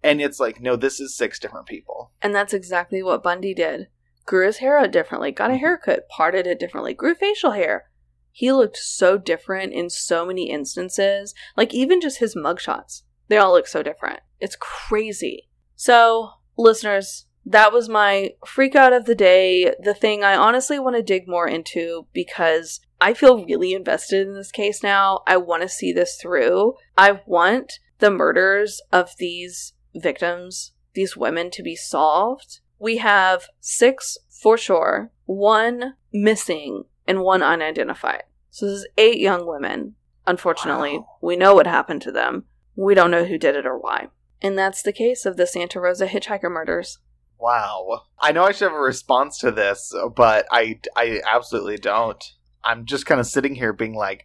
And 0.03 0.21
it's 0.21 0.39
like, 0.39 0.61
no, 0.61 0.77
this 0.77 1.01
is 1.01 1.17
six 1.17 1.39
different 1.39 1.67
people. 1.67 2.13
And 2.23 2.35
that's 2.35 2.55
exactly 2.55 3.03
what 3.03 3.23
Bundy 3.23 3.55
did. 3.55 3.89
Grew 4.27 4.47
his 4.47 4.59
hair 4.59 4.79
out 4.79 4.91
differently, 4.91 5.31
got 5.31 5.51
a 5.51 5.55
mm-hmm. 5.55 5.61
haircut, 5.61 6.09
parted 6.09 6.47
it 6.47 6.59
differently, 6.59 6.93
grew 6.95 7.15
facial 7.15 7.53
hair. 7.53 7.85
He 8.33 8.53
looked 8.53 8.77
so 8.77 9.17
different 9.17 9.73
in 9.73 9.89
so 9.89 10.27
many 10.27 10.51
instances. 10.51 11.35
Like, 11.57 11.73
even 11.73 12.03
just 12.03 12.19
his 12.19 12.37
mugshots, 12.37 13.03
they 13.29 13.39
all 13.39 13.53
look 13.53 13.67
so 13.67 13.83
different. 13.83 14.21
It's 14.41 14.57
crazy. 14.61 15.49
So, 15.75 16.33
listeners, 16.59 17.27
that 17.47 17.73
was 17.73 17.89
my 17.89 18.35
freak 18.45 18.75
out 18.75 18.93
of 18.93 19.05
the 19.05 19.15
day. 19.15 19.73
The 19.81 19.95
thing 19.95 20.25
I 20.25 20.37
honestly 20.37 20.79
want 20.79 20.97
to 20.97 21.03
dig 21.03 21.29
more 21.29 21.49
into 21.49 22.09
because 22.13 22.81
I 23.01 23.15
feel 23.15 23.45
really 23.45 23.73
invested 23.73 24.27
in 24.27 24.35
this 24.35 24.51
case 24.51 24.83
now. 24.83 25.21
I 25.27 25.37
want 25.37 25.63
to 25.63 25.69
see 25.69 25.93
this 25.93 26.19
through. 26.21 26.75
I 26.99 27.21
want 27.27 27.75
the 28.01 28.11
murders 28.11 28.83
of 28.93 29.13
these 29.19 29.75
victims, 29.95 30.73
these 30.95 31.17
women, 31.17 31.51
to 31.53 31.63
be 31.63 31.77
solved. 31.77 32.61
We 32.79 32.99
have 32.99 33.49
six 33.61 34.19
for 34.31 34.57
sure, 34.59 35.11
one 35.25 35.95
missing, 36.13 36.85
and 37.07 37.21
one 37.21 37.43
unidentified. 37.43 38.25
So 38.51 38.67
this 38.67 38.75
is 38.81 38.89
eight 38.99 39.19
young 39.19 39.47
women. 39.47 39.95
Unfortunately, 40.27 40.99
Wow. 40.99 41.19
we 41.23 41.37
know 41.37 41.55
what 41.55 41.67
happened 41.67 42.03
to 42.03 42.13
them. 42.13 42.45
We 42.75 42.95
don't 42.95 43.11
know 43.11 43.25
who 43.25 43.39
did 43.39 43.55
it 43.57 43.67
or 43.67 43.79
why. 43.79 44.09
And 44.43 44.59
that's 44.59 44.83
the 44.83 44.93
case 44.93 45.25
of 45.25 45.37
the 45.37 45.47
Santa 45.47 45.81
Rosa 45.81 46.07
hitchhiker 46.07 46.51
murders. 46.51 46.99
Wow. 47.39 48.03
I 48.19 48.33
know 48.33 48.45
I 48.45 48.53
should 48.53 48.69
have 48.71 48.77
a 48.77 48.81
response 48.81 49.39
to 49.39 49.51
this, 49.51 49.95
but 50.15 50.47
I, 50.51 50.81
I 50.97 51.21
absolutely 51.27 51.77
don't. 51.79 52.23
I'm 52.65 52.85
just 52.87 53.07
kind 53.07 53.21
of 53.21 53.27
sitting 53.27 53.55
here 53.55 53.73
being 53.73 53.95
like, 53.95 54.25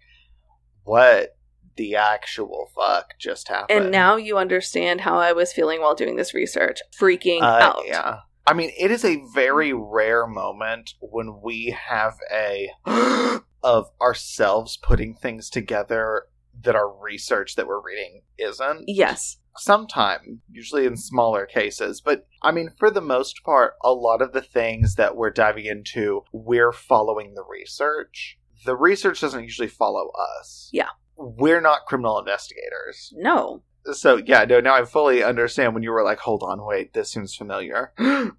what 0.84 1.38
the 1.76 1.96
actual 1.96 2.70
fuck 2.76 3.14
just 3.20 3.48
happened? 3.48 3.80
And 3.80 3.92
now 3.92 4.16
you 4.16 4.38
understand 4.38 5.02
how 5.02 5.18
I 5.20 5.32
was 5.34 5.54
feeling 5.54 5.82
while 5.82 5.96
doing 5.96 6.16
this 6.16 6.34
research. 6.34 6.80
Freaking 7.00 7.42
Uh, 7.42 7.46
out. 7.46 7.84
Yeah. 7.86 8.20
I 8.46 8.54
mean, 8.54 8.72
it 8.78 8.92
is 8.92 9.06
a 9.06 9.24
very 9.34 9.74
rare 9.74 10.28
moment 10.28 10.96
when 11.00 11.42
we 11.44 11.76
have 11.90 12.16
a 12.32 12.72
of 13.64 13.92
ourselves 14.02 14.78
putting 14.78 15.16
things 15.16 15.50
together 15.50 16.24
that 16.64 16.76
our 16.76 16.92
research 17.02 17.56
that 17.56 17.68
we're 17.68 17.82
reading 17.82 18.22
isn't. 18.38 18.86
Yes. 18.88 19.38
Sometime, 19.58 20.42
usually 20.50 20.86
in 20.86 20.96
smaller 20.96 21.46
cases, 21.46 22.02
but 22.02 22.28
I 22.42 22.52
mean, 22.52 22.70
for 22.78 22.90
the 22.90 23.02
most 23.02 23.44
part, 23.44 23.74
a 23.84 23.92
lot 23.92 24.22
of 24.22 24.32
the 24.32 24.42
things 24.42 24.96
that 24.96 25.16
we're 25.16 25.30
diving 25.30 25.66
into, 25.66 26.24
we're 26.32 26.72
following 26.72 27.34
the 27.34 27.44
research. 27.44 28.40
The 28.66 28.78
research 28.78 29.22
doesn't 29.22 29.44
usually 29.44 29.68
follow 29.68 30.12
us. 30.40 30.70
Yeah. 30.72 30.90
We're 31.18 31.62
not 31.62 31.86
criminal 31.86 32.18
investigators 32.18 33.14
No. 33.16 33.62
So 33.94 34.18
yeah, 34.18 34.46
no, 34.46 34.60
now 34.60 34.76
I 34.76 34.86
fully 34.86 35.24
understand 35.24 35.74
when 35.74 35.84
you 35.84 35.92
were 35.92 36.04
like, 36.04 36.20
hold 36.20 36.44
on, 36.44 36.66
wait, 36.66 36.94
this 36.94 37.12
seems 37.12 37.36
familiar. 37.36 37.94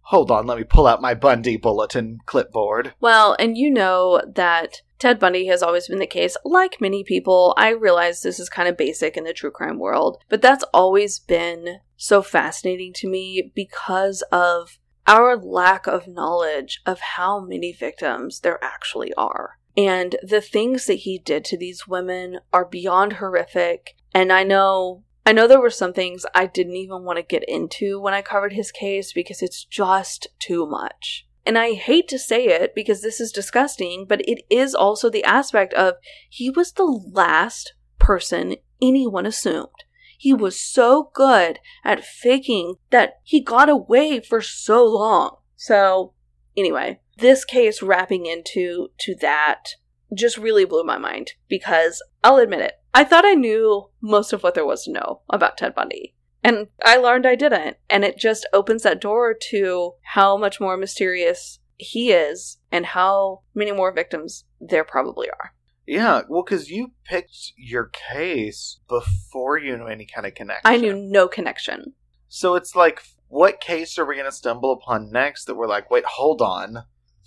hold 0.00 0.30
on, 0.30 0.46
let 0.46 0.58
me 0.58 0.64
pull 0.64 0.86
out 0.86 1.02
my 1.02 1.14
Bundy 1.14 1.56
bulletin 1.56 2.18
clipboard. 2.26 2.94
Well, 3.00 3.36
and 3.38 3.56
you 3.56 3.70
know 3.70 4.22
that 4.34 4.82
Ted 4.98 5.18
Bundy 5.18 5.46
has 5.46 5.62
always 5.62 5.88
been 5.88 5.98
the 5.98 6.06
case. 6.06 6.36
Like 6.44 6.80
many 6.80 7.04
people, 7.04 7.54
I 7.58 7.70
realize 7.70 8.22
this 8.22 8.40
is 8.40 8.48
kind 8.48 8.68
of 8.68 8.76
basic 8.76 9.16
in 9.16 9.24
the 9.24 9.32
true 9.32 9.50
crime 9.50 9.78
world, 9.78 10.18
but 10.28 10.40
that's 10.40 10.64
always 10.72 11.18
been 11.18 11.80
so 11.96 12.22
fascinating 12.22 12.92
to 12.94 13.08
me 13.08 13.52
because 13.54 14.22
of 14.32 14.78
our 15.06 15.36
lack 15.36 15.86
of 15.86 16.08
knowledge 16.08 16.80
of 16.84 17.00
how 17.00 17.40
many 17.40 17.72
victims 17.72 18.40
there 18.40 18.62
actually 18.62 19.12
are. 19.14 19.58
And 19.76 20.16
the 20.22 20.40
things 20.40 20.86
that 20.86 20.94
he 20.94 21.18
did 21.18 21.44
to 21.46 21.58
these 21.58 21.86
women 21.86 22.38
are 22.52 22.64
beyond 22.64 23.14
horrific. 23.14 23.94
And 24.16 24.32
I 24.32 24.44
know 24.44 25.02
I 25.26 25.32
know 25.32 25.46
there 25.46 25.60
were 25.60 25.68
some 25.68 25.92
things 25.92 26.24
I 26.34 26.46
didn't 26.46 26.76
even 26.76 27.04
want 27.04 27.18
to 27.18 27.22
get 27.22 27.46
into 27.46 28.00
when 28.00 28.14
I 28.14 28.22
covered 28.22 28.54
his 28.54 28.72
case 28.72 29.12
because 29.12 29.42
it's 29.42 29.62
just 29.62 30.28
too 30.38 30.66
much. 30.66 31.26
And 31.44 31.58
I 31.58 31.74
hate 31.74 32.08
to 32.08 32.18
say 32.18 32.46
it 32.46 32.74
because 32.74 33.02
this 33.02 33.20
is 33.20 33.30
disgusting, 33.30 34.06
but 34.08 34.22
it 34.26 34.42
is 34.48 34.74
also 34.74 35.10
the 35.10 35.24
aspect 35.24 35.74
of 35.74 35.96
he 36.30 36.48
was 36.48 36.72
the 36.72 36.84
last 36.84 37.74
person 37.98 38.56
anyone 38.80 39.26
assumed. 39.26 39.84
He 40.16 40.32
was 40.32 40.58
so 40.58 41.10
good 41.12 41.58
at 41.84 42.02
faking 42.02 42.76
that 42.88 43.18
he 43.22 43.42
got 43.42 43.68
away 43.68 44.20
for 44.20 44.40
so 44.40 44.82
long. 44.86 45.36
So, 45.56 46.14
anyway, 46.56 47.00
this 47.18 47.44
case 47.44 47.82
wrapping 47.82 48.24
into 48.24 48.88
to 49.00 49.14
that 49.16 49.74
just 50.14 50.38
really 50.38 50.64
blew 50.64 50.84
my 50.84 50.96
mind 50.96 51.32
because 51.48 52.02
I'll 52.24 52.38
admit 52.38 52.60
it. 52.60 52.80
I 52.96 53.04
thought 53.04 53.26
I 53.26 53.34
knew 53.34 53.90
most 54.00 54.32
of 54.32 54.42
what 54.42 54.54
there 54.54 54.64
was 54.64 54.84
to 54.84 54.90
know 54.90 55.20
about 55.28 55.58
Ted 55.58 55.74
Bundy. 55.74 56.14
And 56.42 56.68
I 56.82 56.96
learned 56.96 57.26
I 57.26 57.34
didn't. 57.34 57.76
And 57.90 58.06
it 58.06 58.16
just 58.16 58.48
opens 58.54 58.84
that 58.84 59.02
door 59.02 59.36
to 59.50 59.92
how 60.14 60.38
much 60.38 60.62
more 60.62 60.78
mysterious 60.78 61.58
he 61.76 62.10
is 62.10 62.56
and 62.72 62.86
how 62.86 63.42
many 63.54 63.70
more 63.70 63.92
victims 63.92 64.44
there 64.58 64.82
probably 64.82 65.28
are. 65.28 65.52
Yeah, 65.86 66.22
well, 66.26 66.42
because 66.42 66.70
you 66.70 66.92
picked 67.04 67.52
your 67.58 67.90
case 67.92 68.80
before 68.88 69.58
you 69.58 69.76
knew 69.76 69.88
any 69.88 70.06
kind 70.06 70.26
of 70.26 70.34
connection. 70.34 70.62
I 70.64 70.78
knew 70.78 70.94
no 70.94 71.28
connection. 71.28 71.92
So 72.28 72.54
it's 72.54 72.74
like, 72.74 73.02
what 73.28 73.60
case 73.60 73.98
are 73.98 74.06
we 74.06 74.14
going 74.14 74.24
to 74.24 74.32
stumble 74.32 74.72
upon 74.72 75.12
next 75.12 75.44
that 75.44 75.56
we're 75.56 75.68
like, 75.68 75.90
wait, 75.90 76.06
hold 76.06 76.40
on. 76.40 76.84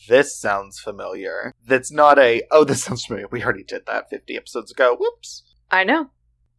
This 0.07 0.35
sounds 0.35 0.79
familiar. 0.79 1.53
That's 1.63 1.91
not 1.91 2.17
a, 2.17 2.41
oh, 2.49 2.63
this 2.63 2.81
sounds 2.81 3.05
familiar. 3.05 3.27
We 3.29 3.43
already 3.43 3.63
did 3.63 3.85
that 3.85 4.09
50 4.09 4.35
episodes 4.35 4.71
ago. 4.71 4.97
Whoops. 4.99 5.43
I 5.71 5.83
know. 5.83 6.09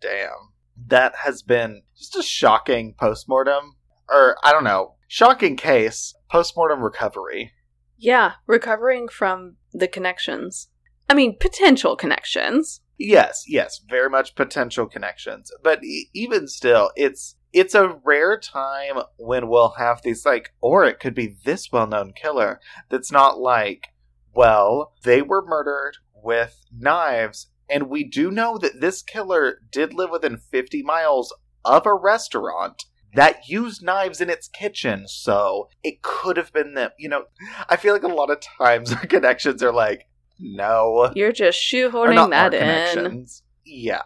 Damn. 0.01 0.53
That 0.87 1.15
has 1.17 1.43
been 1.43 1.83
just 1.97 2.17
a 2.17 2.23
shocking 2.23 2.95
postmortem. 2.99 3.77
Or, 4.09 4.37
I 4.43 4.53
don't 4.53 4.65
know, 4.65 4.95
shocking 5.09 5.57
case, 5.57 6.15
postmortem 6.31 6.83
recovery. 6.83 7.53
Yeah, 7.97 8.33
recovering 8.47 9.09
from 9.09 9.57
the 9.73 9.89
connections. 9.89 10.69
I 11.09 11.15
mean, 11.15 11.37
potential 11.39 11.97
connections. 11.97 12.81
Yes, 12.99 13.45
yes, 13.47 13.81
very 13.89 14.09
much 14.11 14.35
potential 14.35 14.87
connections. 14.87 15.51
But 15.63 15.85
e- 15.85 16.11
even 16.15 16.49
still, 16.49 16.91
it's 16.97 17.37
it's 17.53 17.75
a 17.75 17.99
rare 18.05 18.39
time 18.39 19.03
when 19.17 19.49
we'll 19.49 19.75
have 19.79 20.03
these 20.03 20.25
like 20.25 20.53
or 20.61 20.85
it 20.85 21.01
could 21.01 21.15
be 21.15 21.35
this 21.45 21.73
well-known 21.73 22.13
killer 22.13 22.61
that's 22.89 23.11
not 23.11 23.41
like 23.41 23.89
well, 24.33 24.93
they 25.03 25.23
were 25.23 25.45
murdered 25.45 25.97
with 26.15 26.61
knives 26.73 27.49
and 27.71 27.89
we 27.89 28.05
do 28.05 28.31
know 28.31 28.59
that 28.59 28.81
this 28.81 29.03
killer 29.03 29.61
did 29.71 29.95
live 29.95 30.11
within 30.11 30.39
50 30.39 30.83
miles 30.83 31.35
of 31.65 31.87
a 31.87 31.95
restaurant 31.95 32.85
that 33.15 33.49
used 33.49 33.83
knives 33.83 34.21
in 34.21 34.31
its 34.31 34.49
kitchen, 34.49 35.09
so 35.09 35.69
it 35.83 36.03
could 36.03 36.37
have 36.37 36.53
been 36.53 36.75
them. 36.75 36.91
You 36.99 37.09
know, 37.09 37.25
I 37.69 37.77
feel 37.77 37.93
like 37.93 38.03
a 38.03 38.09
lot 38.09 38.31
of 38.31 38.41
times 38.41 38.93
our 38.93 39.07
connections 39.07 39.63
are 39.63 39.73
like, 39.73 40.07
no, 40.39 41.11
You're 41.15 41.33
just 41.33 41.59
shoehorning 41.59 42.31
that 42.31 42.55
in. 42.55 43.27
Yeah, 43.65 44.03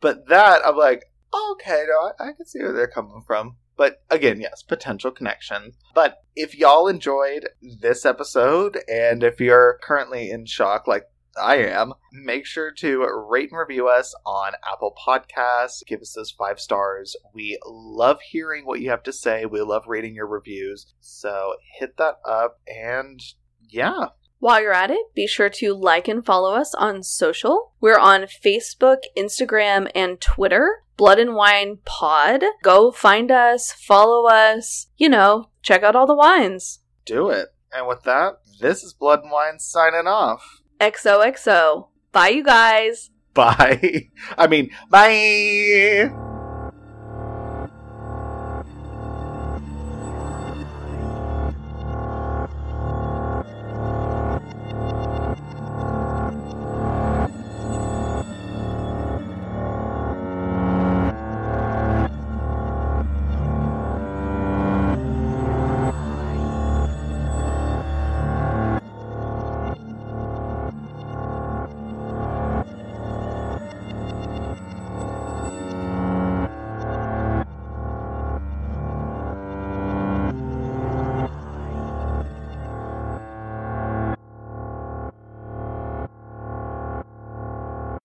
but 0.00 0.28
that 0.28 0.64
I'm 0.64 0.76
like, 0.76 1.04
okay, 1.52 1.84
no, 1.88 2.12
I, 2.20 2.28
I 2.28 2.32
can 2.32 2.46
see 2.46 2.60
where 2.60 2.72
they're 2.72 2.86
coming 2.86 3.22
from. 3.26 3.56
But 3.76 4.02
again, 4.10 4.40
yes, 4.40 4.62
potential 4.62 5.10
connections. 5.10 5.76
But 5.94 6.18
if 6.36 6.56
y'all 6.56 6.88
enjoyed 6.88 7.48
this 7.62 8.04
episode, 8.04 8.78
and 8.86 9.24
if 9.24 9.40
you're 9.40 9.80
currently 9.82 10.30
in 10.30 10.44
shock 10.44 10.86
like 10.86 11.04
I 11.40 11.56
am, 11.56 11.94
make 12.12 12.44
sure 12.46 12.70
to 12.78 13.06
rate 13.28 13.50
and 13.50 13.58
review 13.58 13.88
us 13.88 14.14
on 14.26 14.52
Apple 14.70 14.94
Podcasts. 15.06 15.84
Give 15.86 16.00
us 16.00 16.12
those 16.14 16.30
five 16.30 16.60
stars. 16.60 17.16
We 17.34 17.58
love 17.66 18.20
hearing 18.20 18.66
what 18.66 18.80
you 18.80 18.90
have 18.90 19.02
to 19.04 19.12
say. 19.12 19.46
We 19.46 19.60
love 19.62 19.84
reading 19.86 20.14
your 20.14 20.26
reviews. 20.26 20.92
So 21.00 21.54
hit 21.78 21.96
that 21.96 22.16
up, 22.28 22.60
and 22.66 23.20
yeah, 23.68 24.08
While 24.38 24.60
you're 24.60 24.72
at 24.72 24.90
it, 24.90 25.14
be 25.14 25.26
sure 25.26 25.48
to 25.48 25.72
like 25.72 26.08
and 26.08 26.24
follow 26.26 26.54
us 26.54 26.74
on 26.74 27.02
social. 27.02 27.72
We're 27.80 27.98
on 27.98 28.22
Facebook, 28.22 28.98
Instagram, 29.16 29.90
and 29.94 30.20
Twitter. 30.20 30.82
Blood 30.98 31.18
and 31.18 31.34
Wine 31.34 31.78
Pod. 31.84 32.44
Go 32.62 32.92
find 32.92 33.30
us, 33.30 33.72
follow 33.72 34.26
us, 34.28 34.88
you 34.96 35.08
know, 35.08 35.48
check 35.62 35.82
out 35.82 35.96
all 35.96 36.06
the 36.06 36.14
wines. 36.14 36.80
do 37.06 37.30
it. 37.30 37.48
And 37.72 37.88
with 37.88 38.02
that, 38.02 38.34
this 38.60 38.82
is 38.84 38.92
Blood 38.92 39.20
and 39.22 39.32
Wine 39.32 39.58
signing 39.58 40.06
off. 40.06 40.60
XOXO. 40.82 41.86
Bye, 42.10 42.28
you 42.28 42.44
guys. 42.44 43.10
Bye. 43.34 44.10
I 44.36 44.46
mean, 44.48 44.70
bye. 44.90 46.31